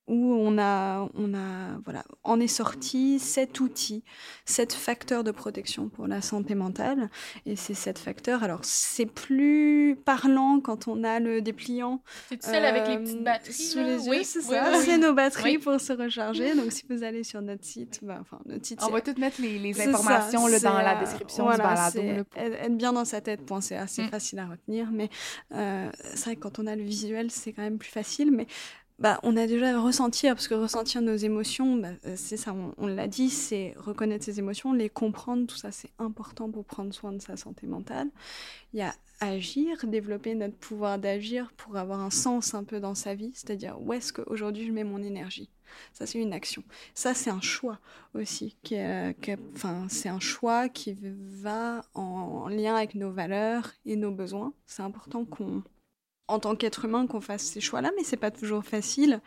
où 0.07 0.32
on 0.32 0.57
a, 0.59 1.07
on 1.14 1.34
a, 1.34 1.78
voilà, 1.84 2.03
en 2.24 2.41
est 2.41 2.47
sorti 2.47 3.18
sept 3.18 3.61
outils, 3.61 4.05
sept 4.47 4.72
facteurs 4.72 5.22
de 5.22 5.30
protection 5.30 5.89
pour 5.91 6.07
la 6.07 6.22
santé 6.22 6.55
mentale. 6.55 7.11
Et 7.45 7.57
ces 7.57 7.74
sept 7.74 7.99
facteurs, 7.99 8.43
alors 8.43 8.61
c'est 8.62 9.05
plus 9.05 9.97
parlant 10.07 10.61
quand 10.61 10.89
on 10.89 11.05
a 11.05 11.20
le 11.20 11.43
dépliant 11.43 12.03
C'est 12.30 12.43
celle 12.43 12.64
avec 12.64 12.86
les 12.89 12.95
euh, 12.97 13.01
petites 13.01 13.22
batteries. 13.22 13.53
sous 13.53 13.78
les 13.78 14.05
yeux, 14.07 14.11
Oui, 14.11 14.24
c'est 14.24 14.39
oui, 14.39 14.45
ça. 14.55 14.70
oui, 14.72 14.78
C'est 14.84 14.97
nos 14.99 15.12
batteries 15.12 15.57
Oui. 15.57 15.59
pour 15.59 15.78
se 15.78 15.93
recharger. 15.93 16.55
Donc 16.55 16.72
si 16.72 16.84
vous 16.89 17.03
allez 17.03 17.22
sur 17.22 17.43
notre 17.43 17.64
site, 17.66 18.01
bah, 18.03 18.16
enfin 18.20 18.39
notre 18.47 18.64
site, 18.64 18.80
On 18.82 18.91
va 18.91 19.03
tout 19.03 19.14
mettre 19.18 19.43
les, 19.43 19.78
informations 19.89 20.47
ça, 20.47 20.51
là, 20.51 20.59
dans 20.61 20.78
la 20.78 20.97
euh, 20.97 21.01
description 21.01 21.45
voilà, 21.45 21.91
du 21.91 21.99
balado. 21.99 22.01
être, 22.01 22.36
être 22.64 22.76
bien 22.76 22.95
dans 22.95 23.05
sa 23.05 23.20
tête, 23.20 23.45
point, 23.45 23.61
c'est 23.61 23.76
assez 23.76 24.03
Mm. 24.05 24.09
facile 24.09 24.39
à 24.39 24.47
retenir. 24.47 24.91
Mais 24.91 25.11
euh, 25.53 25.91
c'est 26.14 26.24
vrai 26.24 26.36
que 26.36 26.41
quand 26.41 26.59
on 26.59 26.66
a 26.66 26.74
le 26.76 26.82
visuel, 26.82 27.30
c'est 27.30 27.53
quand 27.53 27.62
même 27.62 27.76
plus 27.78 27.91
facile. 27.91 28.30
Mais 28.30 28.47
bah, 28.99 29.20
on 29.22 29.36
a 29.36 29.46
déjà 29.46 29.80
ressentir, 29.80 30.34
parce 30.34 30.49
que 30.49 30.55
ressentir 30.55 31.03
nos 31.03 31.14
émotions, 31.14 31.76
bah, 31.76 31.90
euh, 32.07 32.14
c'est 32.16 32.36
ça, 32.36 32.55
on, 32.78 32.86
l'a 32.86 33.07
dit, 33.07 33.30
c'est 33.30 33.74
reconnaître 33.76 34.24
ses 34.24 34.40
émotions, 34.40 34.72
les 34.72 34.88
comprendre, 34.88 35.46
tout 35.46 35.57
ça, 35.57 35.70
c'est 35.70 35.90
important 35.99 36.51
pour 36.51 36.64
prendre 36.64 36.92
soin 36.92 37.12
de 37.12 37.20
sa 37.20 37.36
santé 37.36 37.66
mentale. 37.66 38.09
Il 38.72 38.80
y 38.80 38.82
a 38.82 38.94
agir, 39.20 39.86
développer 39.86 40.34
notre 40.34 40.57
pouvoir 40.57 40.99
d'agir 40.99 41.53
pour 41.57 41.76
avoir 41.76 42.01
un 42.01 42.11
sens 42.11 42.55
un 42.55 42.64
peu 42.64 42.80
dans 42.80 42.94
sa 42.94 43.14
vie, 43.14 43.32
c'est-à-dire 43.34 43.80
où 43.80 43.92
est-ce 43.92 44.12
qu'aujourd'hui 44.12 44.66
je 44.66 44.72
mets 44.72 44.84
mon 44.84 45.03
énergie. 45.03 45.49
Ça, 45.92 46.07
c'est 46.07 46.18
une 46.18 46.32
action. 46.32 46.62
Ça, 46.94 47.14
c'est 47.14 47.30
un 47.30 47.40
choix 47.40 47.78
aussi. 48.14 48.57
Est- 48.70 49.14
enfin, 49.55 49.86
c'est 49.88 50.09
un 50.09 50.20
choix 50.20 50.68
qui 50.68 50.96
va 51.03 51.84
en 51.94 52.49
lien 52.49 52.74
avec 52.74 52.94
nos 52.94 53.11
valeurs 53.11 53.72
et 53.84 53.96
nos 53.96 54.11
besoins. 54.11 54.53
C'est 54.66 54.82
important 54.82 55.24
qu'on, 55.24 55.62
en 56.29 56.39
tant 56.39 56.55
qu'être 56.57 56.85
humain, 56.85 57.07
qu'on 57.07 57.20
fasse 57.20 57.43
ces 57.43 57.61
choix-là, 57.61 57.91
mais 57.97 58.05
c'est 58.05 58.16
pas 58.18 58.31
toujours 58.31 58.64
facile. 58.64 59.20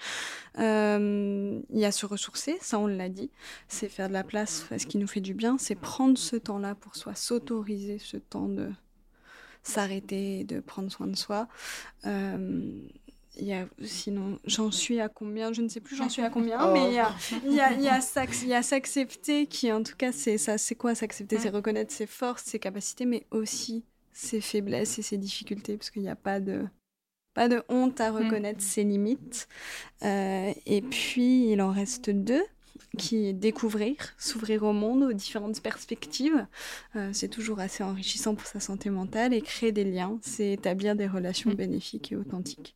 Euh, 0.60 1.60
Il 1.74 1.80
y 1.80 1.86
a 1.86 1.92
se 1.92 2.06
ressourcer, 2.06 2.58
ça 2.62 2.80
on 2.80 2.88
l'a 2.88 3.10
dit. 3.10 3.30
C'est 3.68 3.90
faire 3.90 4.08
de 4.08 4.14
la 4.14 4.24
place 4.24 4.66
à 4.72 4.80
ce 4.80 4.86
qui 4.86 4.98
nous 4.98 5.08
fait 5.08 5.20
du 5.22 5.34
bien. 5.34 5.58
C'est 5.58 5.76
prendre 5.76 6.18
ce 6.18 6.36
temps-là 6.36 6.76
pour 6.76 6.96
soi, 6.96 7.16
s'autoriser 7.16 7.98
ce 8.00 8.18
temps 8.18 8.48
de 8.48 8.70
s'arrêter, 9.64 10.44
de 10.44 10.60
prendre 10.60 10.92
soin 10.92 11.08
de 11.08 11.16
soi. 11.16 11.48
Euh, 12.06 12.72
il 13.38 13.46
y 13.46 13.54
a, 13.54 13.66
sinon, 13.84 14.40
j'en 14.46 14.72
suis 14.72 15.00
à 15.00 15.08
combien? 15.08 15.54
Je 15.54 15.62
ne 15.62 15.70
sais 15.70 15.80
plus, 15.80 15.96
j'en 15.96 16.10
suis 16.10 16.22
à 16.22 16.30
combien, 16.30 16.60
Oh. 16.70 16.74
mais 16.74 16.88
il 16.90 16.94
y 16.94 17.00
a, 17.00 17.14
y 17.46 17.60
a, 17.62 17.72
y 17.74 17.88
a 17.88 18.00
y 18.46 18.54
a 18.54 18.62
s'accepter 18.62 19.48
qui, 19.48 19.72
en 19.72 19.84
tout 19.84 19.96
cas, 19.98 20.12
c'est 20.12 20.38
ça. 20.38 20.58
C'est 20.58 20.76
quoi 20.76 20.96
s'accepter? 20.96 21.40
C'est 21.40 21.50
reconnaître 21.50 21.94
ses 21.94 22.08
forces, 22.08 22.44
ses 22.44 22.60
capacités, 22.60 23.06
mais 23.06 23.26
aussi 23.32 23.86
ses 24.12 24.42
faiblesses 24.42 25.00
et 25.00 25.02
ses 25.02 25.18
difficultés, 25.18 25.78
parce 25.78 25.90
qu'il 25.90 26.02
n'y 26.02 26.10
a 26.10 26.16
pas 26.18 26.40
de 26.42 26.66
pas 27.34 27.48
de 27.48 27.64
honte 27.70 28.00
à 28.02 28.12
reconnaître 28.12 28.62
ses 28.62 28.84
limites. 28.84 29.48
Euh, 30.04 30.54
et 30.66 30.82
puis, 30.82 31.50
il 31.52 31.62
en 31.62 31.72
reste 31.72 32.10
deux 32.10 32.44
qui 32.98 33.26
est 33.28 33.34
découvrir, 33.34 33.96
s'ouvrir 34.18 34.64
au 34.64 34.74
monde, 34.74 35.04
aux 35.04 35.14
différentes 35.14 35.62
perspectives. 35.62 36.46
Euh, 36.98 37.10
c'est 37.14 37.30
toujours 37.30 37.60
assez 37.60 37.84
enrichissant 37.84 38.36
pour 38.36 38.48
sa 38.48 38.60
santé 38.60 38.90
mentale 38.90 39.34
et 39.34 39.42
créer 39.42 39.72
des 39.72 39.86
liens, 39.86 40.20
c'est 40.22 40.52
établir 40.54 40.96
des 40.96 41.08
relations 41.08 41.52
Mm. 41.52 41.56
bénéfiques 41.56 42.12
et 42.12 42.16
authentiques. 42.18 42.76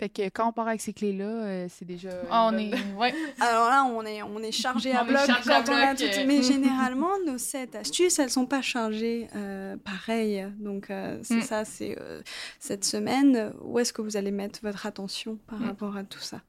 Fait 0.00 0.08
que 0.08 0.22
quand 0.30 0.48
on 0.48 0.52
part 0.52 0.66
avec 0.66 0.80
ces 0.80 0.94
clés-là, 0.94 1.24
euh, 1.24 1.66
c'est 1.68 1.84
déjà. 1.84 2.08
Ah, 2.30 2.48
on 2.50 2.56
est. 2.58 2.72
Ouais. 2.98 3.14
Alors 3.40 3.68
là, 3.68 3.84
on 3.84 4.02
est, 4.06 4.22
on 4.22 4.38
est 4.42 4.50
chargé 4.50 4.92
à 4.92 5.02
On 5.04 5.06
bloc 5.06 5.26
chargé 5.26 5.42
quand 5.50 5.68
à 5.68 5.72
on 5.72 5.76
a 5.76 5.94
bloc, 5.94 5.98
tout. 6.10 6.18
euh. 6.20 6.24
Mais 6.26 6.42
généralement, 6.54 7.10
nos 7.26 7.36
sept 7.36 7.76
astuces, 7.76 8.18
elles 8.18 8.30
sont 8.30 8.46
pas 8.46 8.62
chargées 8.62 9.28
euh, 9.36 9.76
pareil. 9.76 10.46
Donc 10.58 10.90
euh, 10.90 11.18
c'est 11.22 11.36
Mm. 11.36 11.42
ça, 11.42 11.64
c'est 11.66 11.96
euh, 12.00 12.22
cette 12.58 12.84
semaine, 12.84 13.52
où 13.62 13.78
est-ce 13.78 13.92
que 13.92 14.00
vous 14.02 14.16
allez 14.16 14.30
mettre 14.30 14.60
votre 14.62 14.86
attention 14.86 15.38
par 15.46 15.60
Mm. 15.60 15.64
rapport 15.66 15.96
à 15.96 16.04
tout 16.04 16.18
ça? 16.20 16.40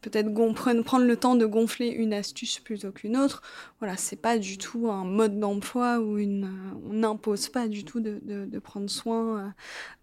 Peut-être 0.00 0.32
prendre, 0.54 0.82
prendre 0.82 1.04
le 1.04 1.16
temps 1.16 1.34
de 1.34 1.44
gonfler 1.46 1.88
une 1.88 2.14
astuce 2.14 2.58
plutôt 2.58 2.90
qu'une 2.90 3.16
autre. 3.18 3.42
Voilà, 3.80 3.98
c'est 3.98 4.16
pas 4.16 4.38
du 4.38 4.56
tout 4.56 4.90
un 4.90 5.04
mode 5.04 5.38
d'emploi 5.38 5.98
où 5.98 6.16
une, 6.16 6.44
euh, 6.44 6.88
on 6.90 6.92
n'impose 6.94 7.48
pas 7.50 7.68
du 7.68 7.84
tout 7.84 8.00
de, 8.00 8.18
de- 8.22 8.46
de 8.46 8.58
prendre 8.58 8.88
soin 8.88 9.38
euh, 9.38 9.48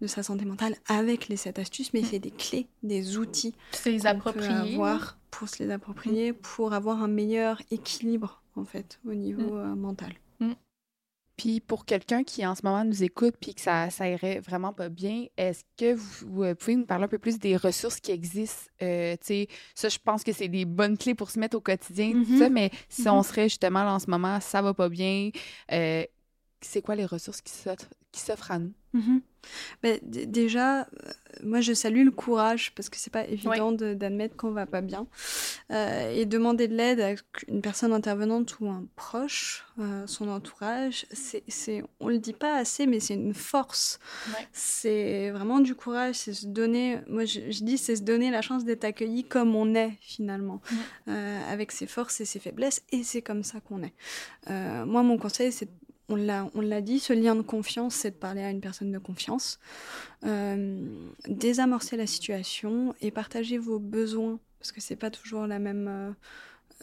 de 0.00 0.06
sa 0.06 0.22
santé 0.22 0.44
mentale 0.44 0.76
avec 0.88 1.28
les 1.28 1.36
sept 1.36 1.58
astuces, 1.58 1.92
mais 1.92 2.02
Mm. 2.02 2.04
c'est 2.10 2.18
des 2.20 2.30
clés, 2.30 2.66
des 2.84 2.91
outils 3.18 3.54
les 3.86 4.06
approprier. 4.06 4.74
avoir 4.74 5.18
pour 5.30 5.48
se 5.48 5.62
les 5.62 5.70
approprier, 5.70 6.32
pour 6.32 6.72
avoir 6.72 7.02
un 7.02 7.08
meilleur 7.08 7.60
équilibre 7.70 8.42
en 8.56 8.64
fait 8.64 9.00
au 9.06 9.14
niveau 9.14 9.56
euh, 9.56 9.74
mental. 9.74 10.12
Puis 11.38 11.60
pour 11.60 11.86
quelqu'un 11.86 12.22
qui 12.24 12.46
en 12.46 12.54
ce 12.54 12.60
moment 12.62 12.84
nous 12.84 13.02
écoute 13.02 13.34
puis 13.40 13.54
que 13.54 13.60
ça, 13.62 13.88
ça 13.90 14.06
irait 14.08 14.38
vraiment 14.40 14.72
pas 14.72 14.90
bien, 14.90 15.24
est-ce 15.36 15.64
que 15.78 15.94
vous, 15.94 16.26
vous, 16.28 16.42
euh, 16.44 16.54
pouvez 16.54 16.76
nous 16.76 16.84
parler 16.84 17.04
un 17.04 17.08
peu 17.08 17.18
plus 17.18 17.38
des 17.38 17.56
ressources 17.56 17.98
qui 18.00 18.12
existent? 18.12 18.70
Euh, 18.82 19.14
tu 19.14 19.26
sais, 19.26 19.48
ça, 19.74 19.88
je 19.88 19.98
pense 19.98 20.22
que 20.22 20.32
c'est 20.32 20.48
des 20.48 20.66
bonnes 20.66 20.96
clés 20.98 21.14
pour 21.14 21.30
se 21.30 21.40
mettre 21.40 21.56
au 21.56 21.60
quotidien, 21.60 22.12
tout 22.12 22.32
Mhm. 22.32 22.38
ça, 22.38 22.48
mais 22.50 22.70
si 22.88 23.08
on 23.08 23.22
serait 23.22 23.48
justement 23.48 23.82
là 23.82 23.94
en 23.94 23.98
ce 23.98 24.10
moment, 24.10 24.38
ça 24.40 24.60
va 24.60 24.74
pas 24.74 24.90
bien, 24.90 25.30
euh, 25.72 26.04
c'est 26.60 26.82
quoi 26.82 26.94
les 26.96 27.06
ressources 27.06 27.40
qui 27.40 27.52
s'offrent 28.20 28.50
à 28.52 28.58
nous? 28.58 28.72
Ben, 28.92 29.22
d- 29.82 30.26
déjà, 30.26 30.80
euh, 30.82 30.84
moi 31.42 31.60
je 31.60 31.72
salue 31.72 32.04
le 32.04 32.10
courage 32.10 32.72
parce 32.74 32.88
que 32.88 32.96
c'est 32.96 33.12
pas 33.12 33.26
évident 33.26 33.72
de- 33.72 33.94
d'admettre 33.94 34.36
qu'on 34.36 34.50
va 34.52 34.66
pas 34.66 34.80
bien 34.80 35.06
Euh, 35.70 36.12
et 36.14 36.26
demander 36.26 36.68
de 36.68 36.74
l'aide 36.74 37.00
à 37.00 37.14
une 37.48 37.62
personne 37.62 37.92
intervenante 37.94 38.60
ou 38.60 38.68
un 38.68 38.84
proche, 38.94 39.64
euh, 39.80 40.06
son 40.06 40.28
entourage, 40.28 41.06
c'est, 41.12 41.82
on 41.98 42.08
le 42.08 42.18
dit 42.18 42.34
pas 42.34 42.56
assez, 42.56 42.86
mais 42.86 43.00
c'est 43.00 43.14
une 43.14 43.32
force. 43.32 43.98
Ouais. 44.28 44.46
C'est 44.52 45.30
vraiment 45.30 45.60
du 45.60 45.74
courage, 45.74 46.16
c'est 46.16 46.34
se 46.34 46.46
donner. 46.46 46.98
Moi 47.08 47.24
je, 47.24 47.50
je 47.50 47.64
dis 47.64 47.78
c'est 47.78 47.96
se 47.96 48.02
donner 48.02 48.30
la 48.30 48.42
chance 48.42 48.64
d'être 48.64 48.84
accueilli 48.84 49.24
comme 49.24 49.56
on 49.56 49.74
est 49.74 49.92
finalement, 50.00 50.60
euh, 51.08 51.40
avec 51.50 51.72
ses 51.72 51.86
forces 51.86 52.20
et 52.20 52.26
ses 52.26 52.38
faiblesses, 52.38 52.82
et 52.92 53.02
c'est 53.02 53.22
comme 53.22 53.42
ça 53.42 53.60
qu'on 53.60 53.82
est. 53.82 53.94
Moi 54.84 55.02
mon 55.02 55.16
conseil 55.18 55.52
c'est 55.52 55.68
l'a, 55.68 55.70
on 56.12 56.60
l'a 56.60 56.80
dit, 56.80 56.98
ce 57.00 57.12
lien 57.12 57.34
de 57.34 57.42
confiance, 57.42 57.94
c'est 57.94 58.10
de 58.12 58.16
parler 58.16 58.42
à 58.42 58.50
une 58.50 58.60
personne 58.60 58.92
de 58.92 58.98
confiance, 58.98 59.58
Euh, 60.24 60.86
désamorcer 61.26 61.96
la 61.96 62.06
situation 62.06 62.94
et 63.00 63.10
partager 63.10 63.58
vos 63.58 63.78
besoins, 63.80 64.38
parce 64.58 64.70
que 64.72 64.80
c'est 64.80 64.96
pas 64.96 65.10
toujours 65.10 65.46
la 65.48 65.58
même, 65.58 65.88
euh, 65.88 66.10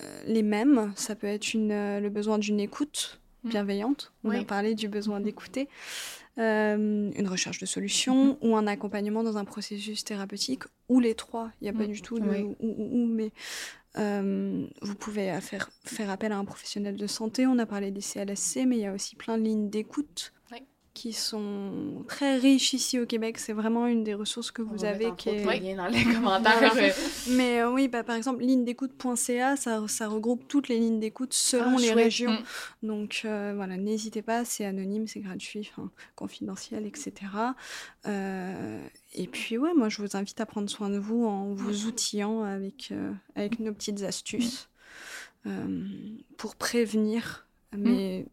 euh, 0.03 0.21
les 0.25 0.43
mêmes. 0.43 0.91
Ça 0.95 1.15
peut 1.15 1.27
être 1.27 1.53
une, 1.53 1.71
euh, 1.71 1.99
le 2.01 2.09
besoin 2.09 2.38
d'une 2.38 2.59
écoute 2.59 3.21
Mm. 3.43 3.49
bienveillante. 3.49 4.11
On 4.25 4.32
a 4.32 4.39
Oui. 4.39 4.45
parlé 4.45 4.75
du 4.75 4.88
besoin 4.89 5.19
d'écouter. 5.21 5.69
euh, 6.38 7.11
une 7.17 7.27
recherche 7.27 7.59
de 7.59 7.65
solution 7.65 8.38
ou 8.41 8.55
un 8.55 8.65
accompagnement 8.65 9.23
dans 9.23 9.36
un 9.38 9.43
processus 9.43 10.05
thérapeutique 10.05 10.63
ou 10.88 11.01
les 11.01 11.13
trois. 11.13 11.51
Il 11.59 11.65
n'y 11.65 11.69
a 11.69 11.73
pas 11.73 11.86
du 11.86 12.01
tout 12.01 12.17
de 12.19 12.30
Oui. 12.30 12.43
ou, 12.43 12.55
ou, 12.61 12.75
ou, 12.80 13.05
mais 13.07 13.32
euh, 13.98 14.68
vous 14.82 14.96
pouvez 14.96 15.40
faire, 15.42 15.70
faire 15.84 16.10
appel 16.10 16.32
à 16.32 16.38
un 16.38 16.46
professionnel 16.46 16.96
de 16.96 17.08
santé. 17.08 17.48
On 17.48 17.58
a 17.60 17.66
parlé 17.66 17.92
des 17.92 18.02
CLSC, 18.02 18.66
mais 18.66 18.78
il 18.78 18.82
y 18.82 18.86
a 18.86 18.94
aussi 18.94 19.16
plein 19.16 19.38
de 19.38 19.44
lignes 19.44 19.70
d'écoute. 19.70 20.34
Qui 20.94 21.14
sont 21.14 22.04
très 22.08 22.38
riches 22.38 22.74
ici 22.74 23.00
au 23.00 23.06
Québec. 23.06 23.38
C'est 23.38 23.54
vraiment 23.54 23.88
une 23.88 24.04
des 24.04 24.14
ressources 24.14 24.52
que 24.52 24.62
vous 24.62 24.84
avez 24.86 25.12
qui 25.18 25.30
est... 25.30 25.76
dans 25.76 25.88
les 25.88 26.04
commentaires. 26.14 26.74
Mais 27.30 27.62
euh, 27.62 27.72
oui, 27.72 27.88
bah, 27.88 28.04
par 28.04 28.16
exemple, 28.16 28.44
ligne 28.44 28.66
d'écoute.ca, 28.66 29.56
ça, 29.56 29.88
ça 29.88 30.08
regroupe 30.08 30.48
toutes 30.48 30.68
les 30.68 30.80
lignes 30.80 31.00
d'écoute 31.00 31.34
selon 31.34 31.76
Ah, 31.78 31.80
les 31.80 31.88
chouette. 31.88 31.96
régions. 31.96 32.32
Mm. 32.32 32.88
Donc 32.88 33.22
euh, 33.26 33.54
voilà, 33.56 33.78
n'hésitez 33.78 34.22
pas, 34.22 34.46
c'est 34.46 34.66
anonyme, 34.66 35.08
c'est 35.08 35.20
gratuit, 35.20 35.70
enfin, 35.72 35.90
confidentiel, 36.16 36.86
etc. 36.86 37.14
Euh, 38.08 38.82
et 39.14 39.28
puis 39.28 39.58
ouais, 39.58 39.74
moi 39.74 39.90
je 39.90 40.02
vous 40.02 40.16
invite 40.16 40.40
à 40.42 40.46
prendre 40.46 40.70
soin 40.70 40.90
de 40.90 41.00
vous 41.00 41.26
en 41.26 41.54
vous 41.54 41.86
outillant 41.86 42.44
avec, 42.44 42.90
euh, 42.92 43.12
avec 43.36 43.60
nos 43.60 43.74
petites 43.74 44.04
astuces 44.04 44.70
euh, 45.46 45.88
pour 46.38 46.56
prévenir. 46.56 47.46
Mais 47.78 48.26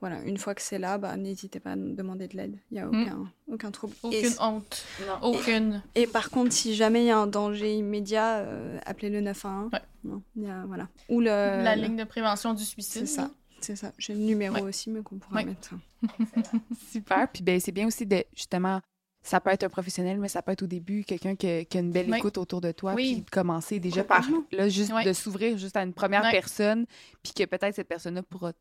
voilà, 0.00 0.20
une 0.22 0.36
fois 0.36 0.54
que 0.54 0.60
c'est 0.62 0.78
là, 0.78 0.98
bah, 0.98 1.16
n'hésitez 1.16 1.60
pas 1.60 1.72
à 1.72 1.76
nous 1.76 1.94
demander 1.94 2.28
de 2.28 2.36
l'aide. 2.36 2.58
Il 2.70 2.74
n'y 2.74 2.80
a 2.80 2.86
Mm. 2.86 3.02
aucun, 3.02 3.32
aucun 3.52 3.70
trouble. 3.70 3.94
Et 4.12 4.18
Aucune 4.26 4.34
honte. 4.40 4.84
non. 5.06 5.28
Aucune. 5.30 5.82
et 5.94 6.06
par 6.06 6.30
contre, 6.30 6.52
si 6.52 6.74
jamais 6.74 7.02
il 7.04 7.06
y 7.06 7.10
a 7.10 7.18
un 7.18 7.26
danger 7.26 7.74
immédiat, 7.76 8.38
euh, 8.38 8.78
appelez 8.84 9.08
le 9.10 9.20
911. 9.20 9.70
Ouais. 9.72 9.80
Non, 10.04 10.22
il 10.36 10.42
y 10.44 10.50
a, 10.50 10.64
voilà. 10.66 10.88
Ou 11.08 11.20
le, 11.20 11.26
La 11.26 11.76
le- 11.76 11.82
ligne 11.82 11.96
de 11.96 12.04
prévention 12.04 12.52
du 12.54 12.64
suicide. 12.64 13.06
C'est 13.06 13.14
ça. 13.14 13.30
C'est 13.60 13.76
ça. 13.76 13.92
J'ai 13.96 14.12
le 14.12 14.20
numéro 14.20 14.56
Ouais. 14.56 14.62
aussi, 14.62 14.90
mais 14.90 15.00
qu'on 15.02 15.16
pourra 15.16 15.36
Ouais. 15.36 15.44
mettre. 15.46 15.70
Super. 16.92 17.28
Puis 17.32 17.42
ben, 17.42 17.58
c'est 17.60 17.72
bien 17.72 17.86
aussi 17.86 18.04
de, 18.06 18.24
justement, 18.34 18.80
ça 19.22 19.40
peut 19.40 19.50
être 19.50 19.64
un 19.64 19.68
professionnel, 19.70 20.18
mais 20.18 20.28
ça 20.28 20.42
peut 20.42 20.52
être 20.52 20.62
au 20.62 20.66
début 20.66 21.04
quelqu'un 21.04 21.34
qui, 21.34 21.46
a- 21.48 21.64
qui 21.64 21.78
a 21.78 21.80
une 21.80 21.90
belle 21.92 22.10
Oui. 22.10 22.18
écoute 22.18 22.36
autour 22.36 22.60
de 22.60 22.72
toi. 22.72 22.92
Oui. 22.94 23.14
Puis 23.14 23.22
de 23.22 23.30
commencer 23.30 23.80
déjà 23.80 24.04
par, 24.04 24.22
là, 24.52 24.68
juste 24.68 24.92
de 25.04 25.12
s'ouvrir 25.14 25.56
juste 25.56 25.76
à 25.76 25.82
une 25.82 25.94
première 25.94 26.30
personne, 26.30 26.84
puis 27.22 27.32
que 27.32 27.44
peut-être 27.44 27.74
cette 27.74 27.88
personne-là 27.88 28.22
pourra 28.22 28.52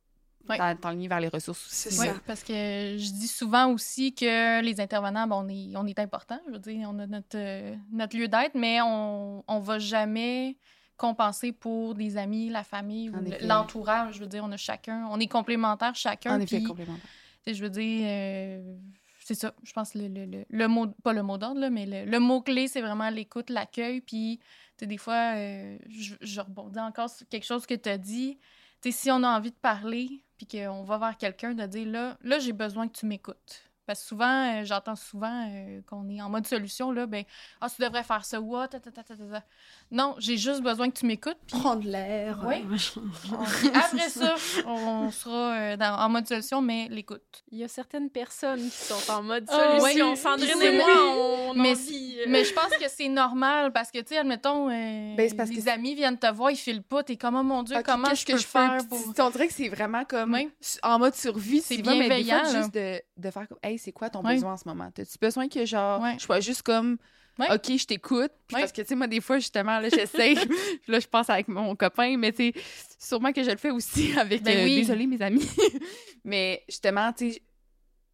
Ouais. 0.50 0.58
t'en- 0.58 0.76
t'enligner 0.76 1.08
vers 1.08 1.20
les 1.22 1.30
ressources 1.30 1.66
aussi. 1.68 1.76
C'est 1.96 2.00
Oui, 2.02 2.08
ça. 2.08 2.16
parce 2.28 2.44
que 2.44 2.54
je 2.54 3.12
dis 3.14 3.28
souvent 3.28 3.72
aussi 3.72 4.14
que 4.14 4.62
les 4.62 4.82
intervenants, 4.82 5.26
bon, 5.28 5.46
on 5.46 5.48
est, 5.48 5.76
on 5.78 5.86
est 5.88 6.00
important. 6.00 6.40
Je 6.48 6.52
veux 6.52 6.60
dire, 6.60 6.88
on 6.92 7.00
a 7.00 7.08
notre, 7.08 7.38
euh, 7.38 7.76
notre 7.92 8.18
lieu 8.18 8.28
d'être, 8.28 8.54
mais 8.56 8.82
on 8.82 9.44
ne 9.50 9.60
va 9.62 9.80
jamais 9.80 10.58
compenser 10.98 11.52
pour 11.54 11.96
des 11.96 12.18
amis, 12.18 12.50
la 12.50 12.64
famille 12.64 13.10
ou 13.10 13.16
l'entourage. 13.42 14.16
Je 14.16 14.20
veux 14.20 14.28
dire, 14.28 14.44
on 14.46 14.52
a 14.52 14.58
chacun, 14.58 15.08
on 15.10 15.20
est 15.20 15.28
complémentaires 15.28 15.96
chacun. 15.96 16.36
En 16.36 16.40
effet, 16.40 16.58
puis, 16.58 16.66
complémentaire. 16.66 17.02
tu 17.44 17.52
sais, 17.52 17.54
je 17.58 17.64
veux 17.64 17.70
dire, 17.70 18.02
euh, 18.06 18.76
c'est 19.20 19.36
ça. 19.36 19.54
Je 19.64 19.72
pense 19.74 19.92
que 19.92 20.00
le, 20.00 20.08
le, 20.10 20.26
le, 20.26 20.46
le 20.50 20.68
mot, 20.68 20.88
pas 21.04 21.14
le 21.14 21.24
mot 21.24 21.38
d'ordre, 21.38 21.60
là, 21.62 21.70
mais 21.70 21.86
le, 21.86 22.10
le 22.10 22.20
mot-clé, 22.20 22.68
c'est 22.68 22.82
vraiment 22.82 23.10
l'écoute, 23.10 23.50
l'accueil. 23.50 24.02
Puis, 24.02 24.40
tu 24.42 24.46
sais, 24.80 24.88
des 24.88 24.98
fois, 24.98 25.36
euh, 25.36 25.78
je, 25.90 26.16
je 26.22 26.42
rebondis 26.42 26.80
encore 26.80 27.10
sur 27.10 27.28
quelque 27.30 27.46
chose 27.46 27.66
que 27.66 27.74
tu 27.76 27.88
as 27.90 27.98
dit. 27.98 28.38
Tu 28.82 28.92
sais, 28.92 28.98
si 29.04 29.12
on 29.12 29.24
a 29.24 29.30
envie 29.38 29.52
de 29.52 29.56
parler, 29.56 30.23
puis 30.38 30.48
qu'on 30.48 30.84
va 30.84 30.98
vers 30.98 31.18
quelqu'un, 31.18 31.54
de 31.54 31.66
dire 31.66 31.88
là, 31.88 32.18
là 32.22 32.40
j'ai 32.40 32.54
besoin 32.54 32.88
que 32.88 32.98
tu 32.98 33.06
m'écoutes. 33.06 33.73
Parce 33.86 34.02
que 34.02 34.08
souvent, 34.08 34.62
euh, 34.62 34.64
j'entends 34.64 34.96
souvent 34.96 35.48
euh, 35.50 35.82
qu'on 35.88 36.08
est 36.10 36.22
en 36.22 36.30
mode 36.30 36.48
solution, 36.48 36.92
là, 36.92 37.06
ben, 37.06 37.24
ah, 37.60 37.68
tu 37.70 37.82
devrais 37.82 38.04
faire 38.04 38.24
ça, 38.24 38.40
ou 38.40 38.56
ah, 38.56 38.68
ta, 38.68 38.80
ta, 38.80 38.92
ta, 38.92 39.04
ta, 39.04 39.16
ta, 39.16 39.24
ta. 39.26 39.44
Non, 39.92 40.16
j'ai 40.20 40.38
juste 40.38 40.62
besoin 40.62 40.90
que 40.90 40.98
tu 41.00 41.06
m'écoutes, 41.06 41.38
puis 41.48 41.60
Prendre 41.60 41.86
l'air. 41.88 42.44
Oui. 42.48 42.64
après 43.74 44.10
ça, 44.10 44.36
on 44.66 45.12
sera 45.12 45.54
euh, 45.56 45.78
dans- 45.78 45.98
en 46.00 46.10
mode 46.10 46.28
solution, 46.28 46.62
mais 46.62 46.88
l'écoute. 46.90 47.44
Il 47.52 47.60
y 47.60 47.64
a 47.64 47.68
certaines 47.68 48.10
personnes 48.10 48.62
qui 48.64 48.70
sont 48.72 49.12
en 49.12 49.22
mode 49.24 49.46
Ah, 49.50 49.80
solution. 49.80 50.12
oui. 50.12 50.18
Sandrine 50.18 50.62
et 50.62 50.78
moi, 50.78 50.88
on 51.18 51.54
Mais- 51.56 51.72
en 51.72 51.76
vit, 51.76 52.18
Mais 52.28 52.44
je 52.46 52.54
pense 52.54 52.70
que 52.80 52.88
c'est 52.90 53.10
normal 53.10 53.72
parce 53.74 53.92
que, 53.92 54.00
tu 54.00 54.10
sais, 54.10 54.18
admettons, 54.18 54.70
euh, 54.70 55.16
Ben, 55.16 55.28
c'est 55.30 55.36
parce 55.36 55.50
les 55.50 55.62
que- 55.64 55.70
amis 55.70 55.96
viennent 55.96 56.18
te 56.18 56.32
voir, 56.32 56.52
ils 56.52 56.56
filent 56.58 56.82
pas, 56.84 57.04
t'es 57.04 57.18
comme, 57.18 57.36
oh 57.36 57.44
mon 57.44 57.64
Dieu, 57.64 57.76
comment 57.86 58.08
qu'est-ce 58.10 58.22
je 58.22 58.34
peux 58.34 58.38
fais? 58.38 58.46
faire 58.48 58.78
Puis 58.78 58.88
pour. 58.88 59.26
On 59.26 59.30
dirait 59.30 59.48
que 59.48 59.54
c'est 59.54 59.70
vraiment 59.70 60.06
comme 60.06 60.34
Oui. 60.34 60.50
en 60.84 61.00
mode 61.00 61.16
survie. 61.16 61.62
C'est 61.62 61.78
tu 61.78 61.82
vas, 61.84 61.92
mais 61.96 62.02
des 62.04 62.06
fois, 62.08 62.16
bienveillant, 62.18 62.44
là. 62.54 62.62
juste 62.62 62.74
de, 62.74 63.02
de 63.18 63.32
faire 63.32 63.48
comme, 63.48 63.58
hey, 63.64 63.73
c'est 63.78 63.92
quoi 63.92 64.10
ton 64.10 64.22
besoin 64.24 64.54
en 64.54 64.58
ce 64.58 64.68
moment? 64.68 64.90
T'as-tu 64.92 65.18
besoin 65.20 65.48
que, 65.48 65.66
genre, 65.66 66.02
Ouais. 66.02 66.16
je 66.18 66.24
sois 66.24 66.40
juste 66.40 66.62
comme. 66.64 66.98
OK, 67.40 67.66
je 67.78 67.86
t'écoute? 67.86 68.32
Parce 68.50 68.72
que, 68.72 68.82
tu 68.84 68.90
sais, 68.90 68.96
moi, 68.96 69.08
des 69.08 69.20
fois, 69.20 69.40
justement, 69.40 69.80
là, 69.80 69.90
j'essaye. 69.90 70.36
Puis 70.84 70.92
là, 70.92 71.00
je 71.00 71.08
pense 71.08 71.30
avec 71.32 71.48
mon 71.48 71.76
copain, 71.76 72.16
mais 72.18 72.32
tu 72.32 72.52
sais, 72.52 72.62
sûrement 73.00 73.32
que 73.34 73.42
je 73.44 73.50
le 73.50 73.58
fais 73.58 73.72
aussi 73.72 74.14
avec, 74.20 74.44
Ben 74.44 74.60
euh, 74.60 74.64
oui. 74.66 74.76
désolé, 74.76 75.08
mes 75.08 75.20
amis. 75.22 75.50
mais 76.24 76.64
justement, 76.70 77.12
tu 77.12 77.32
sais, 77.32 77.42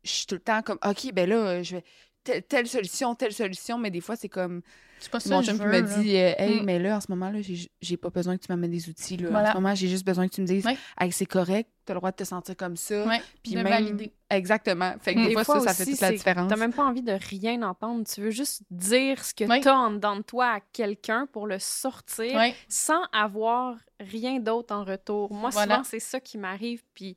je 0.03 0.09
suis 0.09 0.25
tout 0.25 0.35
le 0.35 0.41
temps 0.41 0.61
comme, 0.61 0.79
OK, 0.85 1.11
ben 1.13 1.27
là, 1.29 1.61
je 1.61 1.75
vais. 1.77 1.83
Telle, 2.23 2.43
telle 2.43 2.67
solution, 2.67 3.15
telle 3.15 3.33
solution, 3.33 3.77
mais 3.77 3.91
des 3.91 4.01
fois, 4.01 4.15
c'est 4.15 4.29
comme. 4.29 4.61
C'est 5.01 5.09
pas 5.09 5.21
ça, 5.21 5.29
Mon 5.35 5.41
je 5.41 5.51
chum 5.51 5.57
qui 5.59 5.63
me 5.65 5.81
dit, 6.01 6.17
euh, 6.17 6.33
hey, 6.37 6.59
Mm. 6.59 6.65
mais 6.65 6.77
là, 6.77 6.97
en 6.97 6.99
ce 6.99 7.05
moment, 7.09 7.29
là, 7.29 7.41
j'ai 7.41 7.71
j'ai 7.81 7.95
pas 7.95 8.09
besoin 8.09 8.35
que 8.37 8.45
tu 8.45 8.51
m'amènes 8.51 8.71
des 8.71 8.89
outils. 8.89 9.15
Là. 9.15 9.29
En 9.29 9.51
ce 9.51 9.53
moment, 9.53 9.73
j'ai 9.73 9.87
juste 9.87 10.05
besoin 10.05 10.27
que 10.27 10.33
tu 10.35 10.41
me 10.41 10.45
dises, 10.45 10.65
Ouais. 10.65 10.75
hey, 10.99 11.09
c'est 11.13 11.25
correct, 11.25 11.69
t'as 11.85 11.93
le 11.93 11.99
droit 12.01 12.11
de 12.11 12.17
te 12.17 12.25
sentir 12.25 12.57
comme 12.57 12.75
ça. 12.75 13.05
Ouais, 13.07 13.21
Puis 13.41 13.53
de 13.53 13.57
même- 13.61 13.69
valider. 13.69 14.11
Exactement. 14.29 14.93
Fait 14.99 15.13
que 15.15 15.19
Mm. 15.21 15.27
des, 15.29 15.33
fois, 15.35 15.45
ça, 15.45 15.53
ça 15.61 15.71
aussi, 15.71 15.85
fait 15.85 15.91
toute 15.91 16.01
la 16.01 16.11
différence. 16.11 16.49
T'as 16.49 16.57
même 16.57 16.73
pas 16.73 16.83
envie 16.83 17.01
de 17.01 17.13
rien 17.29 17.61
entendre. 17.61 18.05
Tu 18.05 18.19
veux 18.19 18.31
juste 18.31 18.63
dire 18.69 19.23
ce 19.23 19.33
que 19.33 19.45
Oui. 19.45 19.61
t'as 19.61 19.73
en 19.73 19.91
dedans 19.91 20.17
de 20.17 20.21
toi 20.23 20.55
à 20.55 20.59
quelqu'un 20.73 21.27
pour 21.31 21.47
le 21.47 21.59
sortir 21.59 22.35
Ouais. 22.35 22.53
sans 22.67 23.01
avoir 23.13 23.77
rien 24.01 24.41
d'autre 24.41 24.75
en 24.75 24.83
retour. 24.83 25.31
Moi, 25.33 25.49
Voilà. 25.51 25.75
souvent, 25.75 25.83
c'est 25.85 25.99
ça 26.01 26.19
qui 26.19 26.37
m'arrive. 26.37 26.83
Puis 26.93 27.15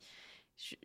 je, 0.57 0.75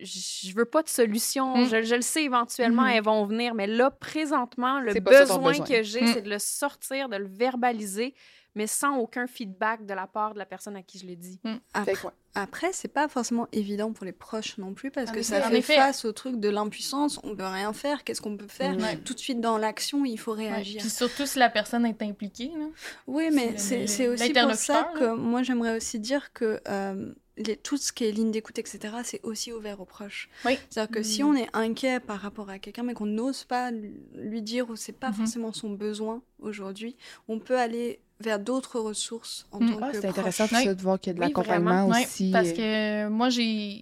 je 0.49 0.55
veux 0.55 0.65
pas 0.65 0.83
de 0.83 0.89
solution. 0.89 1.55
Mm. 1.57 1.65
Je, 1.69 1.83
je 1.83 1.95
le 1.95 2.01
sais, 2.01 2.23
éventuellement, 2.23 2.83
Mhm. 2.83 2.89
elles 2.89 3.03
vont 3.03 3.25
venir. 3.25 3.53
Mais 3.53 3.67
là, 3.67 3.91
présentement, 3.91 4.79
le 4.79 4.93
besoin 4.99 5.51
besoin. 5.51 5.65
que 5.65 5.83
j'ai, 5.83 6.01
Mm. 6.01 6.07
c'est 6.13 6.21
de 6.21 6.29
le 6.29 6.39
sortir, 6.39 7.09
de 7.09 7.17
le 7.17 7.27
verbaliser, 7.27 8.13
mais 8.55 8.67
sans 8.67 8.97
aucun 8.97 9.27
feedback 9.27 9.85
de 9.85 9.93
la 9.93 10.07
part 10.07 10.33
de 10.33 10.39
la 10.39 10.45
personne 10.45 10.75
à 10.75 10.81
qui 10.83 10.97
je 10.99 11.05
le 11.07 11.15
dis. 11.15 11.39
Fait 11.43 11.59
Après, 11.73 11.95
après, 12.35 12.73
c'est 12.73 12.87
pas 12.87 13.07
forcément 13.07 13.47
évident 13.51 13.91
pour 13.93 14.05
les 14.05 14.11
proches 14.11 14.57
non 14.57 14.73
plus 14.73 14.91
parce 14.91 15.09
En 15.09 15.13
que 15.13 15.19
effet. 15.19 15.41
ça 15.41 15.49
fait 15.49 15.57
effet. 15.57 15.75
face 15.75 16.05
au 16.05 16.11
truc 16.11 16.39
de 16.39 16.49
l'impuissance. 16.49 17.19
On 17.23 17.35
peut 17.35 17.45
rien 17.45 17.73
faire. 17.73 18.03
Qu'est-ce 18.03 18.21
qu'on 18.21 18.37
peut 18.37 18.47
faire? 18.47 18.73
Mm. 18.77 19.01
Tout 19.03 19.13
de 19.13 19.19
suite 19.19 19.41
dans 19.41 19.57
l'action, 19.57 20.05
il 20.05 20.17
faut 20.17 20.35
Ouais. 20.35 20.49
réagir. 20.49 20.81
Puis 20.81 20.89
surtout 20.89 21.25
si 21.25 21.39
la 21.39 21.49
personne 21.49 21.85
est 21.85 22.01
impliquée. 22.01 22.51
Là. 22.57 22.65
Oui, 23.07 23.29
mais 23.33 23.57
c'est 23.57 24.07
aussi 24.07 24.33
pour 24.33 24.53
ça 24.55 24.91
que 24.95 25.03
là. 25.05 25.15
moi 25.15 25.43
j'aimerais 25.43 25.77
aussi 25.77 25.99
dire 25.99 26.31
que 26.33 26.59
euh, 26.67 27.13
les, 27.37 27.55
tout 27.55 27.77
ce 27.77 27.91
qui 27.93 28.03
est 28.05 28.11
ligne 28.11 28.31
d'écoute, 28.31 28.59
etc., 28.59 28.79
c'est 29.03 29.21
aussi 29.23 29.53
ouvert 29.53 29.79
aux 29.79 29.85
proches. 29.85 30.29
Oui. 30.45 30.57
C'est-à-dire 30.69 30.91
que 30.91 31.03
si 31.03 31.23
Mhm. 31.23 31.29
on 31.29 31.35
est 31.35 31.49
inquiet 31.53 31.99
par 31.99 32.19
rapport 32.19 32.49
à 32.49 32.59
quelqu'un, 32.59 32.83
mais 32.83 32.93
qu'on 32.93 33.05
n'ose 33.05 33.43
pas 33.45 33.71
lui- 33.71 34.41
dire 34.41 34.69
ou 34.69 34.75
c'est 34.75 34.91
pas 34.91 35.09
Mhm. 35.09 35.15
forcément 35.15 35.53
son 35.53 35.69
besoin 35.71 36.21
aujourd'hui, 36.39 36.95
on 37.27 37.39
peut 37.39 37.57
aller 37.57 38.01
vers 38.19 38.39
d'autres 38.39 38.79
ressources 38.79 39.47
en 39.51 39.59
Mhm. 39.59 39.67
tant 39.67 39.79
Ah, 39.81 39.91
que 39.91 39.97
c'est 40.01 40.07
intéressant 40.07 40.45
de 40.47 40.81
voir 40.81 40.99
qu'il 40.99 41.11
y 41.11 41.11
a 41.11 41.13
de 41.13 41.19
Oui, 41.19 41.27
l'accompagnement 41.33 41.87
aussi. 41.87 42.33
parce 42.33 42.49
euh, 42.49 42.53
que 42.55 43.07
moi, 43.09 43.29
j'ai. 43.29 43.81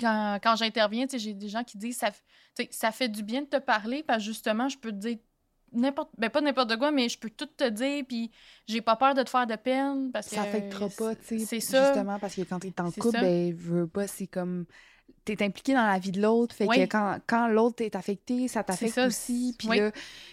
Quand, 0.00 0.38
quand 0.40 0.54
j'interviens, 0.54 1.06
tu 1.06 1.12
sais, 1.12 1.18
j'ai 1.18 1.34
des 1.34 1.48
gens 1.48 1.64
qui 1.64 1.76
disent 1.76 1.96
ça, 1.98 2.10
f- 2.10 2.22
tu 2.56 2.62
sais, 2.62 2.68
ça 2.70 2.92
fait 2.92 3.08
du 3.08 3.24
bien 3.24 3.42
de 3.42 3.46
te 3.46 3.56
parler 3.56 4.04
parce 4.04 4.18
que 4.20 4.24
justement, 4.26 4.68
je 4.68 4.78
peux 4.78 4.92
te 4.92 4.96
dire 4.96 5.18
n'importe. 5.72 6.10
Ben, 6.16 6.30
pas 6.30 6.40
n'importe 6.40 6.76
quoi, 6.76 6.92
mais 6.92 7.08
je 7.08 7.18
peux 7.18 7.28
tout 7.30 7.46
te 7.46 7.68
dire, 7.68 8.04
puis 8.06 8.30
j'ai 8.68 8.82
pas 8.82 8.94
peur 8.94 9.14
de 9.14 9.22
te 9.24 9.30
faire 9.30 9.48
de 9.48 9.56
peine. 9.56 10.12
Parce 10.12 10.28
que, 10.28 10.36
ça 10.36 10.42
affectera 10.42 10.88
pas, 10.90 11.16
tu 11.16 11.40
sais. 11.40 11.60
Justement, 11.60 12.18
parce 12.20 12.36
que 12.36 12.42
quand 12.42 12.60
t'es 12.60 12.80
en 12.80 12.90
couple, 12.92 13.18
ben, 13.20 13.52
veux 13.52 13.88
pas, 13.88 14.06
c'est 14.06 14.28
comme. 14.28 14.64
T'es 15.24 15.42
impliqué 15.44 15.74
dans 15.74 15.86
la 15.86 15.98
vie 15.98 16.10
de 16.12 16.20
l'autre, 16.20 16.54
fait 16.54 16.66
Oui. 16.66 16.76
que 16.78 16.82
quand, 16.90 17.18
quand 17.26 17.46
l'autre 17.48 17.82
est 17.84 17.94
affecté, 17.94 18.48
ça 18.48 18.62
t'affecte 18.64 18.98
aussi. 18.98 19.54
Puis 19.58 19.68
oui. 19.68 19.78
là, 19.78 19.90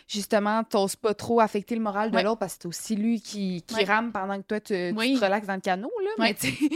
justement, 0.08 0.64
t'oses 0.64 0.96
pas 0.96 1.14
trop 1.14 1.40
affecter 1.40 1.76
le 1.76 1.82
moral 1.82 2.10
de 2.12 2.20
l'autre 2.20 2.40
parce 2.40 2.56
que 2.56 2.62
c'est 2.64 2.68
aussi 2.68 2.96
lui 2.96 3.22
qui, 3.22 3.62
qui 3.68 3.84
rame 3.86 4.12
pendant 4.12 4.38
que 4.38 4.48
toi, 4.48 4.60
tu, 4.60 4.74
te 4.74 5.24
relaxes 5.24 5.48
dans 5.48 5.56
le 5.56 5.62
canot, 5.62 5.92
là. 6.04 6.10
Mais 6.20 6.34
tu 6.34 6.48
sais, 6.48 6.54
tu 6.58 6.68
sais, 6.68 6.76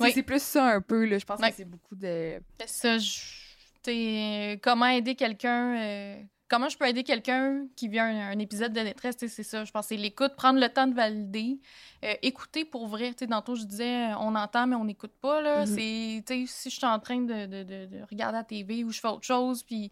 Oui. 0.00 0.12
c'est 0.14 0.22
plus 0.22 0.42
ça 0.42 0.64
un 0.66 0.80
peu, 0.80 1.04
là. 1.06 1.18
Je 1.18 1.24
pense 1.24 1.40
que 1.40 1.46
c'est 1.56 1.64
beaucoup 1.64 1.96
de. 1.96 2.40
Ça, 2.66 2.98
je- 2.98 4.56
comment 4.56 4.86
aider 4.86 5.14
quelqu'un. 5.14 5.76
euh, 5.80 6.16
comment 6.48 6.68
je 6.68 6.76
peux 6.78 6.86
aider 6.86 7.02
quelqu'un 7.04 7.66
qui 7.76 7.88
vit 7.88 7.98
un, 7.98 8.30
un 8.30 8.38
épisode 8.38 8.72
de 8.72 8.80
détresse, 8.82 9.16
c'est 9.18 9.42
ça. 9.42 9.64
Je 9.64 9.70
pense 9.72 9.86
c'est 9.88 9.96
l'écoute, 9.96 10.34
prendre 10.36 10.60
le 10.60 10.68
temps 10.68 10.86
de 10.86 10.94
valider, 10.94 11.58
euh, 12.04 12.14
écouter 12.22 12.64
pour 12.64 12.86
vrai. 12.86 13.10
Tu 13.14 13.20
sais, 13.20 13.26
tantôt, 13.26 13.54
je 13.54 13.64
disais, 13.64 14.12
euh, 14.12 14.16
on 14.20 14.34
entend, 14.34 14.66
mais 14.66 14.76
on 14.76 14.84
n'écoute 14.84 15.12
pas. 15.20 15.40
Là. 15.40 15.64
C'est, 15.66 16.22
tu 16.26 16.46
sais, 16.46 16.52
si 16.52 16.70
je 16.70 16.76
suis 16.76 16.86
en 16.86 16.98
train 17.00 17.20
de, 17.20 17.46
de- 17.46 17.62
de- 17.64 17.86
de 17.86 18.02
regarder 18.10 18.38
la 18.38 18.44
TV 18.44 18.84
ou 18.84 18.90
je 18.92 19.00
fais 19.00 19.08
autre 19.08 19.24
chose, 19.26 19.62
puis 19.62 19.90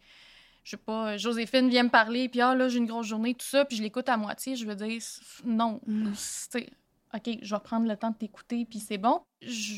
je 0.63 0.71
sais 0.71 0.77
pas, 0.79 1.17
Joséphine 1.19 1.69
vient 1.69 1.83
me 1.85 1.91
parler, 1.91 2.29
puis 2.29 2.41
ah 2.41 2.55
là, 2.55 2.69
j'ai 2.69 2.79
une 2.79 2.87
grosse 2.87 3.07
journée, 3.07 3.35
tout 3.35 3.45
ça, 3.47 3.65
puis 3.67 3.77
je 3.77 3.83
l'écoute 3.83 4.09
à 4.09 4.17
moitié, 4.17 4.57
je 4.57 4.65
veux 4.67 4.75
dire, 4.77 5.01
non. 5.45 5.81
C'est- 6.15 6.71
OK, 7.15 7.39
je 7.43 7.55
vais 7.55 7.61
prendre 7.61 7.87
le 7.87 7.97
temps 7.97 8.11
de 8.11 8.17
t'écouter, 8.17 8.65
puis 8.69 8.81
c'est 8.81 8.99
bon. 8.99 9.21
Je, 9.41 9.75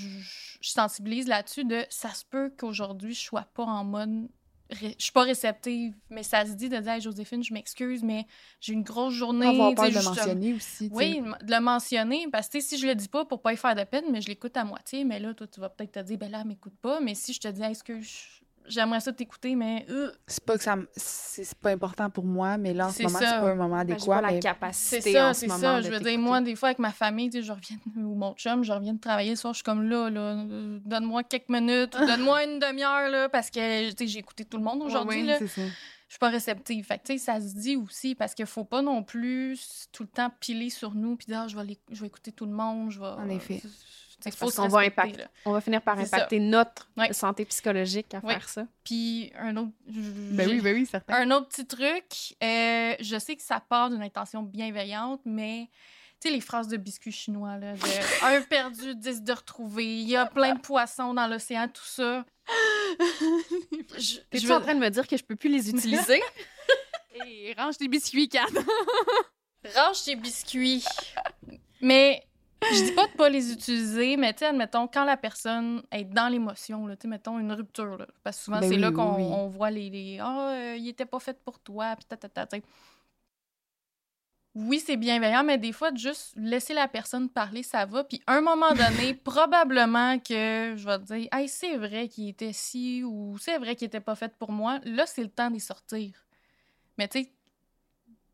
je 0.61 0.71
sensibilise 0.71 1.27
là-dessus 1.29 1.65
de 1.65 1.85
ça 1.91 2.09
se 2.15 2.25
peut 2.25 2.51
qu'aujourd'hui, 2.57 3.13
je 3.15 3.21
sois 3.23 3.47
pas 3.53 3.65
en 3.65 3.85
mode. 3.85 4.29
Je 4.71 4.89
suis 4.99 5.13
pas 5.13 5.23
réceptive, 5.23 5.95
mais 6.11 6.23
ça 6.23 6.45
se 6.45 6.53
dit 6.53 6.69
de 6.69 6.77
dire 6.79 6.93
Hey, 6.93 7.01
Joséphine, 7.01 7.43
je 7.43 7.55
m'excuse, 7.55 8.03
mais 8.03 8.27
j'ai 8.61 8.73
une 8.73 8.83
grosse 8.83 9.15
journée. 9.15 9.47
Avoir 9.47 9.71
tu 9.71 9.75
peur 9.77 9.85
de 9.87 9.91
justement. 9.91 10.15
mentionner 10.15 10.55
aussi. 10.55 10.91
Oui, 10.93 11.21
de 11.21 11.51
le 11.53 11.61
mentionner, 11.61 12.27
parce 12.33 12.49
que 12.49 12.61
si 12.61 12.77
je 12.79 12.87
le 12.87 12.95
dis 12.95 13.09
pas 13.09 13.25
pour 13.25 13.43
pas 13.43 13.53
y 13.53 13.57
faire 13.57 13.75
de 13.75 13.85
peine, 13.85 14.07
mais 14.11 14.21
je 14.21 14.29
l'écoute 14.29 14.57
à 14.57 14.65
moitié, 14.65 15.05
mais 15.05 15.21
là, 15.21 15.35
toi, 15.35 15.47
tu 15.47 15.61
vas 15.61 15.69
peut-être 15.69 15.93
te 15.93 16.01
dire, 16.01 16.19
ben 16.19 16.31
là, 16.31 16.43
m'écoute 16.45 16.77
pas, 16.83 17.01
mais 17.01 17.15
si 17.15 17.33
je 17.33 17.41
te 17.41 17.49
dis, 17.49 17.63
Hey, 17.63 17.71
excuse, 17.71 18.41
j'aimerais 18.69 19.01
ça 19.01 19.13
t'écouter, 19.13 19.55
mais 19.55 19.87
euh, 19.91 20.11
C'est 20.27 20.45
pas 20.45 20.57
que 20.57 20.63
ça 20.65 20.77
me- 20.77 20.89
c'est 20.97 21.55
pas 21.59 21.71
important 21.71 22.11
pour 22.11 22.25
moi, 22.25 22.57
mais 22.59 22.75
là, 22.75 22.87
en 22.87 22.91
ce 22.91 22.97
C'est 22.97 23.03
moment, 23.05 23.19
c'est 23.19 23.25
pas 23.25 23.51
un 23.51 23.55
moment 23.55 23.75
Ben, 23.85 23.93
adéquat. 23.95 24.15
pas 24.17 24.21
la 24.21 24.33
mais- 24.33 24.41
capacité 24.41 25.01
c'est 25.01 25.13
ça, 25.13 25.31
en 25.31 25.35
ce 25.35 25.41
c'est 25.41 25.47
moment 25.49 25.61
ça. 25.61 25.81
Je 25.83 25.91
veux 25.91 26.01
dire, 26.01 26.19
moi, 26.19 26.41
des 26.41 26.57
fois, 26.57 26.69
avec 26.71 26.79
ma 26.79 26.93
famille, 26.93 27.31
tu 27.31 27.39
sais, 27.39 27.43
je 27.43 27.53
reviens, 27.53 27.77
ou 27.97 28.15
mon 28.15 28.35
chum, 28.35 28.63
je 28.65 28.73
reviens 28.73 28.95
de 28.95 29.01
travailler 29.01 29.31
le 29.31 29.37
soir, 29.37 29.53
je 29.55 29.59
suis 29.59 29.65
comme 29.65 29.83
là, 29.89 30.11
là, 30.11 30.21
euh, 30.21 30.79
donne-moi 30.85 31.23
quelques 31.25 31.49
minutes, 31.49 31.93
donne-moi 32.35 32.45
une 32.45 32.59
demi-heure, 32.59 33.09
là, 33.11 33.29
parce 33.29 33.51
que, 33.51 33.91
tu 33.91 33.97
sais, 33.99 34.07
j'ai 34.07 34.19
écouté 34.19 34.45
tout 34.45 34.57
le 34.57 34.65
monde 34.65 34.83
aujourd'hui, 34.83 35.21
Ouais, 35.23 35.27
là. 35.27 35.39
c'est 35.39 35.49
ça. 35.49 35.63
Je 36.09 36.13
suis 36.13 36.19
pas 36.21 36.29
réceptive. 36.29 36.85
Fait 36.87 36.99
que, 36.99 37.07
tu 37.07 37.13
sais, 37.15 37.19
ça 37.19 37.41
se 37.41 37.53
dit 37.55 37.75
aussi, 37.75 38.15
parce 38.15 38.33
qu'il 38.33 38.47
faut 38.47 38.63
pas 38.65 38.81
non 38.81 39.03
plus 39.03 39.89
tout 39.91 40.05
le 40.05 40.09
temps 40.09 40.31
piler 40.39 40.71
sur 40.71 40.95
nous, 40.95 41.17
puis 41.17 41.27
dire, 41.27 41.41
ah, 41.45 41.49
je 41.49 41.57
vais, 41.59 41.77
je 41.91 42.01
vais 42.01 42.07
écouter 42.07 42.31
tout 42.31 42.47
le 42.47 42.53
monde, 42.53 42.93
je 42.93 43.01
vais... 43.01 43.07
En 43.07 43.29
effet. 43.29 43.61
Il 44.25 44.33
faut 44.33 44.47
Parce 44.47 44.55
se 44.55 44.61
qu'on 44.63 44.69
va 44.69 44.79
respecter, 44.79 45.03
impacter. 45.03 45.23
là. 45.23 45.29
On 45.45 45.53
va 45.53 45.61
finir 45.61 45.83
par 45.83 45.97
ça. 45.99 46.03
impacter 46.17 46.41
notre 46.41 46.89
Ouais. 46.97 47.13
santé 47.13 47.45
psychologique 47.45 48.13
à 48.15 48.19
Ouais. 48.21 48.33
faire 48.35 48.49
ça. 48.49 48.67
Puis, 48.83 49.31
un 49.39 49.57
autre... 49.57 49.73
Ben 49.87 50.49
oui, 50.49 50.61
ben 50.61 50.75
oui, 50.75 50.87
certain. 50.87 51.15
Un 51.15 51.31
autre 51.33 51.49
petit 51.49 51.67
truc, 51.67 52.35
euh, 52.43 52.95
je 52.99 53.19
sais 53.19 53.37
que 53.37 53.43
ça 53.43 53.61
part 53.61 53.91
d'une 53.91 54.03
intention 54.03 54.43
bienveillante, 54.43 55.21
mais 55.27 55.69
tu 56.21 56.29
sais, 56.29 56.35
les 56.35 56.41
phrases 56.41 56.67
de 56.69 56.79
biscuits 56.79 57.13
chinois, 57.13 57.59
là, 57.59 57.75
de 57.75 57.79
un 58.25 58.41
perdu, 58.43 58.95
dix 58.95 59.23
de 59.23 59.33
retrouver, 59.33 59.85
il 60.01 60.09
y 60.09 60.17
a 60.17 60.25
plein 60.27 60.55
de 60.55 60.61
poissons 60.61 61.13
dans 61.13 61.27
l'océan, 61.27 61.69
tout 61.69 61.85
ça. 61.85 62.25
Je, 63.99 64.19
T'es-tu 64.31 64.47
je 64.47 64.53
en 64.53 64.59
veux- 64.59 64.63
train 64.65 64.75
de 64.75 64.81
me 64.81 64.89
dire 64.89 65.07
que 65.07 65.17
je 65.17 65.25
peux 65.25 65.37
plus 65.37 65.51
les 65.51 65.69
utiliser? 65.71 66.23
Hey, 67.19 67.55
range 67.57 67.79
tes 67.79 67.89
biscuits, 67.89 68.29
Kat. 68.29 68.45
range 69.75 70.05
tes 70.05 70.17
biscuits. 70.17 70.85
Mais 71.81 72.23
je 72.63 72.85
dis 72.85 72.93
pas 72.93 73.07
de 73.07 73.13
pas 73.13 73.29
les 73.29 73.53
utiliser, 73.53 74.17
mais 74.17 74.33
tu 74.33 74.41
sais, 74.41 74.47
admettons, 74.47 74.89
quand 74.89 75.05
la 75.05 75.17
personne 75.17 75.83
est 75.91 76.05
dans 76.05 76.29
l'émotion, 76.29 76.87
tu 76.89 76.97
sais, 77.03 77.09
mettons 77.09 77.39
une 77.39 77.53
rupture, 77.53 77.99
là, 77.99 78.07
parce 78.23 78.39
que 78.39 78.45
souvent, 78.45 78.61
Ben 78.61 78.69
c'est 78.69 78.77
oui, 78.77 78.81
là 78.81 78.91
qu'on 78.91 79.17
oui. 79.17 79.23
on 79.25 79.49
voit 79.49 79.71
les. 79.71 80.19
Ah, 80.21 80.51
euh, 80.51 80.77
il 80.77 80.89
était 80.89 81.07
pas 81.07 81.21
fait 81.21 81.39
pour 81.45 81.59
toi, 81.61 81.95
puis 81.97 82.07
tatata, 82.07 82.47
tu 82.47 82.57
sais. 82.59 82.63
Oui, 84.55 84.81
c'est 84.81 84.97
bienveillant, 84.97 85.45
mais 85.45 85.59
des 85.59 85.73
fois, 85.73 85.91
de 85.91 85.99
juste 85.99 86.33
laisser 86.35 86.73
la 86.73 86.89
personne 86.89 87.29
parler, 87.29 87.63
ça 87.63 87.85
va. 87.85 88.05
Puis, 88.05 88.23
à 88.27 88.37
un 88.37 88.41
moment 88.41 88.73
donné, 88.73 89.13
probablement 89.25 90.19
que 90.19 90.73
je 90.77 90.87
vais 90.87 90.99
te 90.99 91.05
dire, 91.05 91.29
hey, 91.31 91.47
c'est 91.47 91.77
vrai 91.77 92.09
qu'il 92.09 92.31
était 92.31 92.55
si 92.55 93.05
ou 93.05 93.37
c'est 93.39 93.59
vrai 93.59 93.77
qu'il 93.77 93.87
était 93.87 94.01
pas 94.01 94.15
fait 94.15 94.35
pour 94.39 94.53
moi. 94.53 94.81
Là, 94.85 95.05
c'est 95.05 95.23
le 95.23 95.29
temps 95.29 95.51
d'y 95.51 95.61
sortir. 95.61 96.13
Mais 96.97 97.07
tu 97.07 97.23
sais, 97.23 97.33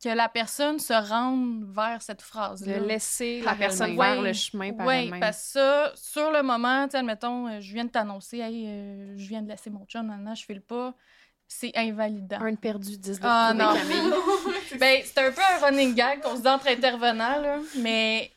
que 0.03 0.09
la 0.09 0.29
personne 0.29 0.79
se 0.81 0.93
rende 0.93 1.65
vers 1.73 2.03
cette 2.03 2.23
phrase-là. 2.23 2.81
de 2.81 2.85
laisser 2.85 3.41
la 3.43 3.55
personne 3.55 3.95
voir 3.95 4.21
le 4.21 4.33
chemin 4.33 4.73
par 4.73 4.87
Oui, 4.87 5.11
parce 5.21 5.37
que 5.37 5.53
ça, 5.53 5.93
sur 5.95 6.31
le 6.33 6.43
moment, 6.43 6.87
tu 6.87 6.93
sais, 6.93 6.99
admettons, 6.99 7.47
euh, 7.47 7.61
je 7.61 7.73
viens 7.73 7.85
de 7.85 7.91
t'annoncer, 7.91 8.39
hey, 8.39 8.67
euh, 8.67 9.15
je 9.17 9.29
viens 9.29 9.43
de 9.43 9.49
laisser 9.49 9.71
mon 9.71 9.85
chum, 9.87 10.07
maintenant, 10.07 10.35
je 10.35 10.45
file 10.45 10.61
pas, 10.61 10.95
c'est 11.47 11.71
invalidant. 11.77 12.41
Un 12.41 12.55
perdu, 12.57 12.99
10 12.99 13.21
de 13.21 13.27
Ah 13.27 13.53
non. 13.55 13.75
Ben, 14.79 15.03
c'est 15.05 15.19
un 15.19 15.31
peu 15.31 15.41
un 15.41 15.67
running 15.67 15.95
gag 15.95 16.21
qu'on 16.21 16.37
se 16.37 16.43
dit 16.43 16.49
entre 16.49 16.69
intervenants, 16.69 17.41
là, 17.41 17.59
mais 17.77 18.33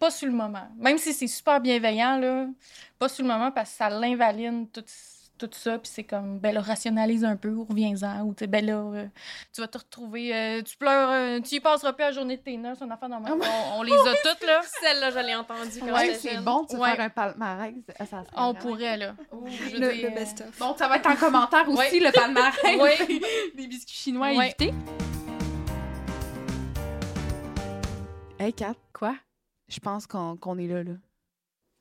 pas 0.00 0.10
sur 0.10 0.26
le 0.26 0.34
moment. 0.34 0.66
Même 0.78 0.98
si 0.98 1.12
c'est 1.12 1.28
super 1.28 1.60
bienveillant, 1.60 2.18
là, 2.18 2.46
pas 2.98 3.08
sur 3.08 3.22
le 3.22 3.30
moment 3.30 3.52
parce 3.52 3.70
que 3.70 3.76
ça 3.76 3.88
l'invalide 3.88 4.72
tout, 4.72 4.84
tout 5.48 5.58
ça, 5.58 5.78
puis 5.78 5.90
c'est 5.92 6.04
comme, 6.04 6.38
ben 6.38 6.54
là, 6.54 6.60
rationalise 6.60 7.24
un 7.24 7.36
peu, 7.36 7.50
ou 7.50 7.64
reviens-en, 7.64 8.22
ou 8.22 8.34
tu 8.34 8.40
sais, 8.40 8.46
ben 8.46 8.64
là, 8.64 8.74
euh, 8.74 9.06
tu 9.54 9.60
vas 9.60 9.68
te 9.68 9.78
retrouver, 9.78 10.34
euh, 10.34 10.62
tu 10.62 10.76
pleures, 10.76 11.10
euh, 11.10 11.40
tu 11.40 11.56
y 11.56 11.60
passeras 11.60 11.92
plus 11.92 12.02
la 12.04 12.12
journée 12.12 12.36
de 12.36 12.42
tes 12.42 12.56
noces, 12.56 12.80
un 12.82 12.90
enfant 12.90 13.08
dans 13.08 13.20
ma 13.20 13.30
on, 13.32 13.78
on 13.78 13.82
les 13.82 13.92
a 13.92 14.14
toutes, 14.22 14.46
là. 14.46 14.60
Celle-là, 14.82 15.10
je 15.10 15.18
l'ai 15.26 15.34
entendue 15.34 15.80
quand 15.80 15.92
Ouais, 15.92 16.14
c'est 16.14 16.38
bon 16.38 16.64
de 16.64 16.76
Ouais. 16.76 16.90
faire 16.96 17.00
un 17.04 17.08
palmarès. 17.10 17.74
Ah, 17.98 18.06
ça 18.06 18.24
On 18.36 18.54
pourrait, 18.54 18.96
là. 18.96 19.14
Je 19.32 19.76
Le, 19.76 20.14
best-of. 20.14 20.58
Donc, 20.58 20.78
ça 20.78 20.88
va 20.88 20.96
être 20.96 21.10
en 21.10 21.16
commentaire 21.16 21.68
aussi, 21.68 22.00
le 22.00 22.10
palmarès 22.12 22.54
Ouais. 22.80 23.20
des 23.54 23.66
biscuits 23.66 23.94
chinois 23.96 24.28
à 24.28 24.32
Ouais. 24.34 24.46
éviter. 24.46 24.72
Hey, 28.38 28.52
Kat, 28.52 28.74
Quoi? 28.92 29.14
je 29.68 29.78
pense 29.78 30.06
qu'on 30.06 30.36
qu'on 30.36 30.58
est 30.58 30.66
là, 30.66 30.82
là. 30.82 30.92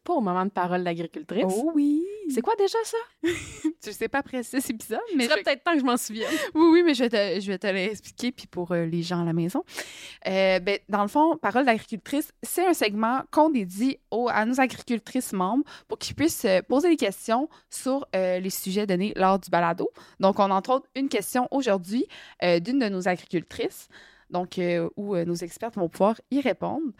Pas 0.03 0.13
au 0.13 0.21
moment 0.21 0.45
de 0.45 0.49
parole 0.51 0.83
d'agricultrice. 0.83 1.45
Oh 1.47 1.71
oui! 1.75 2.03
C'est 2.33 2.41
quoi 2.41 2.55
déjà 2.57 2.77
ça? 2.83 2.97
Je 3.85 3.91
sais 3.91 4.07
pas 4.07 4.19
après 4.19 4.43
six 4.43 4.69
épisodes, 4.69 4.99
mais 5.15 5.25
serait 5.25 5.39
je- 5.39 5.43
peut-être 5.43 5.63
temps 5.63 5.73
que 5.73 5.79
je 5.79 5.83
m'en 5.85 5.97
souvienne. 5.97 6.29
oui, 6.53 6.67
oui, 6.71 6.83
mais 6.83 6.93
je 6.93 7.03
vais 7.05 7.09
te, 7.09 7.39
je 7.41 7.47
vais 7.51 7.57
te 7.57 7.67
l'expliquer, 7.67 8.31
puis 8.31 8.45
pour 8.47 8.71
euh, 8.71 8.85
les 8.85 9.01
gens 9.01 9.21
à 9.21 9.25
la 9.25 9.33
maison. 9.33 9.63
Euh, 10.27 10.59
ben, 10.59 10.77
dans 10.89 11.01
le 11.01 11.07
fond, 11.07 11.35
Parole 11.37 11.65
d'agricultrice, 11.65 12.31
c'est 12.43 12.65
un 12.67 12.73
segment 12.73 13.21
qu'on 13.31 13.49
dédie 13.49 13.97
aux, 14.11 14.29
à 14.29 14.45
nos 14.45 14.59
agricultrices 14.61 15.33
membres 15.33 15.63
pour 15.87 15.97
qu'ils 15.97 16.15
puissent 16.15 16.45
euh, 16.45 16.61
poser 16.61 16.89
des 16.89 16.95
questions 16.97 17.49
sur 17.69 18.07
euh, 18.15 18.39
les 18.39 18.49
sujets 18.51 18.85
donnés 18.85 19.13
lors 19.15 19.39
du 19.39 19.49
balado. 19.49 19.89
Donc, 20.19 20.37
on 20.39 20.43
a 20.51 20.53
entre 20.53 20.71
autres 20.71 20.87
une 20.95 21.09
question 21.09 21.47
aujourd'hui 21.51 22.05
d'une 22.41 22.79
de 22.79 22.89
nos 22.89 23.07
agricultrices, 23.07 23.87
donc 24.29 24.59
où 24.95 25.15
nos 25.15 25.35
expertes 25.35 25.75
vont 25.75 25.89
pouvoir 25.89 26.19
y 26.31 26.39
répondre. 26.41 26.91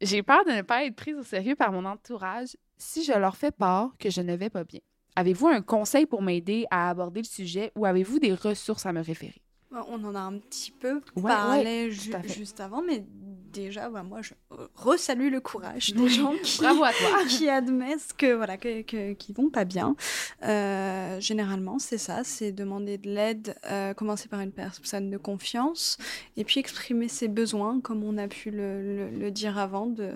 J'ai 0.00 0.22
peur 0.22 0.44
de 0.44 0.50
ne 0.52 0.62
pas 0.62 0.84
être 0.84 0.94
prise 0.96 1.16
au 1.16 1.22
sérieux 1.22 1.54
par 1.56 1.72
mon 1.72 1.84
entourage 1.84 2.56
si 2.80 3.04
je 3.04 3.12
leur 3.12 3.36
fais 3.36 3.50
part 3.52 3.90
que 3.98 4.10
je 4.10 4.20
ne 4.22 4.34
vais 4.34 4.50
pas 4.50 4.64
bien. 4.64 4.80
Avez-vous 5.16 5.48
un 5.48 5.60
conseil 5.60 6.06
pour 6.06 6.22
m'aider 6.22 6.66
à 6.70 6.88
aborder 6.90 7.20
le 7.20 7.26
sujet 7.26 7.72
ou 7.76 7.84
avez-vous 7.84 8.18
des 8.18 8.34
ressources 8.34 8.86
à 8.86 8.92
me 8.92 9.00
référer? 9.02 9.40
On 9.72 10.02
en 10.04 10.14
a 10.14 10.20
un 10.20 10.38
petit 10.38 10.72
peu 10.72 10.94
Ouais, 11.16 11.22
parlé 11.22 11.90
ju- 11.90 12.12
juste 12.26 12.58
avant, 12.60 12.82
mais 12.82 13.04
déjà, 13.52 13.88
bah, 13.90 14.02
moi, 14.02 14.22
je 14.22 14.32
resalue 14.74 15.30
le 15.30 15.40
courage 15.40 15.92
des 15.92 16.08
gens 16.08 16.34
qui, 16.42 16.58
Bravo 16.60 16.84
à 16.84 16.92
toi! 16.92 17.24
qui 17.28 17.48
admettent 17.48 18.12
que 18.16 18.32
voilà 18.34 18.56
que, 18.56 18.82
que- 18.82 19.12
qu'ils 19.14 19.34
vont 19.34 19.50
pas 19.50 19.64
bien. 19.64 19.96
Euh, 20.44 21.20
généralement, 21.20 21.78
c'est 21.78 21.98
ça, 21.98 22.24
c'est 22.24 22.52
demander 22.52 22.98
de 22.98 23.08
l'aide, 23.10 23.54
euh, 23.70 23.94
commencer 23.94 24.28
par 24.28 24.40
une 24.40 24.52
personne 24.52 25.10
de 25.10 25.16
confiance, 25.16 25.98
et 26.36 26.44
puis 26.44 26.60
exprimer 26.60 27.08
ses 27.08 27.28
besoins, 27.28 27.80
comme 27.80 28.02
on 28.04 28.16
a 28.18 28.28
pu 28.28 28.50
le, 28.50 28.80
le- 28.96 29.10
le 29.10 29.30
dire 29.30 29.58
avant. 29.58 29.86
De 29.86 30.12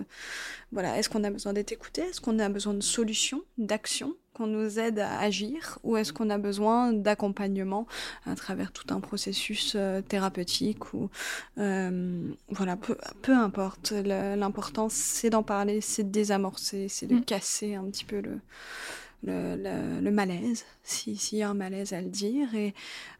voilà, 0.71 0.97
est-ce 0.97 1.09
qu'on 1.09 1.23
a 1.23 1.29
besoin 1.29 1.53
d'être 1.53 1.71
écouté? 1.71 2.01
Est-ce 2.01 2.21
qu'on 2.21 2.39
a 2.39 2.49
besoin 2.49 2.73
de 2.73 2.81
solutions, 2.81 3.41
d'actions 3.57 4.13
qu'on 4.35 4.47
nous 4.47 4.79
aide 4.79 4.99
à 4.99 5.19
agir, 5.19 5.79
ou 5.83 5.97
est-ce 5.97 6.11
qu'on 6.13 6.29
a 6.29 6.37
besoin 6.37 6.93
d'accompagnement 6.93 7.87
à 8.25 8.35
travers 8.35 8.71
tout 8.71 8.93
un 8.93 8.99
processus 8.99 9.73
euh, 9.75 10.01
thérapeutique 10.01 10.93
ou 10.93 11.09
euh, 11.57 12.27
voilà, 12.49 12.75
peu, 12.75 12.97
peu 13.21 13.33
importe. 13.33 13.93
L'important, 13.93 14.87
c'est 14.89 15.29
d'en 15.29 15.43
parler, 15.43 15.81
c'est 15.81 16.03
de 16.03 16.09
désamorcer, 16.11 16.87
c'est 16.89 17.07
de 17.07 17.15
Mm. 17.15 17.23
casser 17.25 17.75
un 17.75 17.85
petit 17.85 18.03
peu 18.05 18.19
le, 18.19 18.39
le, 19.23 19.55
le- 19.55 20.01
le 20.01 20.11
malaise, 20.11 20.65
si- 20.83 21.15
s'il 21.15 21.37
y 21.39 21.43
a 21.43 21.49
un 21.49 21.53
malaise 21.53 21.93
à 21.93 22.01
le 22.01 22.09
dire. 22.09 22.53
Et 22.55 22.73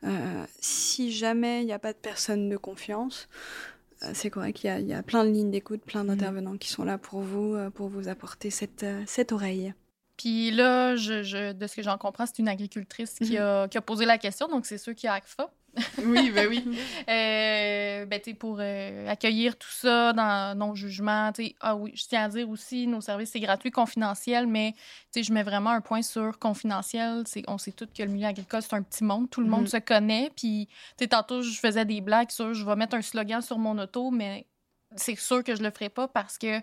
euh, 0.03 0.43
si 0.59 1.11
jamais 1.11 1.61
il 1.61 1.65
n'y 1.65 1.73
a 1.73 1.79
pas 1.79 1.93
de 1.93 1.97
personne 1.97 2.49
de 2.49 2.57
confiance, 2.57 3.29
c'est 4.13 4.29
correct, 4.29 4.63
il 4.63 4.67
y 4.67 4.69
a, 4.69 4.79
il 4.79 4.87
y 4.87 4.93
a 4.93 5.01
plein 5.01 5.23
de 5.23 5.29
lignes 5.31 5.49
d'écoute, 5.51 5.81
plein 5.81 6.03
d'intervenants 6.03 6.57
qui 6.57 6.69
sont 6.69 6.83
là 6.83 6.97
pour 6.97 7.21
vous, 7.21 7.55
pour 7.73 7.87
vous 7.87 8.07
apporter 8.09 8.49
cette, 8.51 8.85
cette 9.07 9.31
oreille. 9.31 9.73
Puis 10.17 10.51
là, 10.51 10.95
je, 10.95 11.23
je- 11.23 11.51
de 11.53 11.67
ce 11.67 11.75
que 11.75 11.81
j'en 11.83 11.97
comprends, 11.97 12.25
c'est 12.25 12.39
une 12.39 12.47
agricultrice 12.49 13.15
qui, 13.19 13.33
Mhm. 13.37 13.41
a, 13.43 13.67
qui 13.67 13.77
a 13.77 13.81
posé 13.81 14.05
la 14.05 14.17
question, 14.17 14.47
donc 14.47 14.65
c'est 14.65 14.77
sûr 14.77 14.95
qu'il 14.95 15.07
y 15.07 15.09
a 15.09 15.13
ACFA. 15.15 15.49
Oui, 15.97 16.31
ben 16.31 16.47
oui. 16.47 16.63
Euh, 17.09 18.05
ben, 18.05 18.21
pour 18.39 18.57
euh, 18.59 19.07
accueillir 19.09 19.57
tout 19.57 19.69
ça 19.71 20.13
dans 20.13 20.57
non-jugement, 20.57 21.31
ah 21.59 21.75
oui, 21.75 21.91
je 21.95 22.05
tiens 22.07 22.23
à 22.25 22.29
dire 22.29 22.49
aussi, 22.49 22.87
nos 22.87 23.01
services, 23.01 23.31
c'est 23.31 23.39
gratuit, 23.39 23.71
confidentiel, 23.71 24.47
mais 24.47 24.73
je 25.15 25.33
mets 25.33 25.43
vraiment 25.43 25.71
un 25.71 25.81
point 25.81 26.01
sur 26.01 26.39
confidentiel. 26.39 27.23
On 27.47 27.57
sait 27.57 27.71
tous 27.73 27.87
que 27.87 28.03
le 28.03 28.09
milieu 28.09 28.27
agricole, 28.27 28.61
c'est 28.61 28.73
un 28.73 28.83
petit 28.83 29.03
monde, 29.03 29.29
tout 29.29 29.41
le 29.41 29.47
monde 29.47 29.61
Mhm. 29.63 29.67
se 29.67 29.77
connaît, 29.77 30.31
puis 30.35 30.67
tantôt, 31.09 31.41
je 31.41 31.59
faisais 31.59 31.85
des 31.85 32.01
blagues 32.01 32.31
sur, 32.31 32.53
je 32.53 32.65
vais 32.65 32.75
mettre 32.75 32.95
un 32.95 33.01
slogan 33.01 33.41
sur 33.41 33.57
mon 33.57 33.77
auto, 33.77 34.11
mais 34.11 34.45
c'est 34.95 35.15
sûr 35.17 35.43
que 35.43 35.55
je 35.55 35.61
le 35.63 35.71
ferai 35.71 35.89
pas 35.89 36.07
parce 36.07 36.37
que 36.37 36.59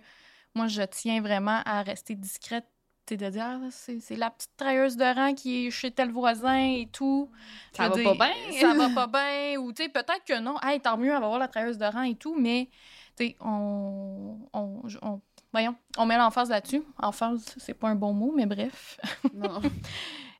moi, 0.54 0.68
je 0.68 0.82
tiens 0.82 1.20
vraiment 1.20 1.60
à 1.64 1.82
rester 1.82 2.14
discrète 2.14 2.66
sais, 3.12 3.16
de 3.16 3.30
dire, 3.30 3.44
Ah, 3.46 3.60
c'est, 3.70 4.16
la 4.16 4.30
petite 4.30 4.50
travailleuse 4.56 4.96
de 4.96 5.04
rang 5.04 5.34
qui 5.34 5.66
est 5.66 5.70
chez 5.70 5.90
tel 5.90 6.10
voisin 6.10 6.58
et 6.58 6.88
tout. 6.92 7.30
Ça 7.72 7.88
va 7.88 7.94
pas 8.02 8.14
bien. 8.14 8.60
Ça 8.60 8.74
va 8.74 8.88
pas 8.94 9.06
bien. 9.06 9.58
Ou, 9.60 9.72
tu 9.72 9.82
sais, 9.84 9.88
peut-être 9.88 10.24
que 10.26 10.38
non. 10.40 10.56
Hey, 10.62 10.80
tant 10.80 10.96
mieux, 10.96 11.12
elle 11.12 11.20
va 11.20 11.26
voir 11.28 11.38
la 11.38 11.48
travailleuse 11.48 11.78
de 11.78 11.84
rang 11.86 12.02
et 12.02 12.14
tout, 12.16 12.34
mais, 12.38 12.68
tu 13.16 13.26
sais, 13.26 13.36
on, 13.40 14.38
on, 14.52 14.82
on- 15.02 15.20
Voyons, 15.52 15.74
on 15.98 16.06
met 16.06 16.16
l'emphase 16.16 16.48
là-dessus. 16.48 16.82
Emphase, 16.98 17.54
c'est 17.58 17.74
pas 17.74 17.88
un 17.88 17.94
bon 17.94 18.14
mot, 18.14 18.32
mais 18.34 18.46
bref. 18.46 18.98
Non. 19.34 19.60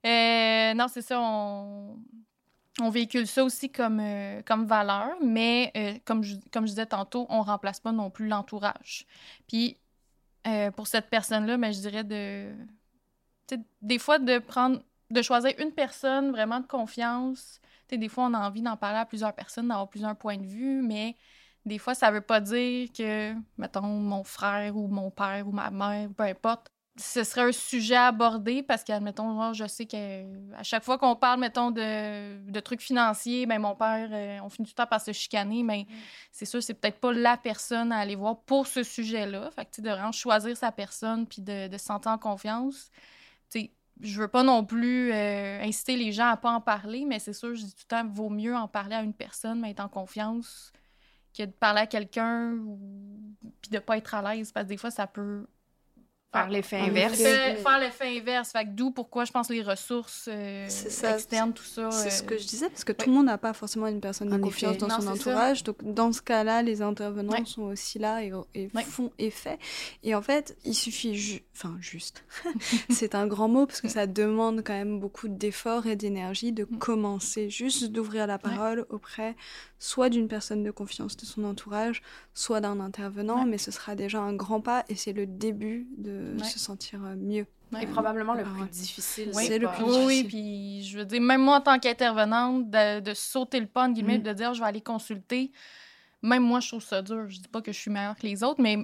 Euh, 0.05 0.75
non, 0.75 0.87
c'est 0.89 1.01
ça, 1.01 1.21
on, 1.21 1.97
on 2.81 2.91
véhicule 2.91 3.27
ça 3.29 3.45
aussi 3.45 3.71
comme, 3.71 4.01
euh, 4.01 4.43
comme 4.45 4.67
valeur, 4.67 5.11
mais 5.23 5.71
euh, 5.77 5.95
comme, 6.05 6.25
je, 6.25 6.35
comme 6.53 6.65
je 6.67 6.71
disais 6.71 6.87
tantôt, 6.87 7.27
on 7.29 7.43
remplace 7.43 7.79
pas 7.79 7.93
non 7.93 8.11
plus 8.11 8.27
l'entourage. 8.27 9.07
Puis, 9.47 9.79
euh, 10.47 10.71
pour 10.71 10.87
cette 10.87 11.09
personne-là, 11.09 11.57
ben, 11.57 11.73
je 11.73 11.81
dirais 11.81 12.05
de. 12.05 12.53
Des 13.81 13.99
fois, 13.99 14.19
de 14.19 14.39
prendre. 14.39 14.83
de 15.11 15.23
choisir 15.23 15.53
une 15.59 15.73
personne 15.73 16.31
vraiment 16.31 16.61
de 16.61 16.67
confiance. 16.67 17.61
Tu 17.89 17.95
sais, 17.95 17.99
des 17.99 18.09
fois, 18.09 18.25
on 18.25 18.35
a 18.35 18.47
envie 18.49 18.63
d'en 18.63 18.77
parler 18.77 18.99
à 18.99 19.07
plusieurs 19.07 19.35
personnes, 19.35 19.69
d'avoir 19.69 19.89
plusieurs 19.89 20.17
points 20.17 20.39
de 20.39 20.47
vue, 20.47 20.83
mais 20.83 21.17
des 21.65 21.79
fois, 21.79 21.95
ça 21.95 22.11
veut 22.11 22.21
pas 22.21 22.41
dire 22.41 22.89
que, 22.93 23.35
mettons, 23.59 23.83
mon 23.83 24.25
frère 24.25 24.77
ou 24.77 24.89
mon 24.89 25.11
père 25.11 25.47
ou 25.47 25.53
ma 25.53 25.71
mère, 25.71 26.09
peu 26.17 26.25
importe, 26.25 26.72
ce 26.97 27.25
serait 27.25 27.43
un 27.43 27.53
sujet 27.53 27.95
à 27.95 28.09
aborder 28.09 28.63
parce 28.63 28.85
qu'admettons, 28.85 29.53
je 29.55 29.67
sais 29.67 29.87
qu'à 29.87 30.63
chaque 30.63 30.85
fois 30.85 30.99
qu'on 30.99 31.17
parle, 31.17 31.41
mettons, 31.41 31.71
de, 31.71 32.51
de 32.51 32.61
trucs 32.61 32.83
financiers, 32.83 33.47
ben 33.47 33.59
mon 33.59 33.75
père, 33.75 34.11
euh, 34.13 34.39
on 34.45 34.51
finit 34.51 34.69
tout 34.69 34.75
le 34.77 34.85
temps 34.85 34.89
par 34.89 35.01
se 35.01 35.13
chicaner, 35.13 35.63
mais 35.63 35.87
c'est 36.33 36.45
sûr, 36.45 36.63
c'est 36.63 36.75
peut-être 36.75 37.01
pas 37.01 37.13
la 37.13 37.39
personne 37.39 37.93
à 37.93 37.99
aller 37.99 38.15
voir 38.15 38.41
pour 38.41 38.67
ce 38.67 38.83
sujet-là. 38.83 39.51
Fait 39.53 39.65
que, 39.65 39.71
tu 39.71 39.77
sais, 39.77 39.83
de 39.83 39.89
vraiment 39.89 40.13
choisir 40.13 40.55
sa 40.57 40.71
personne 40.71 41.27
puis 41.27 41.41
de, 41.41 41.69
de 41.69 41.79
se 41.79 41.85
sentir 41.85 42.13
en 42.13 42.19
confiance. 42.19 42.91
Je 44.01 44.21
veux 44.21 44.29
pas 44.29 44.43
non 44.43 44.65
plus 44.65 45.13
euh, 45.13 45.63
inciter 45.63 45.97
les 45.97 46.13
gens 46.13 46.27
à 46.27 46.37
pas 46.37 46.51
en 46.51 46.61
parler, 46.61 47.05
mais 47.07 47.19
c'est 47.21 47.33
sûr, 47.33 47.55
je 47.55 47.63
dis 47.63 47.75
tout 47.75 47.85
le 47.85 47.89
temps, 47.89 48.09
vaut 48.09 48.31
mieux 48.31 48.57
en 48.57 48.67
parler 48.67 48.97
à 48.97 49.03
une 49.03 49.15
personne, 49.15 49.61
mais 49.61 49.71
être 49.71 49.81
en 49.81 49.89
confiance, 49.89 50.73
que 51.37 51.45
de 51.45 51.53
parler 51.53 51.83
à 51.83 51.87
quelqu'un 51.87 52.53
ou 52.53 52.79
puis 53.61 53.71
de 53.71 53.79
pas 53.79 53.99
être 53.99 54.15
à 54.15 54.35
l'aise, 54.35 54.51
parce 54.51 54.65
que 54.65 54.71
des 54.71 54.77
fois, 54.77 54.91
ça 54.91 55.07
peut 55.07 55.47
Faire 56.33 56.49
l'effet 56.49 56.79
inverse. 56.79 57.19
Faire, 57.19 57.59
faire 57.59 57.79
l'effet 57.79 58.19
inverse. 58.19 58.51
Fait 58.53 58.65
que 58.65 58.71
d'où 58.71 58.91
pourquoi 58.91 59.25
je 59.27 59.33
pense 59.33 59.51
les 59.51 59.63
ressources 59.63 60.29
euh, 60.33 60.67
ça. 60.69 61.15
externes, 61.15 61.53
tout 61.53 61.63
ça. 61.65 61.91
C'est 61.91 62.11
ce 62.11 62.23
euh, 62.23 62.27
que 62.27 62.39
je 62.39 62.47
disais, 62.47 62.69
parce 62.71 62.85
que 62.85 62.93
ouais. 62.93 62.97
tout 62.97 63.11
le 63.11 63.15
monde 63.17 63.27
n'a 63.27 63.37
pas 63.39 63.53
forcément 63.53 63.87
une 63.87 64.01
personne 64.01 64.29
de 64.31 64.35
En 64.37 64.41
confiance 64.41 64.73
effet. 64.77 64.81
dans 64.81 64.89
Non, 64.89 64.97
son 64.97 65.03
ça. 65.03 65.11
entourage. 65.13 65.63
Donc, 65.65 65.77
dans 65.83 66.11
ce 66.13 66.23
cas-là, 66.23 66.63
les 66.63 66.81
intervenants 66.83 67.33
Ouais. 67.35 67.45
sont 67.45 67.63
aussi 67.65 67.99
là 67.99 68.23
et, 68.25 68.33
et 68.55 68.71
Ouais. 68.75 68.83
font 68.83 69.13
effet. 69.19 69.59
Et 70.03 70.15
en 70.15 70.23
fait, 70.23 70.57
il 70.65 70.75
suffit, 70.75 71.15
ju- 71.15 71.43
enfin, 71.55 71.77
juste, 71.81 72.25
c'est 72.91 73.15
un 73.15 73.27
grand 73.27 73.49
mot, 73.49 73.67
parce 73.67 73.81
que 73.81 73.89
ça 73.89 74.07
demande 74.07 74.63
quand 74.65 74.73
même 74.73 75.01
beaucoup 75.01 75.29
d'efforts 75.29 75.87
et 75.87 75.97
d'énergie 75.97 76.53
de 76.53 76.63
Mm. 76.65 76.79
commencer, 76.79 77.51
juste 77.51 77.85
d'ouvrir 77.93 78.27
la 78.27 78.39
parole 78.39 78.87
auprès 78.89 79.37
soit 79.79 80.09
d'une 80.09 80.29
personne 80.29 80.63
de 80.63 80.71
confiance 80.71 81.17
de 81.17 81.25
son 81.27 81.43
entourage, 81.43 82.03
soit 82.35 82.61
d'un 82.61 82.79
intervenant, 82.79 83.41
Ouais. 83.43 83.51
mais 83.51 83.59
ce 83.59 83.73
sera 83.73 83.97
déjà 83.97 84.21
un 84.21 84.33
grand 84.33 84.61
pas 84.61 84.85
et 84.89 84.95
c'est 84.95 85.13
le 85.13 85.27
début 85.27 85.89
de 85.99 86.22
Ouais. 86.39 86.45
se 86.45 86.59
sentir 86.59 87.03
euh, 87.05 87.15
mieux. 87.17 87.47
ouais. 87.73 87.85
Et 87.85 87.87
probablement 87.87 88.35
le 88.35 88.45
plus 88.45 88.69
difficile. 88.71 89.31
Oui, 89.35 89.45
C'est 89.47 89.59
le 89.59 89.69
plus 89.69 89.85
Oui, 89.85 89.91
oui, 90.07 90.23
difficile. 90.23 90.29
puis 90.29 90.83
je 90.85 90.99
veux 90.99 91.05
dire, 91.05 91.21
même 91.21 91.43
moi, 91.43 91.57
en 91.57 91.61
tant 91.61 91.79
qu'intervenante, 91.79 92.71
de, 92.71 93.01
de 93.01 93.15
sauter 93.15 93.61
le 93.61 93.67
pas, 93.67 93.89
guillemets, 93.89 94.19
Mm. 94.19 94.23
de 94.23 94.33
dire 94.33 94.55
je 94.55 94.61
vais 94.61 94.67
aller 94.67 94.81
consulter, 94.81 95.53
même 96.23 96.43
moi, 96.43 96.61
je 96.61 96.69
trouve 96.69 96.83
ça 96.83 97.03
dur. 97.03 97.29
Je 97.29 97.41
dis 97.41 97.49
pas 97.49 97.61
que 97.63 97.73
je 97.73 97.79
suis 97.79 97.91
meilleure 97.91 98.17
que 98.17 98.27
les 98.27 98.43
autres, 98.45 98.61
mais 98.63 98.77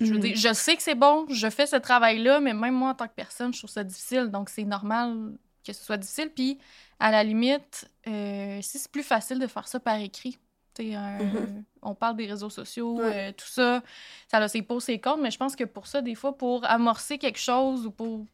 je 0.00 0.06
veux 0.12 0.16
Mhm. 0.18 0.20
dire, 0.22 0.36
je 0.36 0.52
sais 0.54 0.76
que 0.76 0.82
c'est 0.82 0.94
bon, 0.94 1.26
je 1.28 1.50
fais 1.50 1.66
ce 1.66 1.76
travail-là, 1.76 2.40
mais 2.40 2.54
même 2.54 2.74
moi, 2.74 2.90
en 2.90 2.94
tant 2.94 3.06
que 3.08 3.14
personne, 3.14 3.52
je 3.52 3.58
trouve 3.58 3.70
ça 3.70 3.84
difficile. 3.84 4.28
Donc, 4.30 4.48
c'est 4.48 4.64
normal 4.64 5.32
que 5.66 5.72
ce 5.72 5.84
soit 5.84 5.98
difficile. 5.98 6.30
Puis, 6.34 6.58
à 6.98 7.10
la 7.10 7.22
limite, 7.22 7.86
euh, 8.06 8.58
si 8.62 8.78
c'est 8.78 8.90
plus 8.90 9.02
facile 9.02 9.38
de 9.38 9.46
faire 9.46 9.68
ça 9.68 9.78
par 9.80 9.96
écrit, 9.96 10.38
Mhm. 10.78 11.64
on 11.82 11.94
parle 11.94 12.16
des 12.16 12.26
réseaux 12.26 12.50
sociaux, 12.50 12.98
Ouais. 12.98 13.30
euh, 13.30 13.32
tout 13.36 13.46
ça, 13.46 13.82
ça 14.28 14.38
a 14.38 14.48
ses 14.48 14.62
pour, 14.62 14.80
ses 14.82 15.00
contre, 15.00 15.22
mais 15.22 15.30
je 15.30 15.38
pense 15.38 15.56
que 15.56 15.64
pour 15.64 15.86
ça, 15.86 16.02
des 16.02 16.14
fois, 16.14 16.36
pour 16.36 16.64
amorcer 16.64 17.18
quelque 17.18 17.38
chose 17.38 17.86
ou 17.86 17.90
pour 17.90 18.26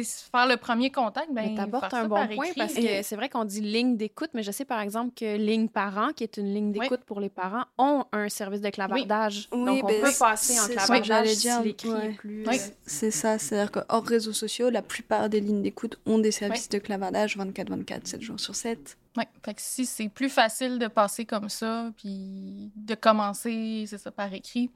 faire 0.00 0.46
le 0.46 0.56
premier 0.56 0.90
contact, 0.90 1.28
ben, 1.32 1.50
Mais 1.50 1.54
t'apportes 1.56 1.92
un 1.94 2.06
bon 2.08 2.16
par 2.16 2.28
point 2.28 2.44
écrit. 2.46 2.58
parce 2.58 2.74
que 2.74 3.02
c'est 3.02 3.16
vrai 3.16 3.28
qu'on 3.28 3.44
dit 3.44 3.60
ligne 3.60 3.96
d'écoute, 3.96 4.30
mais 4.34 4.42
je 4.42 4.50
sais 4.50 4.64
par 4.64 4.80
exemple 4.80 5.12
que 5.14 5.36
Ligne 5.36 5.68
Parent, 5.68 6.08
qui 6.14 6.24
est 6.24 6.36
une 6.38 6.52
ligne 6.54 6.72
Oui. 6.72 6.80
d'écoute 6.80 7.00
pour 7.04 7.20
les 7.20 7.28
parents, 7.28 7.64
ont 7.78 8.04
un 8.12 8.28
service 8.28 8.60
de 8.60 8.70
clavardage. 8.70 9.48
Oui, 9.52 9.64
Donc 9.66 9.84
on 9.84 9.86
ben, 9.88 10.00
peut 10.00 10.10
c'est- 10.10 10.18
passer 10.18 10.60
en 10.60 10.66
clavardage 10.66 11.28
si 11.28 11.48
l'écrit 11.62 11.88
ouais. 11.90 12.06
est 12.06 12.12
plus... 12.14 12.44
Oui. 12.48 12.56
euh, 12.58 12.72
C'est 12.86 13.10
ça, 13.10 13.38
c'est-à-dire 13.38 13.70
que 13.70 13.80
hors 13.88 14.04
réseaux 14.06 14.32
sociaux, 14.32 14.70
la 14.70 14.82
plupart 14.82 15.28
des 15.28 15.40
lignes 15.40 15.62
d'écoute 15.62 15.98
ont 16.06 16.18
des 16.18 16.32
services 16.32 16.68
de 16.68 16.78
clavardage 16.78 17.36
24-24, 17.36 18.06
7 18.06 18.20
jours 18.22 18.40
sur 18.40 18.54
7. 18.54 18.96
Ouais. 19.16 19.28
Fait 19.44 19.52
que 19.54 19.60
si 19.60 19.84
c'est 19.84 20.08
plus 20.08 20.30
facile 20.30 20.78
de 20.78 20.86
passer 20.86 21.26
comme 21.26 21.48
ça, 21.50 21.90
puis 21.98 22.70
de 22.74 22.94
commencer, 22.94 23.84
c'est 23.86 23.98
ça, 23.98 24.10
par 24.10 24.32
écrit, 24.32 24.70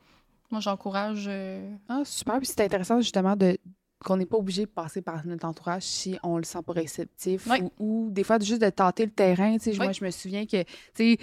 moi, 0.51 0.61
j'encourage. 0.61 1.25
euh, 1.27 1.69
Ah, 1.89 2.03
super. 2.05 2.37
Puis 2.39 2.47
c'est 2.49 2.61
intéressant 2.61 3.01
justement 3.01 3.35
de 3.35 3.57
qu'on 4.05 4.19
n'est 4.19 4.27
pas 4.27 4.37
obligé 4.37 4.67
de 4.67 4.71
passer 4.71 5.01
par 5.01 5.27
notre 5.27 5.47
entourage 5.47 5.83
si 5.83 6.19
on 6.23 6.37
le 6.37 6.45
sent 6.45 6.59
pas 6.67 6.75
réceptif 6.75 7.47
Oui. 7.51 7.63
ou, 7.63 7.73
ou 8.07 8.11
des 8.11 8.25
fois 8.25 8.39
juste 8.39 8.61
de 8.61 8.69
tâter 8.71 9.05
le 9.07 9.11
terrain. 9.11 9.57
Tu 9.59 9.73
sais, 9.73 9.77
Moi, 9.79 9.93
je 9.93 10.05
me 10.05 10.11
souviens 10.11 10.45
que 10.45 10.63
tu 10.63 10.69
sais, 10.95 11.07
il 11.13 11.19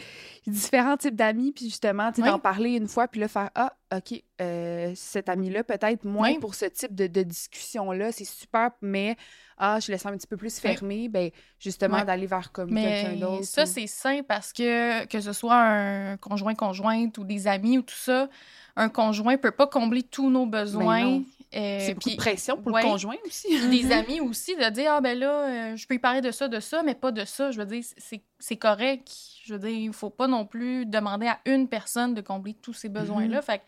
y 0.47 0.49
a 0.49 0.53
différents 0.53 0.97
types 0.97 1.15
d'amis, 1.15 1.51
puis 1.51 1.65
justement, 1.65 2.09
tu 2.11 2.17
sais, 2.17 2.21
Oui. 2.23 2.29
d'en 2.29 2.39
parler 2.39 2.71
une 2.71 2.87
fois, 2.87 3.07
puis 3.07 3.21
là, 3.21 3.27
faire 3.27 3.51
Ah, 3.55 3.73
OK, 3.95 4.21
euh, 4.41 4.91
cet 4.95 5.29
ami-là, 5.29 5.63
peut-être 5.63 6.03
moins 6.03 6.39
pour 6.39 6.55
ce 6.55 6.65
type 6.65 6.95
de, 6.95 7.05
de 7.07 7.21
discussion-là, 7.21 8.11
c'est 8.11 8.25
super, 8.25 8.71
mais 8.81 9.15
ah, 9.57 9.79
je 9.79 9.91
sens 9.95 10.07
un 10.07 10.17
petit 10.17 10.27
peu 10.27 10.37
plus 10.37 10.59
fermé, 10.59 11.09
ben 11.09 11.29
justement, 11.59 12.03
d'aller 12.03 12.25
vers 12.27 12.51
comme 12.51 12.73
quelqu'un 12.73 13.15
d'autre. 13.15 13.43
ça, 13.45 13.63
ou- 13.63 13.67
c'est 13.67 13.87
sain 13.87 14.21
parce 14.27 14.51
que, 14.53 15.05
que 15.05 15.19
ce 15.21 15.33
soit 15.33 15.55
un 15.55 16.17
conjoint-conjointe 16.17 17.17
ou 17.17 17.23
des 17.23 17.47
amis 17.47 17.77
ou 17.77 17.81
tout 17.81 17.95
ça, 17.95 18.29
un 18.75 18.89
conjoint 18.89 19.37
peut 19.37 19.51
pas 19.51 19.67
combler 19.67 20.03
tous 20.03 20.29
nos 20.29 20.45
besoins. 20.45 21.01
non. 21.01 21.23
euh, 21.55 21.77
C'est 21.79 21.93
beaucoup 21.93 22.09
de 22.09 22.15
pression 22.15 22.57
pour 22.57 22.71
ouais. 22.73 22.81
le 22.81 22.87
conjoint 22.87 23.15
aussi. 23.27 23.69
Des 23.69 23.91
amis 23.91 24.19
aussi, 24.19 24.55
de 24.55 24.69
dire, 24.71 24.91
ah 24.93 25.01
ben 25.01 25.17
là, 25.17 25.71
euh, 25.73 25.75
je 25.75 25.85
peux 25.85 25.93
y 25.93 25.99
parler 25.99 26.21
de 26.21 26.31
ça, 26.31 26.47
de 26.47 26.59
ça, 26.59 26.81
mais 26.81 26.95
pas 26.95 27.11
de 27.11 27.23
ça. 27.25 27.51
Je 27.51 27.59
veux 27.59 27.65
dire, 27.67 27.83
c'est- 27.97 28.23
c'est 28.39 28.57
correct. 28.57 29.07
Je 29.45 29.53
veux 29.53 29.59
dire, 29.59 29.69
il 29.69 29.93
faut 29.93 30.09
pas 30.09 30.27
non 30.27 30.45
plus 30.45 30.85
demander 30.87 31.27
à 31.27 31.39
une 31.45 31.67
personne 31.67 32.13
de 32.15 32.21
combler 32.21 32.55
tous 32.55 32.73
ces 32.73 32.89
besoins-là. 32.89 33.41
Fait 33.43 33.59
que, 33.59 33.63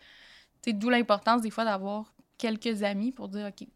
tu 0.62 0.70
sais, 0.70 0.72
d'où 0.72 0.90
l'importance 0.90 1.42
des 1.42 1.50
fois 1.50 1.64
d'avoir 1.64 2.12
quelques 2.38 2.82
amis 2.82 3.12
pour 3.12 3.28
dire, 3.28 3.46
OK, 3.46 3.68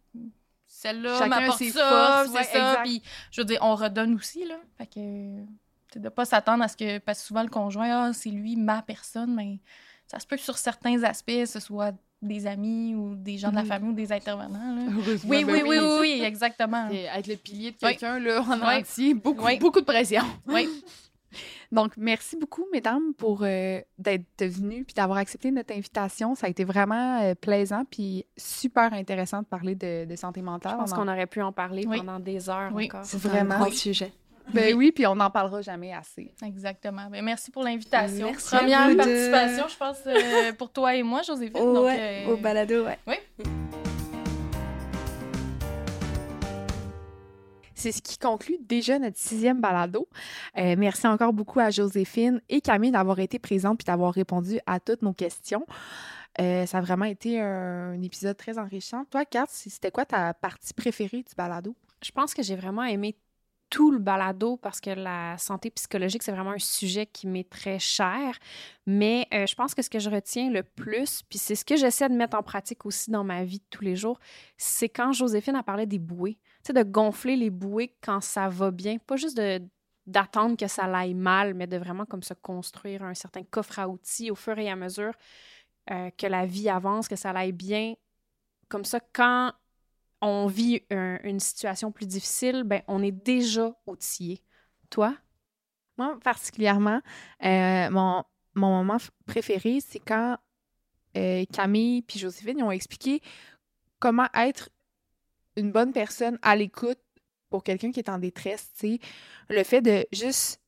celle-là 0.81 1.19
Chacun 1.19 1.29
m'apporte 1.29 1.59
ses 1.59 1.71
ça, 1.73 1.89
forces, 1.89 2.29
c'est 2.29 2.35
ouais, 2.37 2.45
ça. 2.45 2.81
Puis, 2.85 3.03
je 3.31 3.41
veux 3.41 3.45
dire, 3.45 3.59
on 3.63 3.75
redonne 3.75 4.15
aussi, 4.15 4.45
là. 4.47 4.57
Fait 4.79 4.87
que, 4.87 5.41
tu 5.41 5.47
sais, 5.95 6.01
de 6.01 6.09
pas 6.09 6.25
s'attendre 6.25 6.63
à 6.65 6.69
ce 6.69 6.77
que, 6.77 6.99
parce 6.99 7.21
que 7.21 7.27
souvent 7.27 7.43
le 7.43 7.49
conjoint, 7.51 8.09
ah, 8.09 8.13
c'est 8.13 8.31
lui, 8.31 8.57
ma 8.57 8.81
personne, 8.83 9.35
mais 9.35 9.59
ça 10.07 10.19
se 10.19 10.27
peut 10.27 10.37
que 10.37 10.43
sur 10.43 10.57
certains 10.59 11.03
aspects, 11.05 11.45
ce 11.47 11.61
soit 11.61 11.93
des 12.23 12.47
amis 12.47 12.95
ou 12.95 13.15
des 13.15 13.39
gens 13.39 13.51
de 13.51 13.57
la 13.57 13.63
Mhm. 13.63 13.69
famille 13.69 13.91
ou 13.91 13.95
des 13.95 14.13
intervenants, 14.13 14.75
là. 14.75 14.83
Oui, 15.27 15.45
ben 15.45 15.53
oui, 15.55 15.63
oui, 15.67 15.79
oui, 15.79 15.97
oui, 16.01 16.23
exactement. 16.23 16.89
Et 16.91 17.05
être 17.05 17.27
le 17.27 17.37
pilier 17.37 17.71
de 17.71 17.77
Oui. 17.83 17.91
quelqu'un 17.97 18.19
là, 18.19 18.41
en 18.43 18.61
Oui. 18.61 18.75
entier, 18.81 19.15
beaucoup, 19.15 19.45
Oui. 19.45 19.59
beaucoup 19.59 19.81
de 19.81 19.87
pression. 19.87 20.23
Oui. 20.47 20.69
Donc, 21.73 21.93
merci 21.97 22.37
beaucoup, 22.37 22.67
mesdames, 22.73 23.15
pour 23.17 23.43
euh, 23.43 23.81
d'être 23.99 24.43
venues 24.45 24.85
puis 24.85 24.95
d'avoir 24.95 25.19
accepté 25.19 25.51
notre 25.51 25.73
invitation. 25.75 26.35
Ça 26.35 26.47
a 26.47 26.51
été 26.51 26.65
vraiment 26.65 27.21
euh, 27.23 27.35
plaisant 27.35 27.85
puis 27.91 28.25
super 28.37 28.93
intéressant 28.93 29.41
de 29.43 29.47
parler 29.47 29.75
de, 29.75 30.05
de 30.05 30.17
santé 30.17 30.43
mentale. 30.43 30.73
Je 30.73 30.77
pense 30.79 30.91
On 30.93 30.95
en- 30.95 30.97
qu'on 31.05 31.09
aurait 31.09 31.27
pu 31.27 31.43
en 31.43 31.53
parler 31.53 31.85
Oui. 31.87 31.99
pendant 31.99 32.19
des 32.21 32.49
heures 32.51 32.71
Oui. 32.75 32.87
encore. 32.87 33.05
C'est 33.05 33.17
un 33.17 33.29
vraiment. 33.29 33.59
grand 33.59 33.73
sujet. 33.73 34.13
Ben 34.53 34.75
oui, 34.75 34.91
puis 34.91 35.07
on 35.07 35.15
n'en 35.15 35.31
parlera 35.31 35.63
jamais 35.63 35.93
assez. 35.95 36.33
Exactement. 36.45 37.09
Ben, 37.09 37.25
merci 37.25 37.53
pour 37.53 37.63
l'invitation. 37.63 38.27
Merci 38.27 38.57
à 38.57 38.59
Première 38.59 38.89
de- 38.89 38.95
participation, 38.97 39.69
je 39.69 39.77
pense, 39.77 39.99
euh, 40.07 40.53
pour 40.55 40.73
toi 40.73 40.97
et 40.97 41.05
moi, 41.05 41.23
Joséphine. 41.23 41.53
donc, 41.73 41.85
ouais, 41.85 42.25
euh, 42.27 42.33
au 42.33 42.37
balado, 42.37 42.85
ouais. 42.85 43.21
C'est 47.81 47.93
ce 47.93 48.03
qui 48.03 48.19
conclut 48.19 48.59
déjà 48.61 48.99
notre 48.99 49.17
sixième 49.17 49.63
balado. 49.63 50.07
Euh, 50.59 50.75
merci 50.77 51.07
encore 51.07 51.33
beaucoup 51.33 51.61
à 51.61 51.71
Joséphine 51.71 52.43
et 52.51 52.61
Camille 52.61 52.91
d'avoir 52.91 53.19
été 53.21 53.39
présentes 53.39 53.79
puis 53.79 53.87
d'avoir 53.87 54.13
répondu 54.13 54.61
à 54.67 54.81
toutes 54.81 55.01
nos 55.01 55.15
questions. 55.15 55.65
Euh, 56.43 56.67
ça 56.67 56.77
a 56.77 56.81
vraiment 56.83 57.07
été 57.07 57.41
un, 57.41 57.99
épisode 58.03 58.37
très 58.37 58.59
enrichissant. 58.59 59.07
Toi, 59.07 59.25
Kat, 59.25 59.47
c'était 59.49 59.91
quoi 59.91 60.05
ta 60.05 60.35
partie 60.35 60.75
préférée 60.75 61.23
du 61.23 61.35
balado? 61.35 61.75
Je 62.05 62.11
pense 62.11 62.35
que 62.35 62.43
j'ai 62.43 62.55
vraiment 62.55 62.85
aimé 62.85 63.17
tout 63.71 63.91
le 63.91 63.99
balado 63.99 64.59
parce 64.59 64.79
que 64.83 64.91
la 64.91 65.39
santé 65.39 65.71
psychologique, 65.71 66.23
c'est 66.23 66.33
vraiment 66.33 66.51
un 66.51 66.59
sujet 66.59 67.07
qui 67.07 67.27
m'est 67.27 67.49
très 67.49 67.79
cher. 67.79 68.39
Mais 68.85 69.27
euh, 69.33 69.47
je 69.47 69.55
pense 69.55 69.75
que 69.75 69.81
ce 69.81 69.89
que 69.89 70.01
je 70.01 70.11
retiens 70.11 70.51
le 70.51 70.65
plus, 70.65 71.23
puis 71.23 71.39
c'est 71.39 71.55
ce 71.55 71.65
que 71.65 71.77
j'essaie 71.77 72.11
de 72.11 72.15
mettre 72.15 72.37
en 72.37 72.43
pratique 72.43 72.85
aussi 72.85 73.11
dans 73.11 73.25
ma 73.25 73.43
vie 73.43 73.61
de 73.61 73.65
tous 73.71 73.85
les 73.85 73.97
jours, 73.97 74.21
c'est 74.59 74.91
quand 74.91 75.13
Joséphine 75.13 75.57
a 75.57 75.63
parlé 75.63 75.87
des 75.87 75.99
bouées. 75.99 76.37
De 76.69 76.83
gonfler 76.85 77.35
les 77.37 77.51
bouées 77.51 77.97
quand 78.01 78.21
ça 78.21 78.49
va 78.49 78.71
bien. 78.71 78.99
Pas 78.99 79.17
juste 79.17 79.41
d'attendre 80.07 80.57
que 80.57 80.69
ça 80.69 80.85
aille 80.85 81.15
mal, 81.15 81.55
mais 81.55 81.67
de 81.67 81.77
vraiment 81.77 82.05
comme 82.05 82.23
se 82.23 82.35
construire 82.35 83.03
un 83.03 83.15
certain 83.15 83.43
coffre 83.43 83.79
à 83.81 83.89
outils 83.89 84.31
au 84.31 84.37
fur 84.37 84.57
et 84.59 84.71
à 84.71 84.77
mesure 84.77 85.13
euh, 85.91 86.11
que 86.17 86.27
la 86.27 86.47
vie 86.47 86.69
avance, 86.69 87.09
que 87.09 87.17
ça 87.17 87.31
aille 87.31 87.53
bien. 87.53 87.95
Comme 88.69 88.85
ça, 88.85 89.01
quand 89.13 89.53
on 90.21 90.47
vit 90.47 90.83
un- 90.91 91.19
une 91.25 91.41
situation 91.41 91.91
plus 91.91 92.07
difficile, 92.07 92.63
ben 92.63 92.83
on 92.87 93.03
est 93.03 93.11
déjà 93.11 93.75
outillé. 93.87 94.43
Toi? 94.91 95.17
Moi, 95.99 96.19
particulièrement, 96.23 97.01
euh, 97.45 97.91
mon, 97.91 98.23
mon 98.55 98.77
moment 98.77 98.99
préféré, 99.27 99.81
c'est 99.81 99.99
quand 99.99 100.39
euh, 101.17 101.45
Camille 101.53 102.03
puis 102.03 102.19
Joséphine 102.19 102.63
ont 102.63 102.71
expliqué 102.71 103.21
comment 103.99 104.29
être 104.35 104.71
une 105.57 105.73
bonne 105.73 105.93
personne 105.93 106.39
à 106.43 106.57
l'écoute 106.57 106.99
pour 107.49 107.65
quelqu'un 107.65 107.91
qui 107.91 108.01
est 108.01 108.09
en 108.09 108.19
détresse, 108.19 108.71
tu. 108.79 108.99
Le 109.49 109.65
fait 109.65 109.83
de 109.83 110.07
juste 110.13 110.61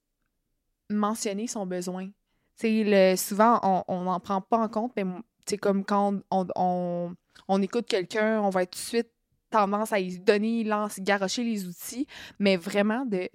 mentionner 0.91 1.47
son 1.47 1.67
besoin. 1.67 2.11
Tu 2.59 2.85
souvent, 3.17 3.85
on 3.89 4.03
n'en 4.03 4.21
prend 4.21 4.41
pas 4.41 4.59
en 4.59 4.69
compte, 4.69 4.93
mais 4.97 5.05
c'est 5.47 5.59
comme 5.59 5.85
quand 5.85 6.21
on, 6.31 7.15
on, 7.49 7.63
écoute 7.63 7.87
quelqu'un, 7.87 8.41
on 8.41 8.51
va 8.51 8.63
être 8.63 8.73
tout 8.73 8.79
de 8.79 8.85
suite 8.85 9.11
tendance 9.51 9.93
à 9.93 10.01
lui 10.01 10.19
donner, 10.19 10.65
lance, 10.65 10.99
garrocher 11.01 11.45
les 11.45 11.67
outils, 11.67 12.07
mais 12.39 12.57
vraiment 12.57 13.05
de, 13.05 13.29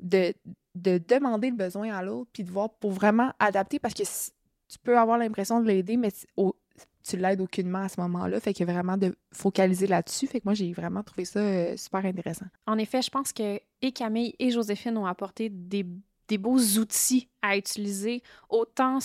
de, 0.00 0.34
de 0.74 0.98
demander 0.98 1.50
le 1.50 1.56
besoin 1.56 1.94
à 1.94 2.02
l'autre, 2.02 2.30
puis 2.32 2.44
de 2.44 2.50
voir 2.50 2.70
pour 2.70 2.92
vraiment 2.92 3.32
adapter, 3.38 3.78
parce 3.78 3.94
que 3.94 4.02
tu 4.02 4.78
peux 4.82 4.98
avoir 4.98 5.18
l'impression 5.18 5.60
de 5.60 5.66
l'aider, 5.66 5.96
mais 5.96 6.12
au- 6.36 6.56
tu 7.02 7.16
l'aides 7.16 7.40
aucunement 7.40 7.80
à 7.80 7.88
ce 7.88 8.00
moment-là. 8.00 8.40
Fait 8.40 8.54
que 8.54 8.64
vraiment 8.64 8.96
de 8.96 9.16
focaliser 9.32 9.86
là-dessus. 9.86 10.26
Fait 10.26 10.40
que 10.40 10.44
moi, 10.46 10.54
j'ai 10.54 10.72
vraiment 10.72 11.02
trouvé 11.02 11.24
ça 11.24 11.40
euh, 11.40 11.76
super 11.76 12.04
intéressant. 12.04 12.46
En 12.66 12.78
effet, 12.78 13.02
je 13.02 13.10
pense 13.10 13.32
que 13.32 13.60
et 13.80 13.92
Camille 13.92 14.34
et 14.38 14.50
Joséphine 14.50 14.96
ont 14.96 15.06
apporté 15.06 15.48
des, 15.48 15.84
des 16.28 16.38
beaux 16.38 16.58
outils 16.78 17.28
à 17.42 17.56
utiliser, 17.56 18.22
autant 18.48 18.98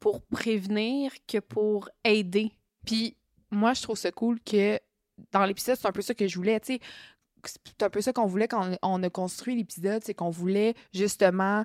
pour 0.00 0.22
prévenir 0.22 1.12
que 1.26 1.38
pour 1.38 1.88
aider. 2.04 2.52
Puis 2.84 3.16
moi, 3.50 3.72
je 3.72 3.82
trouve 3.82 3.96
ça 3.96 4.12
cool 4.12 4.38
que 4.40 4.78
dans 5.32 5.44
l'épisode, 5.44 5.76
c'est 5.80 5.88
un 5.88 5.92
peu 5.92 6.02
ça 6.02 6.14
que 6.14 6.28
je 6.28 6.36
voulais, 6.36 6.60
tu 6.60 6.74
sais, 6.74 6.80
c'est 7.44 7.82
un 7.82 7.90
peu 7.90 8.00
ça 8.00 8.12
qu'on 8.12 8.26
voulait 8.26 8.48
quand 8.48 8.76
on 8.82 9.02
a 9.02 9.10
construit 9.10 9.56
l'épisode, 9.56 10.02
c'est 10.04 10.14
qu'on 10.14 10.30
voulait 10.30 10.74
justement 10.92 11.64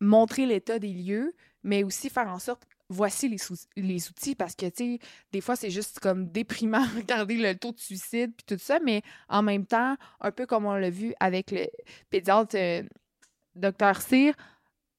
montrer 0.00 0.46
l'état 0.46 0.78
des 0.78 0.92
lieux, 0.92 1.34
mais 1.62 1.84
aussi 1.84 2.10
faire 2.10 2.28
en 2.28 2.38
sorte 2.38 2.66
voici 2.88 3.28
les, 3.28 3.38
les 3.76 4.08
outils 4.08 4.34
parce 4.34 4.54
que 4.54 4.66
tu 4.66 4.94
sais 4.94 4.98
des 5.32 5.40
fois 5.40 5.56
c'est 5.56 5.70
juste 5.70 6.00
comme 6.00 6.28
déprimant 6.28 6.84
regarder 6.96 7.36
le 7.36 7.54
taux 7.56 7.72
de 7.72 7.78
suicide 7.78 8.32
puis 8.36 8.56
tout 8.56 8.62
ça 8.62 8.78
mais 8.80 9.02
en 9.28 9.42
même 9.42 9.66
temps 9.66 9.96
un 10.20 10.30
peu 10.30 10.46
comme 10.46 10.66
on 10.66 10.74
l'a 10.74 10.90
vu 10.90 11.14
avec 11.20 11.50
le 11.50 11.66
pédiatre 12.10 12.56
euh, 12.56 12.82
docteur 13.54 14.00
Cyr 14.00 14.34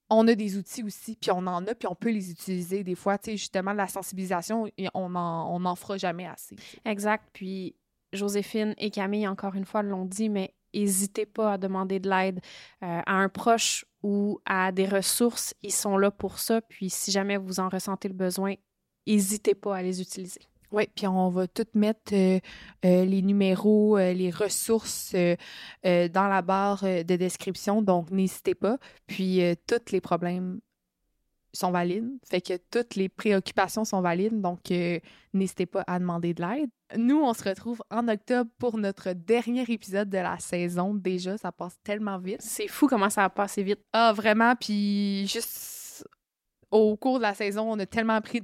on 0.09 0.27
a 0.27 0.35
des 0.35 0.57
outils 0.57 0.83
aussi 0.83 1.15
puis 1.15 1.31
on 1.31 1.45
en 1.47 1.65
a 1.65 1.75
puis 1.75 1.87
on 1.87 1.95
peut 1.95 2.11
les 2.11 2.31
utiliser 2.31 2.83
des 2.83 2.95
fois 2.95 3.17
tu 3.17 3.31
sais 3.31 3.37
justement 3.37 3.73
la 3.73 3.87
sensibilisation 3.87 4.67
on 4.93 5.15
en 5.15 5.55
on 5.55 5.61
n'en 5.61 5.75
fera 5.75 5.97
jamais 5.97 6.27
assez 6.27 6.55
exact 6.85 7.29
puis 7.33 7.75
Joséphine 8.13 8.73
et 8.77 8.89
Camille 8.89 9.27
encore 9.27 9.55
une 9.55 9.65
fois 9.65 9.81
l'ont 9.81 10.05
dit 10.05 10.29
mais 10.29 10.53
n'hésitez 10.79 11.25
pas 11.25 11.53
à 11.53 11.57
demander 11.57 11.99
de 11.99 12.09
l'aide 12.09 12.39
euh, 12.83 13.01
à 13.05 13.13
un 13.13 13.29
proche 13.29 13.85
ou 14.03 14.39
à 14.45 14.71
des 14.71 14.85
ressources. 14.85 15.53
Ils 15.61 15.73
sont 15.73 15.97
là 15.97 16.11
pour 16.11 16.39
ça. 16.39 16.61
Puis 16.61 16.89
si 16.89 17.11
jamais 17.11 17.37
vous 17.37 17.59
en 17.59 17.69
ressentez 17.69 18.07
le 18.07 18.13
besoin, 18.13 18.55
n'hésitez 19.05 19.55
pas 19.55 19.77
à 19.77 19.81
les 19.81 20.01
utiliser. 20.01 20.41
Oui, 20.71 20.85
puis 20.93 21.07
on 21.07 21.29
va 21.29 21.47
tout 21.47 21.65
mettre 21.75 22.13
euh, 22.13 22.39
euh, 22.83 23.05
les 23.05 23.21
numéros, 23.21 23.97
les 23.97 24.29
ressources 24.31 25.13
dans 25.13 26.27
la 26.29 26.41
barre 26.41 26.83
de 26.83 27.15
description, 27.15 27.81
donc 27.81 28.11
n'hésitez 28.11 28.53
pas. 28.53 28.77
Puis 29.07 29.41
tous 29.65 29.93
les 29.93 30.01
problèmes 30.01 30.59
sont 31.57 31.71
valides, 31.71 32.09
fait 32.29 32.41
que 32.41 32.57
toutes 32.71 32.95
les 32.95 33.09
préoccupations 33.09 33.85
sont 33.85 34.01
valides, 34.01 34.41
donc 34.41 34.59
n'hésitez 35.33 35.65
pas 35.65 35.83
à 35.87 35.99
demander 35.99 36.33
de 36.33 36.41
l'aide. 36.41 36.69
Nous, 36.95 37.19
on 37.21 37.33
se 37.33 37.43
retrouve 37.43 37.81
en 37.91 38.07
octobre 38.07 38.49
pour 38.59 38.77
notre 38.77 39.11
dernier 39.11 39.65
épisode 39.67 40.09
de 40.09 40.17
la 40.17 40.39
saison. 40.39 40.93
Déjà, 40.93 41.37
ça 41.37 41.51
passe 41.51 41.77
tellement 41.83 42.17
vite. 42.17 42.41
C'est 42.41 42.67
fou 42.67 42.87
comment 42.87 43.09
ça 43.09 43.25
a 43.25 43.29
passé 43.29 43.61
vite. 43.63 43.81
Ah, 43.91 44.13
vraiment. 44.13 44.55
Puis 44.55 45.27
juste 45.27 46.07
au 46.71 46.95
cours 46.95 47.17
de 47.17 47.23
la 47.23 47.33
saison, 47.33 47.69
on 47.69 47.79
a 47.79 47.85
tellement 47.85 48.13
appris 48.13 48.41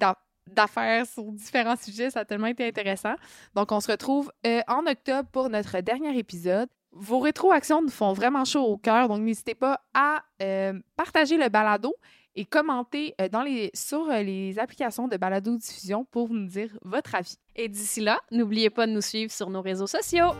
d'affaires 0.47 1.05
sur 1.05 1.31
différents 1.31 1.77
sujets. 1.77 2.09
Ça 2.09 2.21
a 2.21 2.25
tellement 2.25 2.47
été 2.47 2.67
intéressant. 2.67 3.15
Donc, 3.55 3.71
on 3.71 3.79
se 3.79 3.91
retrouve 3.91 4.31
euh, 4.45 4.61
en 4.67 4.85
octobre 4.87 5.29
pour 5.31 5.49
notre 5.49 5.79
dernier 5.79 6.17
épisode. 6.17 6.67
Vos 6.91 7.19
rétroactions 7.19 7.81
nous 7.81 7.89
font 7.89 8.13
vraiment 8.13 8.45
chaud 8.45 8.65
au 8.65 8.77
cœur, 8.77 9.07
donc 9.07 9.21
n'hésitez 9.21 9.55
pas 9.55 9.81
à 9.95 10.21
euh, 10.43 10.79
partager 10.95 11.37
le 11.37 11.49
balado 11.49 11.95
et 12.35 12.45
commentez 12.45 13.15
euh, 13.21 13.29
dans 13.29 13.43
les, 13.43 13.71
sur 13.73 14.09
euh, 14.09 14.21
les 14.21 14.59
applications 14.59 15.07
de 15.07 15.17
balado-diffusion 15.17 16.05
pour 16.05 16.29
nous 16.29 16.47
dire 16.47 16.69
votre 16.83 17.15
avis. 17.15 17.37
Et 17.55 17.67
d'ici 17.67 18.01
là, 18.01 18.19
n'oubliez 18.31 18.69
pas 18.69 18.87
de 18.87 18.91
nous 18.91 19.01
suivre 19.01 19.31
sur 19.31 19.49
nos 19.49 19.61
réseaux 19.61 19.87
sociaux. 19.87 20.31